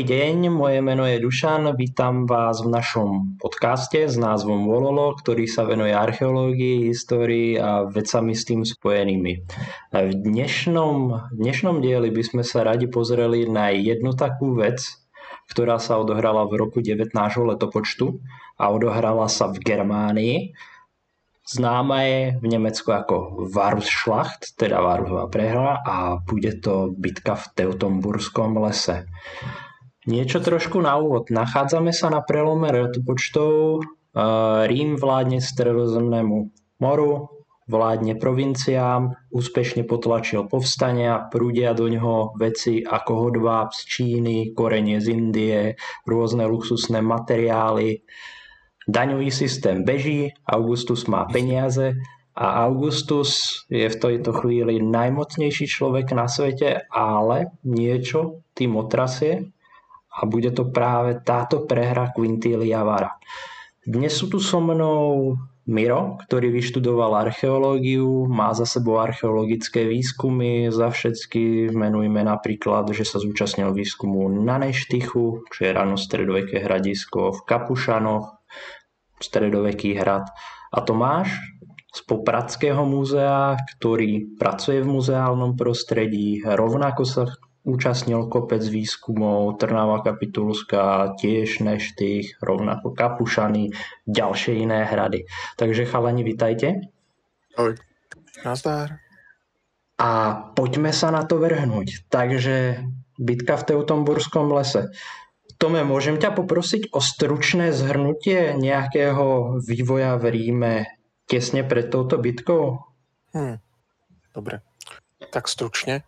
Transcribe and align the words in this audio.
Dobrý 0.00 0.16
deň, 0.16 0.48
moje 0.48 0.80
meno 0.80 1.04
je 1.04 1.20
Dušan, 1.20 1.76
vítam 1.76 2.24
vás 2.24 2.64
v 2.64 2.72
našom 2.72 3.36
podcaste 3.36 4.08
s 4.08 4.16
názvom 4.16 4.64
Vololo, 4.64 5.12
ktorý 5.12 5.44
sa 5.44 5.68
venuje 5.68 5.92
archeológii, 5.92 6.88
histórii 6.88 7.60
a 7.60 7.84
vecami 7.84 8.32
s 8.32 8.48
tým 8.48 8.64
spojenými. 8.64 9.32
V 9.92 10.12
dnešnom, 10.16 10.96
v 11.12 11.36
dnešnom 11.36 11.84
dieli 11.84 12.08
by 12.08 12.22
sme 12.24 12.40
sa 12.40 12.64
radi 12.64 12.88
pozreli 12.88 13.44
na 13.44 13.76
jednu 13.76 14.16
takú 14.16 14.56
vec, 14.56 14.80
ktorá 15.52 15.76
sa 15.76 16.00
odohrala 16.00 16.48
v 16.48 16.64
roku 16.64 16.80
19. 16.80 17.12
letopočtu 17.20 18.24
a 18.56 18.72
odohrala 18.72 19.28
sa 19.28 19.52
v 19.52 19.60
Germánii. 19.60 20.56
Známa 21.44 22.08
je 22.08 22.40
v 22.40 22.46
Nemecku 22.48 22.88
ako 22.88 23.44
Varusschlacht, 23.52 24.56
teda 24.56 24.80
Varusová 24.80 25.28
prehra 25.28 25.76
a 25.84 26.16
bude 26.24 26.56
to 26.56 26.88
bitka 26.88 27.36
v 27.36 27.44
Teutomburskom 27.52 28.56
lese. 28.64 29.04
Niečo 30.08 30.40
trošku 30.40 30.80
na 30.80 30.96
úvod. 30.96 31.28
Nachádzame 31.28 31.92
sa 31.92 32.08
na 32.08 32.24
prelome 32.24 32.72
letopočtov. 32.72 33.84
Rím 34.64 34.96
vládne 34.96 35.44
stredozemnému 35.44 36.36
moru, 36.80 37.28
vládne 37.68 38.16
provinciám, 38.16 39.12
úspešne 39.28 39.84
potlačil 39.84 40.48
povstania, 40.48 41.28
prúdia 41.28 41.76
do 41.76 41.84
ňoho 41.86 42.32
veci 42.40 42.80
ako 42.80 43.28
hodváb 43.28 43.76
z 43.76 43.80
Číny, 43.84 44.36
korenie 44.56 45.04
z 45.04 45.06
Indie, 45.12 45.60
rôzne 46.08 46.48
luxusné 46.48 47.04
materiály. 47.04 48.00
Daňový 48.88 49.28
systém 49.28 49.84
beží, 49.84 50.32
Augustus 50.48 51.04
má 51.12 51.28
peniaze 51.28 51.94
a 52.34 52.64
Augustus 52.64 53.62
je 53.68 53.84
v 53.84 54.00
tejto 54.00 54.32
chvíli 54.32 54.80
najmocnejší 54.80 55.68
človek 55.68 56.16
na 56.16 56.24
svete, 56.24 56.88
ale 56.88 57.52
niečo 57.68 58.42
tým 58.56 58.80
otrasie 58.80 59.52
a 60.10 60.26
bude 60.26 60.50
to 60.50 60.68
práve 60.74 61.22
táto 61.22 61.64
prehra 61.64 62.10
Quintilia 62.10 62.82
Vara. 62.82 63.14
Dnes 63.86 64.12
sú 64.12 64.26
tu 64.26 64.42
so 64.42 64.58
mnou 64.58 65.38
Miro, 65.70 66.18
ktorý 66.26 66.50
vyštudoval 66.50 67.30
archeológiu, 67.30 68.26
má 68.26 68.50
za 68.50 68.66
sebou 68.66 68.98
archeologické 68.98 69.86
výskumy, 69.86 70.66
za 70.74 70.90
všetky 70.90 71.70
menujme 71.70 72.26
napríklad, 72.26 72.90
že 72.90 73.06
sa 73.06 73.22
zúčastnil 73.22 73.70
výskumu 73.70 74.26
na 74.42 74.58
Neštychu, 74.58 75.46
čo 75.46 75.60
je 75.62 75.70
rano 75.70 75.94
stredoveké 75.94 76.58
hradisko, 76.58 77.38
v 77.38 77.40
Kapušanoch, 77.46 78.42
stredoveký 79.22 79.94
hrad. 79.94 80.26
A 80.74 80.78
Tomáš 80.82 81.38
z 81.94 82.00
Popradského 82.06 82.82
múzea, 82.82 83.54
ktorý 83.76 84.38
pracuje 84.38 84.82
v 84.82 84.90
muzeálnom 84.90 85.54
prostredí, 85.54 86.42
rovnako 86.42 87.02
sa 87.06 87.22
účastnil 87.64 88.26
kopec 88.32 88.64
výskumov, 88.64 89.60
Trnava 89.60 90.00
kapitulská, 90.00 91.16
tiež 91.20 91.60
Neštých, 91.60 92.40
rovnako 92.40 92.96
Kapušany, 92.96 93.76
ďalšie 94.08 94.64
iné 94.64 94.88
hrady. 94.88 95.28
Takže 95.60 95.84
chalani, 95.84 96.24
vitajte. 96.24 96.88
Ahoj. 97.56 97.76
Nazdar. 98.44 99.00
A 100.00 100.32
poďme 100.56 100.96
sa 100.96 101.12
na 101.12 101.28
to 101.28 101.36
vrhnúť. 101.36 102.08
Takže 102.08 102.80
bitka 103.20 103.60
v 103.60 103.66
Teutomburskom 103.68 104.48
lese. 104.48 104.88
Tome, 105.60 105.84
môžem 105.84 106.16
ťa 106.16 106.32
poprosiť 106.32 106.88
o 106.96 107.04
stručné 107.04 107.76
zhrnutie 107.76 108.56
nejakého 108.56 109.60
vývoja 109.60 110.16
v 110.16 110.24
Ríme 110.32 110.74
tesne 111.28 111.60
pred 111.62 111.92
touto 111.92 112.16
bitkou? 112.16 112.80
Hmm. 113.36 113.60
Dobre. 114.32 114.64
Tak 115.28 115.46
stručne. 115.52 116.00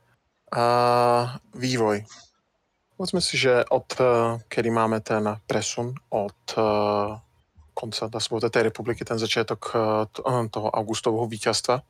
A 0.53 0.65
vývoj. 1.57 2.05
Povedzme 3.03 3.25
si, 3.25 3.41
že 3.41 3.65
od 3.73 3.89
eh, 3.99 4.07
kedy 4.47 4.71
máme 4.71 5.01
ten 5.01 5.25
presun 5.49 5.97
od 6.13 6.39
eh, 6.55 6.63
konca 7.73 8.07
dá 8.07 8.21
tej 8.21 8.63
republiky, 8.69 9.03
ten 9.03 9.19
začiatok 9.19 9.61
eh, 9.73 10.47
toho 10.53 10.69
augustového 10.71 11.25
víťazstva 11.27 11.81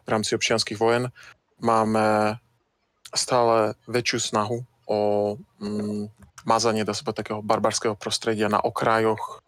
v 0.00 0.08
rámci 0.08 0.32
občianských 0.34 0.80
vojen, 0.80 1.12
máme 1.60 2.40
stále 3.12 3.76
väčšiu 3.84 4.18
snahu 4.18 4.64
o 4.88 4.98
mm, 5.60 6.08
mazanie 6.48 6.88
dá 6.88 6.96
sa 6.96 7.04
takého 7.04 7.44
barbarského 7.44 7.94
prostredia 7.94 8.48
na 8.48 8.58
okrajoch, 8.58 9.44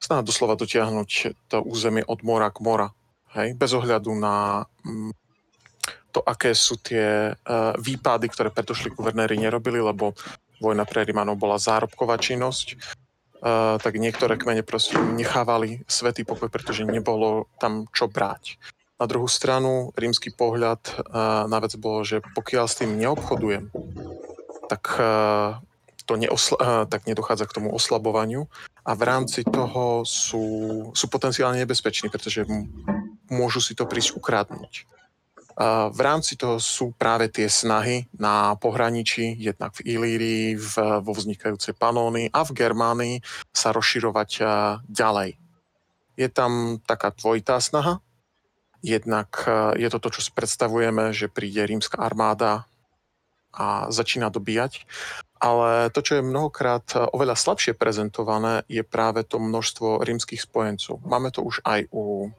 snaha 0.00 0.24
doslova 0.24 0.56
dotiahnuť 0.56 1.10
to 1.52 1.60
územie 1.60 2.00
od 2.00 2.24
mora 2.24 2.48
k 2.48 2.64
mora. 2.64 2.96
Hej? 3.36 3.54
Bez 3.60 3.76
ohľadu 3.76 4.16
na 4.16 4.64
mm, 4.88 5.12
to, 6.12 6.20
aké 6.20 6.52
sú 6.52 6.76
tie 6.76 7.32
uh, 7.32 7.72
výpady, 7.80 8.28
ktoré 8.28 8.52
predošli 8.52 8.92
guvernéri 8.92 9.40
nerobili, 9.40 9.80
lebo 9.80 10.12
vojna 10.60 10.84
pre 10.84 11.08
Rimanov 11.08 11.40
bola 11.40 11.56
zárobková 11.56 12.20
činnosť, 12.20 12.76
uh, 12.76 13.80
tak 13.80 13.96
niektoré 13.96 14.36
kmene 14.36 14.60
proste 14.62 15.00
nechávali 15.00 15.80
svetý 15.88 16.28
pokoj, 16.28 16.52
pretože 16.52 16.84
nebolo 16.84 17.48
tam 17.56 17.88
čo 17.90 18.06
brať. 18.12 18.60
Na 19.00 19.10
druhú 19.10 19.26
stranu, 19.26 19.90
rímsky 19.98 20.30
pohľad 20.30 20.78
uh, 20.86 21.48
na 21.48 21.58
vec 21.58 21.74
bolo, 21.80 22.04
že 22.04 22.20
pokiaľ 22.36 22.64
s 22.68 22.78
tým 22.78 23.00
neobchodujem, 23.00 23.72
tak, 24.72 24.96
to 26.08 26.16
neosla- 26.16 26.88
tak 26.88 27.04
nedochádza 27.04 27.44
k 27.44 27.56
tomu 27.60 27.68
oslabovaniu 27.76 28.48
a 28.88 28.96
v 28.96 29.02
rámci 29.04 29.44
toho 29.44 30.00
sú, 30.08 30.44
sú 30.96 31.06
potenciálne 31.12 31.60
nebezpeční, 31.60 32.08
pretože 32.08 32.48
môžu 33.28 33.60
si 33.60 33.76
to 33.76 33.84
prísť 33.84 34.16
ukradnúť. 34.16 34.88
V 35.92 36.00
rámci 36.00 36.34
toho 36.40 36.56
sú 36.56 36.96
práve 36.96 37.28
tie 37.28 37.46
snahy 37.46 38.08
na 38.16 38.56
pohraničí, 38.56 39.36
jednak 39.36 39.76
v 39.76 39.96
Ilírii, 39.96 40.56
v, 40.56 40.74
vo 41.04 41.12
vznikajúcej 41.12 41.76
Panóny 41.76 42.32
a 42.32 42.40
v 42.42 42.54
Germánii 42.56 43.14
sa 43.52 43.72
rozširovať 43.76 44.30
ďalej. 44.88 45.36
Je 46.16 46.28
tam 46.28 46.80
taká 46.84 47.12
dvojitá 47.12 47.60
snaha. 47.60 48.00
Jednak 48.82 49.46
je 49.78 49.88
to 49.92 49.98
to, 50.02 50.08
čo 50.18 50.20
si 50.26 50.30
predstavujeme, 50.34 51.14
že 51.14 51.30
príde 51.30 51.62
rímska 51.62 52.02
armáda 52.02 52.66
a 53.54 53.86
začína 53.92 54.32
dobíjať. 54.32 54.88
Ale 55.42 55.90
to, 55.90 56.02
čo 56.02 56.18
je 56.18 56.26
mnohokrát 56.26 56.86
oveľa 57.14 57.34
slabšie 57.34 57.74
prezentované, 57.74 58.62
je 58.70 58.82
práve 58.86 59.26
to 59.26 59.42
množstvo 59.42 60.02
rímskych 60.02 60.42
spojencov. 60.42 61.02
Máme 61.02 61.30
to 61.34 61.42
už 61.46 61.62
aj 61.62 61.90
u 61.90 62.30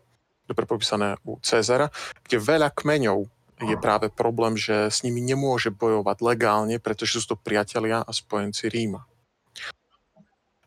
dobre 0.47 0.67
popísané 0.67 1.15
u 1.23 1.39
Cezara, 1.39 1.89
kde 2.27 2.37
veľa 2.39 2.69
kmeňov 2.75 3.27
je 3.63 3.77
práve 3.79 4.11
problém, 4.11 4.59
že 4.59 4.91
s 4.91 5.05
nimi 5.07 5.23
nemôže 5.23 5.71
bojovať 5.71 6.17
legálne, 6.19 6.75
pretože 6.81 7.23
sú 7.23 7.35
to 7.35 7.37
priatelia 7.39 8.03
a 8.03 8.11
spojenci 8.11 8.67
Ríma. 8.67 9.07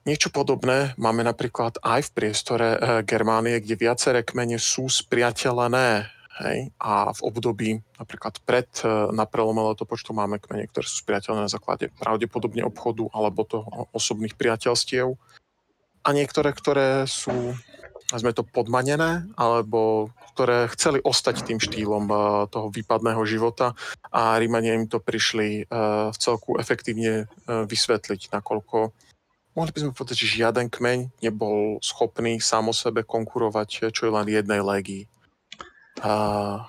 Niečo 0.06 0.30
podobné 0.30 0.94
máme 0.94 1.26
napríklad 1.26 1.82
aj 1.82 2.08
v 2.08 2.14
priestore 2.14 2.78
e, 2.78 3.02
Germánie, 3.02 3.58
kde 3.58 3.74
viaceré 3.74 4.22
kmene 4.22 4.54
sú 4.54 4.86
spriateľené. 4.86 6.06
Hej? 6.46 6.70
A 6.78 7.10
v 7.10 7.20
období 7.26 7.82
napríklad 7.98 8.38
pred 8.46 8.70
e, 8.86 9.10
na 9.10 9.26
prelome 9.26 9.66
letopočtu 9.66 10.14
máme 10.14 10.38
kmene, 10.38 10.70
ktoré 10.70 10.86
sú 10.86 11.02
spriateľné 11.02 11.50
na 11.50 11.50
základe 11.50 11.90
pravdepodobne 11.98 12.62
obchodu 12.62 13.10
alebo 13.10 13.42
toho 13.42 13.90
osobných 13.90 14.38
priateľstiev. 14.38 15.18
A 16.06 16.08
niektoré, 16.14 16.54
ktoré 16.54 17.10
sú 17.10 17.58
sme 18.14 18.30
to 18.30 18.46
podmanené, 18.46 19.26
alebo 19.34 20.12
ktoré 20.34 20.70
chceli 20.70 21.02
ostať 21.02 21.42
tým 21.42 21.58
štýlom 21.58 22.06
uh, 22.06 22.46
toho 22.46 22.70
výpadného 22.70 23.22
života 23.26 23.74
a 24.14 24.38
Rímania 24.38 24.78
im 24.78 24.86
to 24.86 25.02
prišli 25.02 25.66
uh, 25.66 26.14
v 26.14 26.16
celku 26.20 26.60
efektívne 26.60 27.26
uh, 27.26 27.66
vysvetliť, 27.66 28.30
nakoľko 28.30 28.94
mohli 29.56 29.72
by 29.72 29.80
sme 29.82 29.96
povedať, 29.96 30.16
že 30.22 30.36
žiaden 30.44 30.68
kmeň 30.68 31.24
nebol 31.24 31.80
schopný 31.80 32.38
sám 32.38 32.68
o 32.70 32.74
sebe 32.76 33.02
konkurovať 33.02 33.88
čo 33.90 34.02
je 34.06 34.12
len 34.12 34.28
jednej 34.28 34.60
légii. 34.60 35.08
Uh, 36.04 36.60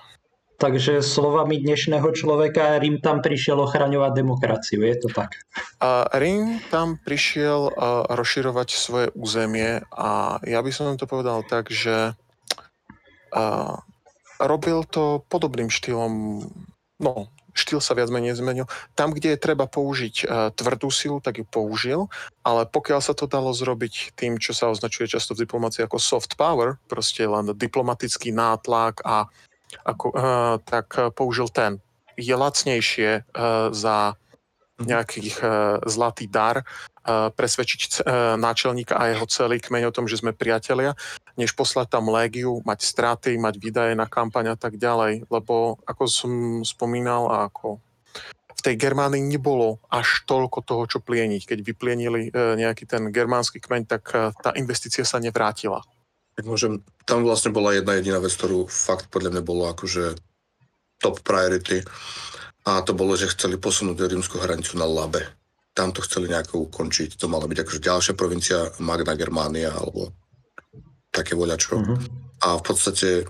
Takže 0.58 1.06
slovami 1.06 1.62
dnešného 1.62 2.10
človeka 2.18 2.82
Rím 2.82 2.98
tam 2.98 3.22
prišiel 3.22 3.62
ochraňovať 3.62 4.10
demokraciu, 4.10 4.82
je 4.82 4.96
to 4.98 5.08
tak? 5.14 5.38
Uh, 5.78 6.02
Rím 6.18 6.58
tam 6.66 6.98
prišiel 6.98 7.70
rozširovať 8.10 8.68
svoje 8.74 9.06
územie 9.14 9.86
a 9.94 10.42
ja 10.42 10.58
by 10.58 10.70
som 10.74 10.98
to 10.98 11.06
povedal 11.06 11.46
tak, 11.46 11.70
že 11.70 12.18
robil 14.42 14.82
to 14.90 15.22
podobným 15.30 15.70
štýlom, 15.70 16.42
no 16.98 17.30
štýl 17.54 17.78
sa 17.78 17.94
viac 17.94 18.10
menej 18.10 18.34
zmenil. 18.38 18.66
Tam, 18.98 19.14
kde 19.14 19.34
je 19.34 19.42
treba 19.42 19.70
použiť 19.70 20.26
tvrdú 20.58 20.90
silu, 20.90 21.22
tak 21.22 21.38
ju 21.38 21.46
použil, 21.46 22.10
ale 22.42 22.66
pokiaľ 22.66 22.98
sa 22.98 23.14
to 23.14 23.30
dalo 23.30 23.54
zrobiť 23.54 24.14
tým, 24.18 24.42
čo 24.42 24.54
sa 24.54 24.70
označuje 24.74 25.06
často 25.06 25.38
v 25.38 25.46
diplomácii 25.46 25.86
ako 25.86 26.02
soft 26.02 26.34
power, 26.34 26.82
proste 26.90 27.26
len 27.26 27.50
diplomatický 27.54 28.34
nátlak 28.34 29.06
a 29.06 29.30
ako, 29.84 30.06
uh, 30.12 30.56
tak 30.64 30.86
eh, 30.96 31.10
použil 31.12 31.48
ten. 31.52 31.80
Je 32.18 32.34
lacnejšie 32.34 33.22
uh, 33.22 33.70
za 33.70 34.18
mhm. 34.78 34.86
nejakých 34.86 35.36
zlatý 35.90 36.30
dar 36.30 36.62
presvedčiť 37.08 38.04
náčelníka 38.36 38.92
a 38.92 39.08
jeho 39.08 39.24
celý 39.32 39.64
kmeň 39.64 39.88
o 39.88 39.94
tom, 39.96 40.04
že 40.04 40.20
sme 40.20 40.36
priatelia, 40.36 40.92
než 41.40 41.56
poslať 41.56 41.96
tam 41.96 42.12
légiu, 42.12 42.60
mať 42.68 42.84
straty, 42.84 43.40
mať 43.40 43.56
výdaje 43.56 43.96
na 43.96 44.04
kampaň 44.04 44.52
a 44.52 44.56
tak 44.60 44.76
ďalej. 44.76 45.24
Lebo 45.32 45.80
ako 45.88 46.04
som 46.04 46.32
spomínal 46.68 47.32
a 47.32 47.48
ako 47.48 47.80
v 48.52 48.60
tej 48.60 48.76
Germánii 48.76 49.24
nebolo 49.24 49.80
až 49.88 50.28
toľko 50.28 50.60
toho, 50.60 50.84
čo 50.84 50.98
plieniť. 51.00 51.48
Keď 51.48 51.58
vyplienili 51.64 52.28
nejaký 52.34 52.84
ten 52.84 53.08
germánsky 53.08 53.64
kmeň, 53.64 53.88
tak 53.88 54.12
tá 54.44 54.52
investícia 54.60 55.08
sa 55.08 55.16
nevrátila. 55.16 55.80
Tak 56.38 56.46
môžem, 56.46 56.86
tam 57.02 57.26
vlastne 57.26 57.50
bola 57.50 57.74
jedna 57.74 57.98
jediná 57.98 58.22
vec, 58.22 58.30
ktorú 58.30 58.70
fakt 58.70 59.10
podľa 59.10 59.34
mňa 59.34 59.42
bolo 59.42 59.66
akože 59.74 60.14
top 61.02 61.18
priority 61.26 61.82
a 62.62 62.78
to 62.86 62.94
bolo, 62.94 63.18
že 63.18 63.34
chceli 63.34 63.58
posunúť 63.58 64.06
rímsku 64.06 64.38
hranicu 64.38 64.78
na 64.78 64.86
Labe. 64.86 65.26
Tam 65.74 65.90
to 65.90 65.98
chceli 66.06 66.30
nejako 66.30 66.70
ukončiť. 66.70 67.18
To 67.18 67.26
mala 67.26 67.50
byť 67.50 67.58
akože 67.58 67.80
ďalšia 67.82 68.14
provincia 68.14 68.70
Magna 68.78 69.18
Germánia 69.18 69.74
alebo 69.74 70.14
také 71.10 71.34
voľačo. 71.34 71.74
Mm-hmm. 71.74 71.98
A 72.46 72.54
v 72.54 72.62
podstate 72.62 73.26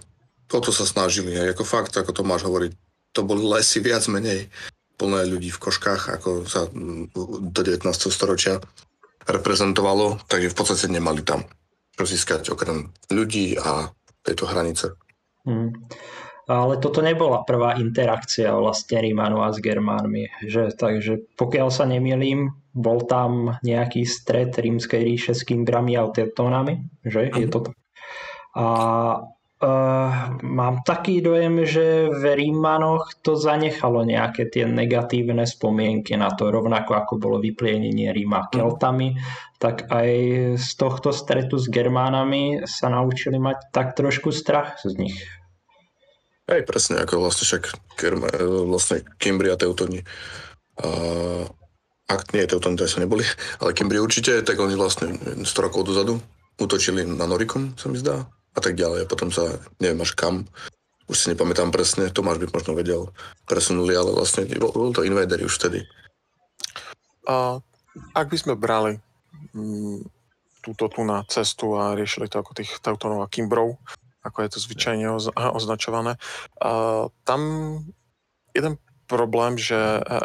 o 0.53 0.61
to 0.61 0.69
sa 0.69 0.85
snažili. 0.85 1.33
A 1.33 1.49
ako 1.49 1.65
fakt, 1.65 1.97
ako 1.97 2.13
to 2.13 2.29
máš 2.29 2.45
hovoriť, 2.45 2.77
to 3.17 3.25
boli 3.25 3.41
lesy 3.41 3.81
viac 3.81 4.05
menej 4.13 4.53
plné 5.01 5.25
ľudí 5.33 5.49
v 5.49 5.63
koškách, 5.65 6.21
ako 6.21 6.45
sa 6.45 6.69
do 7.41 7.61
19. 7.65 7.89
storočia 8.13 8.61
reprezentovalo, 9.25 10.21
takže 10.29 10.53
v 10.53 10.57
podstate 10.61 10.93
nemali 10.93 11.25
tam 11.25 11.49
získať 12.05 12.53
okrem 12.53 12.93
ľudí 13.11 13.59
a 13.59 13.91
tejto 14.23 14.45
hranice. 14.47 14.95
Hmm. 15.49 15.73
Ale 16.49 16.81
toto 16.81 17.05
nebola 17.05 17.45
prvá 17.45 17.77
interakcia 17.77 18.57
vlastne 18.57 19.05
Rímanov 19.05 19.45
a 19.45 19.53
s 19.53 19.61
Germánmi. 19.61 20.49
Že, 20.49 20.73
takže 20.81 21.13
pokiaľ 21.37 21.69
sa 21.69 21.85
nemýlim, 21.85 22.57
bol 22.73 23.05
tam 23.05 23.61
nejaký 23.61 24.09
stred 24.09 24.57
rímskej 24.57 25.03
ríše 25.05 25.33
s 25.37 25.45
Kimbrami 25.45 26.01
a 26.01 26.09
Teutónami, 26.09 26.89
že? 27.05 27.29
Je 27.37 27.47
to 27.53 27.69
tak? 27.69 27.77
A 28.57 28.65
Uh, 29.59 30.39
mám 30.47 30.87
taký 30.87 31.19
dojem, 31.19 31.67
že 31.67 32.07
v 32.15 32.23
Rímanoch 32.39 33.11
to 33.27 33.35
zanechalo 33.35 34.07
nejaké 34.07 34.47
tie 34.47 34.63
negatívne 34.63 35.43
spomienky 35.51 36.15
na 36.15 36.31
to, 36.31 36.55
rovnako 36.55 36.95
ako 36.95 37.19
bolo 37.19 37.43
vyplienenie 37.43 38.15
Ríma 38.15 38.47
mhm. 38.47 38.49
Keltami, 38.55 39.19
tak 39.59 39.91
aj 39.91 40.11
z 40.55 40.71
tohto 40.79 41.11
stretu 41.11 41.59
s 41.59 41.67
Germánami 41.67 42.63
sa 42.67 42.87
naučili 42.91 43.43
mať 43.43 43.75
tak 43.75 43.99
trošku 43.99 44.31
strach 44.31 44.79
z 44.87 44.95
nich. 44.95 45.19
Hej, 46.49 46.65
presne, 46.65 47.05
ako 47.05 47.29
vlastne 47.29 47.45
však 47.45 47.65
Germa, 47.99 48.31
vlastne 48.65 49.05
Kimbri 49.21 49.53
a 49.53 49.61
Teutoni. 49.61 50.01
Uh, 50.81 51.45
ak 52.09 52.33
nie 52.33 52.49
Teutoni, 52.49 52.79
to 52.79 52.89
sa 52.89 53.05
neboli, 53.05 53.27
ale 53.61 53.77
Kimbri 53.77 54.01
určite, 54.01 54.41
tak 54.41 54.57
oni 54.57 54.73
vlastne 54.73 55.13
100 55.45 55.45
rokov 55.61 55.85
dozadu 55.85 56.17
útočili 56.57 57.05
na 57.05 57.29
Norikom, 57.29 57.77
sa 57.77 57.93
mi 57.93 58.01
zdá, 58.01 58.25
a 58.57 58.61
tak 58.65 58.81
ďalej. 58.81 59.05
A 59.05 59.11
potom 59.11 59.29
sa, 59.29 59.61
neviem 59.79 60.01
až 60.01 60.17
kam, 60.17 60.49
už 61.09 61.17
si 61.17 61.27
nepamätám 61.33 61.69
presne, 61.69 62.09
Tomáš 62.09 62.41
by 62.41 62.49
možno 62.49 62.73
vedel, 62.73 63.13
presunuli, 63.45 63.93
ale 63.93 64.13
vlastne 64.13 64.49
bol, 64.57 64.73
bol 64.73 64.93
to 64.97 65.05
invadery 65.05 65.45
už 65.45 65.57
vtedy. 65.57 65.85
A 67.29 67.61
ak 68.17 68.27
by 68.33 68.37
sme 68.41 68.55
brali 68.57 69.05
túto 70.63 70.85
tu 70.91 71.01
na 71.07 71.25
cestu 71.25 71.79
a 71.79 71.95
riešili 71.95 72.29
to 72.29 72.43
ako 72.43 72.53
tých 72.53 72.83
Teutonov 72.83 73.25
a 73.25 73.31
Kimbrov, 73.31 73.79
ako 74.27 74.39
je 74.45 74.49
to 74.53 74.59
zvyčajne 74.61 75.07
oz, 75.09 75.31
označované, 75.33 76.19
a 76.61 77.07
tam 77.25 77.41
jeden 78.53 78.77
problém, 79.09 79.57
že 79.57 79.75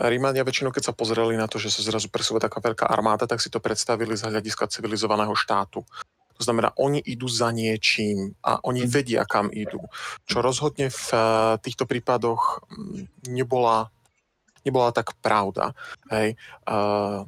Rímania 0.04 0.44
väčšinou, 0.44 0.76
keď 0.76 0.92
sa 0.92 0.94
pozreli 0.94 1.40
na 1.40 1.48
to, 1.48 1.56
že 1.56 1.72
sa 1.72 1.88
zrazu 1.88 2.12
presúva 2.12 2.44
taká 2.44 2.60
veľká 2.60 2.84
armáda, 2.84 3.24
tak 3.24 3.40
si 3.40 3.48
to 3.48 3.64
predstavili 3.64 4.20
z 4.20 4.28
hľadiska 4.28 4.68
civilizovaného 4.68 5.32
štátu. 5.40 5.88
To 6.36 6.42
znamená, 6.44 6.76
oni 6.76 7.00
idú 7.00 7.32
za 7.32 7.56
niečím 7.56 8.36
a 8.44 8.60
oni 8.68 8.84
mhm. 8.84 8.90
vedia, 8.92 9.22
kam 9.24 9.48
idú. 9.54 9.80
Čo 10.28 10.44
rozhodne 10.44 10.92
v 10.92 11.08
eh, 11.16 11.22
týchto 11.64 11.88
prípadoch 11.88 12.68
mm, 12.68 13.32
nebola, 13.32 13.88
nebola 14.68 14.92
tak 14.92 15.16
pravda. 15.24 15.72
Hej. 16.12 16.36
Uh, 16.68 17.24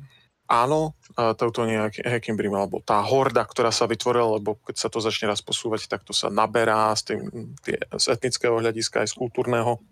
áno, 0.64 0.96
uh, 1.20 1.36
toto 1.36 1.68
nejaký 1.68 2.06
Hekimbrim, 2.06 2.56
alebo 2.56 2.80
tá 2.80 3.04
horda, 3.04 3.44
ktorá 3.44 3.74
sa 3.76 3.90
vytvorila, 3.90 4.40
lebo 4.40 4.56
keď 4.64 4.76
sa 4.80 4.88
to 4.88 5.04
začne 5.04 5.28
raz 5.28 5.44
posúvať, 5.44 5.92
tak 5.92 6.08
to 6.08 6.16
sa 6.16 6.32
naberá 6.32 6.96
z, 6.96 7.02
tým, 7.12 7.22
tie, 7.60 7.76
z 7.82 8.06
etnického 8.16 8.56
hľadiska 8.56 9.04
aj 9.04 9.12
z 9.12 9.18
kultúrneho. 9.20 9.84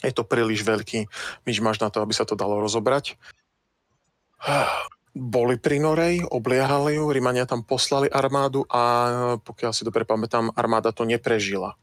Je 0.00 0.10
to 0.16 0.24
príliš 0.24 0.64
veľký 0.64 1.06
myš 1.44 1.58
máš 1.60 1.78
na 1.78 1.92
to, 1.92 2.00
aby 2.00 2.16
sa 2.16 2.24
to 2.24 2.32
dalo 2.32 2.58
rozobrať 2.58 3.20
boli 5.14 5.58
pri 5.58 5.82
Norej, 5.82 6.22
obliehali 6.30 6.96
ju, 6.96 7.10
Rimania 7.10 7.44
tam 7.44 7.66
poslali 7.66 8.06
armádu 8.06 8.62
a 8.70 8.82
pokiaľ 9.42 9.72
si 9.74 9.82
dobre 9.82 10.06
pamätám, 10.06 10.54
armáda 10.54 10.94
to 10.94 11.02
neprežila. 11.02 11.74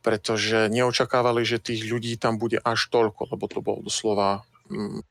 Pretože 0.00 0.70
neočakávali, 0.72 1.44
že 1.44 1.60
tých 1.60 1.84
ľudí 1.84 2.16
tam 2.16 2.40
bude 2.40 2.62
až 2.62 2.88
toľko, 2.88 3.36
lebo 3.36 3.44
to 3.50 3.60
bolo 3.60 3.84
doslova 3.84 4.46
mm, 4.70 5.02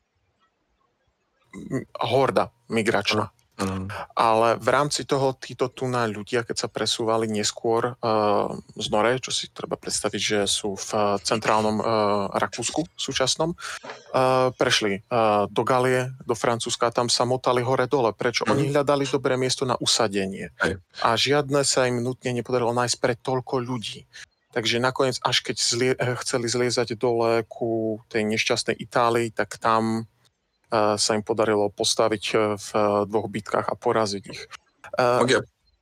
horda 1.99 2.51
migračná. 2.69 3.31
Mm. 3.59 3.91
Ale 4.15 4.55
v 4.55 4.69
rámci 4.71 5.03
toho 5.03 5.35
títo 5.35 5.67
tu 5.67 5.83
na 5.91 6.07
ľudia, 6.07 6.47
keď 6.47 6.63
sa 6.63 6.69
presúvali 6.71 7.27
neskôr 7.27 7.91
uh, 7.91 8.55
z 8.79 8.87
Nore, 8.87 9.19
čo 9.19 9.35
si 9.35 9.51
treba 9.51 9.75
predstaviť, 9.75 10.21
že 10.23 10.39
sú 10.47 10.79
v 10.79 10.89
uh, 10.95 11.19
centrálnom 11.19 11.83
uh, 11.83 11.85
Rakúsku 12.39 12.87
súčasnom, 12.95 13.51
uh, 13.51 14.55
prešli 14.55 15.03
uh, 15.11 15.43
do 15.51 15.67
Galie, 15.67 16.07
do 16.23 16.39
Francúzska, 16.39 16.87
tam 16.95 17.11
sa 17.11 17.27
motali 17.27 17.59
hore-dole. 17.59 18.15
Prečo? 18.15 18.47
Mm. 18.47 18.51
Oni 18.55 18.63
hľadali 18.71 19.03
dobré 19.11 19.35
miesto 19.35 19.67
na 19.67 19.75
usadenie. 19.75 20.55
Aj. 20.63 20.79
A 21.03 21.19
žiadne 21.19 21.59
sa 21.67 21.83
im 21.83 21.99
nutne 21.99 22.31
nepodarilo 22.31 22.71
nájsť 22.71 22.97
pre 23.03 23.19
toľko 23.19 23.59
ľudí. 23.59 24.07
Takže 24.55 24.81
nakoniec, 24.81 25.19
až 25.21 25.45
keď 25.45 25.57
zlie, 25.59 25.91
chceli 26.25 26.47
zliezať 26.49 26.97
dole 26.97 27.43
ku 27.45 28.01
tej 28.07 28.23
nešťastnej 28.23 28.79
Itálii, 28.81 29.29
tak 29.29 29.59
tam 29.61 30.09
sa 30.71 31.11
im 31.17 31.25
podarilo 31.25 31.73
postaviť 31.73 32.23
e, 32.29 32.35
v 32.57 32.69
e, 32.77 32.81
dvoch 33.09 33.27
bitkách 33.27 33.67
a 33.73 33.75
poraziť 33.75 34.23
ich. 34.29 34.41
E, 34.93 35.05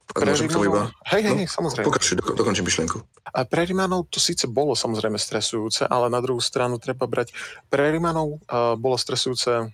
pre 0.07 0.31
Rímanov... 0.31 0.95
Hej, 1.11 1.21
hej, 1.27 1.35
no, 1.35 1.51
samozrejme. 1.51 1.83
Pokračuj, 1.83 2.15
do, 2.23 2.31
dokončím 2.31 2.63
myšlienku. 2.63 3.03
A 3.35 3.43
pre 3.43 3.67
Rímanov 3.67 4.07
to 4.07 4.23
síce 4.23 4.47
bolo 4.47 4.71
samozrejme 4.71 5.19
stresujúce, 5.19 5.83
ale 5.83 6.07
na 6.07 6.23
druhú 6.23 6.39
stranu 6.39 6.79
treba 6.79 7.03
brať... 7.11 7.35
Pre 7.67 7.83
Rímanov 7.91 8.39
uh, 8.47 8.79
bolo 8.79 8.95
stresujúce... 8.95 9.67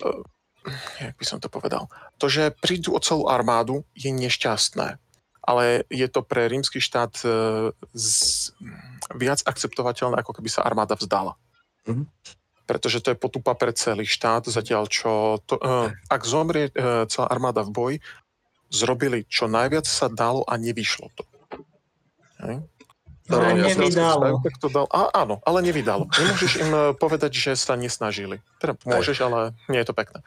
Uh, 0.00 0.24
jak 0.96 1.20
by 1.20 1.24
som 1.28 1.36
to 1.36 1.52
povedal? 1.52 1.92
To, 2.16 2.32
že 2.32 2.56
prídu 2.64 2.96
o 2.96 3.00
celú 3.04 3.28
armádu, 3.28 3.84
je 3.92 4.08
nešťastné. 4.08 4.96
Ale 5.44 5.84
je 5.92 6.08
to 6.08 6.24
pre 6.24 6.48
rímsky 6.48 6.80
štát 6.80 7.12
uh, 7.28 7.76
z, 7.92 8.48
viac 9.12 9.44
akceptovateľné, 9.44 10.24
ako 10.24 10.40
keby 10.40 10.48
sa 10.48 10.64
armáda 10.64 10.96
vzdala. 10.96 11.36
Mm-hmm 11.84 12.08
pretože 12.64 13.00
to 13.04 13.12
je 13.12 13.20
potupa 13.20 13.52
pre 13.52 13.72
celý 13.76 14.08
štát, 14.08 14.48
zatiaľ 14.48 14.88
čo 14.88 15.38
to, 15.44 15.60
uh, 15.60 15.92
ak 16.08 16.22
zomrie 16.24 16.72
uh, 16.72 17.04
celá 17.08 17.28
armáda 17.28 17.64
v 17.64 17.70
boji, 17.70 17.96
zrobili 18.72 19.28
čo 19.28 19.46
najviac 19.46 19.86
sa 19.86 20.10
dalo 20.10 20.42
a 20.48 20.58
nevyšlo 20.58 21.06
to. 21.14 21.22
Hej? 22.42 22.56
No, 23.24 23.40
nevydalo. 23.40 24.44
Tak 24.44 24.60
to 24.60 24.68
dal, 24.68 24.84
a, 24.92 25.08
áno, 25.24 25.40
ale 25.48 25.64
nevydalo. 25.64 26.12
Nemôžeš 26.12 26.52
im 26.60 26.70
povedať, 27.00 27.32
že 27.32 27.50
sa 27.56 27.72
nesnažili. 27.72 28.44
Teda 28.60 28.76
môžeš, 28.84 29.16
ale 29.24 29.56
nie 29.72 29.80
je 29.80 29.88
to 29.88 29.96
pekné. 29.96 30.20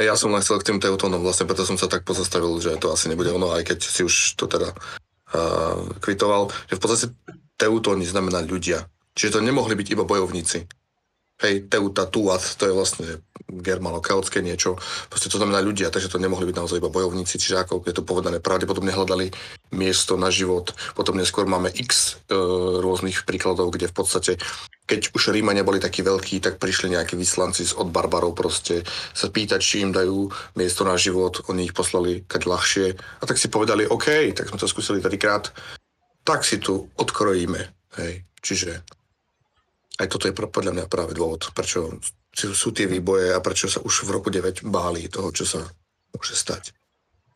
Ja 0.00 0.16
som 0.16 0.32
len 0.32 0.40
chcel 0.40 0.58
k 0.58 0.72
tým 0.72 0.80
teutónom, 0.80 1.20
vlastne 1.20 1.44
preto 1.44 1.68
som 1.68 1.76
sa 1.76 1.86
tak 1.86 2.08
pozastavil, 2.08 2.56
že 2.58 2.80
to 2.80 2.90
asi 2.90 3.12
nebude 3.12 3.28
ono, 3.30 3.52
aj 3.52 3.62
keď 3.68 3.78
si 3.84 4.02
už 4.02 4.40
to 4.40 4.48
teda 4.48 4.72
uh, 4.72 5.84
kvitoval, 6.00 6.48
že 6.66 6.74
v 6.74 6.82
podstate 6.82 7.06
teutóni 7.60 8.08
znamená 8.08 8.42
ľudia. 8.42 8.88
Čiže 9.14 9.38
to 9.38 9.46
nemohli 9.46 9.78
byť 9.78 9.88
iba 9.94 10.02
bojovníci. 10.02 10.66
Hej, 11.34 11.66
Teuta, 11.66 12.06
Tuat, 12.06 12.46
to 12.54 12.70
je 12.70 12.76
vlastne 12.76 13.06
germano-keltské 13.50 14.38
niečo. 14.38 14.78
Proste 15.10 15.26
to 15.26 15.42
znamená 15.42 15.58
ľudia, 15.58 15.90
takže 15.90 16.06
to 16.06 16.22
nemohli 16.22 16.46
byť 16.46 16.56
naozaj 16.56 16.78
iba 16.78 16.94
bojovníci, 16.94 17.42
čiže 17.42 17.58
ako 17.58 17.82
je 17.82 17.90
to 17.90 18.06
povedané, 18.06 18.38
pravdepodobne 18.38 18.94
hľadali 18.94 19.34
miesto 19.74 20.14
na 20.14 20.30
život. 20.30 20.70
Potom 20.94 21.18
neskôr 21.18 21.42
máme 21.50 21.74
x 21.74 22.22
e, 22.30 22.38
rôznych 22.78 23.26
príkladov, 23.26 23.74
kde 23.74 23.90
v 23.90 23.96
podstate, 23.98 24.32
keď 24.86 25.10
už 25.10 25.34
Rímania 25.34 25.66
boli 25.66 25.82
takí 25.82 26.06
veľkí, 26.06 26.38
tak 26.38 26.62
prišli 26.62 26.94
nejakí 26.94 27.18
vyslanci 27.18 27.66
od 27.74 27.90
barbarov 27.90 28.38
proste 28.38 28.86
sa 29.10 29.26
pýtať, 29.26 29.58
či 29.58 29.82
im 29.82 29.90
dajú 29.90 30.30
miesto 30.54 30.86
na 30.86 30.94
život, 30.94 31.42
oni 31.50 31.66
ich 31.66 31.74
poslali 31.74 32.22
kať 32.30 32.42
ľahšie 32.46 32.86
a 32.94 33.24
tak 33.26 33.42
si 33.42 33.50
povedali, 33.50 33.90
OK, 33.90 34.30
tak 34.38 34.54
sme 34.54 34.62
to 34.62 34.70
skúsili 34.70 35.02
trikrát, 35.02 35.50
tak 36.22 36.46
si 36.46 36.62
tu 36.62 36.88
odkrojíme. 36.94 37.60
Hej, 37.98 38.22
čiže 38.38 38.86
aj 39.98 40.06
toto 40.10 40.26
je 40.26 40.34
podľa 40.34 40.72
mňa 40.74 40.86
práve 40.90 41.14
dôvod, 41.14 41.54
prečo 41.54 42.02
sú 42.34 42.74
tie 42.74 42.90
výboje 42.90 43.30
a 43.30 43.38
prečo 43.38 43.70
sa 43.70 43.78
už 43.78 44.10
v 44.10 44.10
roku 44.10 44.28
9 44.30 44.66
báli 44.66 45.06
toho, 45.06 45.30
čo 45.30 45.46
sa 45.46 45.62
môže 46.10 46.34
stať. 46.34 46.74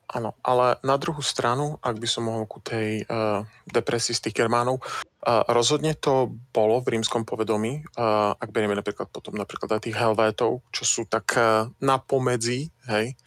Áno, 0.09 0.33
ale 0.41 0.81
na 0.81 0.97
druhú 0.97 1.21
stranu, 1.21 1.77
ak 1.85 2.00
by 2.00 2.09
som 2.09 2.33
mohol 2.33 2.49
ku 2.49 2.65
tej 2.65 3.05
uh, 3.05 3.45
depresii 3.69 4.17
z 4.17 4.25
tých 4.25 4.41
Germánov, 4.41 4.81
uh, 4.81 5.45
rozhodne 5.53 5.93
to 5.93 6.33
bolo 6.49 6.81
v 6.81 6.97
rímskom 6.97 7.29
povedomí, 7.29 7.85
uh, 7.85 8.33
ak 8.41 8.49
berieme 8.49 8.73
napríklad 8.73 9.12
potom 9.12 9.37
napríklad 9.37 9.69
aj 9.69 9.85
tých 9.85 10.00
Helvétov, 10.00 10.65
čo 10.73 10.83
sú 10.88 11.05
tak 11.05 11.37
uh, 11.37 11.69
na 11.85 12.00
pomedzi, 12.00 12.73
hej, 12.88 13.21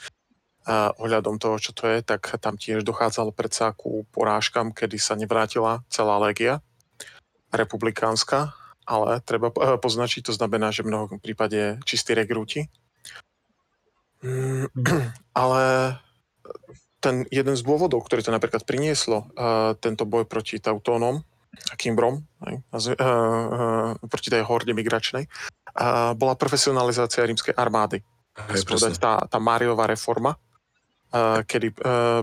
uh, 0.66 0.90
ohľadom 0.98 1.38
toho, 1.38 1.62
čo 1.62 1.72
to 1.78 1.86
je, 1.86 2.02
tak 2.02 2.42
tam 2.42 2.58
tiež 2.58 2.82
dochádzalo 2.82 3.30
predsa 3.30 3.78
ku 3.78 4.10
porážkam, 4.10 4.74
kedy 4.74 4.98
sa 4.98 5.14
nevrátila 5.14 5.86
celá 5.86 6.18
legia 6.18 6.66
republikánska 7.54 8.58
ale 8.86 9.22
treba 9.22 9.54
eh, 9.54 9.78
poznačiť, 9.78 10.28
to 10.28 10.34
znamená, 10.34 10.74
že 10.74 10.84
v 10.84 10.92
mnohom 10.94 11.20
prípade 11.22 11.78
čistí 11.86 12.18
regrúti. 12.18 12.68
Mm, 14.22 14.70
ale 15.42 15.62
ten 17.02 17.26
jeden 17.34 17.58
z 17.58 17.66
dôvodov, 17.66 18.06
ktorý 18.06 18.22
to 18.22 18.30
napríklad 18.30 18.62
prinieslo, 18.62 19.26
uh, 19.34 19.74
tento 19.82 20.06
boj 20.06 20.30
proti 20.30 20.62
Tautónom, 20.62 21.26
Kimbrom, 21.76 22.24
proti 24.08 24.30
tej 24.32 24.44
horde 24.46 24.72
migračnej, 24.72 25.28
bola 26.16 26.34
profesionalizácia 26.40 27.28
rímskej 27.28 27.58
armády. 27.58 28.00
Hej, 28.54 28.64
tá, 29.02 29.20
tá 29.28 29.38
Máriová 29.42 29.84
reforma, 29.84 30.40
kedy 31.44 31.76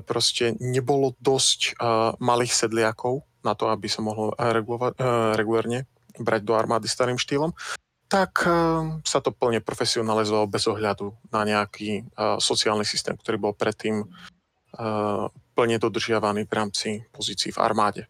proste 0.08 0.56
nebolo 0.64 1.12
dosť 1.20 1.76
malých 2.18 2.56
sedliakov 2.56 3.28
na 3.44 3.52
to, 3.52 3.68
aby 3.68 3.84
sa 3.84 4.00
mohlo 4.00 4.32
regulovať, 4.32 4.96
regulárne 5.36 5.84
brať 6.20 6.42
do 6.44 6.54
armády 6.54 6.90
starým 6.90 7.16
štýlom, 7.16 7.54
tak 8.08 8.44
uh, 8.48 8.98
sa 9.04 9.20
to 9.20 9.30
plne 9.30 9.60
profesionalizovalo 9.60 10.48
bez 10.48 10.64
ohľadu 10.64 11.12
na 11.28 11.44
nejaký 11.44 12.08
uh, 12.16 12.40
sociálny 12.40 12.84
systém, 12.84 13.14
ktorý 13.14 13.36
bol 13.36 13.52
predtým 13.52 14.04
uh, 14.04 15.28
plne 15.52 15.76
dodržiavaný 15.76 16.48
v 16.48 16.56
rámci 16.56 16.88
pozícií 17.12 17.52
v 17.52 17.60
armáde. 17.60 18.02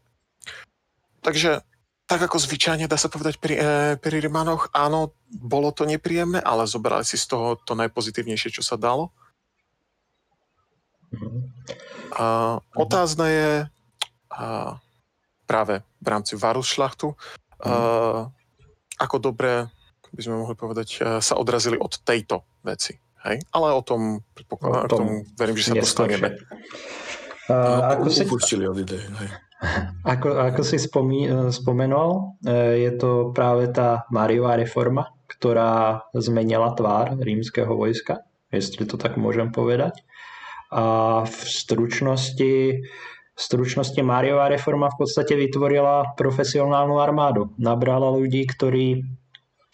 Takže 1.25 1.67
tak 2.09 2.25
ako 2.25 2.41
zvyčajne 2.41 2.89
dá 2.89 2.97
sa 2.97 3.13
povedať 3.13 3.37
pri, 3.37 3.55
e, 3.61 3.65
pri 4.01 4.17
Rimanoch, 4.25 4.73
áno, 4.73 5.13
bolo 5.29 5.69
to 5.77 5.85
nepríjemné, 5.85 6.41
ale 6.41 6.65
zobrali 6.65 7.05
si 7.05 7.21
z 7.21 7.29
toho 7.29 7.61
to 7.61 7.77
najpozitívnejšie, 7.77 8.49
čo 8.49 8.65
sa 8.65 8.81
dalo. 8.81 9.13
Uh, 12.13 12.61
otázne 12.77 13.27
je 13.29 13.53
uh, 13.65 14.77
práve 15.49 15.81
v 16.01 16.07
rámci 16.09 16.37
Varus 16.37 16.69
šlachtu, 16.69 17.17
uh, 17.65 18.29
ako 18.99 19.17
dobre, 19.19 19.71
by 20.15 20.23
sme 20.23 20.43
mohli 20.43 20.55
povedať, 20.59 20.89
uh, 21.01 21.05
sa 21.19 21.39
odrazili 21.39 21.79
od 21.79 22.03
tejto 22.03 22.47
veci. 22.63 22.99
Hej? 23.27 23.43
Ale 23.55 23.75
o 23.75 23.83
tom, 23.83 24.23
predpokladám, 24.35 24.85
o 24.85 24.91
tom 24.91 24.99
tomu 24.99 25.13
verím, 25.35 25.57
že 25.59 25.73
sa 25.73 25.75
dostaneme. 25.79 26.39
Uh, 27.49 27.97
ako 27.99 28.09
si... 28.13 28.57
od 28.61 28.79
idei. 28.79 29.03
Ako, 30.07 30.39
ako 30.39 30.63
si 30.63 30.79
spomí, 30.79 31.27
spomenul, 31.51 32.39
e, 32.47 32.87
je 32.87 32.93
to 32.95 33.35
práve 33.35 33.67
tá 33.75 34.07
Mariová 34.07 34.55
reforma, 34.55 35.11
ktorá 35.27 36.07
zmenila 36.15 36.79
tvár 36.79 37.19
rímskeho 37.19 37.75
vojska, 37.75 38.23
jestli 38.55 38.87
to 38.87 38.95
tak 38.95 39.19
môžem 39.19 39.51
povedať. 39.51 39.99
A 40.71 41.27
v 41.27 41.39
stručnosti, 41.43 42.87
stručnosti 43.39 44.03
Mariová 44.03 44.51
reforma 44.51 44.91
v 44.91 45.07
podstate 45.07 45.39
vytvorila 45.39 46.19
profesionálnu 46.19 46.99
armádu. 46.99 47.55
Nabrala 47.55 48.11
ľudí, 48.11 48.43
ktorí 48.51 49.07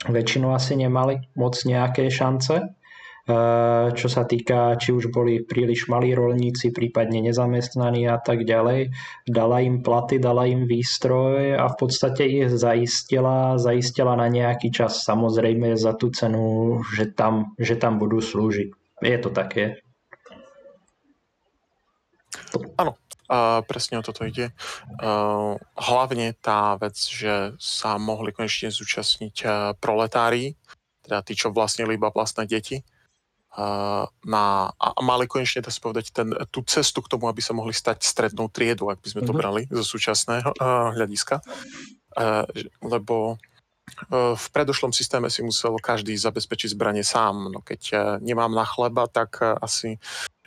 väčšinou 0.04 0.52
asi 0.52 0.76
nemali 0.76 1.32
moc 1.32 1.56
nejaké 1.64 2.12
šance 2.12 2.76
Eh, 3.24 3.88
čo 3.96 4.04
sa 4.12 4.28
týka, 4.28 4.76
či 4.76 4.92
už 4.92 5.08
boli 5.08 5.40
príliš 5.40 5.88
malí 5.88 6.12
rolníci, 6.12 6.76
prípadne 6.76 7.24
nezamestnaní 7.24 8.04
a 8.04 8.20
tak 8.20 8.44
ďalej. 8.44 8.92
Dala 9.24 9.64
im 9.64 9.80
platy, 9.80 10.20
dala 10.20 10.44
im 10.44 10.68
výstroj 10.68 11.56
a 11.56 11.64
v 11.72 11.76
podstate 11.80 12.28
ich 12.28 12.52
zaistila, 12.52 13.56
zaistila 13.56 14.12
na 14.20 14.28
nejaký 14.28 14.68
čas, 14.68 15.08
samozrejme 15.08 15.72
za 15.72 15.96
tú 15.96 16.12
cenu, 16.12 16.84
že 16.92 17.16
tam, 17.16 17.56
že 17.56 17.80
tam 17.80 17.96
budú 17.96 18.20
slúžiť. 18.20 19.00
Je 19.00 19.16
to 19.16 19.32
také. 19.32 19.80
Áno, 22.76 23.00
a 23.28 23.64
presne 23.64 24.00
o 24.00 24.06
toto 24.06 24.24
ide. 24.24 24.52
Uh, 25.00 25.56
hlavne 25.76 26.36
tá 26.38 26.76
vec, 26.76 26.98
že 26.98 27.56
sa 27.56 27.96
mohli 27.96 28.32
konečne 28.32 28.68
zúčastniť 28.68 29.36
uh, 29.44 29.50
proletári, 29.80 30.56
teda 31.04 31.20
tí, 31.24 31.32
čo 31.36 31.52
vlastnili 31.52 31.96
iba 31.96 32.08
vlastné 32.08 32.48
deti, 32.48 32.80
na, 34.26 34.44
a 34.74 34.88
mali 34.98 35.30
konečne, 35.30 35.62
dá 35.62 35.70
sa 35.70 35.78
povedať, 35.78 36.10
ten, 36.10 36.34
tú 36.50 36.66
cestu 36.66 36.98
k 37.06 37.10
tomu, 37.14 37.30
aby 37.30 37.38
sa 37.38 37.54
mohli 37.54 37.70
stať 37.70 38.02
strednou 38.02 38.50
triedou, 38.50 38.90
ak 38.90 38.98
by 38.98 39.08
sme 39.14 39.22
to 39.22 39.30
mm-hmm. 39.30 39.38
brali 39.38 39.62
zo 39.70 39.84
súčasného 39.86 40.50
uh, 40.58 40.90
hľadiska. 40.90 41.38
Uh, 42.18 42.42
lebo 42.82 43.38
uh, 44.10 44.34
v 44.34 44.46
predošlom 44.50 44.90
systéme 44.90 45.30
si 45.30 45.46
musel 45.46 45.78
každý 45.78 46.18
zabezpečiť 46.18 46.74
zbranie 46.74 47.06
sám. 47.06 47.54
No 47.54 47.62
keď 47.62 47.82
uh, 47.94 47.98
nemám 48.18 48.50
na 48.50 48.66
chleba, 48.66 49.06
tak 49.06 49.38
uh, 49.38 49.54
asi 49.62 50.02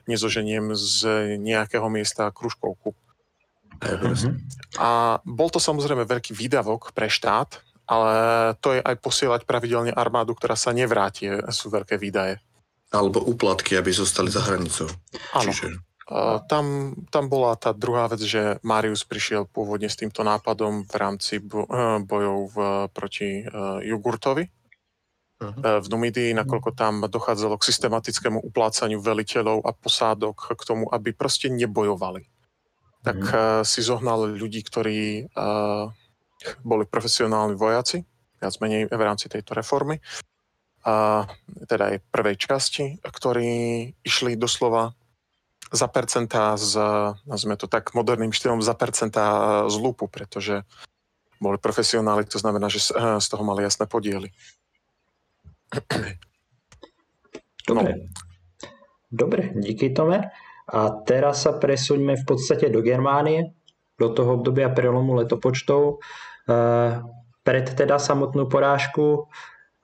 nezoženiem 0.08 0.74
z 0.74 0.98
nejakého 1.38 1.88
miesta 1.92 2.32
kružkovku. 2.32 2.96
Mm-hmm. 3.78 4.34
A 4.82 5.22
bol 5.22 5.50
to 5.54 5.62
samozrejme 5.62 6.08
veľký 6.08 6.34
výdavok 6.34 6.96
pre 6.98 7.12
štát, 7.12 7.62
ale 7.88 8.12
to 8.60 8.74
je 8.74 8.82
aj 8.82 8.96
posielať 9.00 9.42
pravidelne 9.46 9.94
armádu, 9.94 10.34
ktorá 10.34 10.58
sa 10.58 10.74
nevráti, 10.74 11.30
sú 11.54 11.70
veľké 11.70 11.96
výdaje. 12.02 12.42
Alebo 12.90 13.20
úplatky, 13.22 13.76
aby 13.78 13.92
zostali 13.92 14.32
za 14.32 14.44
hranicou. 14.44 14.90
Áno. 15.36 15.52
Čiže... 15.52 15.84
Uh, 16.08 16.40
tam, 16.48 16.96
tam 17.12 17.28
bola 17.28 17.60
tá 17.60 17.76
druhá 17.76 18.08
vec, 18.08 18.24
že 18.24 18.64
Marius 18.64 19.04
prišiel 19.04 19.44
pôvodne 19.44 19.92
s 19.92 20.00
týmto 20.00 20.24
nápadom 20.24 20.88
v 20.88 20.96
rámci 20.96 21.44
bo, 21.44 21.68
uh, 21.68 22.00
bojov 22.00 22.38
v, 22.48 22.58
proti 22.96 23.44
uh, 23.44 23.84
Jugurtovi 23.84 24.48
v 25.46 25.88
Numidii, 25.90 26.34
nakoľko 26.34 26.74
tam 26.74 27.06
dochádzalo 27.06 27.62
k 27.62 27.68
systematickému 27.70 28.42
uplácaniu 28.42 28.98
veliteľov 28.98 29.62
a 29.62 29.72
posádok 29.72 30.58
k 30.58 30.62
tomu, 30.66 30.90
aby 30.90 31.14
proste 31.14 31.54
nebojovali. 31.54 32.26
Tak 33.06 33.20
uh, 33.22 33.40
si 33.62 33.86
zohnal 33.86 34.34
ľudí, 34.34 34.66
ktorí 34.66 35.30
uh, 35.30 35.94
boli 36.66 36.90
profesionálni 36.90 37.54
vojaci, 37.54 38.02
viac 38.42 38.54
menej 38.62 38.90
v 38.90 39.02
rámci 39.02 39.30
tejto 39.30 39.58
reformy 39.58 40.02
a 40.86 41.26
teda 41.68 41.94
aj 41.94 42.06
prvej 42.14 42.36
časti, 42.38 42.86
ktorí 43.02 43.52
išli 44.06 44.40
doslova 44.40 44.94
za 45.68 45.88
percentá 45.92 46.56
z, 46.56 46.80
nazvime 47.28 47.60
to 47.60 47.68
tak 47.68 47.92
moderným 47.92 48.32
štýlom, 48.32 48.64
za 48.64 48.72
percentá 48.72 49.66
z 49.68 49.76
lupu, 49.84 50.08
pretože 50.08 50.64
boli 51.44 51.60
profesionáli, 51.60 52.24
to 52.24 52.40
znamená, 52.40 52.72
že 52.72 52.80
z 52.96 53.28
toho 53.28 53.44
mali 53.44 53.68
jasné 53.68 53.84
podiely. 53.84 54.32
Dobre. 55.72 56.10
No. 57.68 57.84
Dobre, 59.08 59.42
díky 59.56 59.92
Tome. 59.92 60.32
A 60.68 60.80
teraz 61.08 61.48
sa 61.48 61.56
presuňme 61.56 62.20
v 62.20 62.26
podstate 62.28 62.68
do 62.68 62.84
Germánie, 62.84 63.56
do 63.96 64.12
toho 64.12 64.40
obdobia 64.40 64.68
prelomu 64.68 65.16
letopočtov. 65.16 66.04
Pred 67.44 67.66
teda 67.72 67.96
samotnú 68.00 68.52
porážku 68.52 69.32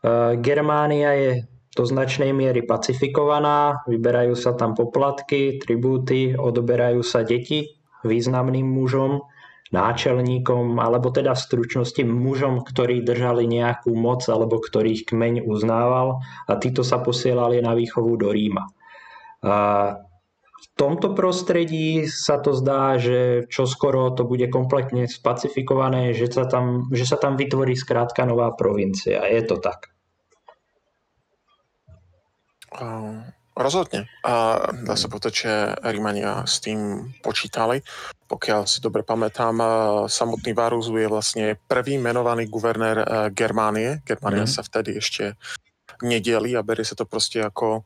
Eh, 0.03 0.35
Germánia 0.43 1.15
je 1.15 1.31
do 1.73 1.87
značnej 1.87 2.35
miery 2.35 2.67
pacifikovaná, 2.67 3.81
vyberajú 3.87 4.35
sa 4.35 4.53
tam 4.53 4.75
poplatky, 4.75 5.57
tribúty, 5.63 6.35
odoberajú 6.35 7.01
sa 7.01 7.23
deti 7.23 7.79
významným 8.03 8.67
mužom, 8.67 9.23
náčelníkom, 9.73 10.77
alebo 10.77 11.09
teda 11.09 11.33
v 11.33 11.43
stručnosti 11.43 12.03
mužom, 12.05 12.61
ktorí 12.61 13.01
držali 13.01 13.49
nejakú 13.49 13.91
moc 13.97 14.21
alebo 14.29 14.61
ktorých 14.61 15.09
kmeň 15.09 15.49
uznával 15.49 16.21
a 16.45 16.53
títo 16.61 16.85
sa 16.85 17.01
posielali 17.01 17.57
na 17.59 17.73
výchovu 17.73 18.13
do 18.15 18.29
Ríma. 18.29 18.69
A 19.43 19.55
v 20.63 20.67
tomto 20.79 21.11
prostredí 21.11 22.07
sa 22.07 22.39
to 22.39 22.55
zdá, 22.55 22.95
že 22.95 23.49
čoskoro 23.51 24.15
to 24.15 24.23
bude 24.23 24.47
kompletne 24.47 25.11
spacifikované, 25.11 26.15
že 26.15 26.31
sa 26.31 26.47
tam, 26.47 26.87
že 26.93 27.03
sa 27.03 27.19
tam 27.19 27.35
vytvorí 27.35 27.75
skrátka 27.75 28.23
nová 28.23 28.53
provincia. 28.55 29.27
Je 29.27 29.43
to 29.43 29.59
tak. 29.59 29.91
Rozhodne. 33.53 34.10
A 34.25 34.65
dá 34.81 34.98
sa 34.98 35.05
povedať, 35.05 35.33
že 35.45 35.51
Rímania 35.86 36.41
s 36.43 36.57
tým 36.57 37.13
počítali. 37.22 37.86
Pokiaľ 38.25 38.65
si 38.65 38.81
dobre 38.81 39.05
pamätám, 39.05 39.53
samotný 40.10 40.57
Varus 40.57 40.89
je 40.89 41.05
vlastne 41.05 41.45
prvý 41.69 42.01
menovaný 42.01 42.50
guvernér 42.50 43.29
Germánie. 43.29 44.01
Germánia 44.10 44.50
mm. 44.50 44.53
sa 44.57 44.65
vtedy 44.65 44.98
ešte 44.98 45.38
nedeli 46.01 46.57
a 46.57 46.65
berie 46.65 46.81
sa 46.81 46.98
to 46.98 47.05
proste 47.05 47.45
ako 47.45 47.86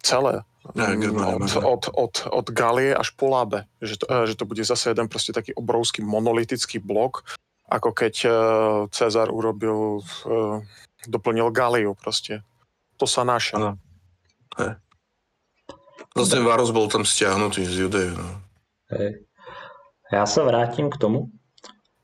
celé. 0.00 0.40
Ja, 0.72 0.96
od, 0.96 1.60
od, 1.60 1.82
od, 1.92 2.14
od 2.32 2.46
Galie 2.48 2.96
až 2.96 3.12
po 3.12 3.28
Lábe. 3.28 3.68
Že 3.84 3.94
to, 4.00 4.06
že 4.32 4.34
to 4.40 4.48
bude 4.48 4.64
zase 4.64 4.96
jeden 4.96 5.12
proste 5.12 5.36
taký 5.36 5.52
obrovský 5.52 6.00
monolitický 6.00 6.80
blok, 6.80 7.28
ako 7.68 7.92
keď 7.92 8.14
Cezar 8.88 9.28
urobil, 9.28 10.00
doplnil 11.04 11.52
Galiu 11.52 11.92
proste 11.92 12.40
to 12.96 13.06
sa 13.06 13.26
naša. 13.26 13.56
No. 13.58 13.70
Hey. 14.54 14.78
Vlastne 16.14 16.46
Varos 16.46 16.70
bol 16.70 16.86
tam 16.86 17.02
stiahnutý 17.02 17.66
z 17.66 17.86
Judeju. 17.86 18.14
No. 18.14 18.28
Hey. 18.90 19.26
Ja 20.14 20.28
sa 20.30 20.46
vrátim 20.46 20.92
k 20.92 21.00
tomu, 21.00 21.34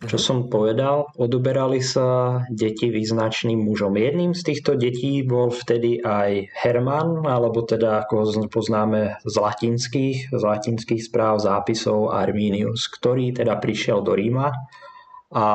čo 0.03 0.17
mhm. 0.19 0.25
som 0.25 0.39
povedal. 0.51 1.07
Odoberali 1.15 1.79
sa 1.85 2.41
deti 2.51 2.91
význačným 2.91 3.61
mužom. 3.61 3.95
Jedným 3.95 4.33
z 4.33 4.43
týchto 4.51 4.75
detí 4.75 5.23
bol 5.23 5.53
vtedy 5.55 6.03
aj 6.03 6.51
Herman, 6.59 7.23
alebo 7.23 7.63
teda 7.63 8.03
ako 8.09 8.49
poznáme 8.51 9.21
z 9.23 9.35
latinských, 9.37 10.35
z 10.35 10.43
latinských 10.43 11.05
správ 11.05 11.39
zápisov 11.45 12.11
Arminius, 12.11 12.89
ktorý 12.91 13.31
teda 13.37 13.61
prišiel 13.61 14.03
do 14.03 14.17
Ríma 14.17 14.51
a 15.31 15.47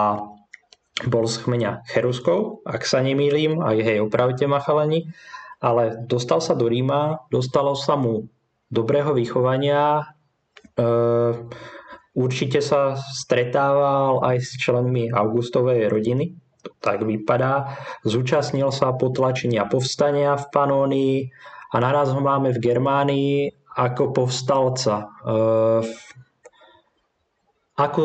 bol 1.03 1.27
z 1.27 1.43
kmeňa 1.43 1.83
Cheruskov, 1.91 2.63
ak 2.63 2.87
sa 2.87 3.03
nemýlim, 3.03 3.59
aj 3.59 3.77
hej, 3.83 3.97
opravte 3.99 4.47
ma 4.47 4.63
chalani, 4.63 5.11
ale 5.65 6.05
dostal 6.05 6.37
sa 6.45 6.53
do 6.53 6.69
Ríma, 6.69 7.25
dostalo 7.33 7.73
sa 7.73 7.97
mu 7.97 8.29
dobrého 8.69 9.17
vychovania, 9.17 10.05
e, 10.77 10.85
určite 12.13 12.61
sa 12.61 12.93
stretával 12.93 14.21
aj 14.21 14.45
s 14.45 14.61
členmi 14.61 15.09
Augustovej 15.09 15.89
rodiny, 15.89 16.37
tak 16.85 17.01
vypadá. 17.01 17.81
Zúčastnil 18.05 18.69
sa 18.69 18.93
potlačenia 18.93 19.65
povstania 19.65 20.37
v 20.37 20.45
Panónii 20.53 21.15
a 21.73 21.75
naraz 21.81 22.13
ho 22.13 22.21
máme 22.21 22.53
v 22.53 22.61
Germánii 22.61 23.37
ako 23.73 24.13
povstalca. 24.13 25.01
E, 25.01 25.33
ako, 27.75 28.01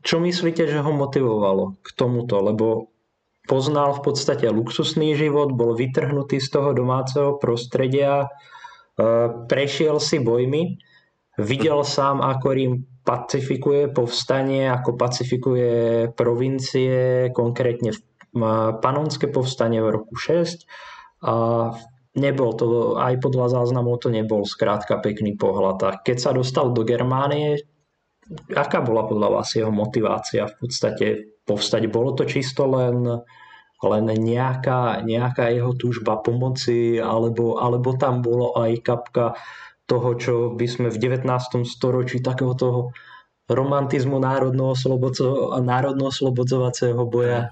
čo 0.00 0.16
myslíte, 0.16 0.64
že 0.64 0.80
ho 0.80 0.92
motivovalo 0.96 1.76
k 1.84 1.88
tomuto? 1.92 2.40
Lebo 2.40 2.91
poznal 3.46 3.98
v 3.98 4.12
podstate 4.12 4.46
luxusný 4.48 5.18
život, 5.18 5.50
bol 5.54 5.74
vytrhnutý 5.74 6.38
z 6.38 6.48
toho 6.50 6.70
domáceho 6.74 7.38
prostredia, 7.42 8.26
e, 8.26 8.28
prešiel 9.50 9.98
si 9.98 10.22
bojmi, 10.22 10.78
videl 11.42 11.82
sám, 11.82 12.22
ako 12.22 12.46
Rím 12.52 12.74
pacifikuje 13.02 13.90
povstanie, 13.90 14.70
ako 14.70 14.94
pacifikuje 14.94 16.06
provincie, 16.14 17.28
konkrétne 17.34 17.90
panonské 18.80 19.28
povstanie 19.28 19.82
v 19.84 19.92
roku 19.92 20.14
6 20.16 20.64
a 21.26 21.34
nebol 22.16 22.50
to, 22.56 22.96
aj 22.96 23.20
podľa 23.20 23.60
záznamov 23.60 24.00
to 24.00 24.08
nebol 24.08 24.46
skrátka 24.46 25.02
pekný 25.02 25.36
pohľad. 25.36 25.78
A 25.84 25.90
keď 26.00 26.16
sa 26.16 26.30
dostal 26.32 26.72
do 26.72 26.86
Germánie, 26.86 27.60
aká 28.54 28.80
bola 28.80 29.04
podľa 29.04 29.28
vás 29.40 29.52
jeho 29.52 29.72
motivácia 29.74 30.48
v 30.48 30.54
podstate 30.56 31.06
povstať? 31.44 31.86
Bolo 31.90 32.12
to 32.14 32.24
čisto 32.24 32.66
len, 32.70 33.06
len 33.82 34.04
nejaká, 34.06 35.02
nejaká 35.02 35.50
jeho 35.50 35.74
túžba 35.78 36.16
pomoci, 36.20 36.98
alebo, 37.02 37.58
alebo 37.58 37.94
tam 37.98 38.22
bolo 38.22 38.54
aj 38.58 38.82
kapka 38.82 39.34
toho, 39.86 40.14
čo 40.16 40.34
by 40.54 40.66
sme 40.68 40.88
v 40.88 40.98
19. 40.98 41.28
storočí 41.66 42.22
takého 42.22 42.54
toho 42.54 42.94
romantizmu 43.50 44.18
národno-slobodzovacieho 45.62 47.02
boja 47.06 47.50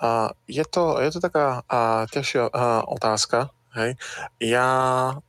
Uh, 0.00 0.32
je, 0.48 0.64
to, 0.64 0.96
je 1.04 1.12
to 1.12 1.20
taká 1.20 1.60
uh, 1.68 2.08
ťažšia 2.08 2.48
uh, 2.48 2.80
otázka, 2.88 3.52
Hej. 3.70 3.94
Ja 4.42 4.68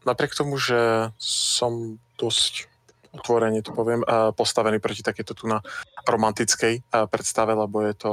napriek 0.02 0.34
tomu, 0.34 0.58
že 0.58 1.14
som 1.22 2.02
dosť 2.18 2.71
otvorene 3.12 3.60
to 3.60 3.76
poviem, 3.76 4.02
postavený 4.36 4.80
proti 4.80 5.04
takéto 5.04 5.36
tu 5.36 5.48
na 5.48 5.60
romantickej 6.08 6.84
predstave, 7.12 7.52
lebo 7.52 7.84
je 7.84 7.94
to 7.96 8.12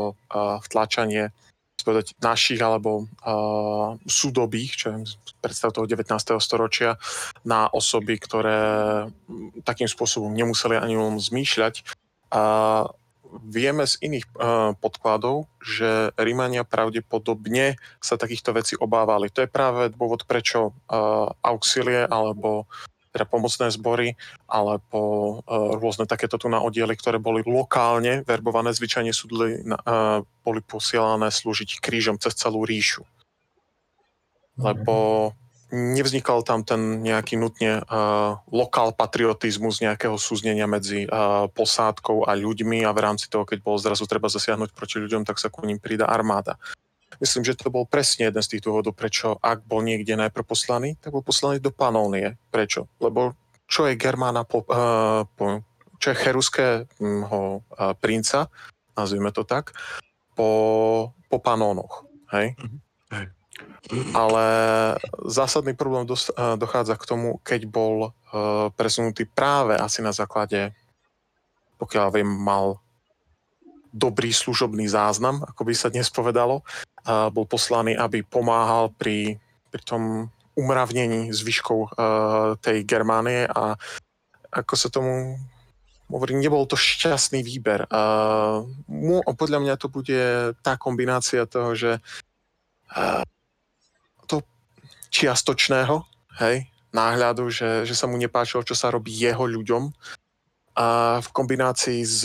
vtlačanie 0.66 1.30
povedať, 1.88 2.12
našich 2.20 2.60
alebo 2.60 3.08
uh, 3.24 3.96
súdobých, 4.04 4.70
čo 4.76 4.86
je 4.92 4.96
predstav 5.40 5.72
toho 5.72 5.88
19. 5.88 6.04
storočia, 6.36 7.00
na 7.48 7.64
osoby, 7.72 8.20
ktoré 8.20 8.60
takým 9.64 9.88
spôsobom 9.88 10.28
nemuseli 10.36 10.76
ani 10.76 11.00
len 11.00 11.16
zmýšľať. 11.16 11.88
Uh, 12.28 12.92
vieme 13.40 13.88
z 13.88 14.04
iných 14.04 14.26
uh, 14.36 14.76
podkladov, 14.76 15.48
že 15.64 16.12
Rímania 16.20 16.68
pravdepodobne 16.68 17.80
sa 18.04 18.20
takýchto 18.20 18.52
vecí 18.52 18.76
obávali. 18.76 19.32
To 19.32 19.40
je 19.40 19.48
práve 19.48 19.88
dôvod, 19.96 20.28
prečo 20.28 20.76
uh, 20.76 21.32
auxilie 21.40 22.04
alebo 22.04 22.68
teda 23.18 23.26
pomocné 23.26 23.66
zbory 23.74 24.14
alebo 24.46 25.42
uh, 25.42 25.74
rôzne 25.74 26.06
takéto 26.06 26.38
tu 26.38 26.46
na 26.46 26.62
oddiely, 26.62 26.94
ktoré 26.94 27.18
boli 27.18 27.42
lokálne 27.42 28.22
verbované, 28.22 28.70
zvyčajne 28.70 29.10
súdli, 29.10 29.66
uh, 29.66 30.22
boli 30.46 30.62
posielané 30.62 31.34
slúžiť 31.34 31.82
krížom 31.82 32.22
cez 32.22 32.38
celú 32.38 32.62
ríšu. 32.62 33.02
Lebo 34.54 35.34
nevznikal 35.68 36.40
tam 36.46 36.64
ten 36.64 37.04
nejaký 37.04 37.36
nutne 37.36 37.84
uh, 37.84 38.40
lokál 38.48 38.96
patriotizmus 38.96 39.84
nejakého 39.84 40.16
súznenia 40.16 40.64
medzi 40.64 41.04
uh, 41.04 41.50
posádkou 41.52 42.24
a 42.24 42.32
ľuďmi 42.32 42.86
a 42.88 42.94
v 42.94 43.02
rámci 43.02 43.28
toho, 43.28 43.44
keď 43.44 43.58
bolo 43.60 43.76
zrazu 43.76 44.08
treba 44.08 44.32
zasiahnuť 44.32 44.72
proti 44.72 44.96
ľuďom, 45.02 45.28
tak 45.28 45.36
sa 45.36 45.52
ku 45.52 45.66
ním 45.68 45.76
prida 45.76 46.08
armáda. 46.08 46.56
Myslím, 47.18 47.42
že 47.42 47.58
to 47.58 47.70
bol 47.70 47.84
presne 47.84 48.30
jeden 48.30 48.42
z 48.42 48.56
tých 48.56 48.64
dôvodov, 48.64 48.94
prečo 48.94 49.38
ak 49.42 49.66
bol 49.66 49.82
niekde 49.82 50.14
najprv 50.14 50.46
poslaný, 50.46 50.94
tak 50.98 51.10
bol 51.10 51.22
poslaný 51.26 51.58
do 51.58 51.74
Panónie. 51.74 52.38
Prečo? 52.50 52.86
Lebo 53.02 53.34
čo 53.68 53.84
je 53.84 54.00
Germána, 54.00 54.48
po, 54.48 54.64
uh, 54.64 55.28
po, 55.36 55.60
čo 56.00 56.14
je 56.14 56.20
cheruského 56.22 57.40
uh, 57.60 57.92
princa, 57.98 58.48
nazvime 58.96 59.34
to 59.34 59.44
tak, 59.44 59.76
po, 60.32 61.12
po 61.28 61.36
Panónoch. 61.42 62.08
Hej? 62.32 62.56
Mm-hmm. 62.56 62.80
Hej. 63.12 63.26
Ale 64.14 64.46
zásadný 65.26 65.74
problém 65.74 66.06
dos- 66.06 66.30
eh, 66.30 66.56
dochádza 66.56 66.94
k 66.94 67.08
tomu, 67.08 67.40
keď 67.42 67.66
bol 67.66 67.96
uh, 68.10 68.70
presunutý 68.76 69.24
práve 69.26 69.74
asi 69.74 70.04
na 70.04 70.12
základe, 70.14 70.70
pokiaľ 71.80 72.06
viem, 72.14 72.28
mal 72.28 72.78
dobrý 73.90 74.30
služobný 74.30 74.86
záznam, 74.86 75.42
ako 75.42 75.62
by 75.64 75.74
sa 75.74 75.88
dnes 75.88 76.12
povedalo. 76.12 76.62
Bol 77.08 77.48
poslaný, 77.48 77.96
aby 77.96 78.20
pomáhal 78.20 78.92
pri, 78.92 79.40
pri 79.72 79.82
tom 79.82 80.02
umravnení 80.58 81.32
zvyškov 81.32 81.78
uh, 81.78 82.58
tej 82.60 82.84
Germánie 82.84 83.48
a 83.48 83.78
ako 84.52 84.74
sa 84.76 84.92
tomu 84.92 85.38
hovorí, 86.10 86.36
nebol 86.36 86.68
to 86.68 86.76
šťastný 86.76 87.40
výber. 87.40 87.88
Uh, 87.88 88.64
mu, 88.88 89.24
podľa 89.24 89.58
mňa 89.64 89.74
to 89.80 89.88
bude 89.88 90.52
tá 90.60 90.76
kombinácia 90.76 91.48
toho, 91.48 91.72
že 91.72 91.92
uh, 92.92 93.24
čiastočného, 95.08 96.04
hej, 96.44 96.68
náhľadu, 96.92 97.48
že, 97.48 97.88
že 97.88 97.94
sa 97.96 98.06
mu 98.06 98.16
nepáčilo, 98.20 98.64
čo 98.64 98.76
sa 98.76 98.92
robí 98.92 99.12
jeho 99.12 99.44
ľuďom 99.44 99.92
a 100.78 101.18
v 101.18 101.28
kombinácii 101.34 102.00
s, 102.06 102.22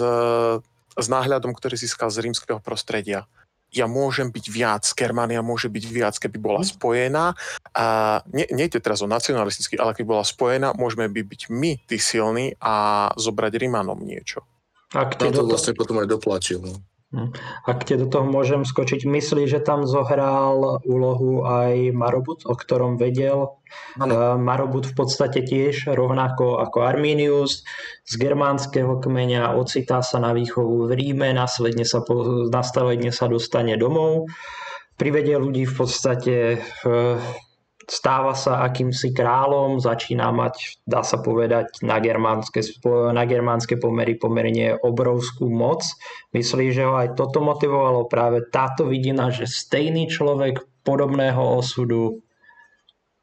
s 0.93 1.07
náhľadom, 1.09 1.57
ktorý 1.57 1.73
získal 1.73 2.13
z 2.13 2.21
rímskeho 2.29 2.61
prostredia. 2.61 3.25
Ja 3.73 3.89
môžem 3.89 4.29
byť 4.29 4.45
viac, 4.53 4.83
Germania 4.93 5.41
môže 5.41 5.67
byť 5.67 5.83
viac, 5.89 6.15
keby 6.21 6.37
bola 6.37 6.61
mhm. 6.61 6.69
spojená. 6.77 7.25
A 7.73 7.85
nie, 8.29 8.45
nie 8.53 8.69
je 8.69 8.79
teraz 8.79 9.01
o 9.01 9.09
nacionalisticky, 9.09 9.75
ale 9.81 9.97
keby 9.97 10.07
bola 10.13 10.25
spojená, 10.25 10.77
môžeme 10.77 11.09
by 11.09 11.21
byť 11.25 11.41
my 11.49 11.71
tí 11.89 11.97
silní 11.97 12.53
a 12.61 13.09
zobrať 13.17 13.57
Rímanom 13.57 13.97
niečo. 13.99 14.45
Ak 14.93 15.17
to 15.17 15.41
vlastne 15.41 15.73
potom 15.73 16.05
aj 16.05 16.07
doplatil. 16.07 16.61
No. 16.61 16.77
Hm. 17.13 17.29
Ak 17.69 17.85
te 17.85 17.93
do 17.93 18.09
toho 18.09 18.25
môžem 18.25 18.65
skočiť, 18.65 19.05
myslí, 19.05 19.45
že 19.45 19.61
tam 19.61 19.85
zohral 19.85 20.81
úlohu 20.81 21.45
aj 21.45 21.93
Marobut, 21.93 22.41
o 22.49 22.57
ktorom 22.57 22.97
vedel. 22.97 23.53
Ano. 24.01 24.41
Marobut 24.41 24.89
v 24.89 24.97
podstate 24.97 25.45
tiež, 25.45 25.93
rovnako 25.93 26.57
ako 26.57 26.81
Arminius, 26.81 27.61
z 28.01 28.13
germánskeho 28.17 28.97
kmeňa 28.97 29.53
ocitá 29.53 30.01
sa 30.01 30.17
na 30.17 30.33
výchovu 30.33 30.89
v 30.89 30.97
Ríme, 30.97 31.29
následne 31.37 31.85
sa, 31.85 32.01
nastavenie 32.49 33.13
sa 33.13 33.29
dostane 33.29 33.77
domov. 33.77 34.25
Privedie 34.97 35.37
ľudí 35.37 35.69
v 35.69 35.73
podstate 35.77 36.65
stáva 37.87 38.33
sa 38.33 38.63
akýmsi 38.65 39.11
kráľom, 39.11 39.79
začína 39.79 40.31
mať, 40.31 40.83
dá 40.87 41.01
sa 41.03 41.19
povedať, 41.19 41.83
na 41.83 41.99
germánske, 41.99 42.63
na 43.11 43.23
germánske 43.23 43.79
pomery 43.79 44.15
pomerne 44.15 44.75
obrovskú 44.79 45.47
moc. 45.51 45.83
Myslí, 46.31 46.71
že 46.71 46.87
ho 46.87 46.95
aj 46.97 47.15
toto 47.19 47.43
motivovalo 47.43 48.07
práve 48.07 48.43
táto 48.47 48.87
vidina, 48.87 49.29
že 49.29 49.49
stejný 49.49 50.07
človek 50.11 50.63
podobného 50.83 51.59
osudu 51.59 52.23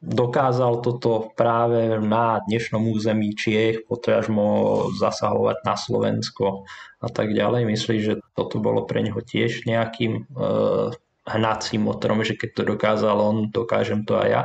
dokázal 0.00 0.80
toto 0.80 1.28
práve 1.36 2.00
na 2.00 2.40
dnešnom 2.48 2.88
území 2.88 3.36
Čiech, 3.36 3.84
potražmo 3.84 4.88
zasahovať 4.96 5.56
na 5.60 5.76
Slovensko 5.76 6.64
a 7.04 7.08
tak 7.12 7.36
ďalej. 7.36 7.68
Myslí, 7.68 7.96
že 8.00 8.14
toto 8.32 8.64
bolo 8.64 8.88
pre 8.88 9.04
neho 9.04 9.20
tiež 9.20 9.68
nejakým 9.68 10.12
e, 10.16 10.22
hnacím 11.36 11.86
motorom, 11.86 12.26
že 12.26 12.34
keď 12.34 12.50
to 12.54 12.62
dokázal 12.76 13.16
on, 13.16 13.36
dokážem 13.50 14.02
to 14.02 14.18
aj 14.18 14.28
ja? 14.28 14.42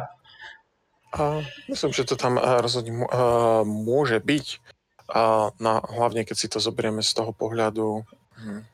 A 1.16 1.42
myslím, 1.72 1.96
že 1.96 2.04
to 2.04 2.20
tam 2.20 2.36
eh, 2.36 2.44
rozhodne 2.60 3.08
uh, 3.08 3.64
môže 3.64 4.20
byť. 4.20 4.48
A 5.06 5.54
na, 5.62 5.86
hlavne, 5.86 6.26
keď 6.26 6.36
si 6.36 6.48
to 6.50 6.58
zoberieme 6.58 7.06
z 7.06 7.14
toho 7.14 7.30
pohľadu, 7.30 8.02
hm, 8.42 8.66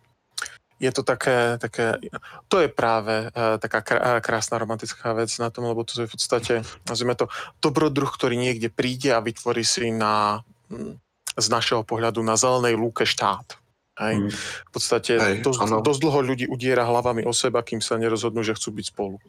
je 0.80 0.92
to 0.96 1.04
také, 1.04 1.60
také, 1.60 2.00
to 2.48 2.64
je 2.64 2.72
práve 2.72 3.30
uh, 3.30 3.60
taká 3.60 3.84
krásna 4.24 4.58
romantická 4.58 5.14
vec 5.14 5.30
na 5.38 5.52
tom, 5.52 5.68
lebo 5.70 5.84
to 5.84 6.02
je 6.02 6.10
v 6.10 6.14
podstate, 6.16 6.54
nazvime 6.88 7.14
to, 7.20 7.28
dobrodruh, 7.60 8.10
ktorý 8.10 8.40
niekde 8.40 8.72
príde 8.72 9.12
a 9.14 9.22
vytvorí 9.22 9.62
si 9.62 9.92
na, 9.92 10.42
hm, 10.72 10.98
z 11.38 11.48
našeho 11.52 11.86
pohľadu 11.86 12.26
na 12.26 12.40
zelenej 12.40 12.80
lúke 12.80 13.06
štát. 13.06 13.61
Hej. 14.02 14.16
Mm. 14.18 14.30
V 14.34 14.72
podstate 14.74 15.12
Hej, 15.22 15.36
dosť, 15.46 15.86
dosť 15.86 16.00
dlho 16.02 16.20
ľudí 16.26 16.46
udiera 16.50 16.90
hlavami 16.90 17.22
o 17.24 17.34
seba, 17.34 17.62
kým 17.62 17.80
sa 17.80 18.02
nerozhodnú, 18.02 18.42
že 18.42 18.58
chcú 18.58 18.74
byť 18.74 18.86
spolu. 18.90 19.22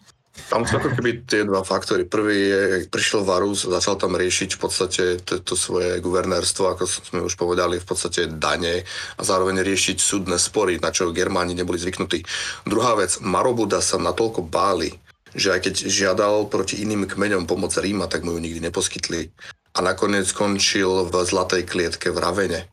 Tam 0.49 0.65
sú 0.65 0.81
ako 0.81 0.97
keby 0.97 1.29
tie 1.29 1.45
dva 1.45 1.61
faktory. 1.61 2.09
Prvý 2.09 2.39
je, 2.49 2.63
prišiel 2.89 3.21
Varus, 3.21 3.69
začal 3.69 4.01
tam 4.01 4.17
riešiť 4.17 4.57
v 4.57 4.61
podstate 4.65 5.05
to, 5.21 5.45
to 5.45 5.53
svoje 5.53 6.01
guvernérstvo, 6.01 6.73
ako 6.73 6.89
sme 6.89 7.21
už 7.21 7.37
povedali, 7.37 7.77
v 7.77 7.85
podstate 7.85 8.33
dane 8.41 8.81
a 8.89 9.21
zároveň 9.21 9.61
riešiť 9.61 10.01
súdne 10.01 10.41
spory, 10.41 10.81
na 10.81 10.89
čo 10.89 11.13
Germáni 11.13 11.53
neboli 11.53 11.77
zvyknutí. 11.77 12.25
Druhá 12.65 12.97
vec, 12.97 13.21
Marobuda 13.21 13.85
sa 13.85 14.01
natoľko 14.01 14.49
báli, 14.49 14.97
že 15.37 15.53
aj 15.53 15.69
keď 15.69 15.75
žiadal 15.93 16.49
proti 16.49 16.81
iným 16.81 17.05
kmeňom 17.05 17.45
pomoc 17.45 17.77
Ríma, 17.77 18.09
tak 18.09 18.25
mu 18.25 18.33
ju 18.33 18.41
nikdy 18.41 18.65
neposkytli. 18.65 19.29
A 19.77 19.85
nakoniec 19.85 20.33
skončil 20.33 21.13
v 21.13 21.15
Zlatej 21.29 21.69
klietke 21.69 22.09
v 22.09 22.21
Ravene. 22.21 22.73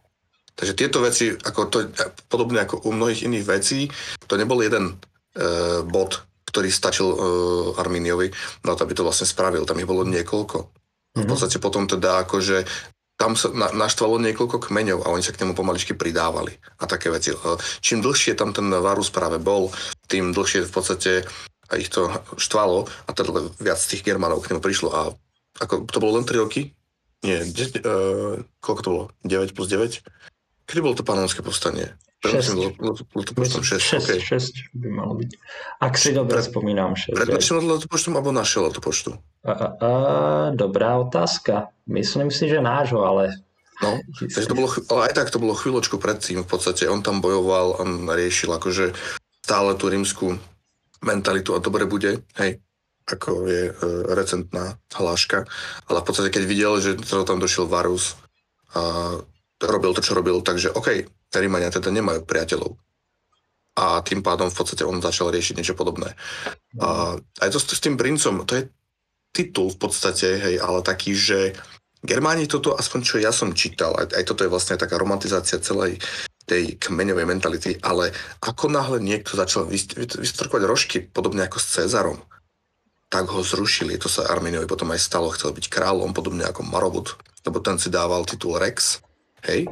Takže 0.59 0.75
tieto 0.75 0.99
veci, 0.99 1.31
ako 1.31 1.71
to, 1.71 1.87
podobne 2.27 2.59
ako 2.59 2.83
u 2.83 2.91
mnohých 2.91 3.23
iných 3.23 3.45
vecí, 3.47 3.87
to 4.27 4.35
nebol 4.35 4.59
jeden 4.59 4.91
e, 4.91 5.79
bod, 5.87 6.27
ktorý 6.49 6.73
stačil 6.73 7.05
uh, 7.05 7.77
Arminiovi 7.77 8.33
na 8.65 8.73
to, 8.73 8.81
aby 8.81 8.97
to 8.97 9.05
vlastne 9.05 9.29
spravil. 9.29 9.69
Tam 9.69 9.77
ich 9.77 9.85
bolo 9.85 10.01
niekoľko. 10.01 10.57
Mm-hmm. 10.65 11.21
V 11.21 11.23
mhm. 11.23 11.29
podstate 11.29 11.57
potom 11.61 11.85
teda 11.85 12.25
akože 12.25 12.65
tam 13.19 13.35
sa 13.37 13.51
na, 13.51 13.69
naštvalo 13.75 14.17
niekoľko 14.17 14.57
kmeňov 14.71 15.03
a 15.03 15.11
oni 15.11 15.21
sa 15.21 15.35
k 15.35 15.43
nemu 15.43 15.53
pomaličky 15.53 15.93
pridávali 15.93 16.55
a 16.79 16.87
také 16.87 17.11
veci. 17.11 17.35
Čím 17.83 17.99
dlhšie 18.01 18.33
tam 18.33 18.55
ten 18.55 18.71
Varus 18.71 19.11
práve 19.11 19.37
bol, 19.37 19.69
tým 20.07 20.31
dlhšie 20.31 20.63
v 20.65 20.73
podstate 20.73 21.11
ich 21.75 21.91
to 21.91 22.09
štvalo 22.39 22.87
a 22.87 23.09
teda 23.13 23.53
viac 23.59 23.77
tých 23.77 24.01
Germanov 24.01 24.41
k 24.41 24.55
nemu 24.55 24.63
prišlo 24.63 24.89
a 24.89 25.01
ako, 25.59 25.85
to 25.91 25.99
bolo 25.99 26.17
len 26.17 26.25
3 26.25 26.39
roky? 26.39 26.71
Nie, 27.19 27.43
de, 27.43 27.83
uh, 27.83 28.39
koľko 28.63 28.81
to 28.81 28.89
bolo? 28.89 29.03
9 29.27 29.51
plus 29.51 29.67
9? 29.67 29.99
Kedy 30.69 30.85
bolo 30.85 30.93
to 30.93 31.01
panonské 31.01 31.41
povstanie? 31.41 31.97
6. 32.21 32.77
Myslím, 33.41 33.63
6, 33.63 34.05
6, 34.05 34.05
okay. 34.05 34.19
6 34.21 34.75
by 34.77 34.87
malo 34.93 35.17
byť. 35.17 35.29
Ak 35.81 35.97
si 35.97 36.13
dobre 36.13 36.37
Pred, 36.37 36.51
spomínam. 36.51 36.93
6, 36.93 37.15
pred 37.15 37.31
našim 37.31 37.63
letopočtom 37.65 38.13
alebo 38.13 38.29
našiel 38.29 38.69
letopočtu? 38.69 39.17
A, 39.47 39.49
a, 39.49 39.65
a, 39.65 39.89
dobrá 40.53 40.99
otázka. 41.01 41.73
Myslím 41.89 42.29
si, 42.29 42.45
že 42.45 42.61
nášho, 42.61 43.01
ale... 43.01 43.33
No, 43.79 43.97
takže 44.13 44.51
to 44.51 44.59
bolo, 44.59 44.69
ale 44.91 45.01
aj 45.09 45.13
tak 45.15 45.31
to 45.31 45.39
bolo 45.39 45.55
chvíľočku 45.55 45.95
predtým. 45.97 46.43
V 46.43 46.49
podstate 46.51 46.91
on 46.91 46.99
tam 46.99 47.23
bojoval, 47.23 47.79
on 47.79 48.11
riešil 48.11 48.51
akože 48.51 48.91
stále 49.39 49.71
tú 49.79 49.87
rímsku 49.87 50.35
mentalitu 50.99 51.55
a 51.55 51.63
dobre 51.63 51.87
bude, 51.87 52.19
hej, 52.35 52.59
ako 53.07 53.47
je 53.47 53.71
e, 53.71 53.73
recentná 54.11 54.75
hláška. 54.91 55.47
Ale 55.87 56.03
v 56.03 56.05
podstate, 56.11 56.29
keď 56.29 56.43
videl, 56.43 56.73
že 56.83 56.99
tam 57.23 57.39
došiel 57.39 57.71
Varus 57.71 58.19
a 58.75 59.15
robil 59.63 59.91
to, 59.91 60.01
čo 60.03 60.15
robil, 60.15 60.39
takže 60.39 60.71
OK, 60.71 61.03
Rímania 61.35 61.73
teda 61.73 61.91
nemajú 61.91 62.23
priateľov. 62.23 62.79
A 63.79 64.03
tým 64.03 64.19
pádom 64.19 64.51
v 64.51 64.57
podstate 64.59 64.83
on 64.83 64.99
začal 64.99 65.31
riešiť 65.31 65.55
niečo 65.55 65.75
podobné. 65.75 66.15
A 66.79 67.15
aj 67.43 67.49
to 67.51 67.59
s 67.59 67.79
tým 67.79 67.95
princom, 67.95 68.43
to 68.43 68.59
je 68.59 68.63
titul 69.31 69.71
v 69.71 69.77
podstate, 69.79 70.27
hej, 70.35 70.55
ale 70.59 70.83
taký, 70.83 71.15
že 71.15 71.55
Germáni 71.99 72.47
toto, 72.47 72.79
aspoň 72.79 72.99
čo 73.03 73.15
ja 73.19 73.35
som 73.35 73.51
čítal, 73.51 73.91
aj, 73.99 74.15
aj 74.15 74.23
toto 74.23 74.47
je 74.47 74.51
vlastne 74.51 74.79
taká 74.79 74.95
romantizácia 74.95 75.59
celej 75.59 75.99
tej 76.47 76.79
kmeňovej 76.79 77.27
mentality, 77.27 77.75
ale 77.83 78.15
ako 78.39 78.71
náhle 78.71 78.97
niekto 79.03 79.35
začal 79.35 79.67
vystrkovať 79.69 80.63
rožky, 80.63 80.97
podobne 81.03 81.43
ako 81.45 81.59
s 81.59 81.67
Cezarom, 81.75 82.17
tak 83.11 83.27
ho 83.29 83.43
zrušili. 83.43 83.99
To 83.99 84.07
sa 84.07 84.31
Arminiovi 84.31 84.65
potom 84.65 84.89
aj 84.95 85.03
stalo, 85.03 85.29
chcel 85.35 85.51
byť 85.51 85.67
kráľom, 85.67 86.15
podobne 86.15 86.47
ako 86.47 86.65
Marobut, 86.65 87.19
lebo 87.43 87.59
ten 87.61 87.77
si 87.77 87.91
dával 87.91 88.23
titul 88.25 88.57
Rex, 88.57 89.03
hej, 89.47 89.69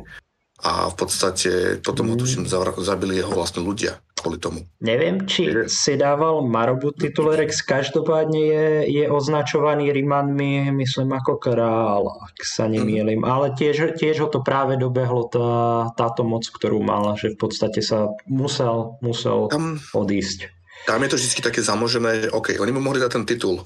a 0.57 0.89
v 0.89 0.95
podstate 0.97 1.77
potom 1.85 2.09
ho 2.09 2.15
mm. 2.17 2.21
tuším 2.21 2.43
zabili 2.81 3.21
jeho 3.21 3.29
vlastne 3.29 3.61
ľudia 3.61 4.01
kvôli 4.17 4.41
tomu. 4.41 4.65
Neviem, 4.81 5.29
či 5.29 5.53
si 5.69 5.93
dával 5.93 6.41
Marobu 6.41 6.89
Rex, 7.37 7.61
každopádne 7.61 8.41
je, 8.41 8.67
je 8.89 9.05
označovaný 9.05 9.93
Rimanmi, 9.93 10.73
myslím, 10.73 11.13
ako 11.13 11.37
král, 11.37 12.09
ak 12.09 12.41
sa 12.41 12.65
nemýlim, 12.65 13.21
mm. 13.21 13.29
ale 13.29 13.53
tiež, 13.53 13.93
tiež 14.01 14.25
ho 14.25 14.29
to 14.33 14.41
práve 14.41 14.81
dobehlo 14.81 15.29
tá, 15.29 15.49
táto 15.93 16.25
moc, 16.25 16.49
ktorú 16.49 16.81
mal, 16.81 17.13
že 17.13 17.37
v 17.37 17.37
podstate 17.37 17.85
sa 17.85 18.09
musel, 18.25 18.97
musel 19.05 19.53
tam, 19.53 19.77
odísť. 19.93 20.49
Tam 20.89 21.05
je 21.05 21.09
to 21.13 21.17
vždy 21.21 21.41
také 21.45 21.61
zamožené, 21.61 22.25
že 22.25 22.33
OK, 22.33 22.57
oni 22.57 22.73
mu 22.73 22.81
mohli 22.81 22.97
dať 22.97 23.21
ten 23.21 23.25
titul, 23.29 23.61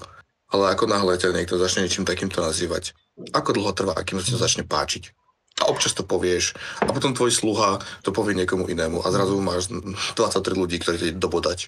ale 0.52 0.76
ako 0.76 0.84
náhle 0.92 1.16
ťa 1.16 1.32
niekto 1.32 1.56
začne 1.56 1.88
niečím 1.88 2.04
takýmto 2.04 2.44
nazývať, 2.44 2.92
ako 3.32 3.56
dlho 3.56 3.72
trvá, 3.72 3.96
akým 3.96 4.20
sa 4.20 4.28
to 4.28 4.36
začne 4.36 4.68
páčiť 4.68 5.21
a 5.60 5.68
občas 5.68 5.92
to 5.92 6.02
povieš 6.06 6.56
a 6.80 6.90
potom 6.90 7.12
tvoj 7.12 7.30
sluha 7.30 7.78
to 8.00 8.10
povie 8.10 8.32
niekomu 8.32 8.66
inému 8.66 9.04
a 9.04 9.08
zrazu 9.12 9.36
máš 9.38 9.68
23 10.16 10.56
ľudí, 10.56 10.80
ktorí 10.80 10.96
ti 10.98 11.08
dobodať. 11.12 11.58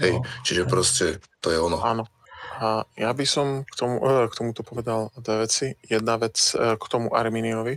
Hej, 0.00 0.12
no. 0.18 0.26
čiže 0.42 0.62
proste 0.64 1.20
to 1.44 1.52
je 1.52 1.58
ono. 1.60 1.78
Áno. 1.84 2.04
A 2.56 2.88
ja 2.96 3.12
by 3.12 3.26
som 3.28 3.68
k, 3.68 3.74
tomu, 3.76 4.00
e, 4.00 4.32
k 4.32 4.34
tomuto 4.34 4.64
povedal 4.64 5.12
dve 5.20 5.44
veci. 5.44 5.76
Jedna 5.84 6.16
vec 6.16 6.40
e, 6.56 6.80
k 6.80 6.84
tomu 6.88 7.12
Arminiovi. 7.12 7.76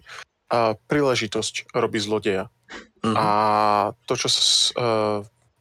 A 0.49 0.71
príležitosť 0.79 1.75
robí 1.75 1.99
zlodeja. 1.99 2.47
Mm-hmm. 3.03 3.15
A 3.15 3.27
to, 4.07 4.17
čo 4.17 4.27
sa 4.27 4.41
uh, 4.41 5.19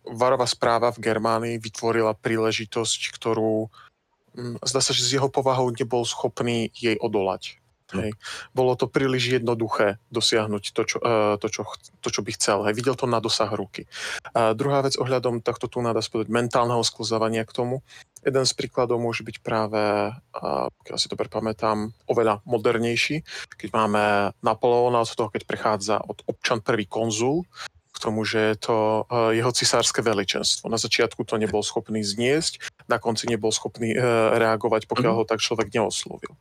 Varová 0.08 0.48
správa 0.48 0.88
v 0.90 1.04
Germánii 1.04 1.61
vytvorila 1.61 2.16
príležitosť, 2.16 3.12
ktorú 3.20 3.68
zdá 4.62 4.80
sa, 4.80 4.94
že 4.94 5.04
z 5.04 5.18
jeho 5.18 5.28
povahou 5.28 5.68
nebol 5.74 6.06
schopný 6.06 6.70
jej 6.72 6.96
odolať. 6.98 7.58
Hej. 7.96 8.12
Bolo 8.53 8.77
to 8.77 8.85
príliš 8.85 9.40
jednoduché 9.40 9.96
dosiahnuť 10.12 10.64
to, 10.77 10.83
čo, 10.85 10.98
uh, 11.01 11.40
to, 11.40 11.48
čo, 11.48 11.64
to, 12.05 12.09
čo 12.12 12.20
by 12.20 12.31
chcel. 12.37 12.59
Hej. 12.68 12.77
Videl 12.77 12.96
to 12.98 13.09
na 13.09 13.16
dosah 13.20 13.48
ruky. 13.48 13.88
A 14.37 14.53
druhá 14.53 14.85
vec 14.85 15.01
ohľadom 15.01 15.40
takto 15.40 15.72
tu 15.72 15.81
nadá 15.81 16.05
spodať 16.05 16.29
mentálneho 16.29 16.85
sklzávania 16.85 17.48
k 17.48 17.55
tomu. 17.57 17.81
Jeden 18.20 18.44
z 18.44 18.53
príkladov 18.53 19.01
môže 19.01 19.24
byť 19.24 19.37
práve, 19.40 19.81
uh, 20.12 20.68
si 21.01 21.09
dobre 21.09 21.33
pamätám, 21.33 21.94
oveľa 22.05 22.44
modernejší. 22.44 23.24
Keď 23.57 23.68
máme 23.72 24.35
Napoleona 24.44 25.01
od 25.01 25.09
toho, 25.09 25.33
keď 25.33 25.42
prechádza 25.48 25.96
od 26.05 26.20
občan 26.29 26.61
prvý 26.61 26.85
konzul, 26.85 27.48
k 27.98 28.04
tomu, 28.06 28.22
že 28.22 28.54
je 28.54 28.56
to 28.70 28.76
uh, 29.11 29.34
jeho 29.34 29.50
cisárske 29.50 29.98
veličenstvo. 29.98 30.70
Na 30.70 30.78
začiatku 30.78 31.26
to 31.26 31.34
nebol 31.34 31.66
schopný 31.66 32.06
zniesť, 32.06 32.62
na 32.87 33.02
konci 33.02 33.26
nebol 33.26 33.50
schopný 33.50 33.98
uh, 33.98 34.38
reagovať, 34.38 34.87
pokiaľ 34.87 35.12
mm. 35.12 35.18
ho 35.18 35.24
tak 35.26 35.42
človek 35.42 35.74
neoslovil. 35.74 36.38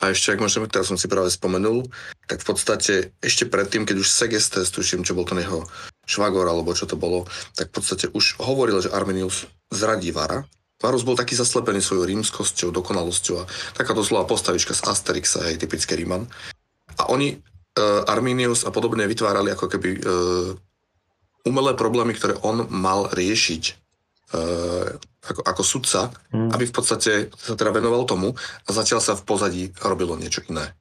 A 0.00 0.12
ešte, 0.12 0.36
ak 0.36 0.44
môžeme, 0.44 0.68
teraz 0.68 0.92
som 0.92 1.00
si 1.00 1.08
práve 1.08 1.32
spomenul, 1.32 1.88
tak 2.28 2.44
v 2.44 2.46
podstate 2.52 2.94
ešte 3.20 3.48
predtým, 3.48 3.88
keď 3.88 3.96
už 4.00 4.08
Segestes, 4.08 4.68
tuším, 4.72 5.04
čo 5.04 5.16
bol 5.16 5.24
ten 5.24 5.40
jeho 5.40 5.64
švagor, 6.08 6.48
alebo 6.48 6.76
čo 6.76 6.88
to 6.88 6.96
bolo, 6.96 7.28
tak 7.54 7.70
v 7.70 7.80
podstate 7.80 8.06
už 8.10 8.40
hovoril, 8.40 8.80
že 8.82 8.92
Arminius 8.92 9.46
zradí 9.70 10.10
Vara. 10.10 10.44
Varus 10.80 11.04
bol 11.04 11.12
taký 11.12 11.36
zaslepený 11.36 11.84
svojou 11.84 12.08
rímskosťou, 12.08 12.72
dokonalosťou 12.72 13.36
a 13.44 13.48
taká 13.76 13.92
doslova 13.92 14.24
postavička 14.24 14.72
z 14.72 14.88
Asterixa, 14.88 15.44
aj 15.44 15.60
typické 15.60 15.92
Ríman. 15.92 16.24
A 16.96 17.12
oni, 17.12 17.36
uh, 17.36 18.08
Arminius 18.08 18.64
a 18.64 18.72
podobne 18.72 19.04
vytvárali 19.04 19.52
ako 19.52 19.66
keby 19.68 19.88
uh, 20.00 20.56
umelé 21.46 21.72
problémy, 21.76 22.12
ktoré 22.16 22.36
on 22.44 22.68
mal 22.68 23.08
riešiť 23.12 23.62
uh, 24.34 24.96
ako, 25.20 25.40
ako 25.44 25.62
sudca, 25.62 26.00
hmm. 26.32 26.50
aby 26.56 26.64
v 26.64 26.74
podstate 26.74 27.12
sa 27.36 27.54
teda 27.54 27.70
venoval 27.76 28.08
tomu 28.08 28.32
a 28.36 28.70
zatiaľ 28.72 29.00
sa 29.04 29.12
v 29.16 29.26
pozadí 29.26 29.62
robilo 29.84 30.16
niečo 30.16 30.44
iné. 30.48 30.72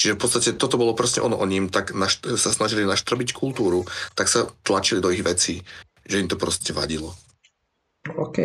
Čiže 0.00 0.16
v 0.16 0.22
podstate 0.24 0.50
toto 0.56 0.80
bolo 0.80 0.96
presne 0.96 1.22
ono, 1.22 1.36
oni 1.38 1.54
im 1.62 1.68
tak 1.68 1.92
naš, 1.92 2.24
sa 2.40 2.50
snažili 2.50 2.88
naštrbiť 2.88 3.36
kultúru, 3.36 3.84
tak 4.16 4.26
sa 4.26 4.48
tlačili 4.64 5.04
do 5.04 5.12
ich 5.12 5.22
vecí, 5.22 5.62
že 6.02 6.18
im 6.18 6.26
to 6.26 6.40
proste 6.40 6.72
vadilo. 6.72 7.12
OK, 8.18 8.38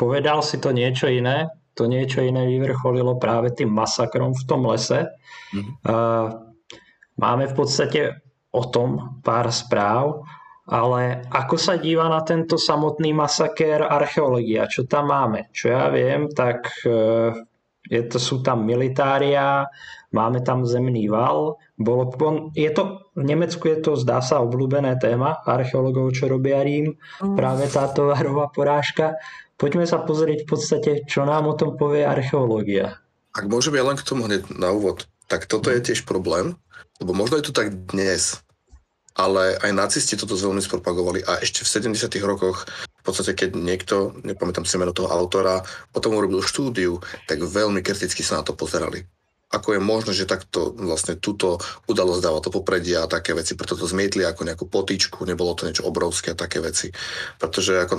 povedal 0.00 0.40
si 0.40 0.56
to 0.56 0.72
niečo 0.72 1.10
iné, 1.10 1.52
to 1.76 1.84
niečo 1.84 2.24
iné 2.24 2.48
vyvrcholilo 2.48 3.20
práve 3.20 3.52
tým 3.52 3.68
masakrom 3.68 4.32
v 4.32 4.44
tom 4.48 4.64
lese. 4.64 5.04
Mm-hmm. 5.52 5.74
Uh, 5.84 6.48
máme 7.20 7.44
v 7.50 7.54
podstate 7.60 8.00
o 8.52 8.64
tom 8.68 9.20
pár 9.20 9.52
správ 9.52 10.24
ale 10.68 11.26
ako 11.26 11.56
sa 11.58 11.74
díva 11.74 12.06
na 12.06 12.22
tento 12.22 12.54
samotný 12.54 13.10
masakér 13.10 13.82
archeológia? 13.82 14.70
Čo 14.70 14.86
tam 14.86 15.10
máme? 15.10 15.50
Čo 15.50 15.74
ja 15.74 15.90
viem, 15.90 16.30
tak 16.30 16.70
e, 16.86 16.94
je 17.90 18.02
to, 18.06 18.22
sú 18.22 18.46
tam 18.46 18.62
militária, 18.62 19.66
máme 20.14 20.38
tam 20.46 20.62
zemný 20.62 21.10
val. 21.10 21.58
Bolo, 21.74 22.14
je 22.54 22.70
to, 22.70 23.10
v 23.18 23.24
Nemecku 23.26 23.66
je 23.74 23.78
to, 23.82 23.98
zdá 23.98 24.22
sa, 24.22 24.38
obľúbené 24.38 25.02
téma 25.02 25.42
archeológov, 25.42 26.14
čo 26.14 26.30
robia 26.30 26.62
Rím, 26.62 26.94
mm. 26.94 27.34
práve 27.34 27.66
táto 27.66 28.14
varová 28.14 28.46
porážka. 28.54 29.18
Poďme 29.58 29.86
sa 29.86 29.98
pozrieť 30.02 30.46
v 30.46 30.48
podstate, 30.48 30.90
čo 31.10 31.26
nám 31.26 31.50
o 31.50 31.58
tom 31.58 31.74
povie 31.74 32.06
archeológia. 32.06 33.02
Ak 33.34 33.50
môžeme 33.50 33.82
len 33.82 33.98
k 33.98 34.06
tomu 34.06 34.30
hneď 34.30 34.46
na 34.54 34.70
úvod, 34.70 35.10
tak 35.26 35.50
toto 35.50 35.72
je 35.72 35.80
tiež 35.80 36.06
problém, 36.06 36.54
lebo 37.00 37.16
možno 37.16 37.40
je 37.40 37.50
to 37.50 37.54
tak 37.56 37.72
dnes, 37.88 38.44
ale 39.16 39.56
aj 39.60 39.70
nacisti 39.76 40.16
toto 40.16 40.36
veľmi 40.38 40.60
spropagovali 40.64 41.24
a 41.24 41.42
ešte 41.44 41.64
v 41.64 41.92
70. 41.96 42.08
rokoch 42.24 42.64
v 43.02 43.04
podstate, 43.04 43.34
keď 43.34 43.58
niekto, 43.58 44.14
nepamätám 44.22 44.62
si 44.62 44.78
meno 44.78 44.94
toho 44.94 45.10
autora, 45.10 45.66
potom 45.90 46.14
urobil 46.14 46.38
štúdiu, 46.38 47.02
tak 47.26 47.42
veľmi 47.42 47.82
kriticky 47.82 48.22
sa 48.22 48.40
na 48.40 48.46
to 48.46 48.54
pozerali. 48.54 49.02
Ako 49.52 49.76
je 49.76 49.80
možné, 49.84 50.16
že 50.16 50.24
takto 50.24 50.72
vlastne 50.72 51.18
túto 51.20 51.60
udalosť 51.90 52.22
dáva 52.24 52.40
to 52.40 52.48
popredia 52.48 53.04
a 53.04 53.10
také 53.10 53.36
veci, 53.36 53.52
preto 53.52 53.76
to 53.76 53.84
zmietli 53.84 54.24
ako 54.24 54.48
nejakú 54.48 54.64
potičku, 54.64 55.28
nebolo 55.28 55.52
to 55.52 55.68
niečo 55.68 55.84
obrovské 55.84 56.32
a 56.32 56.38
také 56.38 56.62
veci. 56.64 56.88
Pretože 57.36 57.84
ako 57.84 57.94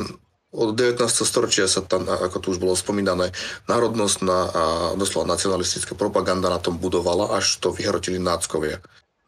od 0.54 0.78
19. 0.78 1.02
storočia 1.26 1.66
sa 1.66 1.82
tam, 1.82 2.06
ako 2.06 2.38
tu 2.38 2.48
už 2.54 2.62
bolo 2.62 2.78
spomínané, 2.78 3.34
národnostná 3.66 4.40
a 4.54 4.64
doslova 4.94 5.26
nacionalistická 5.34 5.98
propaganda 5.98 6.48
na 6.48 6.62
tom 6.62 6.78
budovala, 6.78 7.34
až 7.38 7.58
to 7.58 7.74
vyhrotili 7.74 8.22
náckovia. 8.22 8.78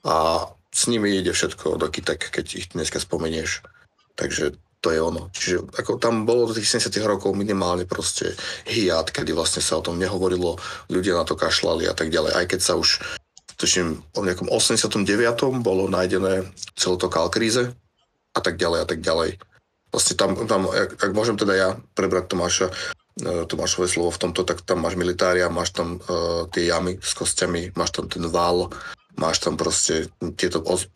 A 0.06 0.46
s 0.76 0.92
nimi 0.92 1.16
ide 1.16 1.32
všetko 1.32 1.80
do 1.80 1.88
kytek, 1.88 2.20
keď 2.36 2.46
ich 2.60 2.68
dneska 2.76 3.00
spomenieš. 3.00 3.64
Takže 4.20 4.60
to 4.84 4.92
je 4.92 5.00
ono. 5.00 5.32
Čiže 5.32 5.72
ako 5.80 5.98
tam 5.98 6.28
bolo 6.28 6.52
do 6.52 6.54
tých 6.54 6.68
70 6.68 7.00
rokov 7.08 7.32
minimálne 7.32 7.88
proste 7.88 8.36
hiat, 8.68 9.10
kedy 9.10 9.32
vlastne 9.32 9.64
sa 9.64 9.80
o 9.80 9.86
tom 9.86 9.96
nehovorilo, 9.96 10.60
ľudia 10.92 11.16
na 11.16 11.24
to 11.24 11.40
kašľali 11.40 11.88
a 11.88 11.96
tak 11.96 12.12
ďalej. 12.12 12.36
Aj 12.36 12.46
keď 12.46 12.60
sa 12.60 12.74
už 12.76 13.00
tuším, 13.56 14.04
o 14.14 14.22
nejakom 14.22 14.52
89. 14.52 15.64
bolo 15.64 15.88
nájdené 15.88 16.44
celé 16.76 16.96
to 17.00 17.08
kalkríze 17.08 17.72
a 18.36 18.40
tak 18.44 18.60
ďalej 18.60 18.80
a 18.84 18.88
tak 18.88 19.00
ďalej. 19.00 19.40
Vlastne 19.96 20.14
tam, 20.20 20.36
tam 20.44 20.68
ak, 20.68 21.00
ak 21.00 21.12
môžem 21.16 21.40
teda 21.40 21.54
ja 21.56 21.70
prebrať 21.96 22.36
Tomáša, 22.36 22.68
e, 23.24 23.48
Tomášové 23.48 23.88
slovo 23.88 24.12
v 24.12 24.22
tomto, 24.28 24.44
tak 24.44 24.60
tam 24.68 24.84
máš 24.84 25.00
militária, 25.00 25.48
máš 25.48 25.72
tam 25.72 26.04
uh, 26.04 26.52
tie 26.52 26.68
jamy 26.68 27.00
s 27.00 27.16
kostiami, 27.16 27.72
máš 27.80 27.96
tam 27.96 28.12
ten 28.12 28.28
val, 28.28 28.76
máš 29.16 29.40
tam 29.40 29.56
proste 29.56 30.12
tieto 30.36 30.62
post, 30.62 30.92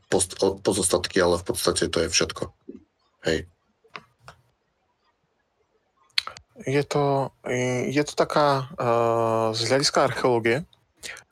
pozostatky, 0.63 1.19
ale 1.19 1.39
v 1.39 1.45
podstate 1.47 1.87
to 1.87 2.03
je 2.03 2.09
všetko. 2.11 2.51
Hej. 3.27 3.47
Je 6.67 6.83
to, 6.83 7.31
je 7.87 8.03
to 8.03 8.13
taká, 8.19 8.67
uh, 8.75 9.55
z 9.55 9.63
hľadiska 9.71 10.11
archeológie, 10.11 10.67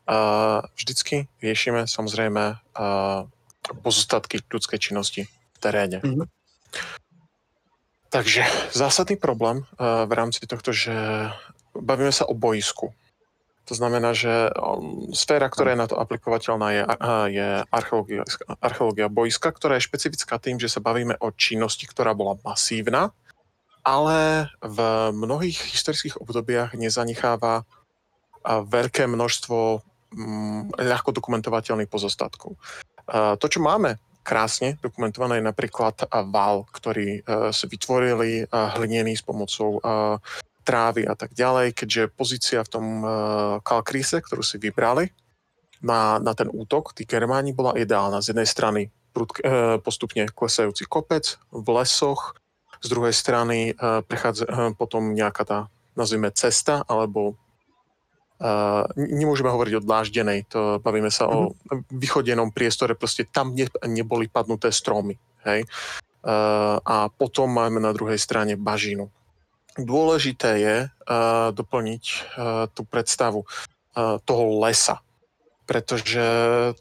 uh, 0.08 0.64
vždycky 0.80 1.28
riešime 1.44 1.84
samozrejme 1.84 2.56
uh, 2.56 3.28
pozostatky 3.84 4.40
ľudskej 4.48 4.80
činnosti 4.80 5.28
v 5.28 5.58
teréne. 5.60 6.00
Mm-hmm. 6.00 6.28
Takže 8.08 8.48
zásadný 8.72 9.20
problém 9.20 9.68
uh, 9.76 10.08
v 10.08 10.14
rámci 10.16 10.40
tohto, 10.48 10.72
že 10.72 10.96
bavíme 11.76 12.16
sa 12.16 12.24
o 12.24 12.32
boisku. 12.32 12.96
To 13.68 13.76
znamená, 13.76 14.16
že 14.16 14.48
um, 14.56 15.12
sféra, 15.12 15.52
ktorá 15.52 15.76
je 15.76 15.82
na 15.84 15.88
to 15.92 16.00
aplikovateľná, 16.00 16.68
je, 16.72 16.84
je 17.36 17.48
archeológia, 17.68 18.24
archeológia 18.64 19.12
boiska, 19.12 19.52
ktorá 19.52 19.76
je 19.76 19.88
špecifická 19.92 20.40
tým, 20.40 20.56
že 20.56 20.72
sa 20.72 20.80
bavíme 20.80 21.20
o 21.20 21.36
činnosti, 21.36 21.84
ktorá 21.84 22.16
bola 22.16 22.40
masívna, 22.48 23.12
ale 23.84 24.48
v 24.64 24.80
mnohých 25.12 25.60
historických 25.76 26.20
obdobiach 26.24 26.80
nezanecháva 26.80 27.68
veľké 28.48 29.08
množstvo 29.08 29.84
mm, 30.16 30.80
ľahko 30.80 31.12
dokumentovateľných 31.12 31.92
pozostatkov. 31.92 32.56
To, 33.12 33.46
čo 33.48 33.60
máme 33.64 34.00
krásne 34.28 34.76
dokumentované, 34.84 35.40
je 35.40 35.48
napríklad 35.48 36.04
val, 36.28 36.68
ktorý 36.68 37.24
e, 37.24 37.52
si 37.56 37.64
vytvorili 37.72 38.44
hlinený 38.52 39.16
s 39.16 39.24
pomocou 39.24 39.80
trávy 40.68 41.08
a 41.08 41.16
tak 41.16 41.32
ďalej, 41.32 41.72
keďže 41.72 42.12
pozícia 42.12 42.60
v 42.60 42.72
tom 42.72 42.86
e, 43.00 43.06
kalkríse, 43.64 44.20
ktorú 44.20 44.44
si 44.44 44.60
vybrali 44.60 45.16
na, 45.80 46.20
na 46.20 46.36
ten 46.36 46.52
útok, 46.52 46.92
tí 46.92 47.08
Germáni 47.08 47.56
bola 47.56 47.72
ideálna. 47.80 48.20
Z 48.20 48.36
jednej 48.36 48.50
strany 48.52 48.82
prudk, 49.16 49.40
e, 49.40 49.80
postupne 49.80 50.28
klesajúci 50.28 50.84
kopec 50.84 51.40
v 51.56 51.68
lesoch, 51.72 52.36
z 52.82 52.88
druhej 52.94 53.14
strany 53.14 53.74
uh, 53.74 54.06
prechádza 54.06 54.46
potom 54.78 55.14
nejaká 55.14 55.44
tá, 55.46 55.60
nazvime, 55.98 56.30
cesta, 56.30 56.86
alebo 56.86 57.34
uh, 57.34 58.86
nemôžeme 58.94 59.50
hovoriť 59.50 59.74
o 59.78 59.86
dláždenej, 59.86 60.40
to 60.50 60.78
bavíme 60.82 61.10
sa 61.10 61.26
mm-hmm. 61.26 61.38
o 61.38 61.40
mhm. 61.54 61.82
vychodenom 61.98 62.50
priestore, 62.54 62.94
proste 62.94 63.26
tam 63.26 63.58
ne, 63.58 63.66
neboli 63.86 64.30
padnuté 64.30 64.70
stromy. 64.70 65.18
Hej? 65.48 65.66
Uh, 66.22 66.78
a 66.84 67.08
potom 67.10 67.48
máme 67.48 67.80
na 67.80 67.94
druhej 67.96 68.20
strane 68.20 68.60
bažinu. 68.60 69.08
Dôležité 69.78 70.50
je 70.58 70.76
uh, 70.90 71.50
doplniť 71.54 72.04
uh, 72.10 72.66
tú 72.74 72.82
predstavu 72.82 73.46
uh, 73.46 74.18
toho 74.26 74.58
lesa, 74.58 75.06
pretože 75.68 76.24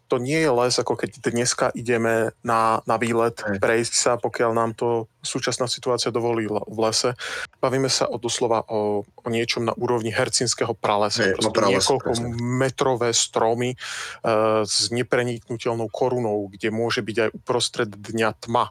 to 0.07 0.17
nie 0.23 0.47
je 0.47 0.51
les, 0.51 0.75
ako 0.79 0.95
keď 0.95 1.19
dneska 1.19 1.75
ideme 1.75 2.31
na, 2.47 2.81
na 2.87 2.97
výlet, 2.97 3.35
prejsť 3.59 3.95
sa, 3.99 4.13
pokiaľ 4.15 4.51
nám 4.55 4.79
to 4.79 5.11
súčasná 5.27 5.67
situácia 5.67 6.15
dovolí 6.15 6.47
v 6.47 6.79
lese. 6.79 7.19
Bavíme 7.59 7.91
sa 7.91 8.07
o 8.07 8.15
doslova 8.15 8.63
o, 8.71 9.03
o 9.03 9.27
niečom 9.27 9.67
na 9.67 9.75
úrovni 9.75 10.15
hercinského 10.15 10.71
pralesa. 10.79 11.35
no 11.35 11.51
prales, 11.51 11.83
niekoľko 11.83 12.11
presne. 12.15 12.31
metrové 12.39 13.11
stromy 13.11 13.75
uh, 13.75 14.63
s 14.63 14.95
nepreniknutelnou 14.95 15.91
korunou, 15.91 16.47
kde 16.47 16.71
môže 16.71 17.03
byť 17.03 17.17
aj 17.27 17.31
uprostred 17.35 17.91
dňa 17.91 18.31
tma. 18.39 18.71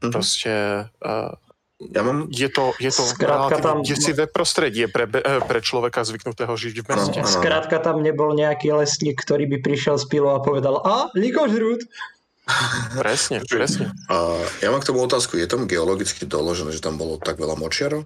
Mm-hmm. 0.00 0.10
Proste 0.16 0.52
uh, 1.04 1.36
ja 1.80 2.04
mám... 2.04 2.28
Je 2.28 2.52
to, 2.52 2.76
je 2.76 2.92
to 2.92 3.08
tam... 3.64 3.80
desivé 3.80 4.28
prostredie 4.28 4.84
pre, 4.84 5.08
eh, 5.08 5.40
pre 5.40 5.64
človeka 5.64 6.04
zvyknutého 6.04 6.52
žiť 6.52 6.84
v 6.84 6.86
meste. 6.92 7.20
Ano. 7.24 7.32
Skrátka 7.40 7.80
tam 7.80 8.04
nebol 8.04 8.36
nejaký 8.36 8.76
lesník, 8.76 9.16
ktorý 9.24 9.48
by 9.48 9.64
prišiel 9.64 9.96
z 9.96 10.04
pilou 10.12 10.36
a 10.36 10.44
povedal 10.44 10.76
a, 10.84 11.08
likožrút. 11.16 11.80
presne, 13.00 13.40
presne. 13.48 13.96
A 14.12 14.36
ja 14.60 14.68
mám 14.68 14.84
k 14.84 14.92
tomu 14.92 15.00
otázku. 15.00 15.40
Je 15.40 15.48
tam 15.48 15.64
geologicky 15.64 16.28
doložené, 16.28 16.76
že 16.76 16.84
tam 16.84 17.00
bolo 17.00 17.16
tak 17.16 17.40
veľa 17.40 17.56
močiarov? 17.56 18.04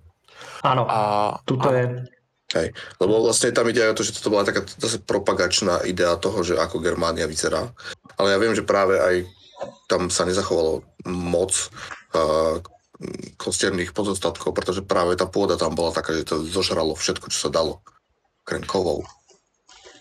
Áno, 0.62 0.86
a, 0.86 0.98
tuto 1.42 1.74
áno. 1.74 1.76
je. 1.76 1.84
Hej, 2.54 2.68
lebo 3.02 3.26
vlastne 3.26 3.50
tam 3.50 3.66
ide 3.66 3.82
aj 3.82 3.90
o 3.90 3.98
to, 3.98 4.06
že 4.06 4.14
toto 4.14 4.30
bola 4.30 4.46
taká 4.46 4.62
zase 4.78 5.02
propagačná 5.02 5.82
idea 5.82 6.14
toho, 6.14 6.46
že 6.46 6.54
ako 6.54 6.78
Germánia 6.78 7.26
vyzerá. 7.26 7.74
Ale 8.14 8.30
ja 8.30 8.38
viem, 8.38 8.54
že 8.54 8.62
práve 8.62 8.94
aj 8.94 9.26
tam 9.90 10.06
sa 10.06 10.22
nezachovalo 10.22 10.86
moc 11.10 11.50
uh, 12.14 12.62
kostierných 13.36 13.90
pozostatkov, 13.90 14.54
pretože 14.54 14.86
práve 14.86 15.18
tá 15.18 15.26
pôda 15.26 15.58
tam 15.58 15.74
bola 15.74 15.90
taká, 15.90 16.14
že 16.14 16.26
to 16.26 16.46
zožralo 16.46 16.94
všetko, 16.94 17.26
čo 17.30 17.48
sa 17.48 17.50
dalo. 17.50 17.82
Krenkovou. 18.46 19.02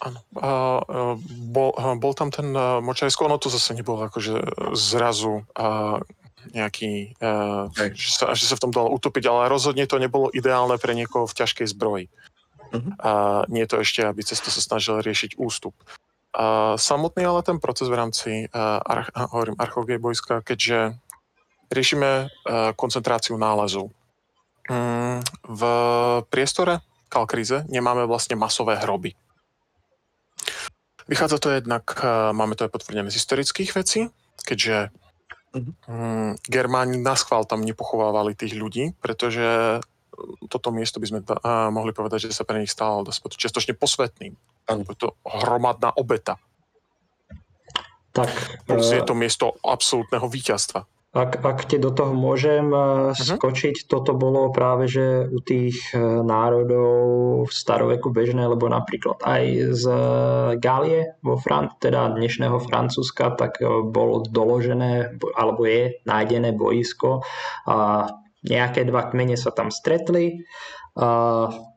Áno. 0.04 0.20
A, 0.38 0.84
bol, 1.48 1.72
bol 1.98 2.14
tam 2.14 2.30
ten 2.30 2.52
močajsko, 2.56 3.26
ono 3.26 3.40
to 3.40 3.48
zase 3.48 3.74
nebolo 3.74 4.06
akože 4.12 4.36
zrazu 4.76 5.48
a, 5.56 6.00
nejaký, 6.52 7.18
a, 7.24 7.72
že, 7.74 8.10
sa, 8.14 8.36
že 8.36 8.46
sa 8.46 8.60
v 8.60 8.64
tom 8.68 8.72
dalo 8.76 8.92
utopiť, 8.94 9.24
ale 9.32 9.50
rozhodne 9.50 9.88
to 9.88 9.98
nebolo 9.98 10.28
ideálne 10.30 10.76
pre 10.76 10.92
niekoho 10.94 11.26
v 11.26 11.38
ťažkej 11.40 11.68
zbroji. 11.72 12.06
Uh-huh. 12.74 12.94
A 13.00 13.12
nie 13.48 13.64
to 13.70 13.80
ešte, 13.80 14.04
aby 14.04 14.26
cesto 14.26 14.50
sa 14.50 14.62
snažil 14.62 15.00
riešiť 15.00 15.38
ústup. 15.40 15.78
A 16.34 16.74
samotný 16.82 17.30
ale 17.30 17.46
ten 17.46 17.62
proces 17.62 17.86
v 17.86 17.94
rámci 17.94 18.32
uh, 18.50 18.82
hovorím, 19.30 19.54
archeológie 19.62 20.02
bojska, 20.02 20.42
keďže 20.42 20.98
riešime 21.72 22.10
eh, 22.26 22.72
koncentráciu 22.76 23.38
nálezov. 23.38 23.92
Mm, 24.72 25.20
v 25.44 25.62
priestore 26.32 26.80
kalkríze 27.12 27.68
nemáme 27.68 28.08
vlastne 28.08 28.40
masové 28.40 28.80
hroby. 28.80 29.12
Vychádza 31.04 31.38
to 31.38 31.52
jednak, 31.52 31.84
eh, 32.00 32.32
máme 32.32 32.56
to 32.56 32.66
aj 32.68 32.72
potvrdené 32.72 33.12
z 33.12 33.20
historických 33.20 33.72
vecí, 33.76 34.08
keďže 34.48 34.90
mm, 35.88 36.48
Germáni 36.48 36.98
na 37.00 37.14
schvál 37.20 37.44
tam 37.46 37.62
nepochovávali 37.62 38.34
tých 38.34 38.56
ľudí, 38.56 38.96
pretože 39.04 39.80
toto 40.50 40.70
miesto 40.70 41.02
by 41.02 41.08
sme 41.10 41.20
da, 41.26 41.36
uh, 41.42 41.70
mohli 41.74 41.92
povedať, 41.92 42.30
že 42.30 42.38
sa 42.38 42.46
pre 42.46 42.62
nich 42.62 42.72
stalo 42.72 43.06
častočne 43.10 43.74
posvetným. 43.74 44.38
Ano. 44.70 44.86
Je 44.88 44.98
to 44.98 45.18
hromadná 45.26 45.92
obeta. 45.98 46.38
Tak, 48.14 48.30
Plus 48.70 48.94
je 48.94 49.02
to 49.02 49.18
miesto 49.18 49.58
absolútneho 49.66 50.30
víťazstva. 50.30 50.86
Ak, 51.14 51.46
ak 51.46 51.70
ti 51.70 51.78
do 51.78 51.94
toho 51.94 52.10
môžem 52.18 52.74
uh-huh. 52.74 53.14
skočiť, 53.14 53.86
toto 53.86 54.18
bolo 54.18 54.50
práve, 54.50 54.90
že 54.90 55.30
u 55.30 55.38
tých 55.46 55.94
eh, 55.94 56.02
národov 56.02 57.46
v 57.46 57.52
staroveku 57.54 58.10
bežné, 58.10 58.50
lebo 58.50 58.66
napríklad 58.66 59.22
aj 59.22 59.44
z 59.78 59.86
Gálie, 60.58 61.14
vo 61.22 61.38
Fran- 61.38 61.78
teda 61.78 62.18
dnešného 62.18 62.58
Francúzska, 62.58 63.38
tak 63.38 63.62
bolo 63.94 64.26
doložené, 64.26 65.14
alebo 65.38 65.70
je 65.70 66.02
nájdené 66.10 66.58
boisko 66.58 67.22
a 67.70 68.10
nejaké 68.44 68.84
dva 68.84 69.08
kmene 69.14 69.38
sa 69.38 69.54
tam 69.54 69.70
stretli 69.70 70.44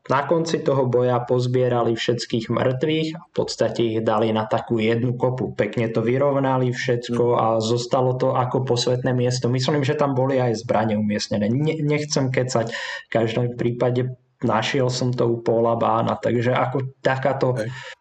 na 0.07 0.23
konci 0.23 0.63
toho 0.63 0.87
boja 0.87 1.19
pozbierali 1.23 1.95
všetkých 1.95 2.47
mŕtvych 2.47 3.09
a 3.15 3.21
v 3.27 3.31
podstate 3.35 3.79
ich 3.83 3.99
dali 4.03 4.31
na 4.31 4.47
takú 4.47 4.79
jednu 4.79 5.19
kopu. 5.19 5.51
Pekne 5.51 5.91
to 5.91 5.99
vyrovnali 5.99 6.71
všetko 6.71 7.23
a 7.35 7.45
zostalo 7.59 8.15
to 8.15 8.31
ako 8.31 8.63
posvetné 8.63 9.11
miesto. 9.11 9.51
Myslím, 9.51 9.83
že 9.83 9.99
tam 9.99 10.15
boli 10.15 10.39
aj 10.39 10.63
zbranie 10.63 10.95
umiestnené. 10.95 11.51
nechcem 11.83 12.31
kecať. 12.31 12.71
V 13.07 13.09
každom 13.11 13.59
prípade 13.59 14.15
našiel 14.45 14.93
som 14.93 15.09
to 15.09 15.25
u 15.25 15.41
Paula 15.41 15.73
Bána, 15.73 16.13
takže 16.19 16.53
ako 16.53 16.97
takáto 17.01 17.57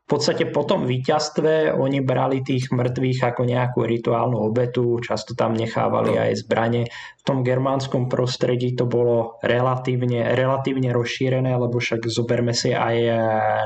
v 0.06 0.14
podstate 0.14 0.46
po 0.54 0.62
tom 0.62 0.86
víťazstve 0.86 1.74
oni 1.74 1.98
brali 1.98 2.38
tých 2.38 2.70
mŕtvych 2.70 3.20
ako 3.26 3.42
nejakú 3.42 3.82
rituálnu 3.82 4.38
obetu, 4.38 5.02
často 5.02 5.34
tam 5.34 5.58
nechávali 5.58 6.14
no. 6.14 6.22
aj 6.22 6.46
zbranie. 6.46 6.86
V 7.18 7.22
tom 7.26 7.42
germánskom 7.42 8.06
prostredí 8.06 8.78
to 8.78 8.86
bolo 8.86 9.42
relatívne, 9.42 10.30
relatívne 10.38 10.94
rozšírené, 10.94 11.58
lebo 11.58 11.82
však 11.82 12.06
zoberme 12.06 12.54
si 12.54 12.70
aj 12.70 12.96
e, 13.02 13.12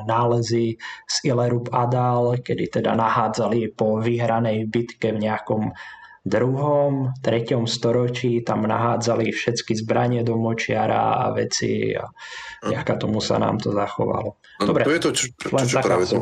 nálezy 0.08 0.80
z 1.04 1.16
Ilerub 1.28 1.68
Adal, 1.76 2.40
kedy 2.40 2.80
teda 2.80 2.96
nahádzali 2.96 3.76
po 3.76 4.00
vyhranej 4.00 4.64
bitke 4.64 5.12
v 5.12 5.28
nejakom 5.28 5.76
druhom, 6.20 7.16
treťom 7.24 7.64
storočí 7.64 8.44
tam 8.44 8.68
nahádzali 8.68 9.32
všetky 9.32 9.72
zbranie 9.72 10.20
do 10.20 10.36
močiara 10.36 11.24
a 11.24 11.32
veci 11.32 11.96
a 11.96 12.04
jaká 12.60 13.00
tomu 13.00 13.24
sa 13.24 13.40
nám 13.40 13.56
to 13.56 13.72
zachovalo. 13.72 14.36
No, 14.60 14.64
Dobre, 14.68 14.84
tu 14.84 14.92
je 14.92 15.00
to, 15.00 15.10
čo, 15.16 15.24
čo, 15.32 15.48
len 15.56 15.64
čo 15.64 15.80
taká 15.80 15.86
práve 15.88 16.04
to, 16.04 16.20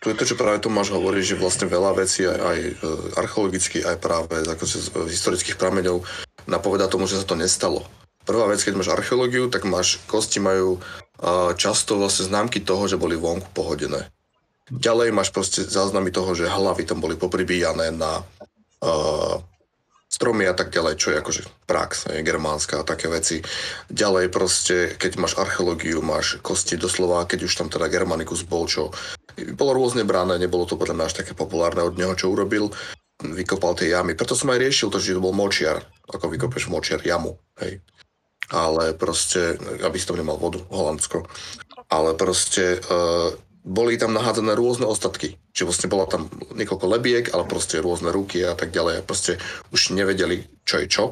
tu 0.00 0.06
je 0.08 0.16
to, 0.16 0.24
čo 0.24 0.40
práve 0.40 0.64
Tomáš 0.64 0.96
hovorí, 0.96 1.20
že 1.20 1.36
vlastne 1.36 1.68
veľa 1.68 1.92
vecí 1.92 2.24
aj, 2.24 2.38
aj 2.40 2.58
e, 2.64 2.72
archeologicky, 3.20 3.84
aj 3.84 4.00
práve 4.00 4.40
ako 4.48 4.64
z, 4.64 4.88
z 4.88 5.10
historických 5.12 5.60
prameňov 5.60 6.00
napoveda 6.48 6.88
tomu, 6.88 7.04
že 7.04 7.20
sa 7.20 7.28
to 7.28 7.36
nestalo. 7.36 7.84
Prvá 8.24 8.48
vec, 8.48 8.64
keď 8.64 8.80
máš 8.80 8.88
archeológiu, 8.88 9.52
tak 9.52 9.68
máš, 9.68 10.00
kosti 10.04 10.44
majú 10.44 10.76
uh, 10.76 11.52
často 11.56 11.96
vlastne 11.96 12.28
známky 12.28 12.60
toho, 12.60 12.84
že 12.84 13.00
boli 13.00 13.16
vonku 13.16 13.48
pohodené. 13.56 14.12
Ďalej 14.70 15.10
máš 15.10 15.34
proste 15.34 15.66
záznamy 15.66 16.14
toho, 16.14 16.30
že 16.36 16.46
hlavy 16.46 16.86
tam 16.86 17.02
boli 17.02 17.18
popribíjané 17.18 17.90
na 17.90 18.22
uh, 18.84 19.40
stromy 20.10 20.44
a 20.50 20.54
tak 20.58 20.74
ďalej, 20.74 20.98
čo 20.98 21.14
je 21.14 21.20
akože 21.22 21.42
prax, 21.70 22.10
je, 22.10 22.26
germánska 22.26 22.82
a 22.82 22.88
také 22.88 23.06
veci. 23.06 23.38
Ďalej 23.88 24.26
proste, 24.34 24.98
keď 24.98 25.22
máš 25.22 25.38
archeológiu, 25.38 26.02
máš 26.02 26.42
kosti 26.42 26.74
doslova, 26.74 27.30
keď 27.30 27.46
už 27.46 27.52
tam 27.54 27.68
teda 27.70 27.86
Germanicus 27.86 28.42
bol, 28.42 28.66
čo 28.66 28.90
bolo 29.54 29.72
rôzne 29.78 30.02
bráne, 30.02 30.36
nebolo 30.36 30.66
to 30.66 30.74
podľa 30.74 30.98
mňa 30.98 31.06
až 31.06 31.22
také 31.22 31.32
populárne 31.38 31.86
od 31.86 31.94
neho, 31.94 32.12
čo 32.18 32.34
urobil, 32.34 32.74
vykopal 33.22 33.78
tie 33.78 33.94
jamy. 33.94 34.18
Preto 34.18 34.34
som 34.34 34.50
aj 34.50 34.58
riešil 34.58 34.90
to, 34.90 34.98
že 34.98 35.14
to 35.14 35.22
bol 35.22 35.32
močiar, 35.32 35.86
ako 36.10 36.26
vykopeš 36.26 36.66
močiar 36.66 37.00
jamu, 37.06 37.38
hej. 37.62 37.78
Ale 38.50 38.98
proste, 38.98 39.54
aby 39.86 39.94
si 39.94 40.10
tam 40.10 40.18
nemal 40.18 40.34
vodu, 40.34 40.58
Holandsko. 40.74 41.22
Ale 41.86 42.18
proste, 42.18 42.82
uh, 42.82 43.30
boli 43.60 44.00
tam 44.00 44.16
nahádzané 44.16 44.56
rôzne 44.56 44.88
ostatky. 44.88 45.36
Čiže 45.52 45.68
vlastne 45.68 45.88
bola 45.92 46.08
tam 46.08 46.32
niekoľko 46.56 46.86
lebiek, 46.88 47.26
ale 47.36 47.44
proste 47.44 47.80
rôzne 47.80 48.08
ruky 48.08 48.40
a 48.40 48.56
tak 48.56 48.72
ďalej. 48.72 49.00
A 49.00 49.06
proste 49.06 49.36
už 49.70 49.92
nevedeli, 49.92 50.48
čo 50.64 50.80
je 50.80 50.86
čo. 50.88 51.04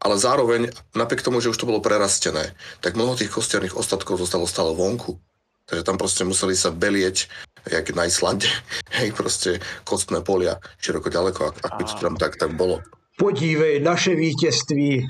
Ale 0.00 0.16
zároveň, 0.16 0.72
napriek 0.96 1.20
tomu, 1.20 1.44
že 1.44 1.52
už 1.52 1.60
to 1.60 1.68
bolo 1.68 1.84
prerastené, 1.84 2.56
tak 2.80 2.96
mnoho 2.96 3.16
tých 3.16 3.32
kostiarných 3.32 3.76
ostatkov 3.76 4.16
zostalo 4.16 4.48
stále 4.48 4.72
vonku. 4.72 5.20
Takže 5.68 5.84
tam 5.84 6.00
proste 6.00 6.24
museli 6.24 6.56
sa 6.56 6.72
belieť, 6.72 7.28
jak 7.68 7.92
na 7.92 8.08
Islande, 8.08 8.48
hej, 9.00 9.12
proste 9.12 9.60
kostné 9.84 10.24
polia, 10.24 10.56
široko 10.80 11.12
ďaleko, 11.12 11.40
ak, 11.52 11.56
ak 11.64 11.72
by 11.76 11.82
to 11.84 11.94
tam 12.00 12.16
tak, 12.16 12.40
tak 12.40 12.56
bolo. 12.56 12.80
Podívej, 13.20 13.84
naše 13.84 14.16
vítězství. 14.16 15.04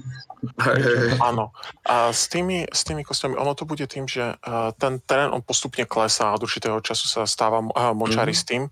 Áno. 1.22 1.54
A 1.86 2.10
s 2.10 2.26
tými, 2.26 2.66
s 2.66 2.82
tými 2.82 3.06
kostiami, 3.06 3.38
ono 3.38 3.54
to 3.54 3.62
bude 3.62 3.86
tým, 3.86 4.10
že 4.10 4.34
uh, 4.34 4.74
ten 4.74 4.98
terén 5.06 5.30
on 5.30 5.46
postupne 5.46 5.86
klesá 5.86 6.32
a 6.32 6.34
od 6.34 6.42
určitého 6.42 6.80
času 6.82 7.06
sa 7.06 7.22
stáva 7.22 7.62
uh, 7.62 7.94
močaristým. 7.94 8.66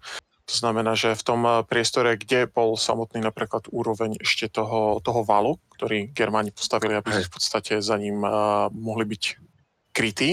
To 0.48 0.54
znamená, 0.56 0.98
že 0.98 1.14
v 1.14 1.22
tom 1.22 1.40
uh, 1.46 1.62
priestore, 1.62 2.18
kde 2.18 2.50
bol 2.50 2.74
samotný 2.74 3.22
napríklad 3.22 3.70
úroveň 3.70 4.18
ešte 4.18 4.50
toho, 4.50 4.98
toho 5.04 5.22
valu, 5.22 5.60
ktorý 5.78 6.10
Germáni 6.10 6.50
postavili, 6.50 6.98
aby 6.98 7.22
Hej. 7.22 7.28
v 7.28 7.30
podstate 7.30 7.72
za 7.78 7.94
ním 7.94 8.26
uh, 8.26 8.66
mohli 8.74 9.06
byť 9.06 9.22
krytí, 9.98 10.30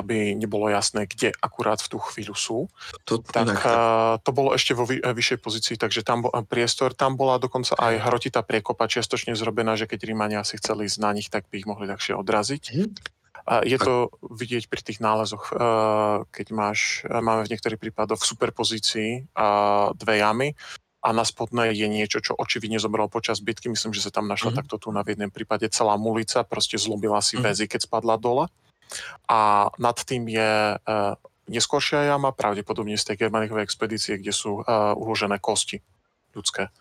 aby 0.00 0.32
nebolo 0.32 0.72
jasné, 0.72 1.04
kde 1.04 1.36
akurát 1.38 1.78
v 1.78 1.92
tú 1.92 1.98
chvíľu 2.00 2.32
sú 2.34 2.58
To, 3.04 3.20
tak 3.20 3.52
uh, 3.62 4.16
to 4.24 4.30
bolo 4.32 4.56
ešte 4.56 4.72
vo 4.72 4.88
vy, 4.88 4.98
eh, 4.98 5.12
vyššej 5.12 5.38
pozícii, 5.44 5.76
takže 5.76 6.00
tam 6.00 6.24
bol 6.24 6.32
priestor, 6.48 6.96
tam 6.96 7.20
bola 7.20 7.36
dokonca 7.36 7.76
aj 7.76 8.00
hrotitá 8.00 8.40
priekopa 8.40 8.88
čiastočne 8.88 9.36
zrobená, 9.36 9.76
že 9.76 9.84
keď 9.84 10.08
Rímania 10.08 10.40
si 10.42 10.56
chceli 10.56 10.88
ísť 10.88 10.98
na 10.98 11.12
nich, 11.12 11.28
tak 11.28 11.44
by 11.52 11.60
ich 11.60 11.68
mohli 11.68 11.84
ľahšie 11.86 12.16
odraziť. 12.16 12.64
A 13.44 13.60
je 13.60 13.76
to 13.76 14.08
vidieť 14.24 14.72
pri 14.72 14.80
tých 14.80 15.04
nálezoch, 15.04 15.52
uh, 15.52 16.24
keď 16.32 16.46
máš, 16.56 17.04
eh, 17.04 17.20
máme 17.20 17.44
v 17.44 17.52
niektorých 17.52 17.76
prípadoch 17.76 18.24
v 18.24 18.30
superpozícii 18.32 19.10
dve 19.94 20.14
jamy 20.16 20.56
a 21.04 21.12
na 21.12 21.20
spodnej 21.20 21.76
je 21.76 21.84
niečo, 21.84 22.24
čo 22.24 22.32
očividne 22.32 22.80
zomrelo 22.80 23.12
počas 23.12 23.44
bitky. 23.44 23.68
Myslím, 23.68 23.92
že 23.92 24.00
sa 24.00 24.08
tam 24.08 24.24
našla 24.24 24.56
Mhm. 24.56 24.56
takto 24.56 24.80
tu 24.80 24.88
na 24.88 25.04
v 25.04 25.12
jednom 25.12 25.28
prípade 25.28 25.68
celá 25.68 26.00
mulica, 26.00 26.40
proste 26.48 26.80
zlomila 26.80 27.20
si 27.20 27.36
Mhm. 27.36 27.44
väzy, 27.44 27.64
keď 27.68 27.80
spadla 27.84 28.16
dole. 28.16 28.48
A 29.28 29.70
nad 29.80 29.96
tým 30.04 30.28
je 30.28 30.76
uh, 30.76 31.16
neskôršia 31.48 32.08
jama, 32.08 32.32
pravdepodobne 32.32 32.96
z 32.96 33.12
tej 33.12 33.26
Germanichovej 33.28 33.64
expedície, 33.64 34.16
kde 34.16 34.32
sú 34.32 34.60
uh, 34.60 34.96
uložené 34.96 35.40
kosti 35.40 35.80
ľudské. 36.32 36.72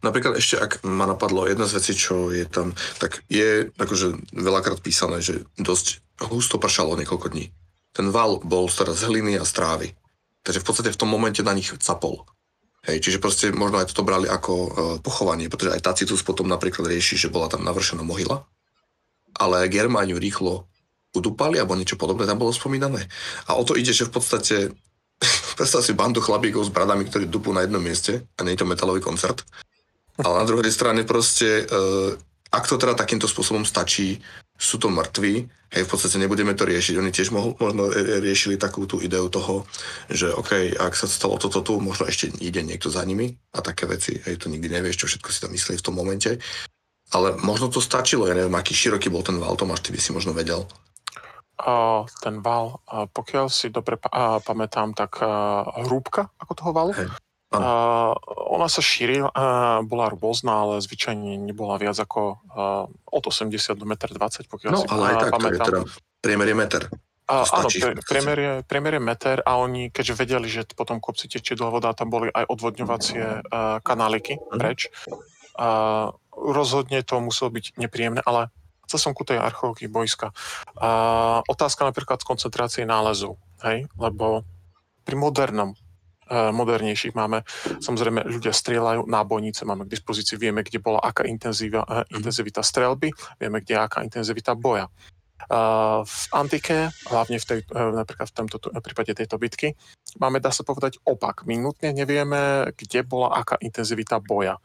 Napríklad 0.00 0.40
ešte, 0.40 0.56
ak 0.56 0.80
ma 0.80 1.04
napadlo 1.04 1.44
jedna 1.44 1.68
z 1.68 1.76
vecí, 1.76 1.92
čo 1.92 2.32
je 2.32 2.48
tam, 2.48 2.72
tak 2.96 3.20
je 3.28 3.68
akože 3.76 4.32
veľakrát 4.32 4.80
písané, 4.80 5.20
že 5.20 5.44
dosť 5.60 6.00
husto 6.24 6.56
pršalo 6.56 6.96
niekoľko 6.96 7.36
dní. 7.36 7.52
Ten 7.92 8.08
val 8.08 8.40
bol 8.40 8.72
teraz 8.72 9.04
z 9.04 9.12
hliny 9.12 9.36
a 9.36 9.44
strávy. 9.44 9.92
Takže 10.40 10.64
v 10.64 10.66
podstate 10.66 10.90
v 10.94 11.00
tom 11.04 11.12
momente 11.12 11.44
na 11.44 11.52
nich 11.52 11.68
capol. 11.84 12.24
Hej, 12.88 13.04
čiže 13.04 13.22
proste 13.22 13.52
možno 13.52 13.78
aj 13.78 13.92
toto 13.92 14.02
brali 14.02 14.26
ako 14.26 14.52
uh, 14.56 14.68
pochovanie, 15.04 15.52
pretože 15.52 15.76
aj 15.76 15.84
Tacitus 15.84 16.24
potom 16.24 16.48
napríklad 16.48 16.88
rieši, 16.88 17.14
že 17.14 17.28
bola 17.28 17.52
tam 17.52 17.62
navršená 17.62 18.02
mohyla, 18.02 18.42
ale 19.36 19.68
Germániu 19.68 20.16
rýchlo 20.16 20.66
udupali, 21.12 21.60
alebo 21.60 21.76
niečo 21.76 22.00
podobné 22.00 22.24
tam 22.24 22.40
bolo 22.40 22.52
spomínané. 22.52 23.04
A 23.48 23.56
o 23.56 23.62
to 23.64 23.76
ide, 23.76 23.92
že 23.92 24.08
v 24.08 24.14
podstate 24.16 24.56
predstav 25.58 25.84
si 25.84 25.92
bandu 25.92 26.24
chlapíkov 26.24 26.68
s 26.68 26.74
bradami, 26.74 27.06
ktorí 27.06 27.28
dupú 27.28 27.52
na 27.52 27.64
jednom 27.64 27.80
mieste 27.80 28.24
a 28.36 28.40
nie 28.42 28.56
je 28.56 28.64
to 28.64 28.70
metalový 28.70 29.04
koncert. 29.04 29.44
Ale 30.20 30.44
na 30.44 30.48
druhej 30.48 30.68
strane 30.68 31.08
proste, 31.08 31.64
uh, 31.64 32.12
ak 32.52 32.68
to 32.68 32.76
teda 32.76 32.92
takýmto 32.92 33.24
spôsobom 33.24 33.64
stačí, 33.64 34.20
sú 34.62 34.76
to 34.78 34.92
mŕtvi, 34.92 35.48
hej, 35.74 35.82
v 35.82 35.90
podstate 35.90 36.20
nebudeme 36.20 36.54
to 36.54 36.68
riešiť. 36.68 36.94
Oni 37.00 37.10
tiež 37.10 37.34
mohol, 37.34 37.56
možno 37.58 37.90
e, 37.90 38.22
riešili 38.22 38.60
takú 38.60 38.86
tú 38.86 39.00
ideu 39.02 39.26
toho, 39.26 39.66
že 40.06 40.30
OK, 40.30 40.76
ak 40.76 40.94
sa 40.94 41.10
stalo 41.10 41.40
toto 41.40 41.64
tu, 41.64 41.80
možno 41.82 42.06
ešte 42.06 42.30
ide 42.38 42.62
niekto 42.62 42.92
za 42.92 43.02
nimi 43.02 43.34
a 43.56 43.58
také 43.64 43.88
veci, 43.88 44.20
hej, 44.22 44.38
to 44.38 44.52
nikdy 44.52 44.70
nevieš, 44.70 45.02
čo 45.02 45.06
všetko 45.10 45.28
si 45.32 45.42
tam 45.42 45.50
mysleli 45.56 45.80
v 45.80 45.86
tom 45.90 45.96
momente. 45.96 46.30
Ale 47.12 47.36
možno 47.42 47.68
to 47.68 47.82
stačilo, 47.82 48.28
ja 48.30 48.38
neviem, 48.38 48.54
aký 48.54 48.72
široký 48.72 49.10
bol 49.10 49.24
ten 49.24 49.36
val, 49.36 49.58
Tomáš, 49.58 49.84
ty 49.84 49.90
by 49.90 50.00
si 50.00 50.14
možno 50.14 50.30
vedel. 50.32 50.64
Uh, 51.54 52.02
ten 52.18 52.38
val, 52.38 52.80
uh, 52.84 53.04
pokiaľ 53.06 53.46
si 53.46 53.68
dobre 53.68 53.94
pa- 53.94 54.08
uh, 54.08 54.38
pamätám, 54.38 54.92
tak 54.92 55.18
uh, 55.18 55.62
hrúbka 55.82 56.32
ako 56.36 56.52
toho 56.52 56.70
valu, 56.72 56.92
Hej, 56.92 57.12
uh, 57.52 58.12
ona 58.48 58.66
sa 58.66 58.80
šírila, 58.80 59.28
uh, 59.28 59.42
bola 59.82 60.08
rôzna, 60.08 60.58
ale 60.58 60.74
zvyčajne 60.78 61.36
nebola 61.36 61.76
viac 61.76 61.94
ako 61.96 62.20
uh, 62.48 62.84
od 63.06 63.22
80 63.22 63.52
do 63.74 63.84
1,20 63.84 64.16
m, 64.16 64.48
pokiaľ 64.48 64.70
No, 64.70 64.80
si 64.80 64.86
ale 64.88 65.02
aj 65.04 65.14
uh, 65.14 65.20
tak, 65.20 65.22
to 65.22 65.28
je 65.28 65.36
pamätám. 65.36 65.66
teda 65.68 65.80
priemer 66.18 66.46
je 66.46 66.56
meter. 66.56 66.82
To 67.22 67.44
áno, 67.46 67.68
pre, 67.70 67.92
priemer, 68.02 68.36
je, 68.36 68.52
priemer 68.62 68.92
je 68.92 69.02
meter 69.02 69.36
a 69.40 69.52
oni, 69.56 69.88
keďže 69.88 70.14
vedeli, 70.16 70.46
že 70.46 70.66
potom 70.68 70.98
kopci 70.98 71.28
tečie 71.28 71.54
dlho 71.54 71.70
voda, 71.70 71.92
tam 71.92 72.08
boli 72.08 72.28
aj 72.28 72.44
odvodňovacie 72.44 73.22
uh, 73.22 73.78
kanáliky 73.80 74.36
Mhm. 74.36 74.58
preč. 74.58 74.90
Uh, 75.52 76.10
rozhodne 76.32 77.00
to 77.02 77.20
muselo 77.20 77.48
byť 77.50 77.76
nepríjemné, 77.76 78.20
ale 78.22 78.48
chcel 78.92 79.08
som 79.08 79.16
ku 79.16 79.24
tej 79.24 79.40
archeológii 79.40 79.88
bojska. 79.88 80.36
Uh, 80.76 81.40
otázka 81.48 81.88
napríklad 81.88 82.20
z 82.20 82.28
koncentrácie 82.28 82.84
nálezov, 82.84 83.40
hej? 83.64 83.88
lebo 83.96 84.44
pri 85.00 85.16
modernom 85.16 85.72
uh, 85.72 86.52
modernejších 86.52 87.16
máme, 87.16 87.40
samozrejme 87.80 88.28
ľudia 88.28 88.52
strieľajú, 88.52 89.08
nábojnice 89.08 89.64
máme 89.64 89.88
k 89.88 89.96
dispozícii, 89.96 90.36
vieme, 90.36 90.60
kde 90.60 90.84
bola 90.84 91.00
aká 91.00 91.24
intenzíva, 91.24 91.88
uh, 91.88 92.04
intenzivita 92.12 92.60
strelby, 92.60 93.08
vieme, 93.40 93.64
kde 93.64 93.72
je 93.72 93.80
aká 93.80 94.04
intenzivita 94.04 94.52
boja. 94.52 94.92
V 96.02 96.24
antike, 96.34 96.92
hlavne 97.10 97.38
v 97.38 97.46
tej, 97.46 97.60
uh, 97.72 97.90
napríklad 97.94 98.28
v 98.30 98.34
tomto 98.34 98.56
v 98.62 98.82
prípade 98.84 99.12
tejto 99.16 99.40
bitky, 99.40 99.74
máme, 100.20 100.38
dá 100.38 100.54
sa 100.54 100.62
povedať, 100.62 101.02
opak. 101.02 101.46
My 101.48 101.58
nutne 101.58 101.90
nevieme, 101.90 102.70
kde 102.76 103.02
bola 103.02 103.34
aká 103.40 103.58
intenzivita 103.58 104.22
boja, 104.22 104.60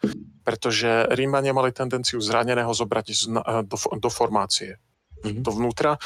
pretože 0.45 1.07
Rímania 1.13 1.55
mali 1.55 1.73
tendenciu 1.73 2.21
zraneného 2.21 2.73
zobrať 2.73 3.05
uh, 3.09 3.61
do, 3.65 3.77
do 3.77 4.09
formácie, 4.11 4.77
Mhm. 5.25 5.41
dovnútra 5.41 5.97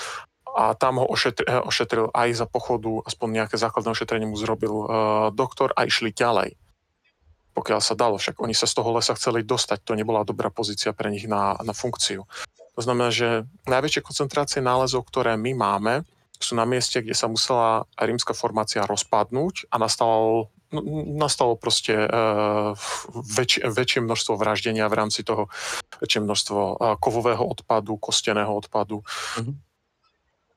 a 0.52 0.76
tam 0.76 1.00
ho 1.00 1.08
ošetri, 1.08 1.48
eh, 1.48 1.64
ošetril 1.64 2.12
aj 2.12 2.30
za 2.44 2.46
pochodu, 2.48 3.04
aspoň 3.08 3.28
nejaké 3.44 3.56
základné 3.56 3.92
ošetrenie 3.96 4.28
mu 4.28 4.36
zrobil 4.36 4.72
uh, 4.72 4.88
doktor 5.32 5.72
a 5.76 5.88
išli 5.88 6.12
ďalej 6.12 6.56
pokiaľ 7.52 7.84
sa 7.84 8.00
dalo. 8.00 8.16
Však 8.16 8.40
oni 8.40 8.56
sa 8.56 8.64
z 8.64 8.80
toho 8.80 8.96
lesa 8.96 9.12
chceli 9.20 9.44
dostať. 9.44 9.84
To 9.84 9.92
nebola 9.92 10.24
dobrá 10.24 10.48
pozícia 10.48 10.96
pre 10.96 11.12
nich 11.12 11.28
na, 11.28 11.60
na 11.60 11.76
funkciu. 11.76 12.24
To 12.76 12.82
znamená, 12.82 13.12
že 13.12 13.44
najväčšie 13.68 14.02
koncentrácie 14.02 14.60
nálezov, 14.64 15.08
ktoré 15.08 15.36
my 15.36 15.52
máme, 15.54 15.94
sú 16.42 16.58
na 16.58 16.66
mieste, 16.66 17.00
kde 17.06 17.14
sa 17.14 17.30
musela 17.30 17.86
rímska 17.96 18.34
formácia 18.34 18.84
rozpadnúť 18.90 19.70
a 19.70 19.78
nastalo, 19.78 20.50
nastalo 21.16 21.54
proste 21.54 21.94
uh, 21.94 22.74
väč, 23.14 23.62
väčšie 23.62 24.02
množstvo 24.02 24.34
vraždenia 24.42 24.90
v 24.90 24.98
rámci 24.98 25.22
toho, 25.22 25.54
väčšie 26.02 26.26
množstvo 26.26 26.60
uh, 26.60 26.76
kovového 26.98 27.46
odpadu, 27.46 28.02
kosteného 28.02 28.52
odpadu. 28.52 29.06
Mhm. 29.38 29.71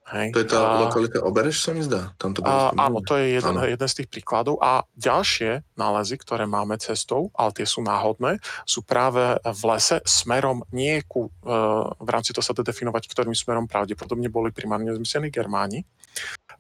Hej. 0.04 0.36
To 0.36 0.40
je 0.44 0.48
tá 0.52 0.60
A- 0.60 0.80
lokalita 0.84 1.24
Obereš, 1.24 1.64
sa 1.64 1.72
mi 1.72 1.80
zdá. 1.80 2.12
Tam 2.20 2.36
to 2.36 2.44
a, 2.44 2.76
áno, 2.76 3.00
to 3.00 3.16
je 3.16 3.40
jeden, 3.40 3.56
Áno. 3.56 3.64
jeden 3.64 3.88
z 3.88 4.04
tých 4.04 4.08
príkladov. 4.12 4.60
A 4.60 4.84
ďalšie 4.92 5.64
nálezy, 5.80 6.20
ktoré 6.20 6.44
máme 6.44 6.76
cestou, 6.76 7.32
ale 7.32 7.56
tie 7.56 7.64
sú 7.64 7.80
náhodné, 7.80 8.36
sú 8.68 8.84
práve 8.84 9.40
v 9.40 9.60
lese 9.64 10.04
smerom 10.04 10.60
nie 10.76 11.00
ku, 11.08 11.32
e, 11.40 11.56
v 11.96 12.08
rámci 12.12 12.36
toho 12.36 12.44
sa 12.44 12.52
dá 12.52 12.60
definovať, 12.60 13.08
ktorým 13.08 13.32
smerom 13.32 13.64
pravdepodobne 13.64 14.28
boli 14.28 14.52
primárne 14.52 14.92
zmyslení 14.92 15.32
Germáni, 15.32 15.80
e, 15.80 15.86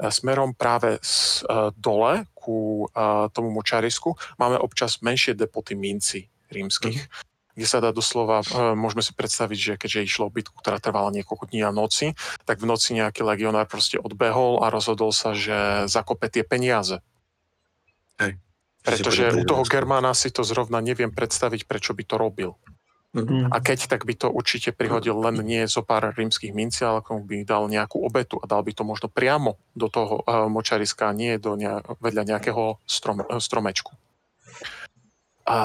smerom 0.08 0.56
práve 0.56 0.96
z, 1.04 1.44
e, 1.44 1.68
dole 1.76 2.24
ku 2.32 2.88
e, 2.88 3.28
tomu 3.28 3.52
močarisku 3.52 4.16
máme 4.40 4.56
občas 4.56 5.04
menšie 5.04 5.36
depoty 5.36 5.76
minci. 5.76 6.32
rímskych, 6.44 7.10
kde 7.54 7.66
sa 7.66 7.78
dá 7.78 7.94
doslova, 7.94 8.42
e, 8.42 8.74
môžeme 8.74 9.02
si 9.02 9.14
predstaviť, 9.14 9.58
že 9.58 9.72
keďže 9.78 10.06
išlo 10.06 10.26
o 10.28 10.34
bitku, 10.34 10.54
ktorá 10.58 10.82
trvala 10.82 11.14
niekoľko 11.14 11.50
dní 11.54 11.62
a 11.62 11.70
noci, 11.70 12.18
tak 12.44 12.58
v 12.58 12.68
noci 12.68 12.98
nejaký 12.98 13.22
legionár 13.22 13.70
proste 13.70 13.98
odbehol 13.98 14.62
a 14.62 14.70
rozhodol 14.70 15.14
sa, 15.14 15.32
že 15.32 15.86
zakope 15.86 16.26
tie 16.26 16.42
peniaze. 16.42 16.98
Hej. 18.18 18.38
Pretože 18.84 19.32
u 19.32 19.42
toho 19.48 19.64
Germána 19.64 20.12
si 20.12 20.28
to 20.28 20.44
zrovna 20.44 20.84
neviem 20.84 21.08
predstaviť, 21.08 21.64
prečo 21.64 21.96
by 21.96 22.04
to 22.04 22.20
robil. 22.20 22.52
Mhm. 23.14 23.54
A 23.54 23.62
keď, 23.62 23.86
tak 23.86 24.02
by 24.02 24.18
to 24.18 24.26
určite 24.26 24.74
prihodil 24.74 25.14
len 25.22 25.38
nie 25.46 25.62
zo 25.70 25.86
pár 25.86 26.10
rímskych 26.10 26.50
mincí, 26.50 26.82
ale 26.82 26.98
komu 26.98 27.22
by 27.22 27.46
dal 27.46 27.70
nejakú 27.70 28.02
obetu 28.02 28.42
a 28.42 28.50
dal 28.50 28.66
by 28.66 28.74
to 28.74 28.82
možno 28.82 29.06
priamo 29.06 29.54
do 29.78 29.86
toho 29.86 30.26
uh, 30.26 30.50
močariska, 30.50 31.14
a 31.14 31.14
nie 31.14 31.38
do 31.38 31.54
ne- 31.54 31.78
vedľa 32.02 32.34
nejakého 32.34 32.82
strom, 32.82 33.22
eh, 33.22 33.38
stromečku. 33.38 33.94
A 35.46 35.58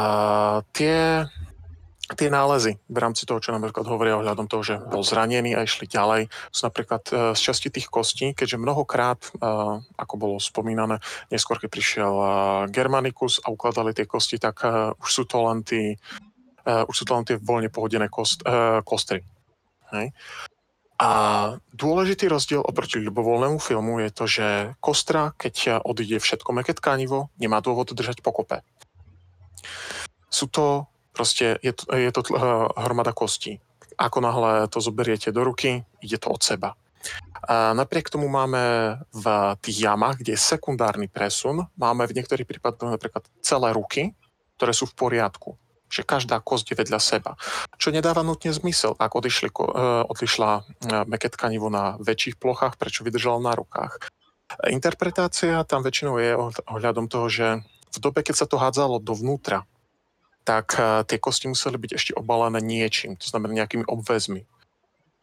tie, 0.77 1.25
tie 2.17 2.29
nálezy 2.29 2.81
v 2.89 2.97
rámci 2.97 3.25
toho, 3.29 3.37
čo 3.37 3.53
napríklad 3.53 3.85
hovoria 3.85 4.17
ohľadom 4.17 4.49
toho, 4.49 4.63
že 4.65 4.75
bol 4.81 5.05
zranený 5.05 5.53
a 5.53 5.65
išli 5.65 5.85
ďalej, 5.85 6.29
sú 6.49 6.61
napríklad 6.65 7.03
uh, 7.09 7.17
z 7.37 7.41
časti 7.41 7.69
tých 7.69 7.89
kostí, 7.89 8.33
keďže 8.33 8.57
mnohokrát, 8.61 9.19
uh, 9.37 9.81
ako 9.97 10.13
bolo 10.17 10.35
spomínané, 10.41 10.97
neskôr 11.29 11.61
keď 11.61 11.69
prišiel 11.69 12.13
uh, 12.13 12.29
Germanicus 12.71 13.37
a 13.45 13.53
ukladali 13.53 13.93
tie 13.93 14.09
kosti, 14.09 14.41
tak 14.41 14.61
už 14.97 15.09
sú 15.09 15.23
to 15.29 15.37
len 15.45 15.61
tí 15.61 15.97
už 16.69 16.93
sú 16.93 17.03
to 17.07 17.17
len 17.17 17.25
tie 17.25 17.41
voľne 17.41 17.73
pohodené 17.73 18.13
kost, 18.13 18.45
kostry. 18.85 19.25
Hej. 19.89 20.13
A 21.01 21.09
dôležitý 21.73 22.29
rozdiel 22.29 22.61
oproti 22.61 23.01
ľubovoľnému 23.01 23.57
filmu 23.57 23.97
je 24.05 24.09
to, 24.13 24.25
že 24.29 24.47
kostra, 24.77 25.33
keď 25.33 25.81
odíde 25.81 26.21
všetko 26.21 26.53
meké 26.53 26.77
tkanivo, 26.77 27.33
nemá 27.41 27.57
dôvod 27.63 27.89
držať 27.89 28.21
pokope. 28.21 28.61
Sú 30.29 30.45
to 30.45 30.85
proste, 31.19 31.59
je 31.59 31.75
to, 31.75 31.83
je 31.91 32.11
to 32.15 32.23
uh, 32.31 32.71
hromada 32.79 33.11
kostí. 33.11 33.59
Ako 33.99 34.23
náhle 34.23 34.71
to 34.71 34.79
zoberiete 34.79 35.35
do 35.35 35.43
ruky, 35.43 35.83
ide 35.99 36.15
to 36.15 36.31
od 36.31 36.39
seba. 36.39 36.79
A 37.43 37.75
napriek 37.75 38.07
tomu 38.07 38.31
máme 38.31 38.95
v 39.11 39.25
tých 39.59 39.83
jamách, 39.83 40.23
kde 40.23 40.35
je 40.35 40.39
sekundárny 40.39 41.11
presun, 41.11 41.67
máme 41.75 42.07
v 42.07 42.15
niektorých 42.15 42.47
prípadoch 42.47 42.95
napríklad 42.95 43.27
celé 43.43 43.75
ruky, 43.75 44.15
ktoré 44.55 44.71
sú 44.71 44.87
v 44.87 44.95
poriadku 44.95 45.59
že 45.89 46.05
každá 46.05 46.37
kosť 46.37 46.65
je 46.69 46.79
vedľa 46.85 47.01
seba. 47.01 47.33
Čo 47.81 47.89
nedáva 47.89 48.21
nutne 48.21 48.53
zmysel, 48.53 48.93
ak 48.93 49.09
odišli, 49.09 49.49
ko- 49.49 49.73
e, 49.73 50.05
odišla 50.05 50.51
e, 50.53 50.61
meké 51.09 51.33
tkanivo 51.33 51.73
na 51.73 51.97
väčších 51.97 52.37
plochách, 52.37 52.77
prečo 52.77 53.01
vydržalo 53.01 53.41
na 53.41 53.57
rukách. 53.57 54.13
Interpretácia 54.69 55.65
tam 55.65 55.81
väčšinou 55.81 56.21
je 56.21 56.37
oh- 56.37 56.53
ohľadom 56.69 57.09
toho, 57.09 57.25
že 57.25 57.47
v 57.89 57.97
dobe, 57.97 58.21
keď 58.21 58.35
sa 58.37 58.45
to 58.45 58.61
hádzalo 58.61 59.01
dovnútra, 59.01 59.65
tak 60.43 60.75
e, 60.77 61.03
tie 61.05 61.17
kosti 61.21 61.51
museli 61.51 61.77
byť 61.77 61.91
ešte 61.95 62.11
obalené 62.15 62.59
niečím, 62.63 63.15
to 63.15 63.27
znamená 63.27 63.63
nejakými 63.63 63.85
obväzmi. 63.85 64.45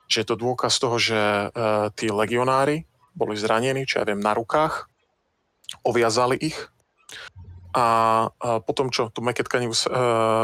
Že 0.06 0.16
je 0.22 0.26
to 0.26 0.36
dôkaz 0.38 0.78
toho, 0.78 0.96
že 0.96 1.18
e, 1.18 1.46
tí 1.94 2.10
legionári 2.12 2.86
boli 3.16 3.34
zranení, 3.34 3.88
čo 3.88 4.02
ja 4.02 4.08
viem, 4.08 4.20
na 4.20 4.36
rukách, 4.36 4.86
oviazali 5.82 6.36
ich 6.38 6.58
a, 7.76 7.86
a 8.28 8.60
potom, 8.64 8.88
čo 8.88 9.12
tu 9.12 9.20
meké 9.20 9.44
tkanivo 9.44 9.76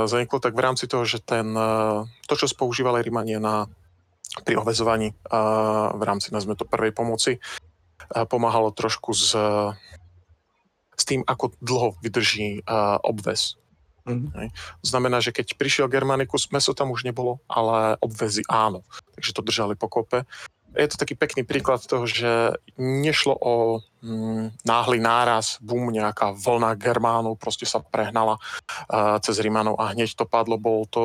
zaniklo, 0.04 0.36
tak 0.36 0.52
v 0.52 0.64
rámci 0.64 0.84
toho, 0.84 1.04
že 1.08 1.22
ten, 1.22 1.48
to, 2.28 2.34
čo 2.36 2.44
používali 2.52 3.00
Rímanie 3.00 3.40
na, 3.40 3.72
pri 4.40 4.56
ovezovaní 4.56 5.12
uh, 5.12 5.92
v 5.92 6.02
rámci, 6.08 6.32
nazme 6.32 6.56
to, 6.56 6.64
prvej 6.64 6.96
pomoci, 6.96 7.36
uh, 7.36 8.24
pomáhalo 8.24 8.72
trošku 8.72 9.12
s, 9.12 9.36
s 10.96 11.02
tým, 11.04 11.20
ako 11.28 11.52
dlho 11.60 12.00
vydrží 12.00 12.64
uh, 12.64 12.96
obvez. 13.04 13.60
Mhm. 14.02 14.50
Znamená, 14.82 15.22
že 15.22 15.30
keď 15.30 15.54
prišiel 15.54 15.86
Germanicus, 15.86 16.50
meso 16.50 16.74
tam 16.74 16.90
už 16.90 17.06
nebolo, 17.06 17.38
ale 17.46 17.96
obvezy 18.02 18.42
áno. 18.50 18.82
Takže 19.14 19.30
to 19.32 19.42
držali 19.46 19.74
pokope 19.78 20.26
je 20.72 20.88
to 20.88 20.96
taký 20.96 21.14
pekný 21.14 21.44
príklad 21.44 21.84
toho, 21.84 22.08
že 22.08 22.56
nešlo 22.80 23.36
o 23.36 23.54
mm, 24.00 24.64
náhly 24.64 24.98
náraz, 24.98 25.60
bum, 25.60 25.92
nejaká 25.92 26.32
vlna 26.32 26.76
Germánov 26.80 27.36
proste 27.36 27.68
sa 27.68 27.84
prehnala 27.84 28.40
uh, 28.88 29.20
cez 29.20 29.36
Rimanov 29.40 29.76
a 29.76 29.92
hneď 29.92 30.16
to 30.16 30.24
padlo, 30.24 30.56
bolo 30.56 30.88
to 30.88 31.04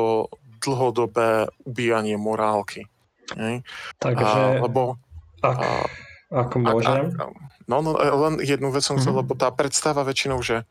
dlhodobé 0.64 1.52
ubíjanie 1.68 2.16
morálky. 2.16 2.88
Ne? 3.36 3.60
Takže, 4.00 4.40
uh, 4.58 4.64
lebo, 4.64 4.96
ak, 5.44 5.58
uh, 5.60 5.86
ako 6.32 6.56
môžem? 6.64 7.12
A, 7.20 7.28
a, 7.28 7.32
no, 7.68 7.84
no, 7.84 7.92
len 8.00 8.40
jednu 8.40 8.72
vec 8.72 8.82
som 8.82 8.96
chcel, 8.96 9.12
Mhm. 9.12 9.20
lebo 9.20 9.32
tá 9.36 9.52
predstava 9.52 10.00
väčšinou, 10.00 10.40
že 10.40 10.64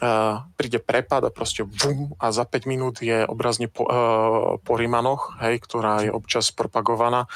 uh, 0.00 0.48
príde 0.56 0.80
prepad 0.80 1.28
a 1.28 1.34
proste 1.34 1.66
bum 1.66 2.16
a 2.16 2.32
za 2.32 2.48
5 2.48 2.70
minút 2.70 3.04
je 3.04 3.26
obrazne 3.28 3.68
po, 3.68 3.84
uh, 3.84 4.56
po 4.62 4.72
Rimanoch, 4.78 5.36
hej, 5.44 5.60
ktorá 5.60 6.06
je 6.06 6.10
občas 6.14 6.48
propagovaná, 6.54 7.28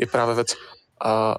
je 0.00 0.06
práve 0.08 0.38
vec. 0.38 0.56
Uh, 1.02 1.36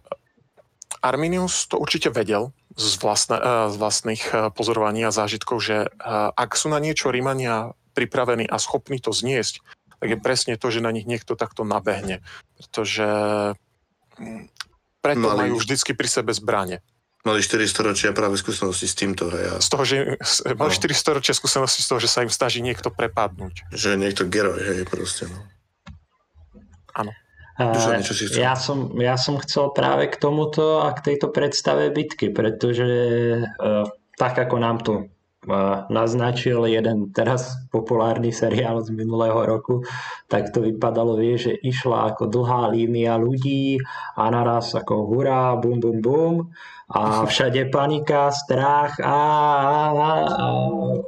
Arminius 0.99 1.65
to 1.71 1.79
určite 1.79 2.11
vedel 2.11 2.51
z, 2.75 2.99
vlastne, 2.99 3.39
uh, 3.39 3.71
z 3.71 3.75
vlastných 3.79 4.23
uh, 4.29 4.37
pozorovaní 4.51 5.01
a 5.07 5.15
zážitkov, 5.15 5.57
že 5.63 5.87
uh, 5.87 6.29
ak 6.35 6.53
sú 6.53 6.69
na 6.69 6.77
niečo 6.77 7.09
Rímania 7.09 7.73
pripravení 7.97 8.45
a 8.45 8.61
schopní 8.61 9.01
to 9.01 9.15
zniesť, 9.15 9.63
tak 9.99 10.07
je 10.07 10.17
presne 10.19 10.55
to, 10.55 10.67
že 10.71 10.79
na 10.79 10.95
nich 10.95 11.03
niekto 11.03 11.35
takto 11.35 11.67
nabehne. 11.67 12.23
Pretože 12.55 13.07
mm, 14.15 14.47
preto 15.03 15.27
Mali- 15.27 15.39
majú 15.47 15.59
vždycky 15.59 15.91
pri 15.95 16.07
sebe 16.07 16.31
zbranie. 16.31 16.79
Mali 17.19 17.43
400 17.43 17.83
ročia 17.83 18.09
práve 18.11 18.35
skúsenosti 18.35 18.87
s 18.87 18.95
týmto, 18.95 19.27
hej, 19.27 19.51
a 19.51 19.55
Z 19.59 19.67
toho, 19.69 19.83
že 19.83 19.97
s- 20.17 20.39
mali 20.45 20.71
No. 20.71 20.79
400 20.79 21.19
ročia 21.19 21.35
skúsenosti 21.35 21.83
z 21.83 21.87
toho, 21.91 21.99
že 21.99 22.07
sa 22.07 22.23
im 22.23 22.31
snaží 22.31 22.63
niekto 22.63 22.87
prepadnúť. 22.89 23.67
že 23.71 23.99
niekto 23.99 24.23
geroj, 24.23 24.55
hej, 24.55 24.87
proste, 24.87 25.27
no. 25.27 25.43
Si 27.59 28.23
chcel? 28.23 28.39
Ja 28.39 28.55
som, 28.55 28.95
ja 28.95 29.19
som 29.19 29.35
chcel 29.35 29.75
práve 29.75 30.07
k 30.07 30.15
tomuto 30.15 30.79
a 30.79 30.95
k 30.95 31.11
tejto 31.11 31.27
predstave 31.27 31.91
bitky, 31.91 32.31
pretože 32.31 32.87
uh, 33.43 33.83
tak 34.15 34.39
ako 34.39 34.55
nám 34.55 34.79
to 34.79 34.93
uh, 34.95 35.03
naznačil 35.89 36.69
jeden 36.69 37.09
teraz 37.09 37.57
populárny 37.73 38.29
seriál 38.29 38.85
z 38.85 38.93
minulého 38.93 39.41
roku, 39.45 39.81
tak 40.29 40.53
to 40.53 40.61
vypadalo, 40.61 41.17
vie, 41.17 41.35
že 41.35 41.57
išla 41.57 42.13
ako 42.13 42.29
dlhá 42.29 42.69
línia 42.69 43.17
ľudí 43.17 43.81
a 44.13 44.29
naraz 44.29 44.77
ako 44.77 45.09
hurá, 45.09 45.57
bum, 45.57 45.81
bum, 45.81 45.99
bum 45.99 46.35
a 46.89 47.25
všade 47.25 47.69
panika, 47.69 48.33
strach 48.33 48.97
a, 49.01 49.19
a, 49.61 49.79
a, 49.93 50.09
a 50.25 50.45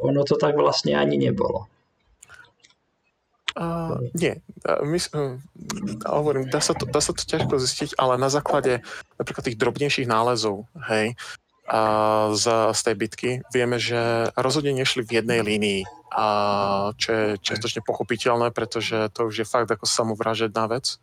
ono 0.05 0.21
to 0.21 0.37
tak 0.37 0.53
vlastne 0.53 0.93
ani 0.93 1.17
nebolo. 1.17 1.65
Uh, 3.51 3.99
nie, 4.15 4.39
my, 4.63 4.95
uh, 5.11 5.35
hovorím, 6.07 6.47
dá 6.47 6.63
sa, 6.63 6.71
to, 6.71 6.87
dá 6.87 7.03
sa 7.03 7.11
to 7.11 7.19
ťažko 7.27 7.59
zistiť, 7.59 7.99
ale 7.99 8.15
na 8.15 8.31
základe 8.31 8.79
napríklad 9.19 9.43
tých 9.43 9.59
drobnejších 9.59 10.07
nálezov, 10.07 10.71
hej, 10.87 11.19
z, 12.31 12.45
z 12.71 12.81
tej 12.83 12.95
bitky, 12.95 13.29
vieme, 13.49 13.77
že 13.77 13.97
rozhodne 14.35 14.71
nešli 14.71 15.01
v 15.01 15.11
jednej 15.17 15.39
línii, 15.39 15.81
a 16.11 16.25
čo 16.93 17.09
je 17.09 17.25
čiastočne 17.39 17.81
pochopiteľné, 17.81 18.51
pretože 18.51 19.07
to 19.11 19.25
už 19.25 19.35
je 19.37 19.47
fakt 19.47 19.67
ako 19.67 19.87
samovražedná 19.87 20.67
vec. 20.67 20.99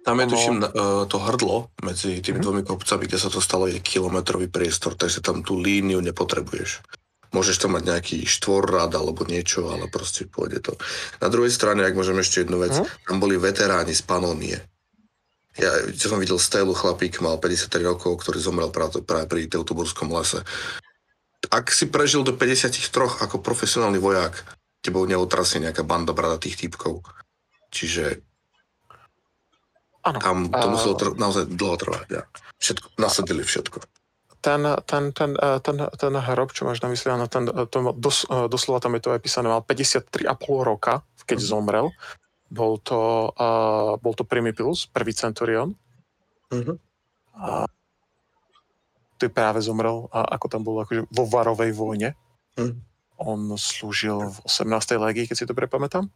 Tam 0.00 0.16
je 0.16 0.24
Ono- 0.24 0.32
tuším 0.32 0.56
uh, 0.60 0.70
to 1.04 1.16
hrdlo 1.18 1.56
medzi 1.80 2.20
tými 2.20 2.40
Mhm. 2.40 2.44
dvomi 2.44 2.62
kopcami, 2.62 3.04
kde 3.04 3.18
sa 3.18 3.28
to 3.28 3.40
stalo, 3.40 3.64
je 3.66 3.80
kilometrový 3.80 4.48
priestor, 4.48 4.92
takže 4.94 5.20
tam 5.20 5.40
tú 5.40 5.56
líniu 5.56 6.00
nepotrebuješ. 6.00 6.84
Môžeš 7.30 7.56
tam 7.58 7.78
mať 7.78 7.84
nejaký 7.86 8.16
štvorrad 8.26 8.90
alebo 8.90 9.22
niečo, 9.22 9.68
ale 9.68 9.86
proste 9.86 10.26
pôjde 10.26 10.60
to. 10.60 10.72
Na 11.20 11.28
druhej 11.28 11.48
strane, 11.48 11.80
ak 11.80 11.94
môžem 11.94 12.18
ešte 12.18 12.42
jednu 12.42 12.58
vec, 12.58 12.74
Mhm. 12.74 12.84
tam 13.06 13.16
boli 13.16 13.36
veteráni 13.36 13.92
z 13.92 14.02
Panónie. 14.02 14.56
Ja 15.60 15.70
čo 15.92 16.08
som 16.08 16.16
videl 16.16 16.40
Stelu, 16.40 16.72
chlapík, 16.72 17.20
mal 17.20 17.36
53 17.36 17.84
rokov, 17.84 18.24
ktorý 18.24 18.40
zomrel 18.40 18.72
práve, 18.72 19.04
práve 19.04 19.28
pri 19.28 19.44
Teutoburskom 19.44 20.08
lese. 20.08 20.40
Ak 21.48 21.68
si 21.68 21.84
prežil 21.84 22.24
do 22.24 22.32
53 22.32 22.80
ako 23.20 23.38
profesionálny 23.38 24.00
vojak, 24.00 24.40
tebou 24.80 25.04
neotrasie 25.04 25.60
nejaká 25.60 25.84
banda 25.84 26.16
bradatých 26.16 26.56
typkov. 26.58 27.04
Čiže 27.68 28.24
Áno. 30.00 30.16
tam 30.18 30.48
to 30.48 30.56
A- 30.58 30.72
muselo 30.72 30.94
tr- 30.96 31.12
naozaj 31.14 31.44
dlho 31.46 31.76
trvať. 31.76 32.06
Ja. 32.08 32.22
Všetko, 32.56 32.86
nasadili 32.96 33.44
všetko. 33.44 33.78
ten, 34.40 34.64
ten, 34.88 35.12
ten, 35.12 35.36
eh, 35.36 35.60
ten, 35.60 35.76
ten 35.76 36.12
hrob, 36.16 36.56
čo 36.56 36.64
máš 36.64 36.80
na 36.80 36.88
mysli, 36.88 37.12
áno, 37.12 37.28
ten, 37.28 37.44
eh, 37.44 37.68
to, 37.68 37.92
dos, 37.92 38.24
eh, 38.24 38.48
doslova 38.48 38.80
tam 38.80 38.96
je 38.96 39.04
to 39.04 39.12
aj 39.12 39.20
písané, 39.20 39.46
mal 39.46 39.60
53,5 39.60 40.24
roka, 40.64 41.04
keď 41.28 41.36
Mhm. 41.36 41.44
zomrel. 41.46 41.86
Bol 42.50 42.82
to, 42.82 43.30
uh, 43.38 43.94
bol 44.02 44.14
to 44.18 44.26
Primipilus, 44.26 44.90
prvý 44.90 45.14
centurion. 45.14 45.78
Mhm. 46.50 46.74
A 47.38 47.64
ty 49.20 49.28
práve 49.28 49.60
zomrel, 49.60 50.08
a 50.10 50.24
ako 50.34 50.46
tam 50.48 50.62
bol 50.64 50.80
akože 50.82 51.04
vo 51.12 51.24
Varovej 51.28 51.76
vojne. 51.76 52.16
Mhm. 52.56 52.80
On 53.20 53.40
slúžil 53.60 54.32
v 54.32 54.38
18. 54.48 54.96
légii, 54.96 55.28
keď 55.28 55.36
si 55.36 55.44
dobre 55.44 55.68
pamätám. 55.68 56.08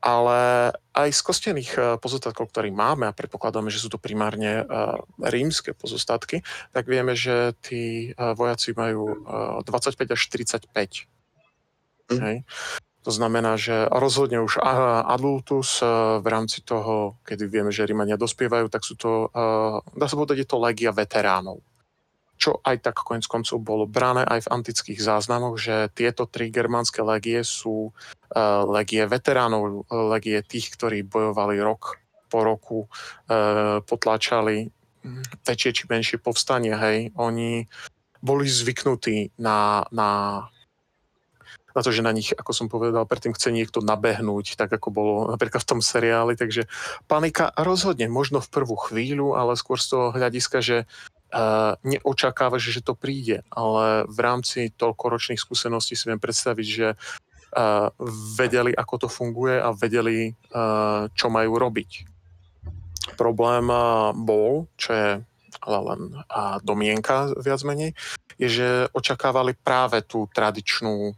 Ale 0.00 0.72
aj 0.96 1.08
z 1.12 1.20
kostených 1.22 1.70
eh, 1.76 1.84
pozostatkov, 2.00 2.50
ktorých 2.50 2.72
máme, 2.72 3.04
a 3.06 3.14
predpokladáme, 3.14 3.68
že 3.68 3.84
sú 3.84 3.92
to 3.92 4.00
primárne 4.00 4.64
eh, 4.64 4.96
rímske 5.20 5.76
pozostatky, 5.76 6.40
tak 6.72 6.88
vieme, 6.88 7.12
že 7.14 7.52
tí 7.60 8.10
eh, 8.10 8.32
vojaci 8.34 8.74
majú 8.74 9.22
eh, 9.60 9.68
25 9.68 10.16
až 10.16 10.20
45. 10.26 11.06
Mhm. 12.10 12.20
Hej. 12.26 12.36
To 13.10 13.18
znamená, 13.18 13.58
že 13.58 13.90
rozhodne 13.90 14.38
už 14.38 14.62
adultus 15.02 15.82
v 16.22 16.22
rámci 16.22 16.62
toho, 16.62 17.18
kedy 17.26 17.50
vieme, 17.50 17.74
že 17.74 17.82
Rímania 17.82 18.14
dospievajú, 18.14 18.70
tak 18.70 18.86
sú 18.86 18.94
to, 18.94 19.34
dá 19.98 20.06
sa 20.06 20.14
povedať, 20.14 20.46
je 20.46 20.48
to 20.48 20.62
legia 20.62 20.94
veteránov. 20.94 21.58
Čo 22.38 22.62
aj 22.62 22.86
tak 22.86 23.02
konec 23.02 23.26
koncov 23.26 23.58
bolo 23.66 23.90
brané 23.90 24.22
aj 24.22 24.46
v 24.46 24.52
antických 24.62 25.02
záznamoch, 25.02 25.58
že 25.58 25.90
tieto 25.90 26.30
tri 26.30 26.54
germánske 26.54 27.02
legie 27.02 27.42
sú 27.42 27.90
legie 28.70 29.02
veteránov, 29.10 29.90
legie 29.90 30.38
tých, 30.46 30.70
ktorí 30.78 31.02
bojovali 31.02 31.58
rok 31.58 31.98
po 32.30 32.46
roku, 32.46 32.86
potláčali 33.90 34.70
väčšie 35.50 35.70
či 35.74 35.82
menšie 35.90 36.22
povstanie, 36.22 36.78
hej. 36.78 37.10
Oni 37.18 37.66
boli 38.22 38.46
zvyknutí 38.46 39.34
na, 39.42 39.82
na 39.90 40.46
na 41.76 41.80
to, 41.80 41.90
že 41.94 42.02
na 42.02 42.10
nich, 42.10 42.34
ako 42.34 42.52
som 42.54 42.66
povedal, 42.66 43.06
predtým 43.06 43.34
chce 43.34 43.54
niekto 43.54 43.84
nabehnúť, 43.84 44.58
tak 44.58 44.70
ako 44.70 44.88
bolo 44.90 45.14
napríklad 45.30 45.62
v 45.62 45.70
tom 45.70 45.80
seriáli. 45.80 46.34
Takže 46.34 46.66
panika 47.06 47.54
rozhodne, 47.54 48.10
možno 48.10 48.42
v 48.42 48.50
prvú 48.50 48.76
chvíľu, 48.76 49.38
ale 49.38 49.58
skôr 49.58 49.78
z 49.78 49.94
toho 49.94 50.06
hľadiska, 50.10 50.58
že 50.60 50.76
uh, 50.84 51.78
neočakávaš, 51.86 52.70
že 52.70 52.80
to 52.82 52.98
príde, 52.98 53.46
ale 53.50 54.04
v 54.10 54.18
rámci 54.18 54.70
toľkoročných 54.74 55.40
skúseností 55.40 55.94
si 55.94 56.10
viem 56.10 56.18
predstaviť, 56.18 56.66
že 56.66 56.88
uh, 56.94 57.88
vedeli, 58.38 58.74
ako 58.74 59.06
to 59.06 59.08
funguje 59.08 59.58
a 59.58 59.70
vedeli, 59.74 60.34
uh, 60.54 61.06
čo 61.14 61.26
majú 61.30 61.58
robiť. 61.58 61.90
Problém 63.16 63.66
bol, 64.12 64.68
čo 64.76 64.90
je 64.92 65.10
ale 65.60 65.78
len 65.92 66.00
domienka 66.64 67.36
viac 67.36 67.60
menej, 67.66 67.92
je, 68.40 68.48
že 68.48 68.68
očakávali 68.96 69.52
práve 69.60 70.00
tú 70.00 70.24
tradičnú 70.32 71.12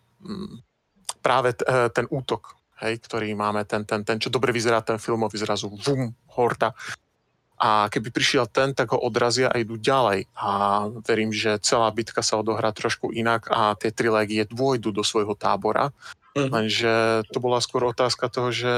práve 1.23 1.55
t- 1.55 1.65
e, 1.65 1.89
ten 1.95 2.07
útok, 2.11 2.59
hej, 2.83 2.99
ktorý 2.99 3.31
máme, 3.39 3.63
ten, 3.65 3.87
ten, 3.87 4.03
ten, 4.03 4.19
čo 4.19 4.29
dobre 4.29 4.51
vyzerá 4.51 4.83
ten 4.83 4.99
filmový 4.99 5.39
zrazu, 5.39 5.71
vum, 5.71 6.11
horda. 6.35 6.75
A 7.63 7.87
keby 7.87 8.11
prišiel 8.11 8.51
ten, 8.51 8.75
tak 8.75 8.91
ho 8.91 8.99
odrazia 8.99 9.47
a 9.47 9.55
idú 9.63 9.79
ďalej. 9.79 10.27
A 10.35 10.83
verím, 11.07 11.31
že 11.31 11.63
celá 11.63 11.95
bitka 11.95 12.19
sa 12.19 12.43
odohrá 12.43 12.75
trošku 12.75 13.15
inak 13.15 13.47
a 13.47 13.79
tie 13.79 13.95
tri 13.95 14.11
legie 14.11 14.43
dôjdu 14.43 14.91
do 14.91 15.07
svojho 15.07 15.39
tábora. 15.39 15.95
Mm. 16.35 16.51
Lenže 16.51 17.23
to 17.31 17.39
bola 17.39 17.63
skôr 17.63 17.87
otázka 17.87 18.27
toho, 18.27 18.51
že 18.51 18.73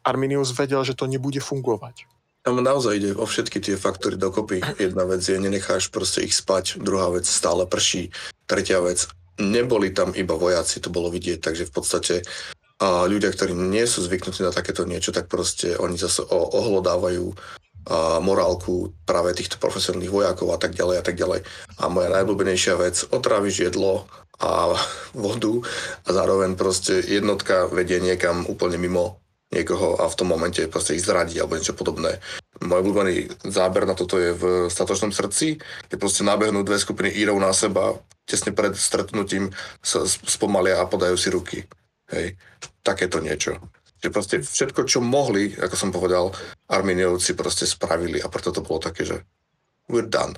Arminius 0.00 0.56
vedel, 0.56 0.80
že 0.80 0.96
to 0.96 1.04
nebude 1.04 1.44
fungovať. 1.44 2.08
Tam 2.40 2.56
naozaj 2.56 2.96
ide 2.96 3.10
o 3.12 3.28
všetky 3.28 3.60
tie 3.60 3.76
faktory 3.76 4.16
dokopy. 4.16 4.64
Jedna 4.80 5.04
vec 5.04 5.20
je, 5.20 5.36
nenecháš 5.36 5.92
proste 5.92 6.24
ich 6.24 6.32
spať, 6.32 6.80
druhá 6.80 7.12
vec 7.12 7.28
stále 7.28 7.68
prší, 7.68 8.08
tretia 8.48 8.80
vec, 8.80 9.12
neboli 9.40 9.90
tam 9.90 10.12
iba 10.12 10.36
vojaci, 10.36 10.78
to 10.78 10.92
bolo 10.92 11.08
vidieť, 11.08 11.40
takže 11.40 11.68
v 11.68 11.72
podstate 11.72 12.14
a 12.80 13.04
ľudia, 13.04 13.28
ktorí 13.28 13.52
nie 13.52 13.84
sú 13.84 14.00
zvyknutí 14.00 14.40
na 14.40 14.56
takéto 14.56 14.88
niečo, 14.88 15.12
tak 15.12 15.28
proste 15.28 15.76
oni 15.76 16.00
zase 16.00 16.24
ohlodávajú 16.32 17.36
a 17.80 18.20
morálku 18.20 18.92
práve 19.08 19.32
týchto 19.32 19.56
profesionálnych 19.56 20.12
vojakov 20.12 20.52
a 20.52 20.58
tak 20.60 20.76
ďalej 20.76 20.96
a 21.00 21.04
tak 21.04 21.16
ďalej. 21.16 21.40
A 21.80 21.88
moja 21.88 22.12
najblúbenejšia 22.12 22.76
vec, 22.76 23.08
otráviš 23.08 23.68
jedlo 23.68 24.04
a 24.40 24.76
vodu 25.16 25.64
a 26.04 26.08
zároveň 26.12 26.56
proste 26.56 27.00
jednotka 27.04 27.68
vedie 27.68 28.00
niekam 28.00 28.44
úplne 28.48 28.76
mimo 28.80 29.20
niekoho 29.52 29.98
a 30.00 30.06
v 30.06 30.16
tom 30.16 30.28
momente 30.30 30.62
proste 30.70 30.94
ich 30.96 31.04
zradí 31.04 31.40
alebo 31.40 31.56
niečo 31.56 31.76
podobné. 31.76 32.20
Môj 32.60 32.84
obľúbený 32.84 33.40
záber 33.48 33.88
na 33.88 33.96
toto 33.96 34.20
je 34.20 34.36
v 34.36 34.68
Statočnom 34.68 35.16
srdci, 35.16 35.56
kde 35.88 35.96
proste 35.96 36.20
nabehnú 36.20 36.60
dve 36.60 36.76
skupiny 36.76 37.08
írov 37.08 37.40
na 37.40 37.56
seba, 37.56 37.96
tesne 38.28 38.52
pred 38.52 38.76
stretnutím 38.76 39.48
sa 39.80 40.04
spomalia 40.06 40.76
a 40.78 40.84
podajú 40.84 41.16
si 41.16 41.32
ruky. 41.32 41.58
Hej, 42.12 42.36
takéto 42.84 43.16
niečo. 43.18 43.56
Že 44.04 44.08
proste 44.12 44.36
všetko, 44.44 44.84
čo 44.84 45.00
mohli, 45.00 45.56
ako 45.56 45.76
som 45.76 45.88
povedal, 45.88 46.36
Arminiovci 46.68 47.32
proste 47.32 47.64
spravili 47.64 48.20
a 48.20 48.28
preto 48.28 48.52
to 48.52 48.60
bolo 48.60 48.80
také, 48.80 49.08
že 49.08 49.16
we're 49.88 50.04
done. 50.04 50.36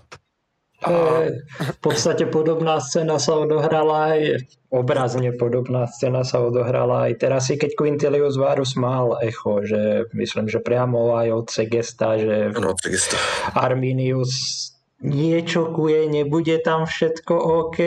V 0.83 1.78
podstate 1.78 2.26
podobná 2.26 2.83
scéna 2.83 3.22
sa 3.22 3.39
odohrala 3.39 4.18
aj, 4.18 4.20
obrazne 4.74 5.30
podobná 5.37 5.87
scéna 5.87 6.26
sa 6.26 6.43
odohrala 6.43 7.07
aj 7.11 7.12
teraz, 7.22 7.51
i 7.55 7.57
keď 7.57 7.78
Quintilius 7.78 8.35
Varus 8.35 8.74
mal 8.74 9.18
echo, 9.22 9.62
že 9.62 10.11
myslím, 10.16 10.51
že 10.51 10.59
priamo 10.59 11.14
aj 11.14 11.28
od 11.30 11.47
Segesta, 11.53 12.18
že 12.18 12.51
no, 12.57 12.74
Segesta. 12.78 13.14
Arminius 13.55 14.72
niečo 15.03 15.74
kuje, 15.74 16.07
nebude 16.07 16.62
tam 16.62 16.87
všetko 16.87 17.35
OK 17.35 17.78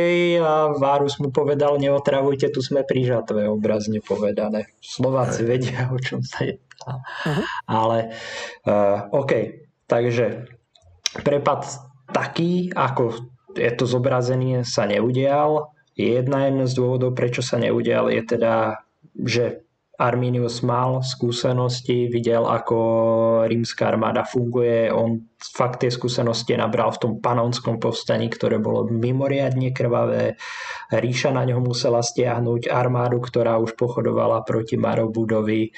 a 0.44 0.76
Varus 0.76 1.18
mu 1.24 1.32
povedal, 1.32 1.80
neotravujte, 1.80 2.52
tu 2.52 2.60
sme 2.60 2.84
pri 2.84 3.08
žatve, 3.08 3.48
obrazne 3.48 4.04
povedané. 4.04 4.68
Slováci 4.84 5.44
Aj. 5.44 5.48
vedia, 5.48 5.80
o 5.96 5.98
čom 6.00 6.20
sa 6.22 6.44
je. 6.44 6.60
Uh-huh. 6.86 7.44
Ale 7.72 8.14
uh, 8.68 9.08
OK, 9.16 9.32
takže 9.88 10.52
prepad 11.24 11.64
taký, 12.16 12.72
ako 12.72 13.28
je 13.52 13.72
to 13.76 13.84
zobrazenie, 13.84 14.64
sa 14.64 14.88
neudial. 14.88 15.76
Jedna 16.00 16.48
z 16.64 16.72
dôvodov, 16.76 17.12
prečo 17.12 17.44
sa 17.44 17.60
neudial, 17.60 18.08
je 18.08 18.24
teda, 18.24 18.84
že 19.16 19.64
Arminius 19.96 20.60
mal 20.60 21.00
skúsenosti, 21.00 22.12
videl, 22.12 22.44
ako 22.44 22.78
rímska 23.48 23.88
armáda 23.88 24.28
funguje. 24.28 24.92
On 24.92 25.24
fakt 25.40 25.88
tie 25.88 25.92
skúsenosti 25.92 26.52
nabral 26.60 26.92
v 26.92 27.00
tom 27.00 27.14
panonskom 27.24 27.80
povstaní, 27.80 28.28
ktoré 28.28 28.60
bolo 28.60 28.92
mimoriadne 28.92 29.72
krvavé. 29.72 30.36
Ríša 30.92 31.32
na 31.32 31.48
ňo 31.48 31.64
musela 31.64 32.04
stiahnuť 32.04 32.68
armádu, 32.68 33.24
ktorá 33.24 33.56
už 33.56 33.80
pochodovala 33.80 34.44
proti 34.44 34.76
Marobudovi 34.76 35.72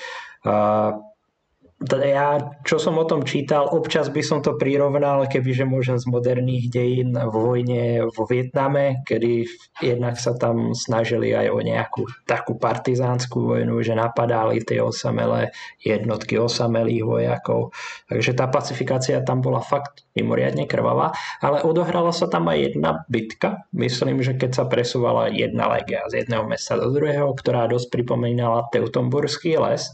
ja, 1.86 2.42
čo 2.66 2.82
som 2.82 2.98
o 2.98 3.06
tom 3.06 3.22
čítal, 3.22 3.70
občas 3.70 4.10
by 4.10 4.26
som 4.26 4.42
to 4.42 4.58
prirovnal, 4.58 5.30
kebyže 5.30 5.62
môžem 5.62 6.02
z 6.02 6.10
moderných 6.10 6.74
dejín 6.74 7.14
v 7.14 7.30
vojne 7.30 7.84
vo 8.18 8.26
Vietname, 8.26 9.06
kedy 9.06 9.46
jednak 9.86 10.18
sa 10.18 10.34
tam 10.34 10.74
snažili 10.74 11.38
aj 11.38 11.54
o 11.54 11.62
nejakú 11.62 12.10
takú 12.26 12.58
partizánsku 12.58 13.38
vojnu, 13.38 13.78
že 13.86 13.94
napadali 13.94 14.66
tie 14.66 14.82
osamelé 14.82 15.54
jednotky 15.86 16.42
osamelých 16.42 17.06
vojakov. 17.06 17.70
Takže 18.10 18.34
tá 18.34 18.50
pacifikácia 18.50 19.22
tam 19.22 19.46
bola 19.46 19.62
fakt 19.62 20.10
mimoriadne 20.18 20.66
krvavá, 20.66 21.14
ale 21.46 21.62
odohrala 21.62 22.10
sa 22.10 22.26
tam 22.26 22.50
aj 22.50 22.74
jedna 22.74 23.06
bitka. 23.06 23.70
Myslím, 23.70 24.26
že 24.26 24.34
keď 24.34 24.52
sa 24.58 24.66
presúvala 24.66 25.30
jedna 25.30 25.70
legia 25.70 26.10
z 26.10 26.26
jedného 26.26 26.42
mesta 26.50 26.74
do 26.74 26.90
druhého, 26.90 27.30
ktorá 27.38 27.70
dosť 27.70 27.94
pripomínala 27.94 28.66
Teutonburský 28.74 29.62
les, 29.62 29.94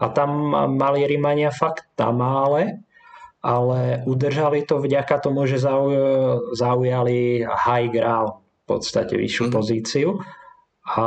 a 0.00 0.04
tam 0.10 0.50
mali 0.74 1.06
Rímania 1.06 1.54
fakt 1.54 1.86
tamále, 1.94 2.82
ale 3.44 4.00
udržali 4.08 4.64
to 4.64 4.80
vďaka 4.80 5.20
tomu, 5.20 5.44
že 5.44 5.60
zaujali 6.56 7.44
high 7.44 7.88
ground, 7.92 8.40
v 8.40 8.64
podstate 8.64 9.14
vyššiu 9.20 9.44
mm. 9.46 9.52
pozíciu. 9.52 10.08
A 10.84 11.04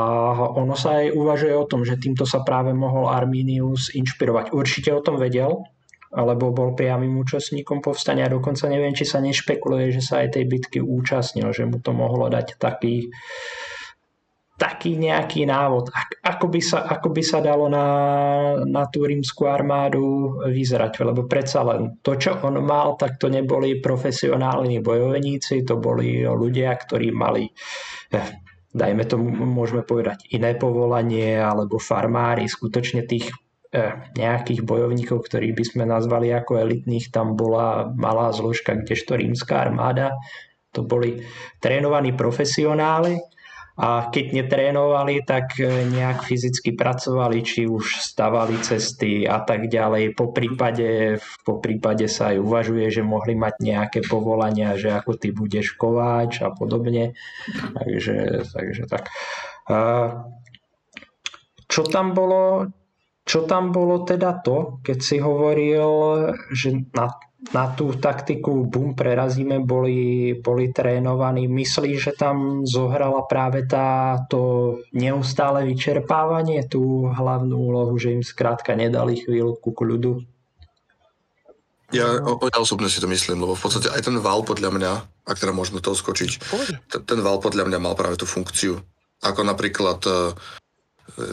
ono 0.58 0.74
sa 0.74 1.02
aj 1.02 1.14
uvažuje 1.14 1.54
o 1.54 1.70
tom, 1.70 1.86
že 1.86 2.02
týmto 2.02 2.26
sa 2.26 2.42
práve 2.42 2.74
mohol 2.74 3.14
Arminius 3.14 3.94
inšpirovať. 3.94 4.50
Určite 4.50 4.90
o 4.90 5.06
tom 5.06 5.22
vedel, 5.22 5.66
alebo 6.14 6.50
bol 6.50 6.74
priamým 6.74 7.14
účastníkom 7.22 7.82
povstania. 7.86 8.26
Dokonca 8.30 8.66
neviem, 8.70 8.98
či 8.98 9.06
sa 9.06 9.22
nešpekuluje, 9.22 9.94
že 9.94 10.02
sa 10.02 10.26
aj 10.26 10.38
tej 10.38 10.46
bitky 10.50 10.80
účastnil, 10.82 11.54
že 11.54 11.70
mu 11.70 11.78
to 11.78 11.94
mohlo 11.94 12.26
dať 12.26 12.58
taký, 12.58 13.10
taký 14.58 14.98
nejaký 14.98 15.46
návod, 15.46 15.94
ako 16.26 16.46
by 16.50 16.62
sa, 16.66 16.82
ako 16.90 17.14
by 17.14 17.22
sa 17.22 17.46
dalo 17.46 17.70
na, 17.70 17.86
na 18.66 18.90
tú 18.90 19.06
rímsku 19.06 19.46
armádu 19.46 20.34
vyzerať. 20.50 21.06
Lebo 21.06 21.30
predsa 21.30 21.62
len 21.62 22.02
to, 22.02 22.18
čo 22.18 22.42
on 22.42 22.58
mal, 22.66 22.98
tak 22.98 23.22
to 23.22 23.30
neboli 23.30 23.78
profesionálni 23.78 24.82
bojovníci, 24.82 25.62
to 25.62 25.78
boli 25.78 26.26
ľudia, 26.26 26.74
ktorí 26.74 27.14
mali, 27.14 27.46
eh, 28.18 28.42
dajme 28.74 29.06
to, 29.06 29.22
môžeme 29.46 29.86
povedať, 29.86 30.26
iné 30.34 30.58
povolanie, 30.58 31.38
alebo 31.38 31.78
farmári, 31.78 32.50
skutočne 32.50 33.06
tých 33.06 33.30
eh, 33.70 34.10
nejakých 34.18 34.66
bojovníkov, 34.66 35.22
ktorých 35.22 35.54
by 35.54 35.64
sme 35.70 35.84
nazvali 35.86 36.34
ako 36.34 36.66
elitných, 36.66 37.14
tam 37.14 37.38
bola 37.38 37.94
malá 37.94 38.34
zložka, 38.34 38.74
kdežto 38.74 39.22
rímska 39.22 39.70
armáda, 39.70 40.18
to 40.74 40.82
boli 40.82 41.22
trénovaní 41.62 42.18
profesionáli, 42.18 43.22
a 43.78 44.10
keď 44.10 44.42
netrénovali, 44.42 45.22
tak 45.22 45.62
e, 45.62 45.86
nejak 45.86 46.26
fyzicky 46.26 46.74
pracovali, 46.74 47.46
či 47.46 47.70
už 47.70 48.02
stavali 48.02 48.58
cesty 48.58 49.30
a 49.30 49.38
tak 49.46 49.70
ďalej. 49.70 50.18
Po 50.18 50.34
prípade, 50.34 51.22
po 51.46 51.62
prípade 51.62 52.10
sa 52.10 52.34
aj 52.34 52.42
uvažuje, 52.42 52.90
že 52.90 53.06
mohli 53.06 53.38
mať 53.38 53.62
nejaké 53.62 54.00
povolania, 54.02 54.74
že 54.74 54.90
ako 54.90 55.22
ty 55.22 55.30
budeš 55.30 55.78
kováč 55.78 56.42
a 56.42 56.50
podobne. 56.50 57.14
Takže, 57.78 58.50
takže 58.50 58.84
tak. 58.90 59.14
Čo 61.70 61.82
tam 61.86 62.18
bolo, 62.18 62.74
čo 63.30 63.46
tam 63.46 63.70
bolo 63.70 64.02
teda 64.02 64.42
to, 64.42 64.82
keď 64.82 64.98
si 65.06 65.22
hovoril, 65.22 65.86
že 66.50 66.74
na 66.98 67.14
na 67.56 67.72
tú 67.72 67.96
taktiku 67.96 68.68
bum 68.68 68.92
prerazíme 68.92 69.64
boli, 69.64 70.36
boli 70.40 70.76
trénovaní. 70.76 71.48
Myslíš, 71.48 71.98
že 72.00 72.14
tam 72.16 72.68
zohrala 72.68 73.24
práve 73.24 73.64
táto 73.64 74.76
neustále 74.92 75.64
vyčerpávanie 75.64 76.68
tú 76.68 77.08
hlavnú 77.08 77.56
úlohu, 77.56 77.96
že 77.96 78.12
im 78.12 78.24
skrátka 78.24 78.76
nedali 78.76 79.24
chvíľu 79.24 79.56
ku 79.64 79.72
kľudu? 79.72 80.28
Ja, 81.96 82.20
ja 82.20 82.60
osobne 82.60 82.92
si 82.92 83.00
to 83.00 83.08
myslím, 83.08 83.40
lebo 83.40 83.56
v 83.56 83.64
podstate 83.64 83.88
aj 83.88 84.12
ten 84.12 84.20
val 84.20 84.44
podľa 84.44 84.76
mňa, 84.76 84.92
ak 85.24 85.40
teda 85.40 85.56
môžeme 85.56 85.80
to 85.80 85.96
skočiť, 85.96 86.32
ten, 86.92 87.02
ten 87.08 87.20
val 87.24 87.40
podľa 87.40 87.64
mňa 87.64 87.80
mal 87.80 87.96
práve 87.96 88.20
tú 88.20 88.28
funkciu. 88.28 88.84
Ako 89.24 89.48
napríklad, 89.48 90.04
e, 90.04 90.36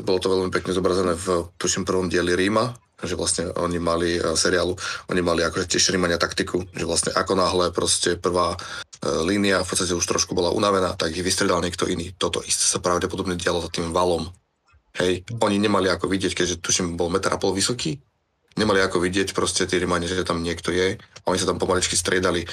bolo 0.07 0.19
to 0.23 0.31
veľmi 0.31 0.55
pekne 0.55 0.71
zobrazené 0.71 1.19
v, 1.19 1.51
tuším, 1.59 1.83
prvom 1.83 2.07
dieli 2.07 2.39
Ríma, 2.39 2.71
že 3.03 3.19
vlastne 3.19 3.51
oni 3.59 3.79
mali 3.83 4.17
uh, 4.21 4.39
seriálu, 4.39 4.77
oni 5.11 5.21
mali 5.21 5.43
akože 5.43 5.67
tiež 5.67 5.91
Rímania 5.91 6.21
taktiku, 6.21 6.63
že 6.71 6.85
vlastne 6.87 7.11
ako 7.17 7.35
náhle 7.35 7.75
proste 7.75 8.15
prvá 8.15 8.55
uh, 8.55 8.59
línia 9.27 9.65
v 9.65 9.69
podstate 9.69 9.97
už 9.97 10.07
trošku 10.07 10.37
bola 10.37 10.55
unavená, 10.55 10.95
tak 10.95 11.17
ich 11.17 11.25
vystredal 11.27 11.59
niekto 11.59 11.91
iný. 11.91 12.15
Toto 12.15 12.45
isté 12.47 12.65
sa 12.65 12.79
pravdepodobne 12.79 13.35
dialo 13.35 13.59
za 13.65 13.71
tým 13.73 13.91
valom. 13.91 14.31
Hej, 14.95 15.27
oni 15.43 15.59
nemali 15.59 15.91
ako 15.91 16.07
vidieť, 16.07 16.39
keďže 16.39 16.63
tuším 16.63 16.95
bol 16.95 17.11
meter 17.11 17.35
a 17.35 17.39
pol 17.43 17.51
vysoký, 17.51 17.99
nemali 18.55 18.79
ako 18.79 19.03
vidieť 19.03 19.35
proste 19.35 19.67
tí 19.67 19.83
Rímani, 19.83 20.07
že 20.07 20.23
tam 20.23 20.43
niekto 20.43 20.71
je 20.71 20.95
a 20.99 21.27
oni 21.27 21.39
sa 21.39 21.51
tam 21.51 21.59
pomaličky 21.59 21.99
striedali. 21.99 22.47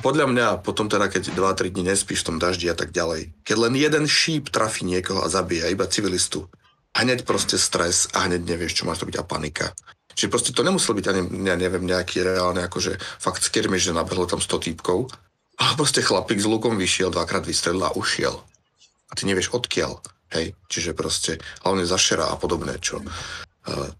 Podľa 0.00 0.26
mňa 0.32 0.46
potom 0.64 0.88
teda, 0.88 1.12
keď 1.12 1.36
2-3 1.36 1.68
dní 1.68 1.92
nespíš 1.92 2.24
v 2.24 2.28
tom 2.32 2.36
daždi 2.40 2.72
a 2.72 2.76
tak 2.76 2.96
ďalej, 2.96 3.36
keď 3.44 3.56
len 3.68 3.74
jeden 3.76 4.04
šíp 4.08 4.48
trafí 4.48 4.88
niekoho 4.88 5.20
a 5.20 5.28
zabíja 5.28 5.68
iba 5.68 5.84
civilistu, 5.84 6.48
hneď 6.96 7.24
proste 7.24 7.56
stres 7.56 8.08
a 8.12 8.28
hneď 8.28 8.44
nevieš, 8.44 8.82
čo 8.82 8.86
máš 8.88 9.00
robiť 9.00 9.16
a 9.20 9.24
panika. 9.24 9.72
Čiže 10.12 10.28
proste 10.28 10.52
to 10.52 10.60
nemusel 10.60 10.92
byť 10.92 11.06
ani, 11.08 11.22
ja 11.48 11.56
neviem, 11.56 11.88
nejaký 11.88 12.20
reálne 12.20 12.60
akože 12.68 13.00
fakt 13.16 13.40
skirmiš, 13.40 13.90
že 13.90 13.96
nabehlo 13.96 14.28
tam 14.28 14.44
100 14.44 14.68
týpkov, 14.68 15.08
ale 15.56 15.72
proste 15.76 16.04
chlapík 16.04 16.36
s 16.36 16.48
lukom 16.48 16.76
vyšiel, 16.76 17.08
dvakrát 17.08 17.48
vystrelil 17.48 17.88
a 17.88 17.96
ušiel. 17.96 18.36
A 19.08 19.12
ty 19.16 19.24
nevieš 19.24 19.56
odkiaľ. 19.56 20.00
Hej, 20.32 20.56
čiže 20.68 20.96
proste 20.96 21.36
hlavne 21.60 21.84
zašera 21.84 22.32
a 22.32 22.36
podobné, 22.40 22.80
čo. 22.80 23.04
Uh... 23.68 23.92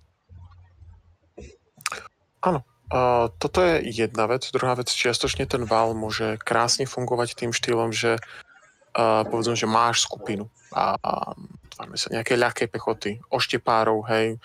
Áno, 2.41 2.65
uh, 2.89 3.29
toto 3.37 3.61
je 3.61 3.85
jedna 3.85 4.25
vec. 4.25 4.49
Druhá 4.49 4.73
vec, 4.73 4.89
čiastočne 4.89 5.45
ten 5.45 5.69
val 5.69 5.93
môže 5.93 6.41
krásne 6.41 6.89
fungovať 6.89 7.37
tým 7.37 7.53
štýlom, 7.53 7.93
že 7.93 8.17
uh, 8.17 9.29
povedzme, 9.29 9.61
že 9.61 9.69
máš 9.69 10.09
skupinu 10.09 10.49
a, 10.73 10.97
a 11.05 11.37
tvárme 11.83 11.99
sa 11.99 12.15
nejaké 12.15 12.39
ľahké 12.39 12.71
pechoty, 12.71 13.19
oštepárov, 13.27 14.07
hej, 14.07 14.39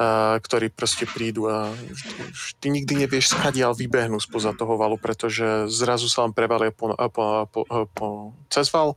uh, 0.00 0.40
ktorí 0.40 0.72
proste 0.72 1.04
prídu 1.04 1.44
a 1.44 1.68
ty 2.56 2.72
nikdy 2.72 3.04
nevieš, 3.04 3.36
skadiaľ 3.36 3.76
vybehnú 3.76 4.16
spoza 4.16 4.56
toho 4.56 4.80
valu, 4.80 4.96
pretože 4.96 5.68
zrazu 5.68 6.08
sa 6.08 6.24
vám 6.24 6.32
prevalia 6.32 6.72
po, 6.72 6.96
po, 7.12 7.44
po, 7.52 7.60
po, 7.92 8.06
cez 8.48 8.72
val, 8.72 8.96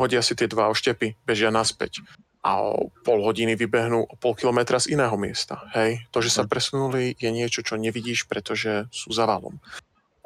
hodia 0.00 0.24
si 0.24 0.32
tie 0.32 0.48
dva 0.48 0.72
oštepy, 0.72 1.20
bežia 1.28 1.52
naspäť 1.52 2.00
a 2.40 2.64
o 2.64 2.88
pol 3.04 3.22
hodiny 3.22 3.54
vybehnú 3.54 4.08
o 4.08 4.14
pol 4.16 4.32
kilometra 4.32 4.80
z 4.80 4.96
iného 4.96 5.14
miesta. 5.20 5.62
Hej? 5.76 6.02
To, 6.10 6.18
že 6.24 6.32
sa 6.32 6.48
presunuli, 6.48 7.14
je 7.14 7.30
niečo, 7.30 7.62
čo 7.62 7.78
nevidíš, 7.78 8.26
pretože 8.26 8.90
sú 8.90 9.14
za 9.14 9.28
valom. 9.28 9.60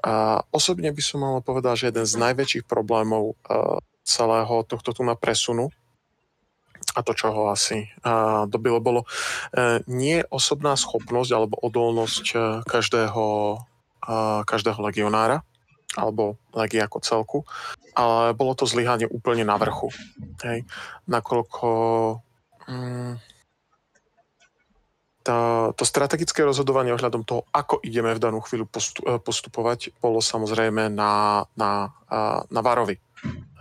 A 0.00 0.40
osobne 0.54 0.94
by 0.94 1.02
som 1.02 1.20
mal 1.20 1.44
povedať, 1.44 1.74
že 1.76 1.88
jeden 1.92 2.06
z 2.08 2.14
najväčších 2.16 2.64
problémov 2.64 3.36
celého 4.06 4.64
tohto 4.64 4.94
tu 4.96 5.02
na 5.04 5.18
presunu 5.18 5.68
a 6.96 7.04
to, 7.04 7.12
čo 7.12 7.52
asi 7.52 7.92
uh, 8.08 8.48
dobilo, 8.48 8.80
bolo 8.80 9.04
uh, 9.04 9.84
nie 9.84 10.24
osobná 10.32 10.72
schopnosť 10.80 11.30
alebo 11.36 11.60
odolnosť 11.60 12.26
uh, 12.32 12.40
každého, 12.64 13.24
uh, 14.08 14.40
každého 14.48 14.80
legionára 14.80 15.44
alebo 15.96 16.40
legie 16.56 16.80
ako 16.80 16.98
celku, 17.04 17.38
ale 17.96 18.32
bolo 18.36 18.52
to 18.56 18.68
zlyhanie 18.68 19.08
úplne 19.08 19.44
na 19.44 19.56
vrchu. 19.56 19.88
Hej. 20.44 20.68
Nakoľko 21.08 21.68
um, 22.68 23.16
tá, 25.26 25.72
to 25.74 25.82
strategické 25.82 26.44
rozhodovanie 26.46 26.92
ohľadom 26.92 27.26
toho, 27.26 27.48
ako 27.50 27.82
ideme 27.82 28.14
v 28.14 28.22
danú 28.22 28.38
chvíľu 28.44 28.70
postupovať, 29.24 29.96
bolo 29.98 30.22
samozrejme 30.22 30.86
na, 30.92 31.42
na, 31.58 31.90
na 32.46 32.60
Varovi. 32.62 32.94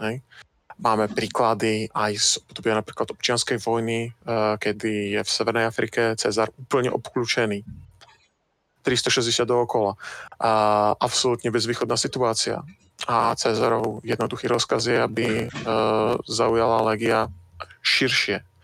Hej. 0.04 0.22
Máme 0.76 1.08
príklady 1.08 1.88
aj 1.96 2.14
z 2.20 2.32
obdobia 2.52 2.76
napríklad 2.76 3.08
občianskej 3.12 3.64
vojny, 3.64 4.12
eh, 4.12 4.56
kedy 4.60 5.16
je 5.16 5.22
v 5.24 5.30
Severnej 5.30 5.66
Afrike 5.68 6.16
Cezar 6.20 6.52
úplne 6.56 6.92
obklúčený. 6.92 7.64
360 8.86 9.50
dookola. 9.50 9.98
A 10.38 10.94
absolútne 11.02 11.50
bezvýchodná 11.50 11.98
situácia. 11.98 12.62
A 13.10 13.34
Cezarov 13.34 14.06
jednoduchý 14.06 14.46
rozkaz 14.46 14.86
je, 14.86 14.98
aby 15.00 15.46
eh, 15.46 15.50
zaujala 16.28 16.86
legia 16.94 17.32
širšie 17.82 18.55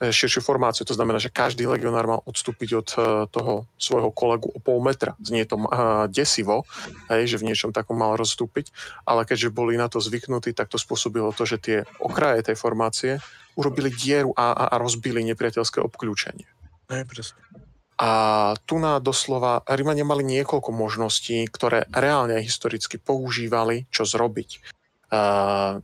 širšiu 0.00 0.40
formáciu. 0.40 0.88
To 0.88 0.96
znamená, 0.96 1.20
že 1.20 1.28
každý 1.28 1.68
legionár 1.68 2.08
mal 2.08 2.20
odstúpiť 2.24 2.70
od 2.72 2.88
e, 2.96 2.98
toho 3.28 3.68
svojho 3.76 4.08
kolegu 4.08 4.48
o 4.48 4.56
pol 4.56 4.80
metra. 4.80 5.12
Znie 5.20 5.44
to 5.44 5.60
e, 5.60 5.68
desivo, 6.08 6.64
hej, 7.12 7.28
že 7.28 7.36
v 7.36 7.52
niečom 7.52 7.76
takom 7.76 8.00
mal 8.00 8.16
rozstúpiť, 8.16 8.72
ale 9.04 9.28
keďže 9.28 9.52
boli 9.52 9.76
na 9.76 9.92
to 9.92 10.00
zvyknutí, 10.00 10.56
tak 10.56 10.72
to 10.72 10.80
spôsobilo 10.80 11.36
to, 11.36 11.44
že 11.44 11.60
tie 11.60 11.78
okraje 12.00 12.48
tej 12.48 12.56
formácie 12.56 13.20
urobili 13.60 13.92
dieru 13.92 14.32
a, 14.32 14.56
a, 14.56 14.64
a 14.72 14.74
rozbili 14.80 15.20
nepriateľské 15.28 15.84
obklúčenie. 15.84 16.48
Presne. 16.88 17.36
A 18.00 18.10
tu 18.64 18.80
na 18.80 18.96
doslova 18.96 19.60
Rímania 19.68 20.08
mali 20.08 20.24
niekoľko 20.24 20.72
možností, 20.72 21.44
ktoré 21.52 21.84
reálne 21.92 22.40
historicky 22.40 22.96
používali, 22.96 23.84
čo 23.92 24.08
zrobiť 24.08 24.79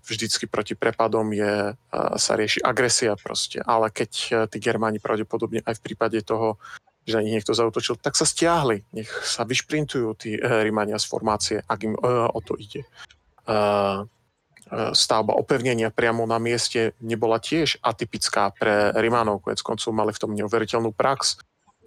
vždycky 0.06 0.46
proti 0.46 0.78
prepadom 0.78 1.34
je, 1.34 1.74
sa 2.16 2.32
rieši 2.38 2.62
agresia 2.62 3.18
proste. 3.18 3.58
Ale 3.58 3.90
keď 3.90 4.12
e, 4.12 4.30
tí 4.46 4.58
Germáni 4.62 5.02
pravdepodobne 5.02 5.66
aj 5.66 5.82
v 5.82 5.84
prípade 5.84 6.22
toho, 6.22 6.62
že 7.02 7.18
na 7.18 7.22
nich 7.26 7.34
niekto 7.38 7.54
zautočil, 7.54 7.98
tak 7.98 8.14
sa 8.14 8.22
stiahli. 8.22 8.86
Nech 8.94 9.10
sa 9.26 9.42
vyšprintujú 9.46 10.08
tí 10.18 10.38
Rímania 10.38 10.98
z 10.98 11.06
formácie, 11.06 11.56
ak 11.62 11.80
im 11.86 11.94
o 12.02 12.40
to 12.42 12.58
ide. 12.58 12.82
Stavba 14.90 15.38
opevnenia 15.38 15.94
priamo 15.94 16.26
na 16.26 16.42
mieste 16.42 16.98
nebola 16.98 17.38
tiež 17.38 17.78
atypická 17.78 18.50
pre 18.50 18.90
Rimánov. 18.90 19.46
Konec 19.46 19.62
koncov 19.62 19.94
mali 19.94 20.10
v 20.10 20.18
tom 20.18 20.34
neuveriteľnú 20.34 20.90
prax. 20.98 21.38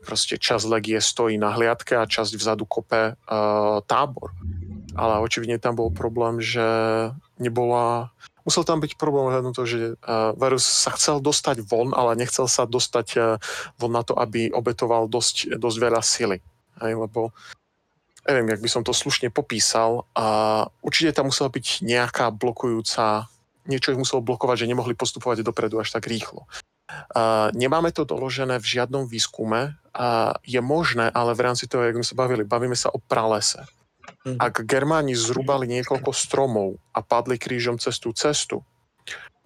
Proste 0.07 0.39
časť 0.39 0.63
legie 0.71 1.03
stojí 1.03 1.35
na 1.35 1.51
hliadke 1.51 1.99
a 1.99 2.07
časť 2.07 2.39
vzadu 2.39 2.63
kope 2.63 3.19
tábor 3.83 4.31
ale 4.99 5.21
očividne 5.21 5.61
tam 5.61 5.77
bol 5.77 5.93
problém, 5.93 6.41
že 6.41 6.63
nebola... 7.39 8.11
Musel 8.43 8.67
tam 8.67 8.83
byť 8.83 8.99
problém 8.99 9.29
hľadom 9.29 9.53
to, 9.53 9.63
že 9.67 9.99
Varus 10.35 10.65
sa 10.65 10.95
chcel 10.95 11.21
dostať 11.21 11.61
von, 11.63 11.93
ale 11.93 12.17
nechcel 12.17 12.49
sa 12.49 12.65
dostať 12.65 13.37
von 13.77 13.93
na 13.93 14.01
to, 14.01 14.17
aby 14.17 14.49
obetoval 14.49 15.05
dosť, 15.05 15.59
dosť 15.59 15.77
veľa 15.77 16.01
sily. 16.01 16.39
Hej, 16.81 16.93
lebo 16.97 17.35
neviem, 18.25 18.49
jak 18.49 18.63
by 18.63 18.69
som 18.69 18.81
to 18.81 18.95
slušne 18.95 19.29
popísal, 19.29 20.07
a 20.17 20.65
určite 20.81 21.13
tam 21.13 21.29
musela 21.29 21.49
byť 21.49 21.81
nejaká 21.85 22.29
blokujúca, 22.33 23.29
niečo 23.69 23.93
ich 23.93 24.01
muselo 24.01 24.25
blokovať, 24.25 24.65
že 24.65 24.69
nemohli 24.71 24.97
postupovať 24.97 25.45
dopredu 25.45 25.77
až 25.77 25.93
tak 25.93 26.09
rýchlo. 26.09 26.49
Uh, 26.89 27.53
nemáme 27.53 27.93
to 27.93 28.01
doložené 28.01 28.57
v 28.57 28.65
žiadnom 28.65 29.05
výskume. 29.05 29.77
Uh, 29.93 30.33
je 30.41 30.57
možné, 30.57 31.13
ale 31.13 31.37
v 31.37 31.45
rámci 31.45 31.69
toho, 31.69 31.85
jak 31.85 32.01
sme 32.01 32.07
sa 32.07 32.17
bavili, 32.17 32.41
bavíme 32.41 32.73
sa 32.73 32.89
o 32.89 32.97
pralese. 32.97 33.61
Mhm. 34.27 34.35
Ak 34.35 34.67
Germáni 34.67 35.15
zrúbali 35.15 35.69
niekoľko 35.71 36.11
stromov 36.11 36.75
a 36.91 36.99
padli 36.99 37.39
krížom 37.39 37.79
cez 37.79 37.95
tú 38.03 38.11
cestu, 38.11 38.59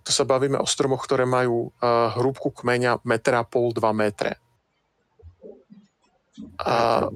to 0.04 0.12
sa 0.12 0.28
bavíme 0.28 0.60
o 0.60 0.68
stromoch, 0.68 1.06
ktoré 1.08 1.24
majú 1.24 1.72
uh, 1.80 2.12
hrúbku 2.20 2.52
kmeňa 2.52 3.06
metra 3.08 3.48
pol, 3.48 3.72
dva 3.72 3.96
metre. 3.96 4.36
A 6.60 7.08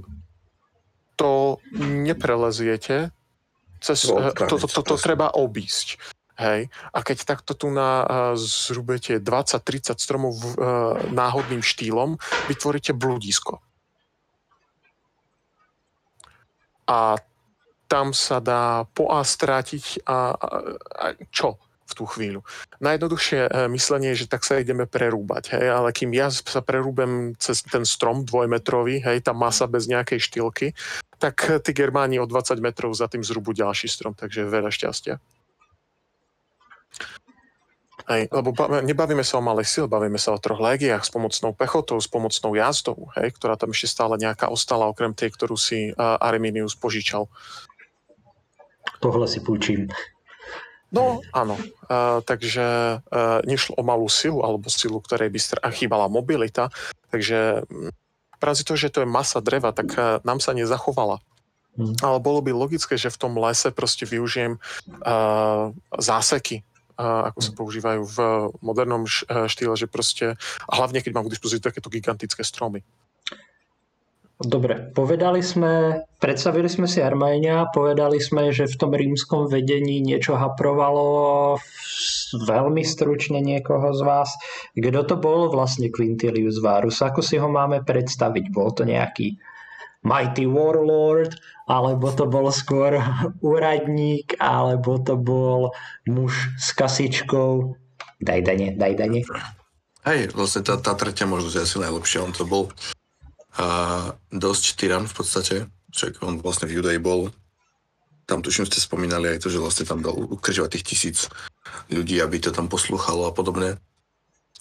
to 1.19 1.57
nepreleziete, 1.83 3.11
cez, 3.83 4.07
to, 4.07 4.31
to, 4.37 4.55
to, 4.69 4.81
to 4.85 4.95
treba 4.95 5.33
obísť. 5.35 5.99
Hej. 6.37 6.69
A 6.93 7.01
keď 7.01 7.17
takto 7.25 7.57
tu 7.57 7.73
na 7.73 8.05
uh, 8.05 8.07
zrubete 8.37 9.17
20-30 9.17 9.97
stromov 9.97 10.37
uh, 10.37 11.01
náhodným 11.09 11.65
štýlom, 11.65 12.21
vytvoríte 12.45 12.93
blúdisko. 12.93 13.59
A 16.87 17.19
tam 17.87 18.11
sa 18.11 18.43
dá 18.43 18.83
poa 18.91 19.23
strátiť 19.23 20.03
a, 20.05 20.35
a, 20.35 20.47
a 20.91 21.05
čo 21.31 21.57
v 21.87 21.93
tú 21.95 22.03
chvíľu. 22.03 22.43
Najjednoduchšie 22.83 23.47
e, 23.47 23.49
myslenie 23.71 24.11
je, 24.11 24.27
že 24.27 24.31
tak 24.31 24.43
sa 24.43 24.59
ideme 24.59 24.83
prerúbať, 24.83 25.55
hej, 25.55 25.71
ale 25.71 25.95
kým 25.95 26.11
ja 26.11 26.27
sa 26.27 26.59
prerúbem 26.59 27.31
cez 27.39 27.63
ten 27.63 27.87
strom 27.87 28.27
dvojmetrový, 28.27 28.99
hej, 28.99 29.23
tá 29.23 29.31
masa 29.31 29.71
bez 29.71 29.87
nejakej 29.87 30.19
štýlky, 30.19 30.75
tak 31.15 31.47
tí 31.63 31.71
Germáni 31.71 32.19
o 32.19 32.27
20 32.27 32.59
metrov 32.59 32.91
za 32.91 33.07
tým 33.07 33.23
zrubu 33.23 33.55
ďalší 33.55 33.87
strom, 33.87 34.11
takže 34.11 34.51
veľa 34.51 34.67
šťastia. 34.67 35.15
Hej, 38.07 38.31
lebo 38.31 38.55
ba- 38.55 38.79
nebavíme 38.79 39.19
sa 39.19 39.35
o 39.35 39.43
malej 39.43 39.67
sile, 39.67 39.91
bavíme 39.91 40.15
sa 40.15 40.31
o 40.31 40.39
troch 40.39 40.63
légiách 40.63 41.03
s 41.03 41.11
pomocnou 41.11 41.51
pechotou, 41.51 41.99
s 41.99 42.07
pomocnou 42.07 42.55
jazdou, 42.55 43.11
hej, 43.19 43.35
ktorá 43.35 43.59
tam 43.59 43.75
ešte 43.75 43.91
stále 43.91 44.15
nejaká 44.15 44.47
ostala, 44.47 44.87
okrem 44.87 45.11
tej, 45.11 45.35
ktorú 45.35 45.59
si 45.59 45.91
uh, 45.91 46.15
Arminius 46.23 46.77
požičal. 46.77 47.27
Tohle 48.99 49.25
si 49.27 49.39
púčim. 49.39 49.87
No, 50.87 51.19
áno. 51.35 51.59
Uh, 51.91 52.23
takže 52.23 52.63
uh, 53.03 53.39
nešlo 53.43 53.75
o 53.75 53.83
malú 53.83 54.07
silu, 54.07 54.39
alebo 54.39 54.71
silu, 54.71 55.03
ktorej 55.03 55.27
by 55.27 55.39
str- 55.39 55.63
chýbala 55.75 56.07
mobilita. 56.07 56.71
Takže 57.11 57.67
mm, 57.67 57.91
práve 58.39 58.63
to, 58.63 58.79
že 58.79 58.87
to 58.87 59.03
je 59.03 59.09
masa 59.09 59.43
dreva, 59.43 59.75
tak 59.75 59.91
uh, 59.99 60.23
nám 60.23 60.39
sa 60.39 60.55
nezachovala. 60.55 61.19
Hmm. 61.75 61.93
Ale 61.99 62.17
bolo 62.23 62.39
by 62.41 62.55
logické, 62.55 62.95
že 62.95 63.11
v 63.11 63.19
tom 63.19 63.35
lese 63.37 63.69
proste 63.75 64.07
využijem 64.07 64.57
uh, 64.57 65.75
záseky, 65.99 66.63
uh, 66.95 67.29
ako 67.29 67.39
sa 67.43 67.51
používajú 67.53 68.01
v 68.07 68.17
modernom 68.63 69.03
štýle, 69.27 69.75
že 69.75 69.91
proste, 69.91 70.39
a 70.65 70.73
hlavne 70.79 71.03
keď 71.03 71.11
mám 71.13 71.27
k 71.27 71.35
dispozícii 71.35 71.67
takéto 71.67 71.91
gigantické 71.91 72.41
stromy. 72.47 72.81
Dobre, 74.37 74.93
povedali 74.93 75.41
sme, 75.41 76.05
predstavili 76.21 76.69
sme 76.69 76.85
si 76.85 77.01
Arménia, 77.01 77.73
povedali 77.73 78.21
sme, 78.21 78.53
že 78.53 78.69
v 78.69 78.77
tom 78.77 78.93
rímskom 78.93 79.49
vedení 79.49 79.97
niečo 79.97 80.37
haprovalo 80.37 81.57
veľmi 82.45 82.85
stručne 82.85 83.41
niekoho 83.41 83.97
z 83.97 84.01
vás. 84.05 84.29
Kto 84.77 85.01
to 85.09 85.15
bol 85.17 85.49
vlastne 85.49 85.89
Quintilius 85.89 86.61
Varus? 86.61 87.01
Ako 87.01 87.25
si 87.25 87.41
ho 87.41 87.49
máme 87.49 87.81
predstaviť? 87.81 88.53
Bol 88.53 88.77
to 88.77 88.85
nejaký 88.85 89.41
mighty 90.05 90.45
warlord, 90.45 91.33
alebo 91.65 92.13
to 92.13 92.29
bol 92.29 92.45
skôr 92.53 93.01
úradník, 93.41 94.37
alebo 94.37 95.01
to 95.01 95.17
bol 95.17 95.73
muž 96.05 96.53
s 96.61 96.77
kasičkou. 96.77 97.73
Daj 98.21 98.41
dane, 98.45 98.77
daj 98.77 98.93
dane. 99.01 99.25
Hej, 100.05 100.29
vlastne 100.37 100.61
tá, 100.61 100.77
tá 100.77 100.93
tretia 100.93 101.25
možnosť 101.25 101.55
je 101.57 101.65
asi 101.65 101.77
najlepšia. 101.81 102.21
On 102.21 102.31
to 102.31 102.45
bol 102.45 102.69
a 103.57 103.67
dosť 104.29 104.77
tyran 104.77 105.09
v 105.09 105.13
podstate, 105.17 105.55
však 105.89 106.21
on 106.21 106.37
vlastne 106.37 106.69
v 106.69 106.77
Judei 106.77 107.01
bol, 107.01 107.33
tam 108.29 108.45
tuším 108.45 108.69
ste 108.69 108.77
spomínali 108.77 109.33
aj 109.33 109.41
to, 109.41 109.49
že 109.49 109.57
vlastne 109.57 109.89
tam 109.89 110.05
dal 110.05 110.13
ukržovať 110.13 110.77
tých 110.77 110.85
tisíc 110.85 111.17
ľudí, 111.89 112.21
aby 112.21 112.37
to 112.37 112.53
tam 112.53 112.69
poslúchalo 112.69 113.25
a 113.25 113.33
podobne. 113.33 113.81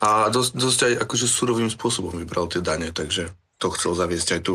A 0.01 0.33
dosť, 0.33 0.51
dosť 0.57 0.81
aj 0.89 0.93
akože 1.09 1.27
surovým 1.29 1.69
spôsobom 1.69 2.17
vybral 2.17 2.49
tie 2.49 2.65
dane, 2.65 2.89
takže 2.93 3.33
to 3.61 3.73
chcel 3.77 3.93
zaviesť 3.93 4.29
aj 4.39 4.41
tu. 4.45 4.55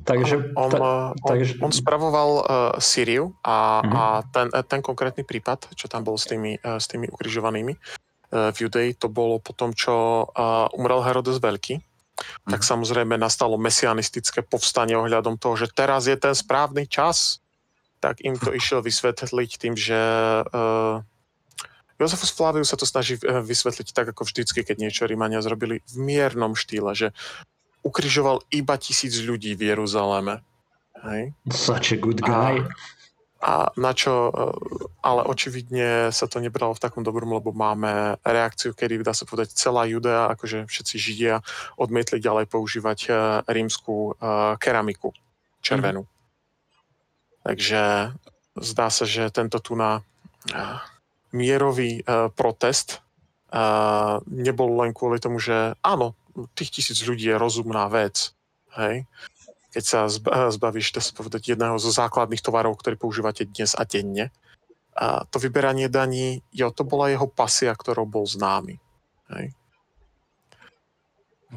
Takže, 0.00 0.56
on, 0.56 0.70
ta, 0.72 1.12
on, 1.12 1.28
takže... 1.28 1.60
on 1.60 1.72
spravoval 1.72 2.30
uh, 2.40 2.44
Syriu 2.80 3.36
a, 3.44 3.84
mm-hmm. 3.84 3.94
a 3.94 4.02
ten, 4.32 4.46
ten 4.64 4.80
konkrétny 4.80 5.28
prípad, 5.28 5.76
čo 5.76 5.92
tam 5.92 6.08
bol 6.08 6.16
s 6.16 6.24
tými, 6.24 6.56
uh, 6.56 6.80
s 6.80 6.88
tými 6.88 7.04
ukrižovanými 7.12 7.76
uh, 7.76 8.48
v 8.50 8.56
Judei, 8.64 8.96
to 8.96 9.12
bolo 9.12 9.36
po 9.38 9.52
tom, 9.52 9.76
čo 9.76 10.24
uh, 10.24 10.72
umrel 10.72 11.04
Herodes 11.04 11.36
Veľký, 11.36 11.84
tak 12.48 12.60
samozrejme 12.62 13.16
nastalo 13.16 13.60
mesianistické 13.60 14.44
povstanie 14.44 14.96
ohľadom 14.96 15.40
toho, 15.40 15.56
že 15.56 15.72
teraz 15.72 16.06
je 16.06 16.16
ten 16.16 16.36
správny 16.36 16.86
čas. 16.86 17.40
Tak 18.00 18.24
im 18.24 18.36
to 18.40 18.52
išiel 18.60 18.80
vysvetliť 18.80 19.50
tým, 19.60 19.74
že 19.76 20.00
uh, 20.44 21.04
Jozefus 22.00 22.32
Flavius 22.32 22.72
sa 22.72 22.80
to 22.80 22.88
snaží 22.88 23.20
eh, 23.20 23.44
vysvetliť 23.44 23.92
tak, 23.92 24.16
ako 24.16 24.24
vždycky, 24.24 24.64
keď 24.64 24.76
niečo 24.80 25.04
Rímania 25.04 25.44
zrobili 25.44 25.84
v 25.84 25.94
miernom 26.00 26.56
štýle, 26.56 26.96
že 26.96 27.12
ukrižoval 27.84 28.44
iba 28.52 28.76
tisíc 28.80 29.20
ľudí 29.20 29.52
v 29.52 29.72
Jeruzaleme. 29.72 30.40
Hej? 31.04 31.32
Such 31.52 31.96
a 31.96 31.98
good 32.00 32.20
guy. 32.24 32.60
A, 32.60 32.68
a 33.40 33.72
na 33.80 33.96
čo, 33.96 34.28
e, 34.28 34.32
ale 35.00 35.24
očividne 35.24 36.12
sa 36.12 36.28
to 36.28 36.44
nebralo 36.44 36.76
v 36.76 36.82
takom 36.84 37.00
dobrom, 37.00 37.32
lebo 37.32 37.56
máme 37.56 38.20
reakciu, 38.20 38.76
kedy 38.76 39.00
dá 39.00 39.16
sa 39.16 39.24
povedať 39.24 39.56
celá 39.56 39.88
Judea, 39.88 40.28
akože 40.36 40.68
všetci 40.68 40.94
Židia 41.00 41.40
odmietli 41.80 42.20
ďalej 42.20 42.52
používať 42.52 42.98
e, 43.08 43.10
rímskú 43.48 44.12
e, 44.12 44.24
keramiku 44.60 45.16
červenú. 45.64 46.04
Mm. 46.04 46.12
Takže 47.40 47.82
zdá 48.60 48.86
sa, 48.92 49.04
že 49.08 49.32
tento 49.32 49.56
tu 49.64 49.72
na 49.72 50.04
mierový 51.32 52.04
protest 52.36 53.00
nebol 54.28 54.76
len 54.84 54.92
kvôli 54.92 55.16
tomu, 55.16 55.40
že 55.40 55.72
áno, 55.80 56.12
tých 56.52 56.80
tisíc 56.80 57.00
ľudí 57.00 57.32
je 57.32 57.40
rozumná 57.40 57.88
vec, 57.88 58.36
hej, 58.76 59.08
keď 59.70 59.84
sa 59.86 59.98
zbavíš, 60.50 60.94
dá 60.94 61.00
sa 61.02 61.14
povedať, 61.14 61.54
jedného 61.54 61.78
zo 61.78 61.94
základných 61.94 62.42
tovarov, 62.42 62.78
ktorý 62.82 62.98
používate 62.98 63.46
dnes 63.46 63.78
a 63.78 63.86
denne. 63.86 64.34
A 64.98 65.22
to 65.30 65.38
vyberanie 65.38 65.86
daní, 65.86 66.42
jo, 66.50 66.74
to 66.74 66.82
bola 66.82 67.08
jeho 67.08 67.30
pasia, 67.30 67.70
ktorou 67.72 68.04
bol 68.04 68.26
známy. 68.26 68.82
Hej. 69.30 69.54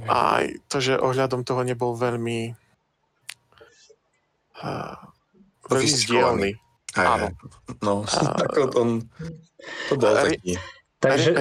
A 0.10 0.42
aj 0.42 0.46
to, 0.70 0.78
že 0.82 0.98
ohľadom 0.98 1.46
toho 1.46 1.62
nebol 1.62 1.94
veľmi 1.94 2.54
uh, 4.62 4.98
veľmi 5.70 5.90
zdielný. 5.90 6.52
Áno. 6.98 7.34
No, 7.82 8.06
uh, 8.06 8.78
on, 8.78 9.06
to 9.90 9.94
bol 9.98 10.14
taký. 10.14 10.58
Takže... 11.04 11.36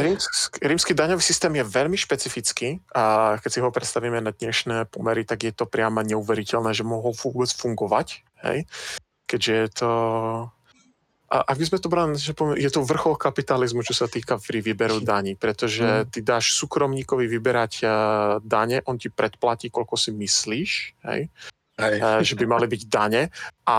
Rímsky 0.59 0.93
daňový 0.93 1.23
systém 1.23 1.55
je 1.55 1.63
veľmi 1.63 1.95
špecifický 1.95 2.83
a 2.91 3.39
keď 3.39 3.51
si 3.51 3.63
ho 3.63 3.71
predstavíme 3.71 4.19
na 4.19 4.35
dnešné 4.35 4.91
pomery, 4.91 5.23
tak 5.23 5.47
je 5.47 5.55
to 5.55 5.71
priamo 5.71 6.03
neuveriteľné, 6.03 6.75
že 6.75 6.83
mohol 6.83 7.15
vôbec 7.15 7.47
fungovať. 7.55 8.27
Hej? 8.43 8.67
Keďže 9.31 9.53
je 9.55 9.69
to... 9.71 9.91
A 11.33 11.37
ak 11.49 11.57
by 11.57 11.65
sme 11.65 11.79
to 11.81 11.89
brali, 11.89 12.13
že 12.21 12.37
je 12.37 12.69
to 12.69 12.85
vrchol 12.85 13.17
kapitalizmu, 13.17 13.81
čo 13.81 13.97
sa 13.97 14.05
týka 14.05 14.37
pri 14.37 14.61
výberu 14.61 15.01
daní, 15.01 15.33
pretože 15.33 16.05
mm. 16.05 16.13
ty 16.13 16.21
dáš 16.21 16.53
súkromníkovi 16.61 17.25
vyberať 17.25 17.89
dane, 18.45 18.85
on 18.85 19.01
ti 19.01 19.09
predplatí, 19.09 19.73
koľko 19.73 19.97
si 19.97 20.13
myslíš, 20.13 20.71
hej? 21.09 21.33
Hej. 21.83 21.99
Eh, 21.99 22.23
že 22.23 22.35
by 22.39 22.45
mali 22.47 22.67
byť 22.71 22.83
dane 22.87 23.29
a 23.67 23.79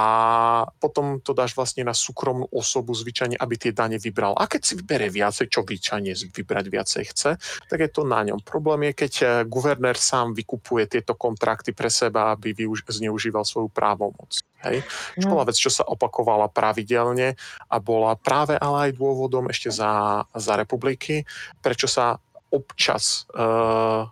potom 0.68 1.24
to 1.24 1.32
dáš 1.32 1.56
vlastne 1.56 1.88
na 1.88 1.95
súkromnú 1.95 2.47
osobu 2.51 2.91
zvyčajne, 2.91 3.39
aby 3.39 3.56
tie 3.56 3.72
dane 3.72 3.95
vybral. 3.99 4.36
A 4.36 4.47
keď 4.47 4.62
si 4.64 4.74
vybere 4.76 5.08
viacej, 5.08 5.47
čo 5.47 5.64
zvyčajne 5.64 6.12
vybrať 6.12 6.66
viacej 6.68 7.04
chce, 7.16 7.32
tak 7.68 7.80
je 7.80 7.89
to 7.91 8.04
na 8.04 8.24
ňom. 8.28 8.43
Problém 8.43 8.91
je, 8.91 9.08
keď 9.08 9.14
eh, 9.24 9.28
guvernér 9.47 9.95
sám 9.95 10.36
vykupuje 10.36 10.99
tieto 10.99 11.16
kontrakty 11.16 11.72
pre 11.72 11.88
seba, 11.88 12.36
aby 12.36 12.51
využ- 12.51 12.88
zneužíval 12.88 13.47
svoju 13.47 13.72
právomoc. 13.72 14.43
Hej. 14.64 14.84
Čo 15.20 15.36
bola 15.36 15.43
vec, 15.43 15.60
čo 15.60 15.68
sa 15.68 15.84
opakovala 15.84 16.47
pravidelne 16.47 17.36
a 17.68 17.76
bola 17.84 18.16
práve 18.16 18.56
ale 18.56 18.89
aj 18.89 18.95
dôvodom 18.95 19.51
ešte 19.51 19.68
za, 19.76 20.24
za 20.32 20.54
republiky, 20.56 21.28
prečo 21.60 21.91
sa 21.91 22.16
občas 22.54 23.28
uh, 23.36 24.08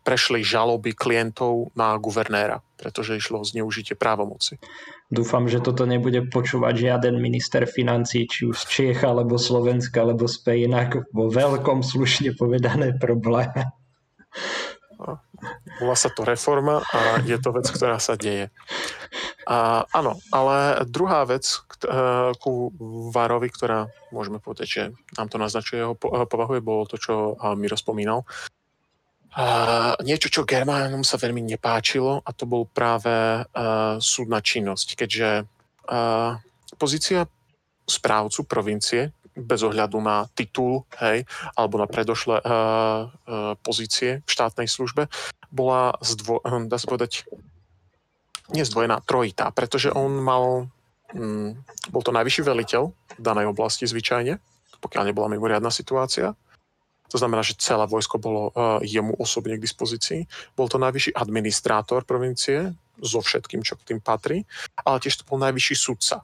prešli 0.00 0.40
žaloby 0.40 0.96
klientov 0.96 1.72
na 1.76 1.92
guvernéra, 2.00 2.64
pretože 2.80 3.20
išlo 3.20 3.44
o 3.44 3.48
zneužitie 3.48 3.94
právomoci. 3.94 4.56
Dúfam, 5.10 5.50
že 5.50 5.58
toto 5.58 5.84
nebude 5.90 6.22
počúvať 6.30 6.86
žiaden 6.86 7.18
minister 7.18 7.66
financí, 7.66 8.30
či 8.30 8.46
už 8.46 8.56
z 8.62 8.64
Čiech, 8.70 9.00
alebo 9.02 9.36
Slovenska, 9.36 10.06
alebo 10.06 10.30
z 10.30 10.64
inak 10.70 11.10
vo 11.10 11.26
veľkom 11.26 11.82
slušne 11.82 12.38
povedané 12.38 12.94
probléme. 12.94 13.74
Volá 15.80 15.96
sa 15.96 16.12
to 16.12 16.22
reforma 16.22 16.84
a 16.92 17.24
je 17.24 17.34
to 17.40 17.50
vec, 17.56 17.64
ktorá 17.64 17.96
sa 17.96 18.14
deje. 18.14 18.52
A, 19.48 19.82
áno, 19.90 20.20
ale 20.30 20.84
druhá 20.84 21.24
vec 21.24 21.42
e, 21.48 21.56
ku 22.36 22.70
Várovi, 23.10 23.48
ktorá 23.48 23.88
môžeme 24.12 24.38
povedať, 24.38 24.66
že 24.68 24.82
nám 25.16 25.32
to 25.32 25.40
naznačuje 25.40 25.80
jeho 25.80 25.96
povahu, 26.28 26.60
bolo 26.60 26.84
to, 26.84 27.00
čo 27.00 27.34
mi 27.56 27.66
rozpomínal, 27.66 28.28
Uh, 29.30 29.94
niečo, 30.02 30.26
čo 30.26 30.42
Germánom 30.42 31.06
sa 31.06 31.14
veľmi 31.14 31.46
nepáčilo 31.54 32.18
a 32.18 32.30
to 32.34 32.50
bol 32.50 32.66
práve 32.66 33.46
uh, 33.46 33.94
súdna 34.02 34.42
činnosť, 34.42 34.98
keďže 34.98 35.46
uh, 35.86 36.34
pozícia 36.74 37.30
správcu 37.86 38.42
provincie 38.50 39.14
bez 39.38 39.62
ohľadu 39.62 40.02
na 40.02 40.26
titul, 40.34 40.82
hej, 40.98 41.22
alebo 41.54 41.78
na 41.78 41.86
predošlé 41.86 42.42
uh, 42.42 42.50
uh, 42.50 43.54
pozície 43.62 44.26
v 44.26 44.30
štátnej 44.30 44.66
službe, 44.66 45.06
bola, 45.54 45.94
zdvo- 46.02 46.42
dá 46.66 46.76
sa 46.78 46.90
povedať, 46.90 47.22
nezdvojená, 48.50 48.98
trojitá, 49.06 49.54
pretože 49.54 49.94
on 49.94 50.10
mal, 50.18 50.66
um, 51.14 51.54
bol 51.94 52.02
to 52.02 52.10
najvyšší 52.10 52.42
veliteľ 52.42 52.90
v 52.90 53.22
danej 53.22 53.46
oblasti 53.46 53.86
zvyčajne, 53.86 54.42
pokiaľ 54.82 55.02
nebola 55.06 55.30
mimoriadná 55.30 55.70
situácia, 55.70 56.34
to 57.10 57.18
znamená, 57.18 57.42
že 57.42 57.58
celé 57.58 57.84
vojsko 57.90 58.22
bolo 58.22 58.54
uh, 58.54 58.78
jemu 58.86 59.18
osobne 59.18 59.58
k 59.58 59.64
dispozícii. 59.66 60.30
Bol 60.54 60.70
to 60.70 60.78
najvyšší 60.78 61.18
administrátor 61.18 62.06
provincie 62.06 62.70
so 63.02 63.18
všetkým, 63.18 63.66
čo 63.66 63.74
k 63.74 63.92
tým 63.92 64.00
patrí, 64.00 64.46
ale 64.86 65.02
tiež 65.02 65.20
to 65.20 65.26
bol 65.26 65.42
najvyšší 65.42 65.74
sudca. 65.74 66.22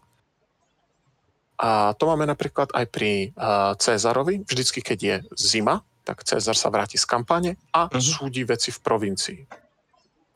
A 1.57 1.97
to 1.97 2.05
máme 2.07 2.29
napríklad 2.29 2.71
aj 2.71 2.87
pri 2.93 3.33
uh, 3.33 3.73
Cezarovi. 3.81 4.45
Vždycky, 4.45 4.85
keď 4.85 4.99
je 5.01 5.17
zima, 5.35 5.83
tak 6.07 6.23
Cezar 6.23 6.55
sa 6.55 6.71
vráti 6.71 7.01
z 7.01 7.09
kampane 7.09 7.59
a 7.75 7.91
uh-huh. 7.91 7.99
súdi 7.99 8.47
veci 8.47 8.71
v 8.71 8.79
provincii. 8.79 9.41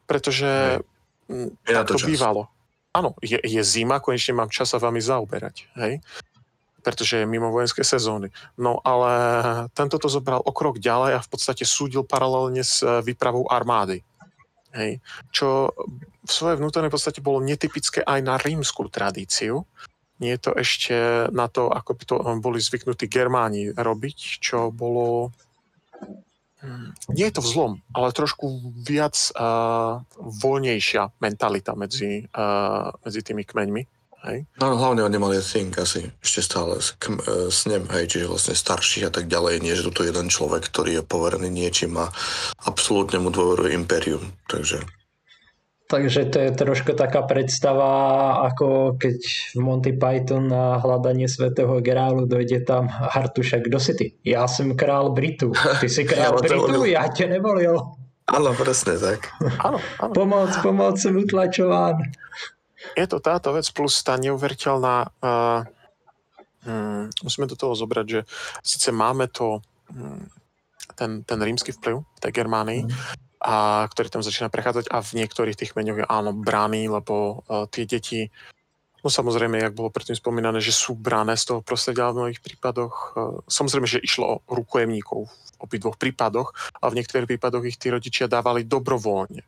Pretože 0.08 0.80
uh-huh. 0.82 1.54
tak 1.62 1.86
to, 1.86 2.00
to 2.00 2.10
bývalo. 2.10 2.50
Áno, 2.90 3.14
je, 3.22 3.38
je 3.38 3.62
zima, 3.62 4.02
konečne 4.02 4.34
mám 4.34 4.50
čas 4.50 4.74
sa 4.74 4.82
vami 4.82 4.98
zaoberať. 4.98 5.70
Hej? 5.78 6.02
Pretože 6.80 7.22
je 7.22 7.30
mimo 7.30 7.52
vojenské 7.52 7.84
sezóny. 7.84 8.32
No 8.56 8.80
ale 8.82 9.12
tento 9.76 10.00
to 10.00 10.08
zobral 10.08 10.40
o 10.42 10.52
krok 10.52 10.80
ďalej 10.80 11.20
a 11.20 11.24
v 11.24 11.28
podstate 11.28 11.68
súdil 11.68 12.02
paralelne 12.02 12.64
s 12.64 12.80
e, 12.80 13.04
výpravou 13.04 13.46
armády. 13.46 14.02
Hej. 14.74 15.02
Čo 15.34 15.74
v 16.20 16.30
svojej 16.30 16.60
vnútornej 16.60 16.92
podstate 16.92 17.24
bolo 17.24 17.42
netypické 17.42 18.04
aj 18.04 18.20
na 18.22 18.34
rímskú 18.38 18.86
tradíciu. 18.86 19.66
Nie 20.20 20.36
je 20.36 20.40
to 20.40 20.52
ešte 20.52 20.96
na 21.32 21.48
to, 21.48 21.72
ako 21.72 21.90
by 21.96 22.02
to 22.04 22.14
boli 22.44 22.60
zvyknutí 22.60 23.08
Germáni 23.08 23.72
robiť, 23.72 24.18
čo 24.44 24.68
bolo... 24.68 25.32
Hm, 26.60 26.92
nie 27.16 27.24
je 27.24 27.40
to 27.40 27.42
vzlom, 27.42 27.80
ale 27.96 28.12
trošku 28.12 28.76
viac 28.84 29.16
uh, 29.32 30.04
voľnejšia 30.20 31.16
mentalita 31.24 31.72
medzi, 31.72 32.28
uh, 32.36 32.92
medzi 33.00 33.20
tými 33.24 33.48
kmeňmi. 33.48 33.82
Hej? 34.20 34.44
No, 34.60 34.76
hlavne 34.76 35.00
oni 35.08 35.16
mali 35.16 35.40
think 35.40 35.80
asi 35.80 36.12
ešte 36.20 36.44
stále 36.44 36.76
s, 36.76 36.92
k, 37.00 37.16
e, 37.16 37.48
s 37.48 37.64
ním, 37.64 37.88
hej, 37.88 38.04
čiže 38.04 38.28
vlastne 38.28 38.52
starší 38.52 39.08
a 39.08 39.12
tak 39.12 39.32
ďalej, 39.32 39.64
nie 39.64 39.72
že 39.72 39.88
toto 39.88 40.04
jeden 40.04 40.28
človek, 40.28 40.68
ktorý 40.68 41.00
je 41.00 41.04
poverený 41.08 41.48
niečím 41.48 41.96
a 41.96 42.12
absolútne 42.68 43.16
mu 43.16 43.32
dôveruje 43.32 43.72
impérium, 43.72 44.36
takže... 44.48 44.84
Takže 45.90 46.30
to 46.30 46.38
je 46.38 46.50
trošku 46.54 46.94
taká 46.94 47.26
predstava, 47.26 47.90
ako 48.46 48.94
keď 48.94 49.18
v 49.56 49.58
Monty 49.58 49.92
Python 49.98 50.46
na 50.46 50.78
hľadanie 50.78 51.26
svetého 51.26 51.82
grálu 51.82 52.30
dojde 52.30 52.62
tam 52.62 52.86
Hartuša, 52.86 53.58
kto 53.58 53.78
si 53.82 53.92
ty? 53.98 54.06
Ja 54.22 54.46
som 54.46 54.78
král 54.78 55.10
Britu. 55.10 55.50
Ty 55.50 55.90
si 55.90 56.06
král 56.10 56.38
ja 56.38 56.46
Britu? 56.46 56.86
Ja 56.86 57.10
ťa 57.10 57.34
nevolil. 57.34 57.74
Áno, 58.30 58.54
presne 58.54 59.02
tak. 59.02 59.34
Áno, 59.58 59.82
áno. 60.06 60.12
Pomoc, 60.14 60.54
pomoc, 60.62 60.94
som 60.94 61.18
utlačován 61.18 61.98
je 62.96 63.06
to 63.06 63.18
táto 63.20 63.52
vec 63.52 63.66
plus 63.72 64.00
tá 64.02 64.16
neuveriteľná... 64.16 65.12
Uh, 65.20 65.60
um, 66.66 67.08
musíme 67.24 67.46
do 67.46 67.56
toho 67.56 67.76
zobrať, 67.76 68.06
že 68.06 68.20
síce 68.64 68.88
máme 68.92 69.28
to, 69.28 69.60
um, 69.92 70.24
ten, 70.96 71.22
ten 71.24 71.38
rímsky 71.40 71.72
vplyv 71.72 72.04
tej 72.20 72.32
Germánii, 72.32 72.84
mm. 72.84 72.90
a, 73.44 73.84
ktorý 73.88 74.08
tam 74.08 74.24
začína 74.24 74.52
prechádzať 74.52 74.88
a 74.92 75.00
v 75.00 75.10
niektorých 75.24 75.56
tých 75.56 75.72
meňoch 75.76 76.04
je 76.04 76.06
áno 76.08 76.32
brány, 76.32 76.88
lebo 76.88 77.44
uh, 77.46 77.68
tie 77.68 77.84
deti 77.84 78.28
No 79.00 79.08
samozrejme, 79.08 79.56
jak 79.56 79.72
bolo 79.72 79.88
predtým 79.88 80.12
spomínané, 80.12 80.60
že 80.60 80.76
sú 80.76 80.92
brané 80.92 81.32
z 81.32 81.48
toho 81.48 81.64
prostredia 81.64 82.12
v 82.12 82.20
mnohých 82.20 82.44
prípadoch. 82.44 83.16
Samozrejme, 83.48 83.88
že 83.88 84.04
išlo 84.04 84.24
o 84.28 84.40
rukojemníkov 84.44 85.24
v 85.24 85.56
obidvoch 85.56 85.96
prípadoch 85.96 86.52
a 86.52 86.92
v 86.92 87.00
niektorých 87.00 87.24
prípadoch 87.24 87.64
ich 87.64 87.80
tí 87.80 87.88
rodičia 87.88 88.28
dávali 88.28 88.68
dobrovoľne 88.68 89.40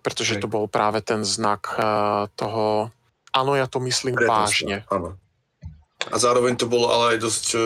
pretože 0.00 0.40
to 0.40 0.48
bol 0.48 0.66
práve 0.66 1.04
ten 1.04 1.22
znak 1.22 1.76
uh, 1.76 2.26
toho, 2.34 2.88
áno, 3.30 3.52
ja 3.54 3.68
to 3.68 3.78
myslím 3.84 4.16
Preto 4.16 4.32
vážne. 4.32 4.76
Áno. 4.88 5.16
A 6.08 6.16
zároveň 6.16 6.56
to 6.56 6.64
bolo 6.64 6.88
ale 6.88 7.16
aj 7.16 7.18
dosť 7.20 7.44
uh, 7.54 7.60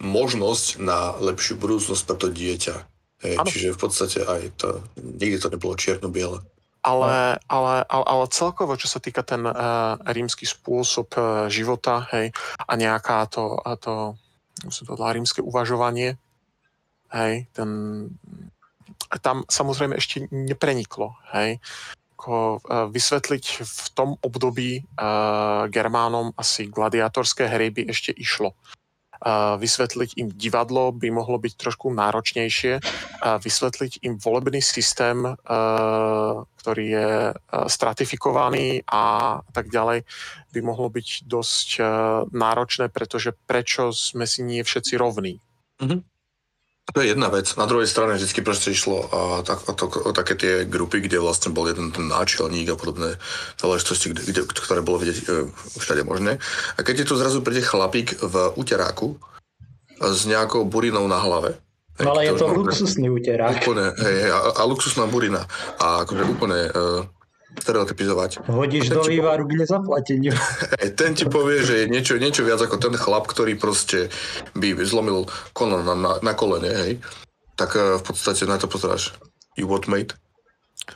možnosť 0.00 0.80
na 0.80 1.12
lepšiu 1.18 1.60
budúcnosť 1.60 2.02
pre 2.06 2.16
to 2.16 2.28
dieťa. 2.32 2.76
Hej, 3.20 3.36
čiže 3.52 3.76
v 3.76 3.80
podstate 3.84 4.18
aj 4.24 4.42
to, 4.56 4.80
nikdy 4.96 5.36
to 5.36 5.52
nebolo 5.52 5.76
čierno-biele. 5.76 6.40
Ale, 6.80 7.36
ale, 7.44 7.84
ale, 7.84 8.04
ale 8.08 8.24
celkovo, 8.32 8.72
čo 8.80 8.88
sa 8.88 8.96
týka 8.96 9.20
ten 9.20 9.44
uh, 9.44 10.00
rímsky 10.08 10.48
spôsob 10.48 11.12
uh, 11.20 11.44
života, 11.52 12.08
hej, 12.16 12.32
a 12.56 12.72
nejaká 12.80 13.28
to, 13.28 13.60
a 13.60 13.76
to, 13.76 14.16
to 14.64 14.92
rímske 14.96 15.44
uvažovanie, 15.44 16.16
hej, 17.12 17.44
ten 17.52 17.68
tam 19.18 19.42
samozrejme 19.50 19.98
ešte 19.98 20.30
nepreniklo. 20.30 21.18
Hej. 21.34 21.58
Ako, 22.14 22.60
uh, 22.62 22.86
vysvetliť 22.92 23.44
v 23.66 23.86
tom 23.96 24.14
období 24.22 24.84
uh, 24.84 25.66
Germánom 25.72 26.30
asi 26.38 26.70
gladiátorské 26.70 27.50
hry 27.50 27.74
by 27.74 27.90
ešte 27.90 28.14
išlo. 28.14 28.54
Uh, 29.20 29.60
vysvetliť 29.60 30.16
im 30.16 30.32
divadlo 30.32 30.96
by 30.96 31.12
mohlo 31.12 31.36
byť 31.36 31.52
trošku 31.52 31.92
náročnejšie. 31.92 32.80
Uh, 32.80 33.36
vysvetliť 33.36 34.00
im 34.08 34.16
volebný 34.16 34.64
systém, 34.64 35.28
uh, 35.28 36.40
ktorý 36.60 36.84
je 36.88 37.10
uh, 37.28 37.36
stratifikovaný 37.68 38.80
a 38.88 39.36
tak 39.52 39.68
ďalej, 39.68 40.08
by 40.56 40.60
mohlo 40.64 40.88
byť 40.88 41.28
dosť 41.28 41.68
uh, 41.80 41.86
náročné, 42.32 42.88
pretože 42.88 43.36
prečo 43.44 43.92
sme 43.92 44.24
si 44.24 44.40
nie 44.40 44.64
všetci 44.64 44.96
rovní. 44.96 45.36
Mm-hmm. 45.84 46.00
To 46.90 46.98
je 47.00 47.14
jedna 47.14 47.30
vec. 47.30 47.46
Na 47.54 47.70
druhej 47.70 47.86
strane 47.86 48.18
vždy 48.18 48.42
proste 48.42 48.74
išlo 48.74 49.06
a, 49.06 49.20
tak, 49.46 49.62
a 49.68 49.72
to, 49.78 49.86
o 49.86 50.10
také 50.10 50.34
tie 50.34 50.52
grupy, 50.66 50.98
kde 51.00 51.22
vlastne 51.22 51.54
bol 51.54 51.70
jeden 51.70 51.94
ten 51.94 52.10
náčelník 52.10 52.74
a 52.74 52.76
podobné 52.78 53.14
záležitosti, 53.62 54.10
kde, 54.10 54.22
kde, 54.26 54.40
ktoré 54.50 54.82
bolo 54.82 54.98
vidieť 54.98 55.18
e, 55.22 55.24
všade 55.78 56.02
možné. 56.02 56.42
A 56.74 56.80
keď 56.82 57.04
je 57.04 57.08
tu 57.10 57.14
zrazu 57.14 57.46
príde 57.46 57.62
chlapík 57.62 58.18
v 58.18 58.34
uteráku 58.58 59.22
s 60.00 60.26
nejakou 60.26 60.66
burinou 60.66 61.06
na 61.06 61.22
hlave, 61.22 61.60
No 62.00 62.16
ale 62.16 62.32
je 62.32 62.40
to 62.40 62.48
luxusný 62.48 63.12
uterák. 63.12 63.60
Úplne, 63.60 63.92
hej, 63.92 64.32
a, 64.32 64.38
a 64.56 64.62
luxusná 64.64 65.04
burina. 65.04 65.44
A 65.76 66.08
akože 66.08 66.22
úplne 66.24 66.58
e, 66.64 66.70
stereotypizovať. 67.58 68.46
Hodíš 68.46 68.94
do 68.94 69.02
vývaru 69.02 69.48
k 69.50 69.64
nezaplateniu. 69.64 70.34
Ten 71.00 71.18
ti 71.18 71.26
povie, 71.26 71.64
že 71.66 71.74
je 71.84 71.86
niečo, 71.90 72.14
niečo 72.20 72.46
viac 72.46 72.62
ako 72.62 72.76
ten 72.78 72.94
chlap, 72.94 73.26
ktorý 73.26 73.58
proste 73.58 74.12
by 74.54 74.78
zlomil 74.86 75.26
kono 75.50 75.82
na, 75.82 75.94
na, 75.98 76.12
na 76.22 76.32
kolene, 76.36 76.70
hej. 76.70 76.92
Tak 77.58 77.70
eh, 77.76 77.82
v 77.98 78.02
podstate 78.02 78.46
na 78.46 78.56
to 78.56 78.70
pozeráš. 78.70 79.18
You 79.58 79.66
what 79.66 79.90
mate? 79.90 80.14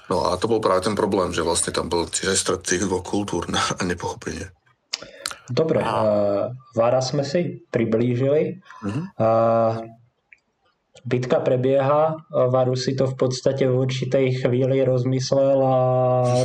No 0.09 0.31
a 0.31 0.41
to 0.41 0.49
bol 0.49 0.63
práve 0.63 0.87
ten 0.87 0.97
problém, 0.97 1.31
že 1.31 1.45
vlastne 1.45 1.71
tam 1.71 1.93
bol 1.93 2.09
stred 2.09 2.65
tých 2.65 2.89
dvoch 2.89 3.05
kultúr 3.05 3.47
a 3.53 3.83
nepochopenie. 3.85 4.51
Dobre, 5.45 5.85
uh, 5.85 6.49
Vára 6.73 7.05
sme 7.05 7.21
si 7.21 7.61
priblížili. 7.69 8.65
Uh-huh. 8.81 9.05
Uh, 9.21 9.85
bitka 11.05 11.41
prebieha, 11.45 12.17
Varu 12.33 12.75
si 12.75 12.97
to 12.97 13.05
v 13.05 13.17
podstate 13.17 13.69
v 13.69 13.77
určitej 13.77 14.41
chvíli 14.41 14.81
rozmyslel 14.83 15.61
a 15.61 15.79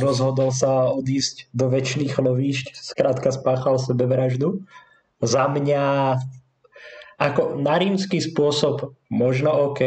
rozhodol 0.04 0.52
sa 0.52 0.92
odísť 0.92 1.48
do 1.56 1.72
väčšných 1.72 2.14
lovíšť, 2.20 2.76
skrátka 2.76 3.32
spáchal 3.32 3.80
sebevraždu. 3.80 4.60
Za 5.20 5.48
mňa 5.48 6.16
ako 7.20 7.60
na 7.60 7.76
rímsky 7.76 8.16
spôsob 8.16 8.96
možno 9.12 9.52
OK, 9.72 9.80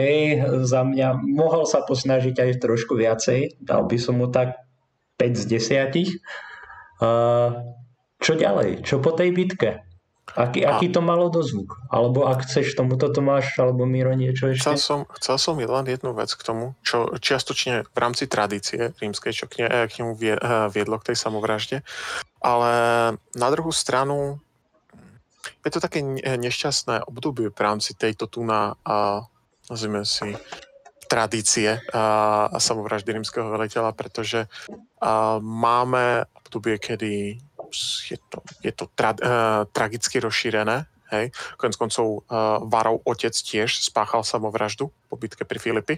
za 0.69 0.85
mňa 0.85 1.25
mohol 1.25 1.65
sa 1.65 1.81
posnažiť 1.81 2.37
aj 2.37 2.61
trošku 2.61 2.93
viacej, 2.93 3.57
dal 3.57 3.89
by 3.89 3.97
som 3.97 4.21
mu 4.21 4.29
tak 4.29 4.61
5 5.17 5.41
z 5.41 5.45
10. 5.49 7.01
Uh, 7.01 7.73
čo 8.21 8.37
ďalej? 8.37 8.85
Čo 8.85 9.01
po 9.01 9.17
tej 9.17 9.33
bitke? 9.33 9.81
Aký, 10.33 10.65
a... 10.65 10.77
aký 10.77 10.89
to 10.89 11.01
malo 11.05 11.29
dozvuk? 11.29 11.77
Alebo 11.93 12.25
ak 12.25 12.49
chceš 12.49 12.73
tomuto 12.73 13.05
Tomáš 13.13 13.53
alebo 13.61 13.85
Miro 13.85 14.17
niečo 14.17 14.49
ešte? 14.49 14.73
Chcel 14.73 14.81
som, 14.81 14.99
chcel 15.21 15.37
som 15.37 15.55
len 15.61 15.85
jednu 15.85 16.17
vec 16.17 16.33
k 16.33 16.41
tomu, 16.41 16.73
čo 16.81 17.13
čiastočne 17.21 17.85
v 17.85 17.97
rámci 17.97 18.25
tradície 18.25 18.97
rímskej, 18.97 19.33
čo 19.33 19.45
k, 19.45 19.61
ne, 19.61 19.85
k 19.85 20.01
nemu 20.01 20.17
eh, 20.17 20.37
viedlo 20.73 20.97
k 20.97 21.13
tej 21.13 21.17
samovražde. 21.21 21.85
Ale 22.41 22.73
na 23.37 23.47
druhú 23.53 23.69
stranu 23.69 24.41
je 25.63 25.71
to 25.71 25.79
také 25.79 26.03
nešťastné 26.39 27.07
obdobie 27.07 27.51
v 27.51 27.59
rámci 27.59 27.95
tejto 27.95 28.27
tu 28.27 28.43
na, 28.43 28.79
a, 28.83 29.27
nazvime 29.67 30.07
si, 30.07 30.35
tradície 31.07 31.83
a, 31.91 32.47
a 32.49 32.57
samovraždy 32.57 33.11
rímskeho 33.11 33.51
veliteľa, 33.51 33.91
pretože 33.93 34.47
a, 34.99 35.37
máme 35.39 36.25
obdobie, 36.35 36.79
kedy 36.79 37.37
je 38.07 38.17
to, 38.29 38.39
je 38.61 38.71
to 38.71 38.85
tra, 38.93 39.11
uh, 39.17 39.67
tragicky 39.69 40.21
rozšírené. 40.21 40.85
Hej. 41.13 41.29
Konec 41.61 41.75
koncov 41.77 42.05
uh, 42.25 42.61
Varov 42.65 43.05
otec 43.05 43.33
tiež 43.33 43.85
spáchal 43.85 44.25
samovraždu 44.25 44.89
po 45.09 45.15
bitke 45.17 45.45
pri 45.45 45.61
Filipi, 45.61 45.95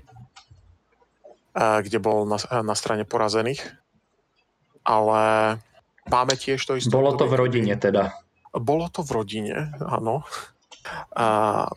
uh, 1.55 1.79
kde 1.79 1.99
bol 2.03 2.27
na, 2.27 2.39
na 2.63 2.75
strane 2.75 3.07
porazených. 3.07 3.63
Ale 4.83 5.55
máme 6.07 6.33
tiež 6.35 6.59
to 6.63 6.75
isté. 6.75 6.91
Bolo 6.91 7.15
to 7.15 7.25
v 7.27 7.35
rodine 7.39 7.79
teda. 7.79 8.11
Bolo 8.51 8.87
to 8.91 9.03
v 9.03 9.11
rodine, 9.11 9.71
áno. 9.79 10.23
Uh, 11.15 11.67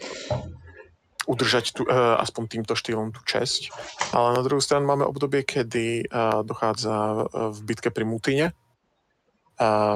udržať 1.28 1.76
tu, 1.76 1.84
aspoň 1.92 2.42
týmto 2.48 2.72
štýlom 2.72 3.12
tú 3.12 3.20
česť. 3.20 3.68
Ale 4.16 4.40
na 4.40 4.40
druhú 4.40 4.64
stranu 4.64 4.88
máme 4.88 5.04
obdobie, 5.04 5.44
kedy 5.44 6.08
dochádza 6.40 7.28
v 7.52 7.58
bitke 7.68 7.92
pri 7.92 8.08
Mutine, 8.08 8.56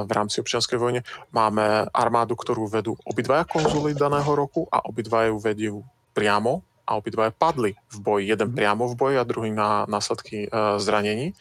v 0.02 0.10
rámci 0.10 0.42
občianskej 0.42 0.78
vojne. 0.78 1.00
Máme 1.30 1.86
armádu, 1.94 2.34
ktorú 2.34 2.66
vedú 2.66 2.98
obidvaja 3.06 3.46
konzuly 3.46 3.94
daného 3.94 4.28
roku 4.34 4.66
a 4.68 4.82
obidvaja 4.82 5.30
ju 5.30 5.38
vedú 5.38 5.76
priamo 6.12 6.66
a 6.82 6.98
obidvaja 6.98 7.30
padli 7.30 7.78
v 7.94 7.98
boji. 8.02 8.24
Jeden 8.26 8.50
mhm. 8.50 8.56
priamo 8.58 8.90
v 8.90 8.98
boji 8.98 9.16
a 9.16 9.28
druhý 9.28 9.50
na 9.54 9.86
následky 9.86 10.50
uh, 10.50 10.76
zranení. 10.82 11.32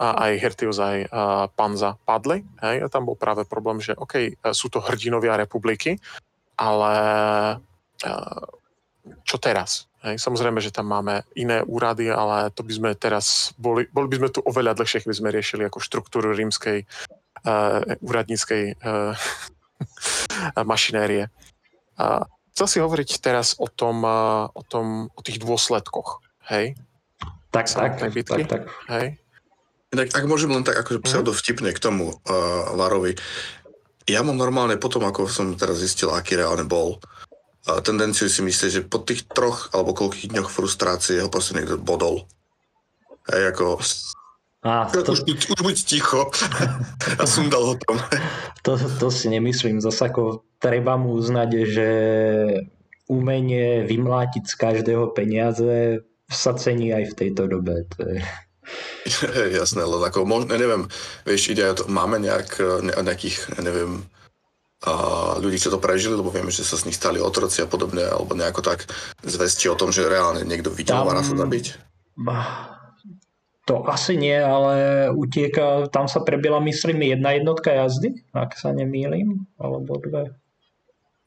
A 0.00 0.32
aj 0.32 0.40
Hertius, 0.40 0.80
aj 0.80 1.12
uh, 1.12 1.52
Panza 1.52 2.00
padli. 2.08 2.40
Hej? 2.64 2.76
A 2.80 2.86
tam 2.88 3.04
bol 3.04 3.20
práve 3.20 3.44
problém, 3.44 3.84
že 3.84 3.92
OK, 3.92 4.14
e, 4.16 4.32
sú 4.56 4.72
to 4.72 4.80
hrdinovia 4.80 5.36
republiky, 5.36 6.00
ale 6.56 6.92
čo 9.28 9.36
teraz? 9.36 9.90
Hej, 10.00 10.16
samozrejme, 10.16 10.64
že 10.64 10.72
tam 10.72 10.88
máme 10.88 11.28
iné 11.36 11.60
úrady, 11.60 12.08
ale 12.08 12.48
to 12.56 12.64
by 12.64 12.72
sme 12.72 12.90
teraz 12.96 13.52
boli, 13.60 13.84
boli 13.92 14.08
by 14.08 14.16
sme 14.16 14.28
tu 14.32 14.40
oveľa 14.40 14.72
dlhšie, 14.80 15.04
keby 15.04 15.12
sme 15.12 15.28
riešili 15.28 15.62
ako 15.68 15.76
štruktúru 15.76 16.32
rímskej 16.32 16.88
úradníckej 18.00 18.76
mašinérie. 20.60 21.32
Chcel 22.50 22.66
si 22.68 22.78
hovoriť 22.82 23.24
teraz 23.24 23.56
o 23.56 23.68
tom, 23.68 24.04
o 24.50 24.62
tom, 24.68 25.08
o 25.12 25.20
tých 25.24 25.40
dôsledkoch, 25.40 26.20
hej? 26.52 26.76
Tak, 27.50 27.66
tak, 27.66 27.98
tak, 27.98 28.14
tak, 28.14 28.42
tak. 28.46 28.62
Hej? 28.86 29.18
Tak 29.90 30.14
ak 30.14 30.24
môžem 30.30 30.54
len 30.54 30.62
tak 30.62 30.78
akože 30.86 31.02
pseudo 31.02 31.34
vtipne 31.34 31.74
k 31.74 31.82
tomu 31.82 32.14
uh, 32.14 32.70
Larovi. 32.78 33.18
Ja 34.06 34.22
mám 34.22 34.38
normálne 34.38 34.78
potom, 34.78 35.02
ako 35.02 35.26
som 35.26 35.58
teraz 35.58 35.82
zistil, 35.82 36.14
aký 36.14 36.38
reálne 36.38 36.62
bol, 36.62 37.02
uh, 37.66 37.82
tendenciu 37.82 38.30
si 38.30 38.46
myslieť, 38.46 38.70
že 38.70 38.86
po 38.86 39.02
tých 39.02 39.26
troch 39.26 39.66
alebo 39.74 39.98
koľkých 39.98 40.30
dňoch 40.30 40.46
frustrácie 40.46 41.18
ho 41.18 41.26
proste 41.26 41.58
niekto 41.58 41.74
bodol. 41.74 42.22
Hej, 43.34 43.50
ako... 43.50 43.82
A, 44.60 44.92
to... 44.92 45.16
už, 45.16 45.24
buď, 45.24 45.38
už 45.56 45.60
buď 45.64 45.76
ticho 45.88 46.28
a 47.20 47.24
sundal 47.24 47.64
ho 47.64 47.74
tam. 47.80 47.96
To, 48.68 48.76
to 48.76 49.08
si 49.08 49.32
nemyslím. 49.32 49.80
Zase 49.80 50.12
ako 50.12 50.44
treba 50.60 51.00
mu 51.00 51.16
uznať, 51.16 51.50
že 51.64 51.88
umenie 53.08 53.88
vymlátiť 53.88 54.44
z 54.44 54.54
každého 54.54 55.16
peniaze 55.16 56.04
sa 56.28 56.52
cení 56.54 56.92
aj 56.92 57.10
v 57.10 57.16
tejto 57.16 57.48
dobe. 57.48 57.88
To 57.96 58.00
je... 58.04 58.20
Jasné, 59.58 59.82
len 59.82 60.02
ako 60.04 60.28
možno, 60.28 60.54
neviem, 60.54 60.86
vieš, 61.24 61.56
ide 61.56 61.74
to, 61.74 61.88
máme 61.88 62.20
nejak, 62.20 62.60
ne, 62.84 62.92
nejakých, 63.00 63.58
neviem, 63.64 64.04
a 64.80 64.92
ľudí, 65.36 65.60
čo 65.60 65.68
to 65.68 65.76
prežili, 65.76 66.16
lebo 66.16 66.32
vieme, 66.32 66.48
že 66.48 66.64
sa 66.64 66.80
z 66.80 66.88
nich 66.88 66.96
stali 66.96 67.20
otroci 67.20 67.60
a 67.60 67.68
podobne, 67.68 68.00
alebo 68.00 68.32
nejako 68.32 68.64
tak 68.64 68.88
zvesti 69.20 69.68
o 69.68 69.76
tom, 69.76 69.92
že 69.92 70.08
reálne 70.08 70.40
niekto 70.40 70.72
videl 70.72 71.04
Tam... 71.04 71.20
sa 71.20 71.36
zabiť? 71.36 71.66
To 73.70 73.86
asi 73.86 74.18
nie, 74.18 74.34
ale 74.34 75.06
utieka, 75.14 75.86
tam 75.94 76.10
sa 76.10 76.26
prebila, 76.26 76.58
myslím, 76.58 77.06
jedna 77.06 77.38
jednotka 77.38 77.70
jazdy, 77.70 78.18
ak 78.34 78.58
sa 78.58 78.74
nemýlim, 78.74 79.46
alebo 79.62 79.94
dve. 80.02 80.34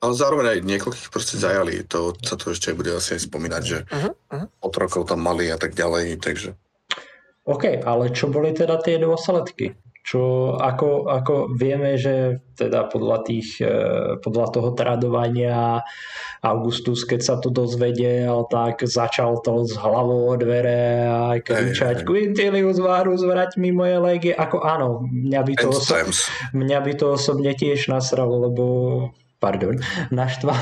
Ale 0.03 0.11
zároveň 0.11 0.59
aj 0.59 0.67
niekoľkých 0.67 1.07
proste 1.07 1.39
zajali, 1.39 1.87
to 1.87 2.11
sa 2.19 2.35
to 2.35 2.51
ešte 2.51 2.75
bude 2.75 2.91
asi 2.91 3.15
aj 3.15 3.31
spomínať, 3.31 3.63
že 3.63 3.77
uh-huh, 3.87 4.11
uh-huh. 4.11 4.47
otrokov 4.59 5.07
tam 5.07 5.23
mali 5.23 5.47
a 5.47 5.55
tak 5.55 5.71
ďalej, 5.71 6.19
takže... 6.19 6.59
OK, 7.47 7.79
ale 7.79 8.11
čo 8.11 8.27
boli 8.27 8.51
teda 8.51 8.75
tie 8.83 8.99
dôsledky? 8.99 9.79
Čo, 10.03 10.53
ako, 10.59 11.07
ako 11.07 11.55
vieme, 11.55 11.95
že 11.95 12.43
teda 12.59 12.91
podľa, 12.91 13.23
tých, 13.23 13.63
e, 13.63 13.75
podľa 14.19 14.47
toho 14.51 14.69
tradovania 14.75 15.79
Augustus, 16.43 17.07
keď 17.07 17.21
sa 17.23 17.35
to 17.39 17.47
dozvedel, 17.47 18.43
tak 18.51 18.83
začal 18.83 19.39
to 19.39 19.63
z 19.63 19.79
hlavou 19.79 20.27
o 20.27 20.35
dvere 20.35 21.07
a 21.07 21.39
kričať 21.39 22.03
Quintilius 22.03 22.83
Varus, 22.83 23.23
vrať 23.23 23.55
mi 23.55 23.71
moje 23.71 23.95
legie. 24.03 24.33
Ako 24.35 24.59
áno, 24.59 25.07
mňa 25.07 25.39
by 25.39 25.53
to, 25.55 25.71
oso- 25.71 25.95
mňa 26.51 26.79
by 26.83 26.93
to 26.99 27.05
osobne 27.15 27.55
tiež 27.55 27.87
nasralo, 27.87 28.51
lebo 28.51 28.65
pardon, 29.43 29.75
naštval, 30.07 30.55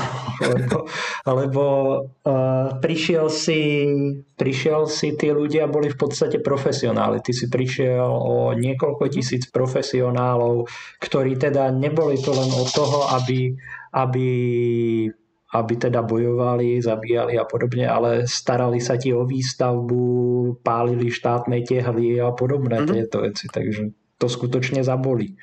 lebo, 0.50 0.76
lebo 1.22 1.64
uh, 2.26 2.82
prišiel, 2.82 3.30
si, 3.30 3.86
prišiel 4.34 4.90
si, 4.90 5.14
tí 5.14 5.30
ľudia 5.30 5.70
boli 5.70 5.86
v 5.86 5.98
podstate 6.02 6.42
profesionáli. 6.42 7.22
Ty 7.22 7.30
si 7.30 7.46
prišiel 7.46 8.02
o 8.02 8.50
niekoľko 8.58 9.06
tisíc 9.06 9.46
profesionálov, 9.54 10.66
ktorí 10.98 11.38
teda 11.38 11.70
neboli 11.70 12.18
to 12.18 12.34
len 12.34 12.50
od 12.50 12.66
toho, 12.74 13.06
aby, 13.14 13.54
aby 13.94 14.26
aby 15.52 15.76
teda 15.76 16.00
bojovali, 16.00 16.80
zabíjali 16.80 17.36
a 17.36 17.44
podobne, 17.44 17.84
ale 17.84 18.24
starali 18.24 18.80
sa 18.80 18.96
ti 18.96 19.12
o 19.12 19.28
výstavbu, 19.28 20.00
pálili 20.64 21.12
štátne 21.12 21.60
tehly 21.60 22.16
a 22.16 22.32
podobné 22.32 22.80
mm-hmm. 22.80 22.96
tieto 22.96 23.20
veci, 23.20 23.52
takže 23.52 23.92
to 24.16 24.32
skutočne 24.32 24.80
zaboli. 24.80 25.36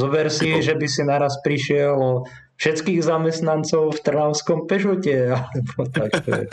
Zober 0.00 0.32
si, 0.32 0.64
že 0.64 0.80
by 0.80 0.86
si 0.88 1.02
naraz 1.04 1.42
prišiel 1.44 1.92
o 1.92 2.24
všetkých 2.60 3.00
zamestnancov 3.00 3.96
v 3.96 4.00
Trnavskom 4.04 4.68
Pešote. 4.68 5.32
Alebo 5.34 5.80
tak 5.88 6.10
to 6.22 6.30
je. 6.44 6.46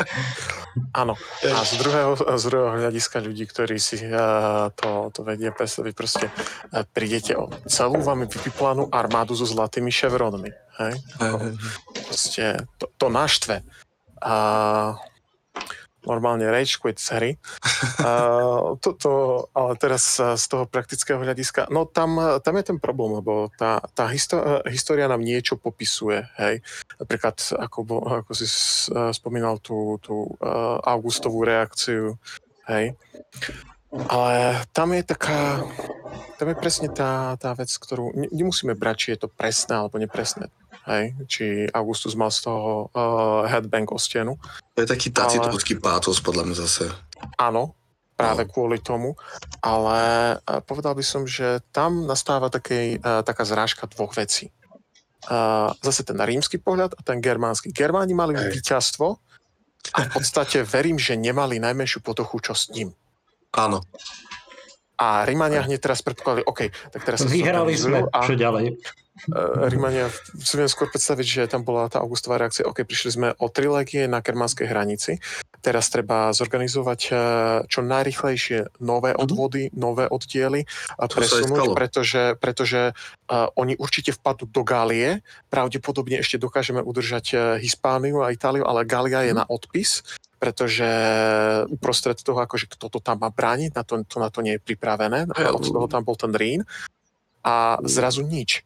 Áno. 0.95 1.19
A 1.43 1.61
z 1.67 1.73
druhého, 1.83 2.15
z 2.15 2.43
druhého 2.47 2.73
hľadiska 2.79 3.19
ľudí, 3.19 3.43
ktorí 3.43 3.75
si 3.75 3.99
uh, 4.07 4.71
to, 4.71 5.11
to 5.11 5.27
vedia 5.27 5.51
predstaviť, 5.51 5.93
proste 5.93 6.31
uh, 6.31 6.87
prídete 6.87 7.35
o 7.35 7.51
celú 7.67 7.99
vám 7.99 8.23
vypiplanú 8.23 8.87
armádu 8.87 9.35
so 9.35 9.43
zlatými 9.43 9.91
ševronmi. 9.91 10.49
Hej? 10.79 10.93
Proste 12.07 12.43
to, 12.79 12.87
to 12.95 13.11
naštve. 13.11 13.65
A 14.23 14.33
normálne 16.07 16.47
rage 16.47 16.79
quit 16.79 16.97
z 16.97 17.07
hry. 17.13 17.31
Uh, 17.97 18.77
toto, 18.77 19.49
ale 19.53 19.73
teraz 19.77 20.17
z 20.17 20.45
toho 20.49 20.69
praktického 20.69 21.17
hľadiska, 21.17 21.69
no 21.73 21.85
tam, 21.85 22.17
tam 22.41 22.55
je 22.57 22.73
ten 22.73 22.77
problém, 22.77 23.21
lebo 23.21 23.49
tá, 23.57 23.81
tá 23.93 24.09
histo- 24.09 24.61
história 24.69 25.09
nám 25.09 25.21
niečo 25.21 25.57
popisuje, 25.57 26.25
hej. 26.37 26.61
Napríklad, 27.01 27.37
ako, 27.57 27.79
ako 28.21 28.31
si 28.37 28.45
spomínal 29.13 29.57
tú, 29.61 29.97
tú 30.01 30.29
uh, 30.39 30.77
augustovú 30.85 31.41
reakciu, 31.45 32.17
hej. 32.69 32.93
Ale 33.93 34.61
tam 34.73 34.93
je 34.93 35.03
taká, 35.03 35.65
tam 36.37 36.47
je 36.53 36.57
presne 36.57 36.89
tá, 36.93 37.33
tá 37.41 37.53
vec, 37.57 37.69
ktorú 37.73 38.13
nemusíme 38.13 38.77
brať, 38.77 38.95
či 38.97 39.07
je 39.17 39.25
to 39.25 39.29
presné 39.29 39.73
alebo 39.73 39.97
nepresné 39.97 40.53
hej, 40.87 41.05
či 41.27 41.45
Augustus 41.75 42.15
mal 42.15 42.31
z 42.31 42.47
toho 42.47 42.87
uh, 42.95 43.43
headbang 43.45 43.85
o 43.91 43.99
stenu. 43.99 44.39
To 44.73 44.79
je 44.81 44.87
taký 44.87 45.11
tacitovský 45.11 45.77
ale... 45.77 45.83
pátos 45.83 46.23
podľa 46.23 46.43
mňa 46.47 46.55
zase. 46.63 46.87
Áno, 47.35 47.75
práve 48.15 48.47
no. 48.47 48.49
kvôli 48.49 48.79
tomu, 48.79 49.19
ale 49.59 49.99
uh, 50.39 50.63
povedal 50.63 50.95
by 50.95 51.03
som, 51.03 51.27
že 51.27 51.59
tam 51.75 52.07
nastáva 52.07 52.47
takej, 52.47 53.03
uh, 53.03 53.21
taká 53.21 53.43
zrážka 53.43 53.85
dvoch 53.91 54.15
vecí. 54.15 54.49
Uh, 55.27 55.75
zase 55.83 56.07
ten 56.07 56.15
rímsky 56.15 56.55
pohľad 56.55 56.95
a 56.95 57.01
ten 57.03 57.19
germánsky. 57.19 57.75
Germáni 57.75 58.15
mali 58.15 58.39
Hej. 58.39 58.55
víťazstvo 58.55 59.19
a 59.91 59.97
v 60.07 60.09
podstate 60.15 60.63
verím, 60.63 60.95
že 60.95 61.19
nemali 61.19 61.59
najmenšiu 61.59 61.99
potochu, 61.99 62.39
čo 62.39 62.53
s 62.55 62.71
ním. 62.71 62.95
Áno. 63.51 63.83
A 64.97 65.27
Rímania 65.29 65.61
hneď 65.61 65.77
teraz 65.77 66.01
predpokladali, 66.01 66.41
OK, 66.47 66.73
tak 66.89 67.01
teraz 67.05 67.21
Vyhrali 67.21 67.77
sme, 67.77 68.01
a, 68.09 68.19
čo 68.25 68.33
ďalej? 68.33 68.81
Uh, 69.25 69.65
Rímania 69.65 70.13
si 70.37 70.53
viem 70.61 70.69
skôr 70.69 70.93
predstaviť, 70.93 71.25
že 71.25 71.41
tam 71.49 71.65
bola 71.65 71.89
tá 71.89 71.97
augustová 72.05 72.37
reakcia, 72.37 72.69
OK, 72.69 72.85
prišli 72.85 73.09
sme 73.17 73.27
o 73.41 73.49
tri 73.49 73.65
legie 73.65 74.05
na 74.05 74.21
kermánskej 74.21 74.69
hranici, 74.69 75.17
teraz 75.65 75.89
treba 75.89 76.29
zorganizovať 76.29 77.01
uh, 77.09 77.17
čo 77.65 77.81
najrychlejšie 77.81 78.77
nové 78.77 79.17
mhm. 79.17 79.19
odvody, 79.19 79.63
mm-hmm. 79.67 79.79
nové 79.81 80.05
oddiely 80.05 80.69
a 81.01 81.09
presunúť, 81.09 81.73
pretože, 81.73 82.23
pretože 82.37 82.81
uh, 82.93 83.49
oni 83.57 83.73
určite 83.73 84.13
vpadnú 84.13 84.45
do 84.53 84.61
Gálie, 84.61 85.25
pravdepodobne 85.49 86.21
ešte 86.21 86.37
dokážeme 86.37 86.85
udržať 86.85 87.57
Hispániu 87.57 88.21
a 88.21 88.29
Itáliu, 88.29 88.69
ale 88.69 88.85
Gália 88.85 89.25
mm-hmm. 89.25 89.27
je 89.27 89.33
mhm. 89.33 89.39
na 89.41 89.45
odpis, 89.49 89.91
pretože 90.37 90.85
uprostred 91.73 92.21
toho, 92.21 92.37
akože 92.45 92.69
kto 92.69 92.93
to 92.93 92.99
tam 93.01 93.25
má 93.25 93.33
brániť, 93.33 93.73
na 93.73 93.81
to, 93.81 94.05
to 94.05 94.21
na 94.21 94.29
to 94.29 94.45
nie 94.45 94.61
je 94.61 94.61
pripravené, 94.61 95.25
od 95.33 95.65
toho 95.65 95.89
tam 95.89 96.05
bol 96.05 96.13
ten 96.13 96.29
Rín 96.29 96.61
a 97.41 97.81
zrazu 97.81 98.21
nič. 98.21 98.61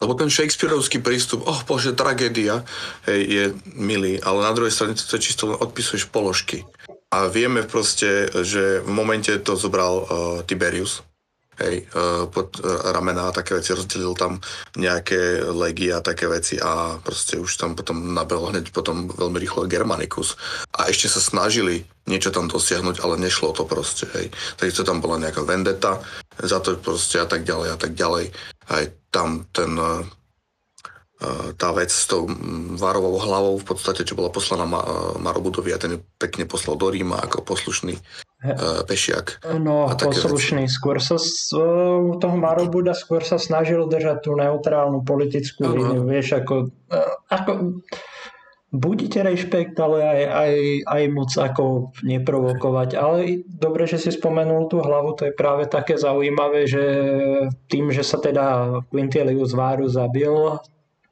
Lebo 0.00 0.16
ten 0.16 0.32
Shakespeareovský 0.32 1.04
prístup, 1.04 1.44
oh 1.44 1.60
bože, 1.68 1.92
tragédia, 1.92 2.64
hej, 3.04 3.20
je 3.20 3.44
milý, 3.76 4.16
ale 4.24 4.48
na 4.48 4.56
druhej 4.56 4.72
strane 4.72 4.96
to 4.96 5.20
čisto 5.20 5.52
len 5.52 5.60
odpisuješ 5.60 6.08
položky. 6.08 6.64
A 7.12 7.28
vieme 7.28 7.68
proste, 7.68 8.32
že 8.40 8.80
v 8.80 8.90
momente 8.90 9.28
to 9.44 9.60
zobral 9.60 9.94
uh, 10.00 10.06
Tiberius, 10.48 11.04
hej, 11.60 11.84
uh, 11.92 12.24
pod 12.32 12.56
uh, 12.64 12.96
ramená 12.96 13.28
a 13.28 13.36
také 13.36 13.60
veci, 13.60 13.76
rozdelil 13.76 14.16
tam 14.16 14.40
nejaké 14.78 15.44
legie 15.52 15.92
a 15.92 16.00
také 16.00 16.30
veci 16.30 16.56
a 16.56 16.96
proste 17.02 17.36
už 17.36 17.60
tam 17.60 17.76
potom 17.76 18.16
nabehol 18.16 18.56
hneď 18.56 18.72
potom 18.72 19.10
veľmi 19.10 19.36
rýchlo 19.36 19.68
Germanicus. 19.68 20.38
A 20.80 20.88
ešte 20.88 21.12
sa 21.12 21.20
snažili 21.20 21.84
niečo 22.08 22.32
tam 22.32 22.48
dosiahnuť, 22.48 23.04
ale 23.04 23.20
nešlo 23.20 23.52
to 23.52 23.68
proste, 23.68 24.08
hej. 24.16 24.32
To 24.56 24.82
tam 24.82 25.04
bola 25.04 25.20
nejaká 25.20 25.44
vendeta 25.44 26.00
za 26.40 26.56
to 26.62 26.80
proste 26.80 27.20
a 27.20 27.28
tak 27.28 27.44
ďalej 27.44 27.68
a 27.74 27.76
tak 27.76 27.92
ďalej. 27.92 28.32
Aj 28.70 28.84
tam 29.10 29.50
ten 29.50 29.74
uh, 29.74 30.06
tá 31.60 31.68
vec 31.76 31.92
s 31.92 32.08
tou 32.08 32.24
Varovou 32.80 33.20
hlavou 33.20 33.60
v 33.60 33.66
podstate, 33.68 34.08
čo 34.08 34.16
bola 34.16 34.32
poslaná 34.32 34.64
Marobudovi 35.20 35.68
a 35.68 35.76
ten 35.76 35.92
ju 35.92 36.00
pekne 36.16 36.48
poslal 36.48 36.80
do 36.80 36.88
Ríma 36.88 37.20
ako 37.20 37.44
poslušný 37.44 37.92
pešiak. 38.88 39.44
No, 39.60 39.84
poslušný. 39.92 40.64
Veci. 40.64 40.72
Skôr 40.72 40.96
sa 40.96 41.20
uh, 41.20 42.16
toho 42.16 42.36
Marobuda 42.40 42.96
skôr 42.96 43.20
sa 43.20 43.36
snažil 43.36 43.84
držať 43.84 44.24
tú 44.24 44.32
neutrálnu 44.32 45.04
politickú 45.04 45.68
líniu. 45.68 46.08
Vieš, 46.08 46.40
ako, 46.40 46.72
ako 47.28 47.84
budite 48.70 49.26
rešpekt, 49.26 49.74
ale 49.82 49.98
aj, 50.06 50.22
aj, 50.30 50.54
aj 50.86 51.02
moc 51.10 51.30
ako 51.34 51.64
neprovokovať. 52.06 52.94
Ale 52.94 53.42
dobre, 53.50 53.90
že 53.90 53.98
si 53.98 54.14
spomenul 54.14 54.70
tú 54.70 54.78
hlavu, 54.78 55.18
to 55.18 55.26
je 55.30 55.34
práve 55.34 55.66
také 55.66 55.98
zaujímavé, 55.98 56.70
že 56.70 56.84
tým, 57.66 57.90
že 57.90 58.06
sa 58.06 58.22
teda 58.22 58.78
Quintilius 58.94 59.58
Varus 59.58 59.98
zabil, 59.98 60.32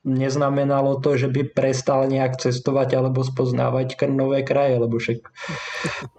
neznamenalo 0.07 1.03
to, 1.03 1.19
že 1.19 1.29
by 1.29 1.51
prestal 1.51 2.07
nejak 2.07 2.39
cestovať 2.39 2.95
alebo 2.95 3.27
spoznávať 3.27 3.99
nové 4.07 4.47
kraje, 4.47 4.79
lebo 4.79 5.03
však 5.03 5.19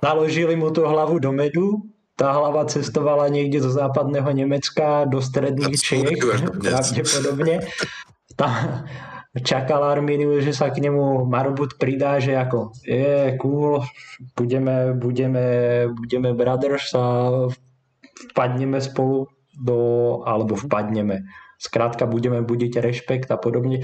naložili 0.03 0.59
mu 0.59 0.69
tú 0.75 0.83
hlavu 0.83 1.23
do 1.23 1.31
medu, 1.31 1.87
tá 2.19 2.35
hlava 2.35 2.67
cestovala 2.67 3.31
niekde 3.31 3.63
zo 3.63 3.71
západného 3.71 4.27
Nemecka 4.35 5.07
do 5.07 5.23
stredných 5.23 5.79
Čiech, 5.79 6.19
pravdepodobne. 6.59 7.63
Tam 8.35 8.83
čakal 9.37 9.85
Arminiu, 9.85 10.41
že 10.41 10.53
sa 10.53 10.73
k 10.73 10.81
nemu 10.81 11.29
Marbut 11.29 11.77
pridá, 11.77 12.17
že 12.17 12.33
ako 12.33 12.73
je 12.81 13.37
cool, 13.37 13.85
budeme, 14.33 14.97
budeme, 14.97 15.45
budeme 15.93 16.33
brothers 16.33 16.89
a 16.97 17.29
vpadneme 18.33 18.81
spolu 18.81 19.29
do, 19.53 19.77
alebo 20.25 20.57
vpadneme 20.57 21.29
Skrátka 21.59 22.07
budeme 22.07 22.39
budiť 22.39 22.79
rešpekt 22.79 23.27
a 23.27 23.35
podobne. 23.35 23.83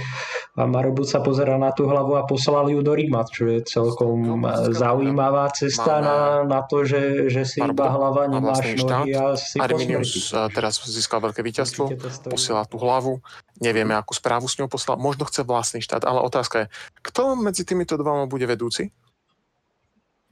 A 0.55 0.63
Marobut 0.63 1.11
sa 1.11 1.19
pozera 1.19 1.59
na 1.59 1.75
tú 1.75 1.83
hlavu 1.91 2.15
a 2.15 2.23
poslal 2.23 2.71
ju 2.71 2.79
do 2.79 2.95
Ríma, 2.95 3.27
čo 3.27 3.51
je 3.51 3.67
celkom 3.67 4.39
no, 4.39 4.39
zaujímavá 4.71 5.51
cesta 5.51 5.99
na, 5.99 6.47
na 6.47 6.63
to, 6.63 6.87
že, 6.87 7.27
že 7.27 7.43
si 7.43 7.59
Marobut, 7.59 7.75
iba 7.75 7.85
hlava, 7.91 8.21
nemáš 8.31 8.79
nohy 8.79 9.11
a 9.11 9.35
si 9.35 9.59
Arminius 9.59 10.31
teraz 10.55 10.79
získal 10.87 11.19
veľké 11.19 11.43
víťazstvo, 11.43 11.91
posiela 12.31 12.63
tú 12.63 12.79
hlavu, 12.79 13.19
nevieme, 13.59 13.91
akú 13.91 14.15
správu 14.15 14.47
s 14.47 14.55
ňou 14.55 14.71
poslal, 14.71 14.95
možno 14.95 15.27
chce 15.27 15.43
vlastný 15.43 15.83
štát, 15.83 16.07
ale 16.07 16.23
otázka 16.23 16.55
je, 16.63 16.65
kto 17.03 17.35
medzi 17.35 17.67
týmito 17.67 17.99
dvoma 17.99 18.23
bude 18.23 18.47
vedúci? 18.47 18.87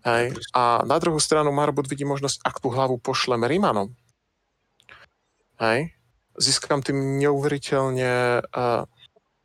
Hej. 0.08 0.32
A 0.56 0.80
na 0.88 0.96
druhú 0.96 1.20
stranu 1.20 1.52
Marbut 1.52 1.92
vidí 1.92 2.08
možnosť, 2.08 2.40
ak 2.40 2.64
tú 2.64 2.72
hlavu 2.72 3.04
pošleme 3.04 3.52
Rímanom. 3.52 3.92
Hej 5.60 5.92
získam 6.38 6.82
tým 6.82 7.20
neuveriteľne, 7.20 8.44
uh, 8.44 8.84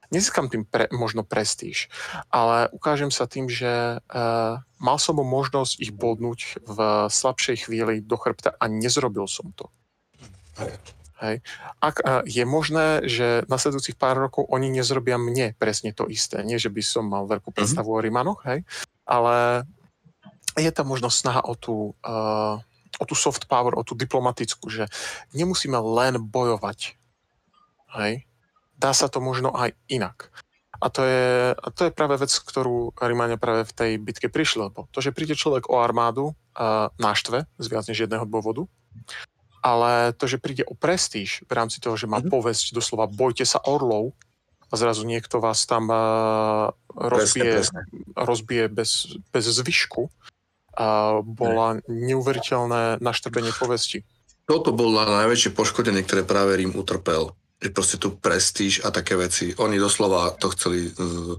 nezískam 0.09 0.49
tým 0.49 0.65
pre, 0.65 0.89
možno 0.93 1.25
prestíž, 1.25 1.93
ale 2.33 2.69
ukážem 2.73 3.13
sa 3.13 3.29
tým, 3.29 3.49
že 3.49 4.01
uh, 4.01 4.61
mal 4.81 4.99
som 5.01 5.21
možnosť 5.21 5.73
ich 5.81 5.93
bodnúť 5.93 6.65
v 6.65 6.79
slabšej 7.13 7.69
chvíli 7.69 8.01
do 8.01 8.17
chrbta 8.17 8.57
a 8.57 8.65
nezrobil 8.69 9.29
som 9.29 9.53
to. 9.53 9.69
Hej. 11.19 11.43
Ak 11.83 11.99
uh, 11.99 12.23
je 12.23 12.47
možné, 12.47 13.03
že 13.11 13.43
nasledujúcich 13.51 13.99
pár 13.99 14.23
rokov 14.23 14.47
oni 14.47 14.71
nezrobia 14.71 15.19
mne 15.19 15.51
presne 15.59 15.91
to 15.91 16.07
isté. 16.07 16.47
Nie, 16.47 16.63
že 16.63 16.71
by 16.71 16.83
som 16.83 17.11
mal 17.11 17.27
veľkú 17.27 17.51
mhm. 17.51 17.57
predstavu 17.59 17.91
mm-hmm. 17.91 18.03
o 18.03 18.05
Rimanoch, 18.07 18.41
hej, 18.47 18.63
ale 19.03 19.67
je 20.59 20.71
tam 20.75 20.91
možno 20.91 21.11
snaha 21.11 21.43
o 21.43 21.55
tú 21.55 21.95
uh, 22.03 22.63
o 22.97 23.05
tú 23.05 23.13
soft 23.13 23.45
power, 23.47 23.77
o 23.77 23.85
tú 23.85 23.93
diplomatickú, 23.93 24.73
že 24.73 24.89
nemusíme 25.37 25.77
len 25.77 26.17
bojovať. 26.17 26.97
Hej? 28.01 28.25
Dá 28.81 28.97
sa 28.97 29.13
to 29.13 29.21
možno 29.21 29.53
aj 29.53 29.77
inak. 29.93 30.33
A 30.79 30.87
to 30.95 31.03
je, 31.03 31.53
a 31.59 31.69
to 31.75 31.91
je 31.91 31.97
práve 31.97 32.15
vec, 32.15 32.31
ktorú 32.31 32.95
Rimania 33.03 33.35
práve 33.35 33.67
v 33.67 33.75
tej 33.75 33.91
bitke 33.99 34.31
prišli, 34.31 34.71
lebo 34.71 34.87
to, 34.95 35.03
že 35.03 35.11
príde 35.11 35.35
človek 35.35 35.67
o 35.67 35.83
armádu 35.83 36.31
uh, 36.31 36.95
náštve 37.03 37.51
z 37.59 37.67
viac 37.67 37.85
než 37.91 38.07
jedného 38.07 38.23
dôvodu, 38.23 38.63
ale 39.59 40.15
to, 40.15 40.31
že 40.31 40.39
príde 40.39 40.63
o 40.63 40.79
prestíž 40.79 41.43
v 41.51 41.53
rámci 41.53 41.83
toho, 41.83 41.99
že 41.99 42.07
má 42.07 42.23
mm-hmm. 42.23 42.31
povesť 42.31 42.79
doslova 42.79 43.11
bojte 43.11 43.43
sa 43.43 43.59
orlov 43.67 44.15
a 44.71 44.75
zrazu 44.79 45.03
niekto 45.03 45.43
vás 45.43 45.67
tam 45.67 45.91
uh, 45.91 46.71
rozbije, 46.95 47.59
presne, 47.59 47.81
presne. 47.83 48.15
rozbije 48.15 48.65
bez, 48.71 48.91
bez 49.35 49.45
zvyšku, 49.51 50.07
a 50.79 51.19
bola 51.27 51.83
neuveriteľné 51.91 53.03
naštrbenie 53.03 53.51
povesti. 53.59 54.07
Toto 54.47 54.71
bolo 54.71 55.03
najväčšie 55.03 55.53
poškodenie, 55.53 56.07
ktoré 56.07 56.23
práve 56.23 56.55
Rím 56.55 56.79
utrpel. 56.79 57.35
Že 57.59 57.69
proste 57.75 57.97
tu 57.99 58.15
prestíž 58.15 58.87
a 58.87 58.95
také 58.95 59.19
veci. 59.19 59.51
Oni 59.59 59.83
doslova 59.83 60.39
to 60.39 60.55
chceli 60.55 60.89
uh, 60.95 61.35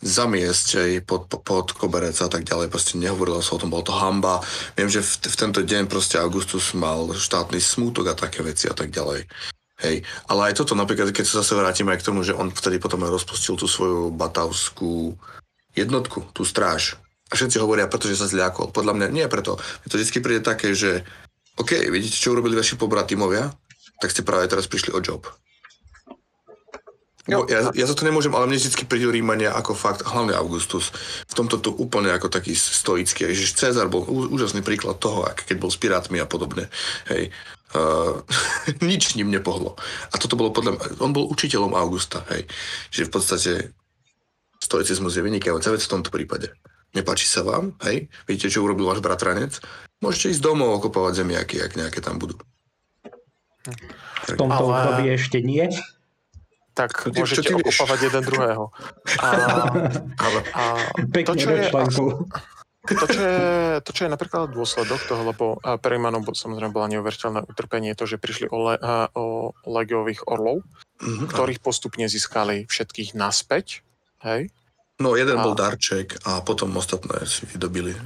zamiesť 0.00 0.68
aj 0.80 0.90
pod, 1.04 1.28
pod 1.28 1.76
koberec 1.76 2.16
a 2.16 2.28
tak 2.32 2.48
ďalej. 2.48 2.72
Proste 2.72 2.96
nehovorilo 2.96 3.44
sa 3.44 3.54
o 3.54 3.60
tom, 3.60 3.68
bolo 3.68 3.84
to 3.84 3.92
hamba. 3.92 4.40
Viem, 4.74 4.88
že 4.88 5.04
v, 5.04 5.28
v 5.28 5.36
tento 5.36 5.60
deň 5.60 5.84
proste 5.86 6.16
Augustus 6.16 6.72
mal 6.72 7.12
štátny 7.12 7.60
smútok 7.60 8.08
a 8.08 8.18
také 8.18 8.40
veci 8.40 8.66
a 8.66 8.74
tak 8.74 8.88
ďalej. 8.88 9.28
Hej, 9.80 10.04
ale 10.28 10.40
aj 10.52 10.60
toto 10.60 10.76
napríklad, 10.76 11.08
keď 11.08 11.24
sa 11.24 11.40
zase 11.40 11.56
vrátime 11.56 11.92
aj 11.92 12.04
k 12.04 12.08
tomu, 12.12 12.20
že 12.20 12.36
on 12.36 12.52
vtedy 12.52 12.76
potom 12.76 13.00
aj 13.00 13.16
rozpustil 13.16 13.56
tú 13.56 13.64
svoju 13.64 14.12
batavskú 14.12 15.16
jednotku, 15.72 16.28
tú 16.36 16.44
stráž, 16.44 17.00
a 17.30 17.32
všetci 17.38 17.62
hovoria, 17.62 17.86
pretože 17.86 18.18
sa 18.18 18.26
zľakol. 18.26 18.74
Podľa 18.74 18.92
mňa 18.98 19.06
nie 19.14 19.26
preto. 19.30 19.54
Mne 19.56 19.88
to 19.88 19.96
vždy 20.02 20.18
príde 20.18 20.42
také, 20.42 20.74
že 20.74 21.06
OK, 21.54 21.78
vidíte, 21.86 22.18
čo 22.18 22.34
urobili 22.34 22.58
vaši 22.58 22.74
pobratimovia? 22.74 23.54
Tak 24.02 24.10
ste 24.10 24.26
práve 24.26 24.50
teraz 24.50 24.66
prišli 24.66 24.90
o 24.90 25.00
job. 25.00 25.28
Jo. 27.28 27.46
Ja, 27.46 27.70
ja 27.70 27.86
za 27.86 27.94
to 27.94 28.02
nemôžem, 28.02 28.34
ale 28.34 28.50
mne 28.50 28.58
vždy 28.58 28.88
prídu 28.90 29.12
Rímania 29.12 29.54
ako 29.54 29.76
fakt, 29.78 30.02
hlavne 30.02 30.34
Augustus, 30.34 30.90
v 31.30 31.34
tomto 31.36 31.62
tu 31.62 31.70
úplne 31.70 32.10
ako 32.10 32.26
taký 32.26 32.56
stoický. 32.56 33.30
Ježiš, 33.30 33.54
Cezar 33.54 33.86
bol 33.86 34.02
úžasný 34.08 34.66
príklad 34.66 34.98
toho, 34.98 35.22
keď 35.30 35.56
bol 35.60 35.70
s 35.70 35.78
pirátmi 35.78 36.18
a 36.18 36.26
podobne. 36.26 36.66
Hej. 37.06 37.30
Uh, 37.70 38.26
nič 38.82 39.14
ním 39.14 39.30
nepohlo. 39.30 39.78
A 40.10 40.18
toto 40.18 40.34
bolo 40.34 40.50
podľa 40.50 40.74
mňa, 40.74 40.82
on 40.98 41.14
bol 41.14 41.30
učiteľom 41.30 41.76
Augusta, 41.78 42.26
hej. 42.34 42.50
Čiže 42.90 43.06
v 43.06 43.12
podstate 43.12 43.52
stoicizmus 44.58 45.14
je 45.14 45.22
vynikajúca 45.22 45.70
vec 45.70 45.84
v 45.86 45.92
tomto 45.92 46.10
prípade 46.10 46.50
nepáči 46.94 47.26
sa 47.26 47.46
vám, 47.46 47.76
hej, 47.86 48.10
vidíte, 48.26 48.50
čo 48.50 48.66
urobil 48.66 48.90
váš 48.90 49.00
bratranec, 49.02 49.58
môžete 50.02 50.36
ísť 50.36 50.42
domov 50.42 50.82
okopovať 50.82 51.22
zemiaky, 51.22 51.62
ak 51.62 51.78
nejaké 51.78 52.00
tam 52.02 52.18
budú. 52.18 52.38
V 54.26 54.32
tomto 54.34 54.64
Ale... 54.66 54.72
období 54.72 55.04
ešte 55.14 55.38
nie. 55.44 55.68
Tak 56.70 57.12
ty, 57.12 57.18
môžete 57.18 57.50
ty 57.50 57.52
vieš? 57.60 57.82
jeden 57.82 58.22
druhého. 58.24 58.72
A, 59.20 59.28
a 60.56 60.62
to, 61.12 61.32
čo 61.34 61.50
je, 61.50 61.66
to, 61.68 63.04
čo 63.10 63.20
je, 63.20 63.36
to, 63.84 63.90
čo 63.92 64.02
je 64.06 64.10
napríklad 64.10 64.54
dôsledok 64.54 65.00
toho, 65.04 65.22
lebo 65.34 65.44
pre 65.82 66.00
Imanov 66.00 66.30
samozrejme 66.30 66.72
bola 66.72 66.88
neuveriteľné 66.88 67.44
utrpenie, 67.44 67.92
to, 67.98 68.08
že 68.08 68.22
prišli 68.22 68.48
o, 68.48 68.58
le, 68.70 68.74
o 69.12 69.52
legiových 69.68 70.24
orlov, 70.30 70.64
mm-hmm. 71.02 71.28
ktorých 71.28 71.60
postupne 71.60 72.06
získali 72.08 72.64
všetkých 72.70 73.12
naspäť, 73.12 73.84
hej, 74.24 74.48
No, 75.00 75.16
jeden 75.16 75.40
a... 75.40 75.42
bol 75.42 75.56
darček 75.56 76.20
a 76.28 76.44
potom 76.44 76.76
ostatné 76.76 77.24
si 77.24 77.48
vydobili. 77.48 77.96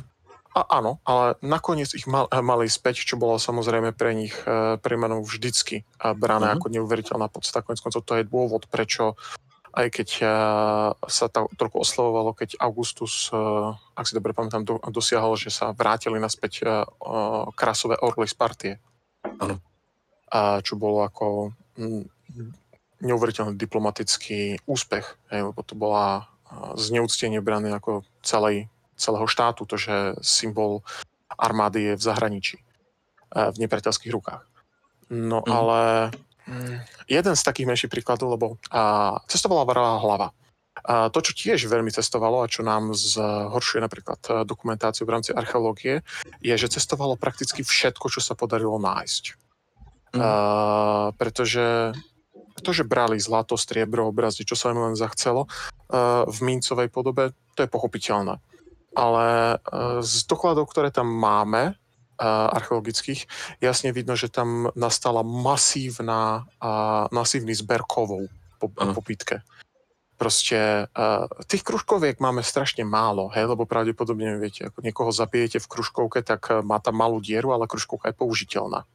A 0.54 0.78
áno, 0.78 1.02
ale 1.02 1.34
nakoniec 1.42 1.90
ich 1.98 2.06
mal, 2.06 2.30
mali 2.30 2.70
späť, 2.70 3.02
čo 3.02 3.18
bolo 3.18 3.42
samozrejme 3.42 3.90
pre 3.90 4.14
nich, 4.14 4.30
e, 4.46 4.78
pre 4.78 4.94
menov 4.94 5.26
vždycky 5.26 5.82
brané 5.98 6.54
uh-huh. 6.54 6.62
ako 6.62 6.70
neuveriteľná 6.70 7.26
podstata. 7.26 7.66
Konec 7.66 7.82
koncov 7.82 8.06
to 8.06 8.22
je 8.22 8.30
dôvod, 8.30 8.70
prečo 8.70 9.18
aj 9.74 9.90
keď 9.90 10.08
e, 10.22 10.26
sa 10.94 11.26
to 11.26 11.50
trochu 11.58 11.82
oslovovalo, 11.82 12.38
keď 12.38 12.62
Augustus, 12.62 13.34
e, 13.34 13.42
ak 13.74 14.06
si 14.06 14.14
dobre 14.14 14.30
pamätám, 14.30 14.62
do, 14.62 14.78
dosiahol, 14.94 15.34
že 15.34 15.50
sa 15.50 15.74
vrátili 15.74 16.22
naspäť 16.22 16.62
krásové 17.58 17.98
orly 17.98 18.30
z 18.30 18.36
partie. 18.38 18.72
Áno. 19.42 19.58
A 20.30 20.62
čo 20.62 20.78
bolo 20.78 21.02
ako 21.02 21.50
neuveriteľný 23.02 23.58
diplomatický 23.58 24.62
úspech, 24.70 25.34
lebo 25.34 25.58
to 25.66 25.74
bola 25.74 26.30
zneúctenie 26.78 27.38
brané 27.44 27.74
ako 27.74 28.06
celej, 28.22 28.70
celého 28.94 29.26
štátu, 29.26 29.66
to, 29.66 29.76
že 29.78 30.18
symbol 30.22 30.82
armády 31.34 31.92
je 31.92 31.94
v 31.98 32.02
zahraničí, 32.02 32.56
e, 32.60 32.64
v 33.52 33.56
nepriateľských 33.58 34.12
rukách. 34.14 34.44
No 35.10 35.44
mm. 35.44 35.50
ale 35.50 35.80
jeden 37.08 37.34
z 37.36 37.42
takých 37.42 37.68
menších 37.68 37.92
príkladov, 37.92 38.36
lebo 38.36 38.46
a, 38.68 39.16
cestovala 39.28 39.64
varová 39.64 40.00
hlava. 40.00 40.28
A 40.84 41.08
to, 41.08 41.22
čo 41.22 41.32
tiež 41.32 41.70
veľmi 41.70 41.88
cestovalo 41.88 42.44
a 42.44 42.50
čo 42.50 42.66
nám 42.66 42.92
zhoršuje 42.92 43.80
napríklad 43.80 44.20
e, 44.28 44.30
dokumentáciu 44.44 45.08
v 45.08 45.14
rámci 45.16 45.30
archeológie, 45.32 46.04
je, 46.44 46.54
že 46.54 46.76
cestovalo 46.76 47.16
prakticky 47.16 47.64
všetko, 47.64 48.10
čo 48.10 48.20
sa 48.20 48.36
podarilo 48.36 48.76
nájsť. 48.76 49.24
Mm. 50.14 50.20
A, 50.20 50.28
pretože 51.16 51.94
to, 52.64 52.72
že 52.72 52.88
brali 52.88 53.20
zlato, 53.20 53.60
striebro, 53.60 54.08
obrazy, 54.08 54.48
čo 54.48 54.56
sa 54.56 54.72
im 54.72 54.80
len 54.80 54.96
zachcelo 54.96 55.44
uh, 55.44 56.24
v 56.24 56.38
mincovej 56.40 56.88
podobe, 56.88 57.36
to 57.52 57.62
je 57.62 57.68
pochopiteľné. 57.68 58.40
Ale 58.96 59.26
uh, 59.60 60.00
z 60.00 60.24
dokladov, 60.24 60.72
ktoré 60.72 60.88
tam 60.88 61.12
máme, 61.12 61.76
uh, 61.76 62.48
archeologických, 62.56 63.28
jasne 63.60 63.92
vidno, 63.92 64.16
že 64.16 64.32
tam 64.32 64.72
nastala 64.72 65.20
masívna, 65.20 66.48
masívny 67.12 67.52
zber 67.52 67.84
kovov 67.84 68.32
po, 68.56 68.72
po 68.72 69.02
pitke. 69.04 69.44
Proste 70.16 70.88
uh, 70.88 71.26
tých 71.50 71.66
kružkoviek 71.66 72.22
máme 72.22 72.40
strašne 72.40 72.86
málo, 72.86 73.28
hej, 73.34 73.50
lebo 73.50 73.68
pravdepodobne, 73.68 74.40
viete, 74.40 74.72
ako 74.72 74.80
niekoho 74.80 75.10
zabijete 75.12 75.60
v 75.60 75.68
kružkovke, 75.68 76.24
tak 76.24 76.64
má 76.64 76.80
tam 76.80 76.96
malú 76.96 77.20
dieru, 77.20 77.52
ale 77.52 77.68
kružkovka 77.68 78.08
je 78.08 78.16
použiteľná. 78.16 78.88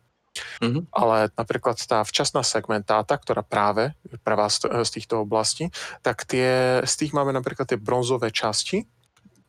Mm-hmm. 0.62 0.84
Ale 0.94 1.34
napríklad 1.34 1.80
tá 1.84 2.06
včasná 2.06 2.46
segmentáta, 2.46 3.18
ktorá 3.18 3.42
práve 3.42 3.96
vás 4.24 4.62
z 4.62 4.90
týchto 4.94 5.26
oblastí, 5.26 5.74
tak 6.06 6.24
tie, 6.24 6.82
z 6.86 6.94
tých 6.96 7.12
máme 7.12 7.34
napríklad 7.36 7.68
tie 7.68 7.80
bronzové 7.80 8.32
časti, 8.32 8.86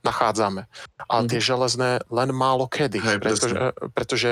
nachádzame. 0.01 0.65
Ale 1.09 1.23
tie 1.29 1.41
železné 1.45 2.01
len 2.09 2.31
málo 2.33 2.65
kedy, 2.65 2.99
Hej, 3.05 3.19
pretože, 3.21 3.57
pretože 3.93 4.31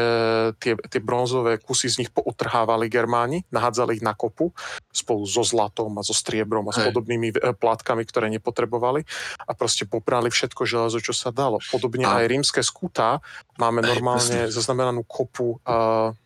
tie, 0.65 0.73
tie 0.81 1.01
bronzové 1.03 1.61
kusy 1.61 1.93
z 1.93 1.99
nich 2.05 2.11
poutrhávali 2.13 2.89
Germáni, 2.89 3.45
nahádzali 3.53 4.01
ich 4.01 4.05
na 4.05 4.17
kopu 4.17 4.53
spolu 4.89 5.29
so 5.29 5.45
zlatom 5.45 5.93
a 6.01 6.03
so 6.03 6.17
striebrom 6.17 6.65
a 6.69 6.73
s 6.73 6.81
Hej. 6.81 6.89
podobnými 6.89 7.29
e, 7.37 7.53
plátkami, 7.53 8.09
ktoré 8.09 8.33
nepotrebovali 8.33 9.05
a 9.45 9.53
proste 9.53 9.85
poprali 9.85 10.33
všetko 10.33 10.65
železo, 10.65 11.05
čo 11.05 11.13
sa 11.13 11.29
dalo. 11.29 11.61
Podobne 11.69 12.09
A- 12.09 12.25
aj 12.25 12.33
rímske 12.33 12.65
skúta 12.65 13.21
máme 13.61 13.85
Hej, 13.85 13.89
normálne 13.93 14.49
presne. 14.49 14.55
zaznamenanú 14.55 15.05
kopu 15.05 15.61
uh, 15.69 16.17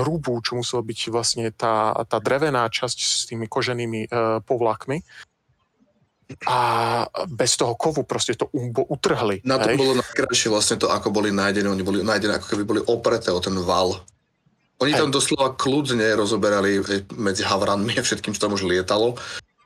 hrubú, 0.00 0.38
čo 0.44 0.60
musela 0.60 0.84
byť 0.84 1.00
vlastne 1.08 1.48
tá, 1.54 1.96
tá 2.04 2.18
drevená 2.20 2.68
časť 2.68 2.98
s 3.00 3.24
tými 3.24 3.48
koženými 3.48 4.08
uh, 4.08 4.40
povlakmi. 4.44 5.00
A 6.48 6.58
bez 7.28 7.56
toho 7.60 7.76
kovu 7.76 8.08
proste 8.08 8.32
to 8.32 8.48
umbo 8.56 8.84
utrhli. 8.88 9.44
Na 9.44 9.60
to 9.60 9.72
hej? 9.72 9.76
bolo 9.76 9.92
najkrajšie 10.00 10.48
vlastne 10.48 10.76
to, 10.80 10.88
ako 10.88 11.12
boli 11.12 11.28
nájdené. 11.28 11.68
Oni 11.68 11.84
boli 11.84 12.00
nájdené, 12.00 12.40
ako 12.40 12.48
keby 12.48 12.64
boli 12.64 12.80
opreté 12.80 13.28
o 13.28 13.40
ten 13.44 13.54
val. 13.60 14.00
Oni 14.82 14.90
Hej. 14.90 15.06
tam 15.06 15.14
doslova 15.14 15.54
kľudne 15.54 16.02
rozoberali 16.18 16.82
hej, 16.82 17.06
medzi 17.14 17.46
havranmi 17.46 17.94
a 17.94 18.02
všetkým, 18.02 18.34
čo 18.34 18.42
tam 18.42 18.58
už 18.58 18.66
lietalo. 18.66 19.14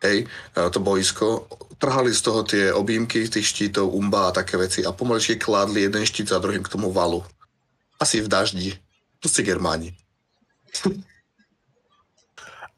Hej, 0.04 0.28
e, 0.28 0.60
to 0.68 0.78
boisko. 0.84 1.48
Trhali 1.78 2.10
z 2.12 2.20
toho 2.20 2.40
tie 2.42 2.64
objímky 2.74 3.24
tých 3.30 3.46
štítov, 3.48 3.94
umba 3.94 4.28
a 4.28 4.34
také 4.34 4.58
veci 4.58 4.82
a 4.84 4.92
pomaličky 4.92 5.38
kládli 5.38 5.86
jeden 5.86 6.04
štít 6.04 6.28
za 6.28 6.42
druhým 6.42 6.62
k 6.62 6.72
tomu 6.74 6.92
valu. 6.92 7.24
Asi 8.02 8.20
v 8.20 8.28
daždi. 8.28 8.70
To 9.20 9.26
si 9.28 9.42
Germáni. 9.42 9.94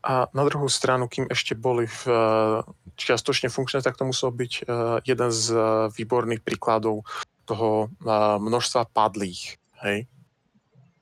A 0.00 0.32
na 0.32 0.42
druhú 0.48 0.64
stranu, 0.72 1.12
kým 1.12 1.28
ešte 1.28 1.52
boli 1.52 1.84
v, 1.84 2.02
eh, 2.08 2.64
čiastočne 2.96 3.52
funkčné, 3.52 3.84
tak 3.84 4.00
to 4.00 4.08
musel 4.08 4.32
byť 4.32 4.52
eh, 4.56 4.64
jeden 5.04 5.28
z 5.28 5.44
eh, 5.52 5.62
výborných 5.92 6.40
príkladov 6.40 7.04
toho 7.44 7.90
množstva 8.38 8.94
padlých. 8.94 9.58
Hej? 9.82 10.06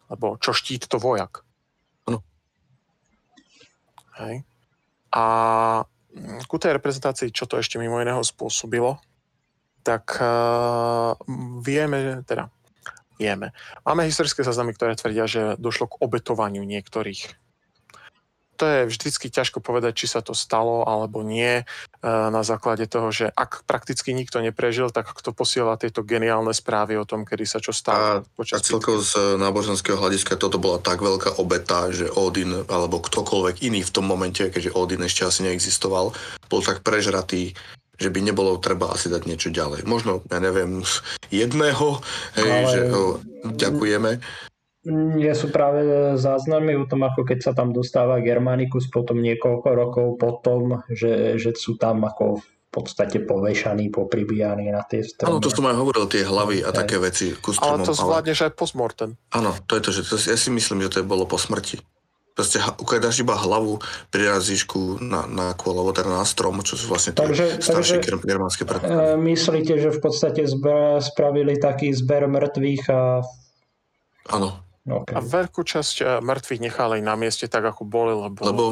Lebo 0.09 0.41
čo 0.41 0.57
štít, 0.57 0.89
to 0.89 0.97
vojak. 0.97 1.45
Áno. 2.09 2.25
Hej? 4.17 4.49
A 5.13 5.25
ku 6.49 6.57
tej 6.57 6.81
reprezentácii, 6.81 7.37
čo 7.37 7.45
to 7.45 7.61
ešte 7.61 7.77
mimo 7.77 8.01
iného 8.01 8.25
spôsobilo, 8.25 8.97
tak 9.85 10.17
uh, 10.21 11.13
vieme, 11.61 12.25
teda 12.25 12.49
vieme. 13.19 13.53
Máme 13.83 14.07
historické 14.07 14.47
záznamy, 14.47 14.73
ktoré 14.79 14.95
tvrdia, 14.95 15.27
že 15.27 15.43
došlo 15.59 15.91
k 15.91 15.99
obetovaniu 16.01 16.63
niektorých 16.63 17.35
to 18.59 18.67
je 18.67 18.81
vždycky 18.91 19.31
ťažko 19.31 19.63
povedať, 19.63 20.03
či 20.05 20.07
sa 20.11 20.21
to 20.21 20.35
stalo 20.35 20.83
alebo 20.83 21.23
nie, 21.23 21.63
e, 21.63 21.65
na 22.05 22.43
základe 22.43 22.91
toho, 22.91 23.15
že 23.15 23.31
ak 23.31 23.63
prakticky 23.71 24.11
nikto 24.11 24.43
neprežil, 24.43 24.91
tak 24.91 25.15
kto 25.15 25.31
posiela 25.31 25.79
tieto 25.79 26.03
geniálne 26.03 26.51
správy 26.51 26.99
o 26.99 27.07
tom, 27.07 27.23
kedy 27.23 27.47
sa 27.47 27.63
čo 27.63 27.71
A, 27.71 27.79
stalo. 27.79 28.03
a 28.03 28.11
počas 28.35 28.67
celkovo 28.67 28.99
z 28.99 29.39
náboženského 29.39 29.95
hľadiska 29.95 30.35
toto 30.35 30.59
bola 30.59 30.83
tak 30.83 30.99
veľká 30.99 31.39
obeta, 31.39 31.95
že 31.95 32.11
Odin 32.11 32.67
alebo 32.67 32.99
ktokoľvek 32.99 33.63
iný 33.63 33.87
v 33.87 33.95
tom 33.95 34.11
momente, 34.11 34.43
keďže 34.43 34.75
Odin 34.75 35.07
ešte 35.07 35.23
asi 35.23 35.47
neexistoval, 35.47 36.11
bol 36.51 36.61
tak 36.61 36.83
prežratý, 36.83 37.55
že 37.99 38.09
by 38.09 38.23
nebolo 38.23 38.57
treba 38.63 38.95
asi 38.95 39.11
dať 39.11 39.27
niečo 39.27 39.51
ďalej. 39.51 39.83
Možno, 39.85 40.23
ja 40.31 40.39
neviem, 40.39 40.87
jedného, 41.29 41.99
hej, 42.39 42.49
Ale- 42.49 42.71
že 42.71 42.81
ho 42.89 43.03
ďakujeme. 43.45 44.23
Nie 44.89 45.35
sú 45.37 45.53
práve 45.53 45.85
záznamy 46.17 46.73
o 46.79 46.89
tom, 46.89 47.05
ako 47.05 47.27
keď 47.27 47.51
sa 47.51 47.53
tam 47.53 47.77
dostáva 47.77 48.23
Germanicus 48.25 48.89
potom 48.89 49.21
niekoľko 49.21 49.69
rokov 49.75 50.07
potom, 50.17 50.81
že, 50.89 51.37
že 51.37 51.53
sú 51.53 51.77
tam 51.77 52.07
ako 52.07 52.41
v 52.41 52.71
podstate 52.71 53.21
povešaní, 53.21 53.91
popribíjaní 53.91 54.71
na 54.71 54.85
tie 54.87 55.01
Áno, 55.03 55.41
stromy. 55.41 55.45
to 55.45 55.51
som 55.51 55.67
aj 55.67 55.77
hovoril, 55.77 56.05
tie 56.09 56.23
hlavy 56.25 56.63
a 56.63 56.71
také 56.73 56.97
veci 57.01 57.33
ku 57.37 57.53
Ale 57.53 57.81
stromom. 57.81 57.85
to 57.85 57.93
zvládneš 57.97 58.39
aj 58.49 58.53
postmortem. 58.55 59.17
Áno, 59.35 59.53
to 59.67 59.77
je 59.77 59.83
to, 59.83 59.91
že 59.93 60.01
to, 60.05 60.15
ja 60.17 60.37
si 60.39 60.49
myslím, 60.53 60.85
že 60.85 60.93
to 60.95 60.99
je 61.03 61.07
bolo 61.09 61.25
po 61.25 61.37
smrti. 61.37 61.81
Proste 62.39 62.63
ukádaš 62.79 63.19
iba 63.19 63.35
hlavu, 63.35 63.83
prirazíš 64.15 64.63
ku 64.63 64.95
na, 65.03 65.27
na 65.27 65.59
kôl, 65.59 65.75
teda 65.91 66.07
na 66.07 66.23
strom, 66.23 66.63
čo 66.63 66.79
sú 66.79 66.87
vlastne 66.87 67.11
tie 67.11 67.27
Takže- 67.27 67.59
staršie 67.59 67.99
takže- 67.99 68.23
germánske 68.23 68.63
predky. 68.63 68.87
E, 68.87 69.19
Myslíte, 69.19 69.75
že 69.75 69.91
v 69.91 69.99
podstate 69.99 70.47
zbe- 70.47 71.03
spravili 71.03 71.59
taký 71.59 71.91
zber 71.91 72.31
mŕtvych 72.31 72.85
a... 72.95 73.27
Áno, 74.31 74.63
Okay. 74.89 75.13
A 75.13 75.21
veľkú 75.21 75.69
časť 75.69 75.97
e, 76.01 76.05
mŕtvych 76.25 76.65
nechali 76.65 77.05
na 77.05 77.13
mieste 77.13 77.45
tak, 77.45 77.61
ako 77.61 77.85
boli, 77.85 78.17
lebo, 78.17 78.41
lebo 78.41 78.65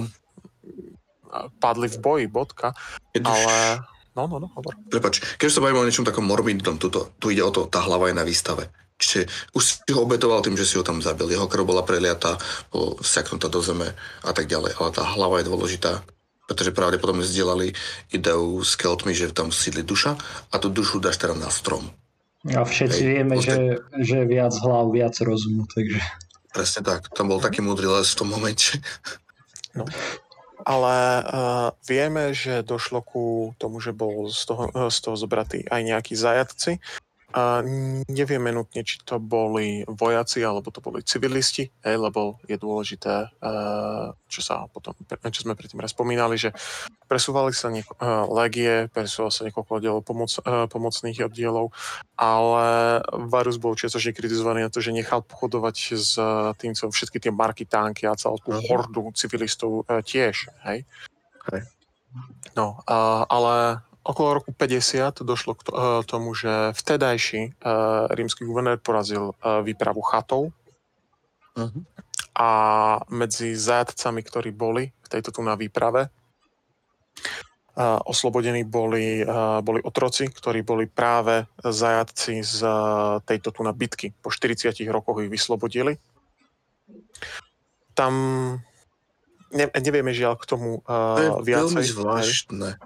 padli 1.60 1.92
v 1.92 1.98
boji, 2.00 2.24
bodka. 2.24 2.72
už, 3.12 3.20
Ale... 3.20 3.84
No, 4.16 4.24
no, 4.24 4.40
no, 4.40 4.48
hovor. 4.48 4.72
prepač, 4.88 5.20
keď 5.36 5.48
sa 5.52 5.60
bavíme 5.60 5.76
o 5.76 5.84
niečom 5.84 6.08
takom 6.08 6.24
morbidnom, 6.24 6.80
tuto, 6.80 7.12
tu 7.20 7.28
ide 7.28 7.44
o 7.44 7.52
to, 7.52 7.68
tá 7.68 7.84
hlava 7.84 8.08
je 8.08 8.16
na 8.16 8.24
výstave. 8.24 8.72
Čiže 8.96 9.28
už 9.52 9.62
si 9.62 9.90
ho 9.92 10.00
obetoval 10.08 10.40
tým, 10.40 10.56
že 10.56 10.64
si 10.64 10.80
ho 10.80 10.84
tam 10.84 11.04
zabil. 11.04 11.28
Jeho 11.28 11.44
krv 11.44 11.68
bola 11.68 11.84
preliatá, 11.84 12.40
bolo 12.72 12.96
vsiaknutá 13.04 13.52
do 13.52 13.60
zeme 13.60 13.92
a 14.24 14.32
tak 14.32 14.48
ďalej. 14.48 14.80
Ale 14.80 14.88
tá 14.96 15.04
hlava 15.04 15.44
je 15.44 15.48
dôležitá, 15.52 16.00
pretože 16.48 16.72
pravdepodobne 16.72 17.26
zdieľali 17.28 17.76
ideu 18.08 18.64
s 18.64 18.72
keltmi, 18.80 19.12
že 19.12 19.36
tam 19.36 19.52
sídli 19.52 19.84
duša 19.84 20.16
a 20.48 20.54
tú 20.56 20.72
dušu 20.72 21.04
dáš 21.04 21.20
teda 21.20 21.36
na 21.36 21.52
strom. 21.52 21.92
A 22.46 22.62
všetci 22.62 23.02
Hej, 23.02 23.10
vieme, 23.10 23.34
no 23.36 23.42
že, 23.42 23.82
že 24.00 24.22
viac 24.22 24.54
hlav, 24.62 24.94
viac 24.94 25.18
rozumu, 25.18 25.66
takže... 25.66 25.98
Presne 26.54 26.80
tak. 26.86 27.10
Tam 27.12 27.28
bol 27.28 27.42
taký 27.42 27.60
múdry 27.60 27.90
les 27.90 28.08
v 28.08 28.18
tom 28.22 28.32
momente. 28.32 28.80
Ale 30.64 30.96
uh, 31.20 31.68
vieme, 31.84 32.32
že 32.32 32.64
došlo 32.64 33.04
ku 33.04 33.52
tomu, 33.60 33.78
že 33.78 33.92
bol 33.92 34.32
z 34.32 34.42
toho, 34.46 34.64
eh, 34.72 34.88
z 34.88 34.98
toho 34.98 35.16
zobratý 35.18 35.62
aj 35.68 35.82
nejakí 35.84 36.14
zajatci. 36.16 36.80
A 37.36 37.60
nevieme 38.08 38.48
nutne, 38.48 38.80
či 38.80 38.96
to 39.04 39.20
boli 39.20 39.84
vojaci 39.84 40.40
alebo 40.40 40.72
to 40.72 40.80
boli 40.80 41.04
civilisti, 41.04 41.68
hej, 41.84 41.96
lebo 42.00 42.40
je 42.48 42.56
dôležité, 42.56 43.28
uh, 43.28 44.16
čo 44.24 44.40
sa 44.40 44.64
potom, 44.72 44.96
čo 45.04 45.44
sme 45.44 45.52
predtým 45.52 45.76
raz 45.76 45.92
spomínali, 45.92 46.40
že 46.40 46.56
presúvali 47.04 47.52
sa 47.52 47.68
nieko, 47.68 47.92
uh, 48.00 48.24
legie, 48.32 48.88
presúvalo 48.88 49.28
sa 49.28 49.44
niekoľko 49.44 49.68
oddielov 49.68 50.00
pomoc, 50.00 50.32
uh, 50.48 50.64
pomocných 50.64 51.28
oddielov, 51.28 51.76
ale 52.16 53.04
Varus 53.28 53.60
bol 53.60 53.76
čiastočne 53.76 54.16
kritizovaný 54.16 54.64
na 54.64 54.72
to, 54.72 54.80
že 54.80 54.96
nechal 54.96 55.20
pochodovať 55.20 55.76
s 55.92 56.16
tým, 56.56 56.72
co 56.72 56.88
všetky 56.88 57.20
tie 57.20 57.32
marky, 57.36 57.68
tánky 57.68 58.08
a 58.08 58.16
celú 58.16 58.40
tú 58.40 58.56
Mhm. 58.56 58.64
hordu 58.64 59.12
civilistov 59.12 59.84
tiež, 60.08 60.48
hej. 60.72 60.88
Hej. 61.52 61.62
No, 62.56 62.80
ale 63.28 63.84
okolo 64.06 64.38
roku 64.38 64.50
50 64.54 65.26
došlo 65.26 65.58
k 65.58 65.60
eh, 65.66 66.00
tomu, 66.06 66.30
že 66.32 66.70
vtedajší 66.72 67.58
uh, 67.58 68.06
rímsky 68.14 68.46
guvernér 68.46 68.78
porazil 68.78 69.34
uh, 69.42 69.60
výpravu 69.66 70.00
chatov 70.06 70.54
Uh-huh. 71.56 71.88
a 72.36 72.48
medzi 73.08 73.56
zajatcami, 73.56 74.20
ktorí 74.20 74.52
boli 74.52 74.92
v 74.92 75.08
tejto 75.08 75.32
tu 75.32 75.40
na 75.40 75.56
výprave, 75.56 76.12
uh, 77.80 77.96
oslobodení 78.04 78.60
boli, 78.60 79.24
uh, 79.24 79.64
boli 79.64 79.80
otroci, 79.80 80.28
ktorí 80.28 80.60
boli 80.60 80.84
práve 80.84 81.48
zajatci 81.64 82.44
z 82.44 82.60
uh, 82.60 83.24
tejto 83.24 83.56
tu 83.56 83.64
na 83.64 83.72
bitky. 83.72 84.12
Po 84.20 84.28
40 84.28 84.76
rokoch 84.92 85.24
ich 85.24 85.32
vyslobodili. 85.32 85.96
Tam 87.96 88.12
ne, 89.48 89.64
nevieme 89.80 90.12
žiaľ 90.12 90.36
k 90.36 90.44
tomu 90.44 90.84
To 90.84 91.20
je 91.24 91.30
uh, 91.32 91.40
viacej. 91.40 91.96
veľmi 91.96 92.20
hej. 92.20 92.76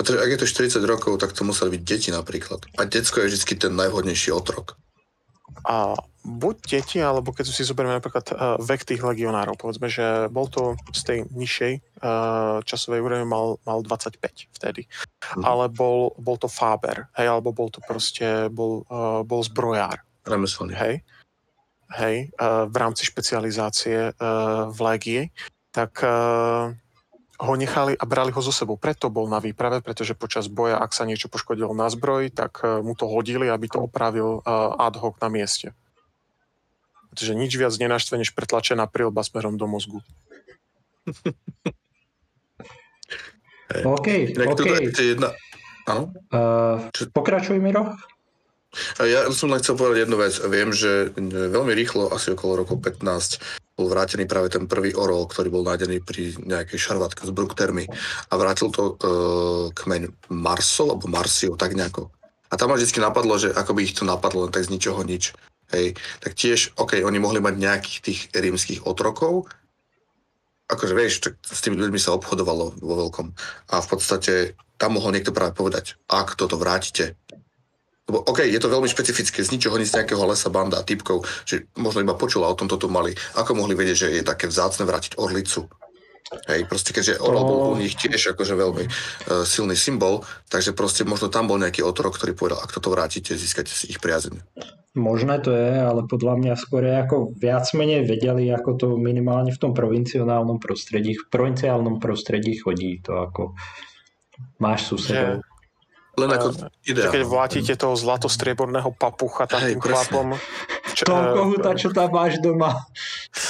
Pretože 0.00 0.16
ak 0.16 0.32
je 0.32 0.40
to 0.40 0.80
40 0.80 0.80
rokov, 0.88 1.20
tak 1.20 1.36
to 1.36 1.44
museli 1.44 1.76
byť 1.76 1.82
deti 1.84 2.08
napríklad. 2.08 2.64
A 2.80 2.88
decko 2.88 3.20
je 3.20 3.36
vždy 3.36 3.68
ten 3.68 3.76
najvhodnejší 3.76 4.32
otrok. 4.32 4.80
A 5.68 5.92
buď 6.24 6.56
deti, 6.72 7.04
alebo 7.04 7.36
keď 7.36 7.52
si 7.52 7.68
zoberieme 7.68 8.00
napríklad 8.00 8.32
uh, 8.32 8.56
vek 8.64 8.88
tých 8.88 9.04
legionárov, 9.04 9.60
povedzme, 9.60 9.92
že 9.92 10.32
bol 10.32 10.48
to 10.48 10.72
z 10.96 11.00
tej 11.04 11.18
nižšej 11.36 12.00
uh, 12.00 12.64
časovej 12.64 13.04
úrovne 13.04 13.28
mal, 13.28 13.60
mal 13.68 13.84
25 13.84 14.16
vtedy. 14.56 14.88
Mhm. 15.36 15.44
Ale 15.44 15.68
bol, 15.68 16.16
bol 16.16 16.40
to 16.40 16.48
Faber, 16.48 17.12
hej, 17.20 17.28
alebo 17.28 17.52
bol 17.52 17.68
to 17.68 17.84
proste, 17.84 18.48
bol, 18.48 18.88
uh, 18.88 19.20
bol 19.20 19.44
zbrojár, 19.44 20.00
Remeselný. 20.24 20.80
hej, 20.80 21.04
hej, 22.00 22.32
uh, 22.40 22.64
v 22.72 22.76
rámci 22.80 23.04
špecializácie 23.04 24.16
uh, 24.16 24.72
v 24.72 24.78
Légii, 24.80 25.22
tak 25.76 26.00
uh, 26.00 26.72
ho 27.40 27.56
nechali 27.56 27.96
a 27.96 28.04
brali 28.04 28.28
ho 28.28 28.40
so 28.44 28.52
sebou. 28.52 28.76
Preto 28.76 29.08
bol 29.08 29.24
na 29.24 29.40
výprave, 29.40 29.80
pretože 29.80 30.12
počas 30.12 30.52
boja, 30.52 30.76
ak 30.76 30.92
sa 30.92 31.08
niečo 31.08 31.32
poškodilo 31.32 31.72
na 31.72 31.88
zbroj, 31.88 32.28
tak 32.36 32.60
uh, 32.60 32.84
mu 32.84 32.92
to 32.92 33.08
hodili, 33.08 33.48
aby 33.48 33.64
to 33.64 33.80
opravil 33.80 34.44
uh, 34.44 34.76
ad 34.76 35.00
hoc 35.00 35.16
na 35.24 35.32
mieste. 35.32 35.72
Pretože 37.10 37.32
nič 37.34 37.56
viac 37.56 37.72
nenaštve, 37.80 38.20
než 38.20 38.36
pretlačená 38.36 38.84
prilba 38.86 39.24
smerom 39.24 39.56
do 39.56 39.64
mozgu. 39.64 40.04
OK, 43.70 44.34
OK. 44.34 44.66
jedna... 44.98 45.30
Áno? 45.86 46.10
Uh, 46.28 46.90
pokračuj, 47.14 47.58
Miro. 47.62 47.94
Ja 49.02 49.26
som 49.34 49.50
len 49.50 49.58
chcel 49.58 49.74
povedať 49.74 50.06
jednu 50.06 50.16
vec. 50.20 50.34
Viem, 50.46 50.70
že 50.70 51.10
veľmi 51.18 51.74
rýchlo, 51.74 52.14
asi 52.14 52.30
okolo 52.30 52.62
roku 52.62 52.78
15, 52.78 53.42
bol 53.74 53.90
vrátený 53.90 54.30
práve 54.30 54.52
ten 54.52 54.70
prvý 54.70 54.94
orol, 54.94 55.26
ktorý 55.26 55.50
bol 55.50 55.66
nájdený 55.66 56.04
pri 56.06 56.38
nejakej 56.38 56.78
šarvátke 56.78 57.26
z 57.26 57.34
Bruktermy 57.34 57.88
a 58.30 58.32
vrátil 58.38 58.70
to 58.70 58.94
uh, 58.94 59.74
kmeň 59.74 60.30
Marsov, 60.30 60.94
alebo 60.94 61.10
Marsiov, 61.10 61.58
tak 61.58 61.74
nejako. 61.74 62.14
A 62.50 62.58
tam 62.60 62.70
ma 62.70 62.78
vždy 62.78 63.02
napadlo, 63.02 63.40
že 63.40 63.50
ako 63.50 63.74
by 63.74 63.80
ich 63.82 63.96
to 63.96 64.06
napadlo, 64.06 64.46
len 64.46 64.52
tak 64.54 64.66
z 64.66 64.74
ničoho 64.74 65.02
nič. 65.02 65.34
Hej, 65.70 65.94
tak 66.18 66.34
tiež, 66.34 66.74
OK, 66.78 66.98
oni 67.02 67.18
mohli 67.22 67.38
mať 67.38 67.54
nejakých 67.56 67.98
tých 68.02 68.20
rímskych 68.34 68.84
otrokov, 68.86 69.46
akože 70.70 70.94
vieš, 70.94 71.12
s 71.42 71.60
tými 71.62 71.78
ľuďmi 71.78 71.98
sa 71.98 72.14
obchodovalo 72.14 72.78
vo 72.78 72.94
veľkom. 73.06 73.34
A 73.74 73.82
v 73.82 73.88
podstate 73.90 74.34
tam 74.78 74.98
mohol 74.98 75.14
niekto 75.14 75.34
práve 75.34 75.54
povedať, 75.54 75.98
ak 76.10 76.38
toto 76.38 76.58
vrátite. 76.58 77.18
Lebo 78.10 78.26
OK, 78.26 78.42
je 78.42 78.58
to 78.58 78.66
veľmi 78.66 78.90
špecifické, 78.90 79.46
z 79.46 79.54
ničoho 79.54 79.78
nic 79.78 79.86
nejakého 79.86 80.18
lesa, 80.26 80.50
banda 80.50 80.82
a 80.82 80.86
typkov, 80.86 81.22
že 81.46 81.70
možno 81.78 82.02
iba 82.02 82.18
počula 82.18 82.50
o 82.50 82.58
tom 82.58 82.66
toto 82.66 82.90
mali. 82.90 83.14
Ako 83.38 83.54
mohli 83.54 83.78
vedieť, 83.78 83.96
že 83.96 84.08
je 84.18 84.26
také 84.26 84.50
vzácne 84.50 84.82
vrátiť 84.82 85.14
orlicu? 85.14 85.70
Hej, 86.50 86.66
proste 86.66 86.90
keďže 86.90 87.22
orla 87.22 87.42
bol 87.42 87.74
u 87.74 87.78
nich 87.78 87.94
tiež 87.94 88.34
akože 88.34 88.54
veľmi 88.54 88.84
uh, 88.86 89.42
silný 89.46 89.74
symbol, 89.78 90.26
takže 90.50 90.74
proste 90.74 91.02
možno 91.02 91.26
tam 91.26 91.46
bol 91.46 91.58
nejaký 91.58 91.82
otrok, 91.86 92.18
ktorý 92.18 92.34
povedal, 92.34 92.58
ak 92.62 92.74
toto 92.74 92.90
vrátite, 92.90 93.34
získate 93.34 93.70
si 93.70 93.90
ich 93.90 93.98
priazeň. 93.98 94.38
Možné 94.94 95.38
to 95.38 95.54
je, 95.54 95.70
ale 95.70 96.06
podľa 96.06 96.34
mňa 96.38 96.54
skôr 96.58 96.82
ako 96.86 97.34
viac 97.38 97.66
menej 97.74 98.06
vedeli, 98.06 98.50
ako 98.50 98.70
to 98.74 98.86
minimálne 98.98 99.54
v 99.54 99.58
tom 99.58 99.70
provinciálnom 99.70 100.58
prostredí, 100.58 101.14
v 101.14 101.26
provinciálnom 101.30 102.02
prostredí 102.02 102.58
chodí 102.58 102.98
to 103.02 103.14
ako 103.14 103.54
máš 104.58 104.90
susedov. 104.90 105.46
Len 106.20 106.30
ako 106.36 106.48
ideálne. 106.84 107.14
Keď 107.16 107.22
vlátite 107.24 107.72
toho 107.80 107.96
zlatostrieborného 107.96 108.92
papucha 108.92 109.48
tam 109.48 109.64
tým 109.64 109.80
chlapom. 109.80 110.36
Čo, 110.92 111.04
toho 111.08 111.24
kohuta, 111.32 111.70
čo 111.72 111.88
tam 111.90 112.12
máš 112.12 112.36
doma. 112.44 112.76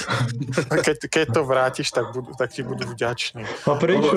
Keď, 0.86 1.10
keď 1.10 1.26
to 1.34 1.42
vrátiš, 1.42 1.90
tak, 1.90 2.14
budú, 2.14 2.30
tak 2.36 2.52
ti 2.54 2.62
budú 2.62 2.86
vďační. 2.94 3.42
A 3.42 3.74
prečo? 3.74 4.12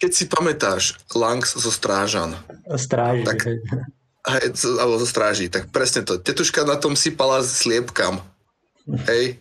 Keď 0.00 0.10
si 0.10 0.24
pamätáš 0.28 0.96
Langs 1.12 1.54
zo 1.56 1.68
Strážan. 1.68 2.32
Stráži. 2.76 3.24
Tak, 3.24 3.38
hej, 3.44 4.46
alebo 4.80 4.96
zo 5.00 5.08
Stráži, 5.08 5.52
tak 5.52 5.68
presne 5.68 6.04
to. 6.04 6.16
Tetuška 6.16 6.64
na 6.64 6.80
tom 6.80 6.96
sypala 6.96 7.44
sliepkam. 7.44 8.20
Hej. 9.06 9.38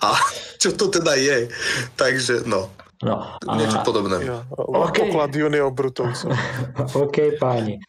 A 0.00 0.16
čo 0.62 0.72
to 0.72 0.88
teda 0.88 1.14
je? 1.20 1.52
Takže, 1.94 2.48
no. 2.48 2.72
No, 3.00 3.40
a... 3.40 3.52
Niečo 3.56 3.80
podobné. 3.80 4.20
Ja, 4.20 4.44
okay. 4.52 5.08
Poklad 5.08 5.32
Junio 5.32 5.72
Brutovcov. 5.72 6.36
OK, 7.04 7.40
páni. 7.40 7.80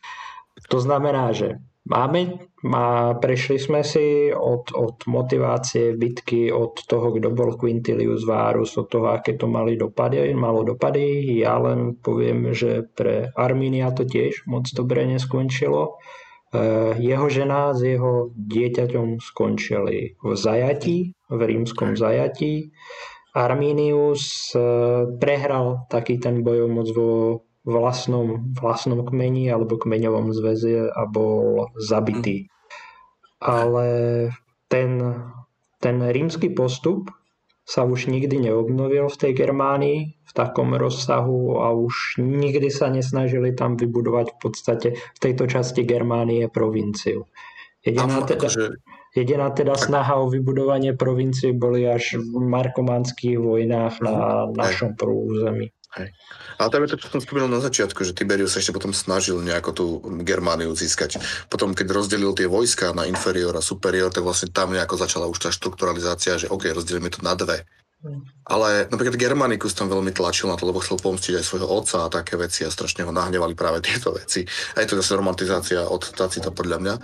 To 0.71 0.79
znamená, 0.79 1.35
že 1.35 1.59
máme, 1.83 2.47
má, 2.63 3.19
prešli 3.19 3.59
sme 3.59 3.83
si 3.83 4.31
od, 4.31 4.71
od 4.71 5.03
motivácie 5.11 5.99
bitky, 5.99 6.47
od 6.55 6.79
toho, 6.87 7.11
kto 7.11 7.27
bol 7.35 7.59
Quintilius 7.59 8.23
Varus, 8.23 8.79
od 8.79 8.87
toho, 8.87 9.11
aké 9.11 9.35
to 9.35 9.51
mali 9.51 9.75
dopady, 9.75 10.31
malo 10.31 10.63
dopady. 10.63 11.27
Ja 11.43 11.59
len 11.59 11.99
poviem, 11.99 12.55
že 12.55 12.87
pre 12.95 13.35
Armínia 13.35 13.91
to 13.91 14.07
tiež 14.07 14.47
moc 14.47 14.71
dobre 14.71 15.03
neskončilo. 15.11 15.99
Eh, 16.51 16.99
jeho 16.99 17.31
žena 17.31 17.71
s 17.71 17.79
jeho 17.79 18.27
dieťaťom 18.35 19.23
skončili 19.23 20.19
v 20.19 20.31
zajatí, 20.35 21.15
v 21.31 21.39
rímskom 21.47 21.95
zajatí. 21.95 22.75
Arminius 23.31 24.51
eh, 24.55 25.07
prehral 25.19 25.87
taký 25.87 26.19
ten 26.19 26.43
bojomoc 26.43 26.87
vo 26.91 27.11
vlastnom, 27.63 28.51
vlastnom 28.57 29.05
kmeni 29.05 29.47
alebo 29.47 29.77
kmeňovom 29.77 30.33
zväze 30.33 30.89
a 30.89 31.01
bol 31.05 31.69
zabitý. 31.77 32.49
Ale 33.41 33.87
ten, 34.69 35.01
ten 35.77 35.97
rímsky 36.01 36.49
postup 36.53 37.13
sa 37.61 37.85
už 37.85 38.09
nikdy 38.09 38.51
neobnovil 38.51 39.07
v 39.07 39.19
tej 39.19 39.31
Germánii 39.37 39.99
v 40.17 40.31
takom 40.33 40.73
rozsahu 40.73 41.61
a 41.61 41.71
už 41.71 42.19
nikdy 42.19 42.67
sa 42.73 42.89
nesnažili 42.89 43.53
tam 43.53 43.77
vybudovať 43.77 44.27
v 44.33 44.37
podstate 44.41 44.87
v 44.97 45.19
tejto 45.21 45.45
časti 45.45 45.85
Germánie 45.85 46.49
provinciu. 46.49 47.29
Jediná 47.81 48.25
teda, 48.25 48.49
akože 48.49 48.90
Jediná 49.11 49.51
teda 49.51 49.75
snaha 49.75 50.23
o 50.23 50.31
vybudovanie 50.31 50.95
provincie 50.95 51.51
boli 51.51 51.83
až 51.83 52.15
v 52.15 52.39
markománskych 52.47 53.35
vojnách 53.35 53.99
na 53.99 54.47
mhm. 54.47 54.55
našom 54.55 54.91
území. 54.95 55.67
Hej. 55.91 56.07
Ale 56.55 56.71
tam 56.71 56.81
je 56.87 56.91
to, 56.95 56.99
čo 57.03 57.11
som 57.11 57.19
spomínal 57.19 57.51
na 57.51 57.59
začiatku, 57.59 58.07
že 58.07 58.15
Tiberius 58.15 58.55
sa 58.55 58.63
ešte 58.63 58.71
potom 58.71 58.95
snažil 58.95 59.43
nejako 59.43 59.71
tú 59.75 59.85
Germániu 60.23 60.71
získať. 60.71 61.19
Potom, 61.51 61.75
keď 61.75 61.91
rozdelil 61.91 62.31
tie 62.31 62.47
vojska 62.47 62.95
na 62.95 63.03
inferior 63.03 63.51
a 63.59 63.59
superior, 63.59 64.07
tak 64.07 64.23
vlastne 64.23 64.55
tam 64.55 64.71
nejako 64.71 64.95
začala 64.95 65.27
už 65.27 65.43
tá 65.43 65.49
štrukturalizácia, 65.51 66.39
že 66.39 66.47
OK, 66.47 66.71
rozdelíme 66.71 67.11
to 67.11 67.19
na 67.19 67.35
dve. 67.35 67.67
Ale 68.49 68.89
napríklad 68.89 69.13
Germanicus 69.13 69.77
tam 69.77 69.85
veľmi 69.85 70.09
tlačil 70.09 70.49
na 70.49 70.57
to, 70.57 70.65
lebo 70.65 70.81
chcel 70.81 70.97
pomstiť 70.97 71.37
aj 71.37 71.45
svojho 71.45 71.69
otca 71.69 71.97
a 72.05 72.13
také 72.13 72.33
veci 72.33 72.65
a 72.65 72.73
strašne 72.73 73.05
ho 73.05 73.13
nahnevali 73.13 73.53
práve 73.53 73.77
tieto 73.85 74.09
veci. 74.17 74.41
A 74.73 74.81
je 74.81 74.89
to 74.89 74.97
zase 74.99 75.13
romantizácia 75.13 75.85
od 75.85 76.01
Tacita 76.09 76.49
podľa 76.49 76.77
mňa. 76.81 76.95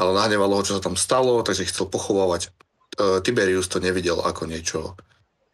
Ale 0.00 0.10
nahnevalo 0.16 0.56
ho, 0.56 0.64
čo 0.64 0.80
sa 0.80 0.82
tam 0.82 0.96
stalo, 0.96 1.44
takže 1.44 1.68
chcel 1.68 1.92
pochovávať. 1.92 2.48
Uh, 2.96 3.20
Tiberius 3.20 3.68
to 3.68 3.76
nevidel 3.76 4.24
ako 4.24 4.48
niečo 4.48 4.96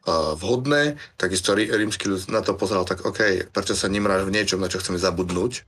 uh, 0.06 0.38
vhodné, 0.38 0.94
takisto 1.18 1.58
rímsky 1.58 2.06
ľud 2.06 2.30
na 2.30 2.38
to 2.38 2.54
pozeral 2.54 2.86
tak, 2.86 3.02
OK, 3.02 3.50
prečo 3.50 3.74
sa 3.74 3.90
nemráš 3.90 4.22
v 4.22 4.34
niečom, 4.38 4.62
na 4.62 4.70
čo 4.70 4.78
chceme 4.78 5.02
zabudnúť. 5.02 5.66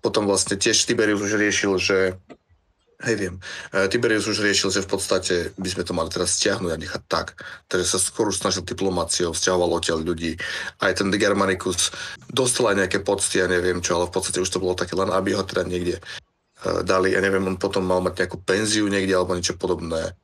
Potom 0.00 0.24
vlastne 0.24 0.56
tiež 0.56 0.88
Tiberius 0.88 1.20
už 1.20 1.36
riešil, 1.36 1.72
že 1.76 1.98
Hej, 2.96 3.14
viem. 3.20 3.34
E, 3.76 3.92
Tiberius 3.92 4.24
už 4.24 4.40
riešil, 4.40 4.72
že 4.72 4.80
v 4.80 4.96
podstate 4.96 5.34
by 5.60 5.68
sme 5.68 5.84
to 5.84 5.92
mali 5.92 6.08
teraz 6.08 6.40
stiahnuť 6.40 6.72
a 6.72 6.80
nechať 6.80 7.02
tak. 7.04 7.36
Takže 7.68 7.84
sa 7.84 7.98
skôr 8.00 8.32
snažil 8.32 8.64
diplomáciou, 8.64 9.36
vzťahoval 9.36 9.76
odtiaľ 9.76 10.00
ľudí. 10.00 10.40
Aj 10.80 10.96
ten 10.96 11.12
Germanicus 11.12 11.92
dostal 12.32 12.72
aj 12.72 12.88
nejaké 12.88 13.04
pocty, 13.04 13.44
ja 13.44 13.52
neviem 13.52 13.84
čo, 13.84 14.00
ale 14.00 14.08
v 14.08 14.16
podstate 14.16 14.40
už 14.40 14.48
to 14.48 14.64
bolo 14.64 14.72
také 14.72 14.96
len, 14.96 15.12
aby 15.12 15.36
ho 15.36 15.44
teda 15.44 15.68
niekde 15.68 16.00
uh, 16.00 16.80
dali. 16.80 17.12
Ja 17.12 17.20
neviem, 17.20 17.44
on 17.44 17.60
potom 17.60 17.84
mal 17.84 18.00
mať 18.00 18.24
nejakú 18.24 18.40
penziu 18.40 18.88
niekde 18.88 19.12
alebo 19.12 19.36
niečo 19.36 19.60
podobné. 19.60 20.16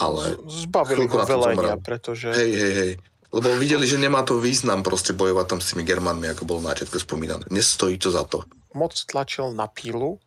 Ale... 0.00 0.40
Zbavili 0.48 1.04
ho 1.04 1.20
velenia, 1.20 1.76
pretože... 1.76 2.32
Hej, 2.32 2.52
hej, 2.56 2.72
hej. 2.72 2.92
Lebo 3.30 3.54
videli, 3.60 3.86
že 3.86 4.00
nemá 4.00 4.26
to 4.26 4.40
význam 4.42 4.82
proste 4.82 5.14
bojovať 5.14 5.46
tam 5.46 5.60
s 5.62 5.70
tými 5.70 5.86
Germanmi, 5.86 6.32
ako 6.32 6.48
bolo 6.48 6.66
na 6.66 6.72
začiatku 6.74 6.98
spomínané. 6.98 7.46
Nestojí 7.52 8.00
to 8.00 8.10
za 8.10 8.26
to. 8.26 8.42
Moc 8.74 8.94
tlačil 9.06 9.54
na 9.54 9.70
pílu 9.70 10.18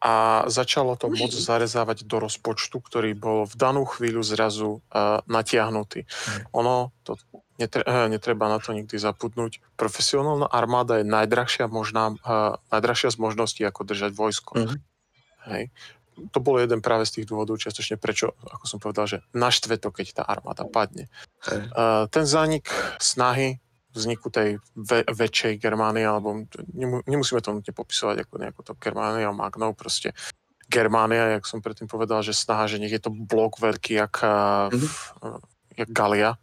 a 0.00 0.48
začalo 0.48 0.96
to 0.96 1.12
môcť 1.12 1.36
zarezávať 1.36 2.08
do 2.08 2.24
rozpočtu, 2.24 2.80
ktorý 2.80 3.12
bol 3.12 3.44
v 3.44 3.54
danú 3.54 3.84
chvíľu 3.84 4.24
zrazu 4.24 4.80
uh, 4.80 5.20
natiahnutý. 5.28 6.08
Ono, 6.56 6.88
to 7.04 7.20
netre, 7.60 7.84
uh, 7.84 8.08
netreba 8.08 8.48
na 8.48 8.56
to 8.56 8.72
nikdy 8.72 8.96
zapudnúť, 8.96 9.60
profesionálna 9.76 10.48
armáda 10.48 11.04
je 11.04 11.06
najdrahšia, 11.06 11.68
možná, 11.68 12.16
uh, 12.24 12.56
najdrahšia 12.72 13.12
z 13.12 13.18
možností, 13.20 13.62
ako 13.68 13.84
držať 13.84 14.16
vojsko. 14.16 14.52
Mm. 14.56 14.76
Hej. 15.52 15.64
To 16.32 16.38
bol 16.40 16.56
jeden 16.60 16.80
práve 16.80 17.04
z 17.04 17.20
tých 17.20 17.28
dôvodov, 17.28 17.60
čiastočne 17.60 18.00
prečo, 18.00 18.32
ako 18.40 18.64
som 18.64 18.80
povedal, 18.80 19.04
že 19.04 19.18
naštve 19.36 19.76
to, 19.76 19.92
keď 19.92 20.20
tá 20.20 20.22
armáda 20.24 20.64
padne. 20.64 21.12
Uh, 21.44 22.08
ten 22.08 22.24
zánik 22.24 22.72
snahy 22.96 23.60
vzniku 23.90 24.30
tej 24.30 24.62
ve- 24.78 25.06
väčšej 25.06 25.58
Germánie, 25.58 26.06
alebo 26.06 26.46
nemusíme 27.06 27.42
to 27.42 27.54
nutne 27.54 27.74
popisovať 27.74 28.22
ako 28.22 28.34
nejakú 28.38 28.60
to 28.62 28.72
Germánia 28.78 29.34
Magnou, 29.34 29.74
proste 29.74 30.14
Germánia, 30.70 31.34
jak 31.34 31.50
som 31.50 31.58
predtým 31.58 31.90
povedal, 31.90 32.22
že 32.22 32.30
snaha, 32.30 32.70
že 32.70 32.78
nech 32.78 32.94
je 32.94 33.02
to 33.02 33.10
blok 33.10 33.58
veľký, 33.58 33.98
jak, 33.98 34.22
mm-hmm. 34.22 34.90
jak 35.74 35.90
Galia, 35.90 36.38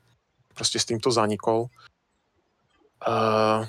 proste 0.52 0.84
s 0.84 0.90
týmto 0.90 1.08
zanikol. 1.08 1.72
Uh, 3.00 3.64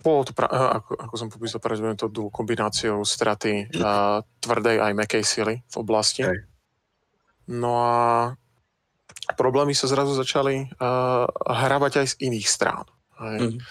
bolo 0.00 0.24
to, 0.24 0.32
pra- 0.32 0.80
ako, 0.80 0.96
ako 0.96 1.14
som 1.20 1.28
popísal, 1.28 1.60
pravdepodobne 1.60 2.00
to 2.00 2.32
kombináciou 2.32 3.04
straty 3.04 3.68
uh, 3.76 4.24
tvrdej 4.40 4.80
aj 4.80 4.92
mekej 4.96 5.22
sily 5.26 5.54
v 5.60 5.76
oblasti. 5.76 6.24
Hej. 6.24 6.48
No 7.52 7.76
a 7.84 7.96
problémy 9.36 9.76
sa 9.76 9.84
zrazu 9.84 10.16
začali 10.16 10.64
uh, 10.80 11.28
hravať 11.44 11.92
aj 12.00 12.06
z 12.14 12.14
iných 12.24 12.48
strán. 12.48 12.88
Mm. 13.20 13.62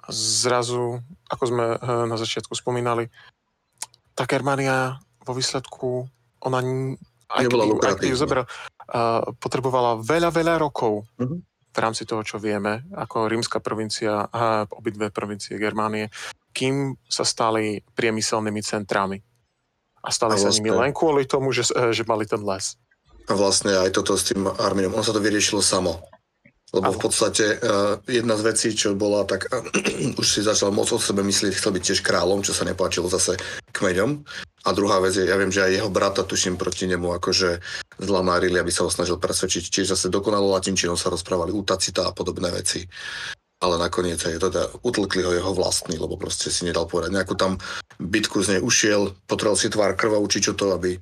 A 0.00 0.08
zrazu, 0.14 0.98
ako 1.30 1.44
sme 1.46 1.66
eh, 1.74 2.04
na 2.08 2.16
začiatku 2.18 2.52
spomínali, 2.56 3.10
tá 4.14 4.26
Germania 4.26 5.00
vo 5.24 5.32
výsledku, 5.32 6.08
ona 6.44 6.58
aj 7.30 7.46
ju 8.02 8.16
zobral, 8.18 8.44
uh, 8.90 9.22
potrebovala 9.38 10.02
veľa, 10.02 10.34
veľa 10.34 10.54
rokov 10.58 11.06
mm-hmm. 11.14 11.38
v 11.70 11.78
rámci 11.78 12.02
toho, 12.02 12.26
čo 12.26 12.42
vieme, 12.42 12.82
ako 12.90 13.30
rímska 13.30 13.62
provincia 13.62 14.26
a 14.26 14.66
obidve 14.66 15.14
provincie 15.14 15.54
Germánie, 15.54 16.10
kým 16.50 16.98
sa 17.06 17.22
stali 17.22 17.78
priemyselnými 17.94 18.60
centrami. 18.60 19.22
A 20.00 20.08
stali 20.10 20.34
a 20.34 20.40
vlastne, 20.40 20.50
sa 20.50 20.56
nimi 20.58 20.72
len 20.72 20.90
kvôli 20.90 21.28
tomu, 21.28 21.54
že, 21.54 21.70
eh, 21.70 21.94
že 21.94 22.02
mali 22.08 22.26
ten 22.26 22.42
les. 22.42 22.74
A 23.30 23.32
vlastne 23.36 23.76
aj 23.78 23.94
toto 23.94 24.18
s 24.18 24.26
tým 24.26 24.48
Arminom, 24.48 24.96
on 24.96 25.06
sa 25.06 25.14
to 25.14 25.22
vyriešilo 25.22 25.62
samo. 25.62 26.02
Lebo 26.70 26.94
v 26.94 27.02
podstate 27.02 27.58
uh, 27.58 27.98
jedna 28.06 28.38
z 28.38 28.42
vecí, 28.46 28.68
čo 28.78 28.94
bola, 28.94 29.26
tak 29.26 29.50
uh, 29.50 29.58
už 30.20 30.26
si 30.26 30.40
začal 30.46 30.70
moc 30.70 30.86
o 30.94 31.02
sebe 31.02 31.26
myslieť, 31.26 31.58
chcel 31.58 31.74
byť 31.74 31.82
tiež 31.82 32.00
kráľom, 32.06 32.46
čo 32.46 32.54
sa 32.54 32.62
nepáčilo 32.62 33.10
zase 33.10 33.34
kmeďom. 33.74 34.22
A 34.60 34.76
druhá 34.76 35.00
vec 35.00 35.16
je, 35.16 35.24
ja 35.24 35.40
viem, 35.40 35.50
že 35.50 35.64
aj 35.64 35.72
jeho 35.72 35.90
brata, 35.90 36.22
tuším, 36.22 36.60
proti 36.60 36.84
nemu 36.86 37.16
akože 37.16 37.58
zlamárili, 37.98 38.60
aby 38.60 38.68
sa 38.68 38.84
ho 38.84 38.90
snažil 38.92 39.16
presvedčiť. 39.16 39.66
Čiže 39.66 39.96
zase 39.96 40.12
dokonalo 40.12 40.52
latinčinou 40.52 40.94
sa 41.00 41.08
rozprávali 41.10 41.50
u 41.50 41.64
Tacita 41.64 42.06
a 42.06 42.14
podobné 42.14 42.52
veci. 42.52 42.84
ale 43.60 43.76
nakoniec 43.76 44.16
aj 44.24 44.40
teda 44.40 44.62
utlkli 44.80 45.20
ho 45.20 45.36
jeho 45.36 45.52
vlastný, 45.52 46.00
lebo 46.00 46.16
proste 46.16 46.48
si 46.48 46.64
nedal 46.64 46.88
povedať. 46.88 47.12
Nejakú 47.12 47.36
tam 47.36 47.60
bitku 48.00 48.40
z 48.40 48.56
nej 48.56 48.60
ušiel, 48.64 49.12
potreboval 49.28 49.60
si 49.60 49.68
tvár 49.68 49.92
krvavú, 50.00 50.24
či 50.32 50.40
čo 50.40 50.56
to, 50.56 50.72
aby 50.72 50.96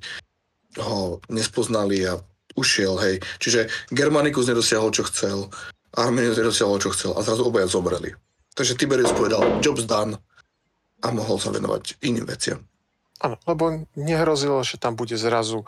ho 0.83 1.23
nespoznali 1.31 2.03
a 2.03 2.19
ušiel, 2.59 2.99
hej. 2.99 3.15
Čiže 3.39 3.71
Germanicus 3.95 4.51
nedosiahol, 4.51 4.91
čo 4.91 5.07
chcel, 5.07 5.47
Arminius 5.95 6.37
nedosiahol, 6.37 6.77
čo 6.83 6.91
chcel 6.91 7.15
a 7.15 7.23
zrazu 7.23 7.47
obaja 7.47 7.71
zomreli. 7.71 8.13
Takže 8.53 8.75
Tiberius 8.75 9.15
povedal, 9.15 9.63
job's 9.63 9.87
done 9.87 10.19
a 10.99 11.07
mohol 11.15 11.39
sa 11.39 11.55
venovať 11.55 12.03
iným 12.03 12.27
veciam. 12.27 12.59
Áno, 13.19 13.39
lebo 13.47 13.87
nehrozilo, 13.95 14.59
že 14.63 14.79
tam 14.79 14.95
bude 14.95 15.15
zrazu 15.15 15.63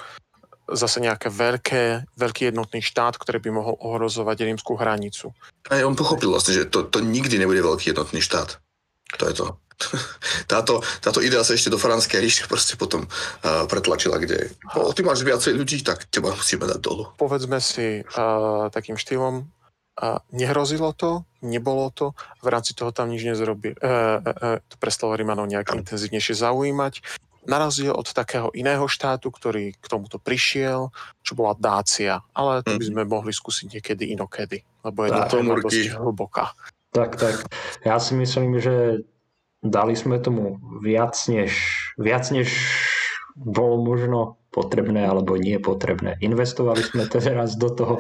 zase 0.72 1.04
nejaké 1.04 1.28
veľké, 1.28 1.84
veľký 2.16 2.52
jednotný 2.52 2.80
štát, 2.80 3.20
ktorý 3.20 3.44
by 3.44 3.50
mohol 3.52 3.76
ohrozovať 3.80 4.48
rímskú 4.48 4.80
hranicu. 4.80 5.36
A 5.68 5.84
on 5.84 6.00
pochopil 6.00 6.32
vlastne, 6.32 6.56
že 6.56 6.72
to, 6.72 6.88
to 6.88 7.04
nikdy 7.04 7.36
nebude 7.36 7.60
veľký 7.60 7.92
jednotný 7.92 8.24
štát. 8.24 8.56
To 9.20 9.24
je 9.28 9.34
to. 9.36 9.48
Táto, 10.52 10.84
táto 11.00 11.24
idea 11.24 11.42
sa 11.48 11.56
ešte 11.56 11.72
do 11.72 11.80
Franskej 11.80 12.20
ríše 12.20 12.44
proste 12.46 12.76
potom 12.76 13.08
uh, 13.08 13.64
pretlačila, 13.72 14.20
kde 14.20 14.52
oh, 14.76 14.92
ty 14.92 15.02
máš 15.02 15.24
viacej 15.24 15.56
ľudí, 15.56 15.80
tak 15.80 16.12
teba 16.12 16.36
musíme 16.36 16.68
dať 16.68 16.80
dolu. 16.84 17.08
Povedzme 17.16 17.64
si 17.64 18.04
uh, 18.04 18.68
takým 18.68 19.00
štýlom, 19.00 19.48
uh, 19.48 20.20
nehrozilo 20.36 20.92
to, 20.92 21.24
nebolo 21.40 21.88
to, 21.96 22.12
v 22.44 22.48
rámci 22.52 22.76
toho 22.76 22.92
tam 22.92 23.10
nič 23.10 23.24
nezrobí. 23.24 23.80
Uh, 23.80 24.20
uh, 24.20 24.20
uh, 24.20 24.58
to 24.68 24.76
prestalo 24.76 25.16
Rimanov 25.16 25.48
nejak 25.48 25.72
intenzívnejšie 25.72 26.36
zaujímať 26.36 27.00
na 27.46 27.58
rozdiel 27.58 27.94
od 27.94 28.06
takého 28.06 28.54
iného 28.54 28.86
štátu, 28.86 29.34
ktorý 29.34 29.74
k 29.74 29.86
tomuto 29.90 30.22
prišiel, 30.22 30.94
čo 31.26 31.34
bola 31.34 31.58
Dácia. 31.58 32.22
Ale 32.38 32.62
to 32.62 32.78
by 32.78 32.86
mhm. 32.86 32.92
sme 32.94 33.04
mohli 33.10 33.34
skúsiť 33.34 33.80
niekedy 33.80 34.14
inokedy, 34.14 34.62
lebo 34.86 35.10
je 35.10 35.12
to 35.30 35.42
dosť 35.42 35.98
hlboká. 35.98 36.54
Tak, 36.92 37.16
tak. 37.16 37.36
Ja 37.88 38.04
si 38.04 38.20
myslím, 38.20 38.60
že 38.60 39.08
dali 39.62 39.94
sme 39.94 40.18
tomu 40.18 40.58
viac 40.82 41.18
než, 41.30 41.54
viac 41.98 42.28
než 42.34 42.50
bolo 43.38 43.80
možno 43.80 44.42
potrebné 44.52 45.08
alebo 45.08 45.40
nie 45.40 45.56
potrebné. 45.58 46.20
Investovali 46.20 46.84
sme 46.84 47.08
teraz 47.08 47.56
do 47.56 47.72
toho 47.72 47.96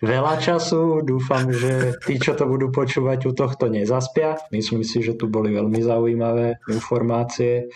veľa 0.00 0.40
času. 0.40 1.04
Dúfam, 1.04 1.52
že 1.52 2.00
tí, 2.08 2.16
čo 2.16 2.32
to 2.32 2.48
budú 2.48 2.72
počúvať, 2.72 3.28
u 3.28 3.36
tohto 3.36 3.68
nezaspia. 3.68 4.40
Myslím 4.48 4.80
si, 4.80 5.04
že 5.04 5.12
tu 5.12 5.28
boli 5.28 5.52
veľmi 5.52 5.84
zaujímavé 5.84 6.64
informácie 6.72 7.68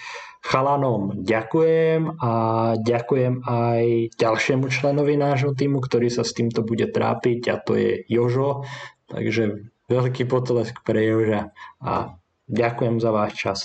chalanom 0.44 1.24
ďakujem 1.24 2.20
a 2.20 2.32
ďakujem 2.76 3.48
aj 3.48 4.12
ďalšiemu 4.20 4.68
členovi 4.68 5.16
nášho 5.16 5.56
týmu, 5.56 5.80
ktorý 5.80 6.12
sa 6.12 6.20
s 6.20 6.36
týmto 6.36 6.60
bude 6.60 6.84
trápiť 6.84 7.40
a 7.48 7.56
to 7.56 7.80
je 7.80 8.04
Jožo. 8.12 8.68
Takže 9.08 9.72
veľký 9.88 10.28
potlesk 10.28 10.84
pre 10.84 11.00
Joža 11.08 11.56
a 11.80 12.20
ďakujem 12.48 12.96
za 13.00 13.10
váš 13.10 13.32
čas. 13.38 13.60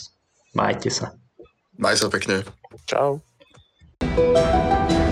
Majte 0.53 0.89
sa. 0.89 1.15
Maj 1.79 1.99
sa 2.01 2.07
pekne. 2.11 2.43
Čau. 2.85 3.21
thank 3.99 4.91
you 4.91 5.08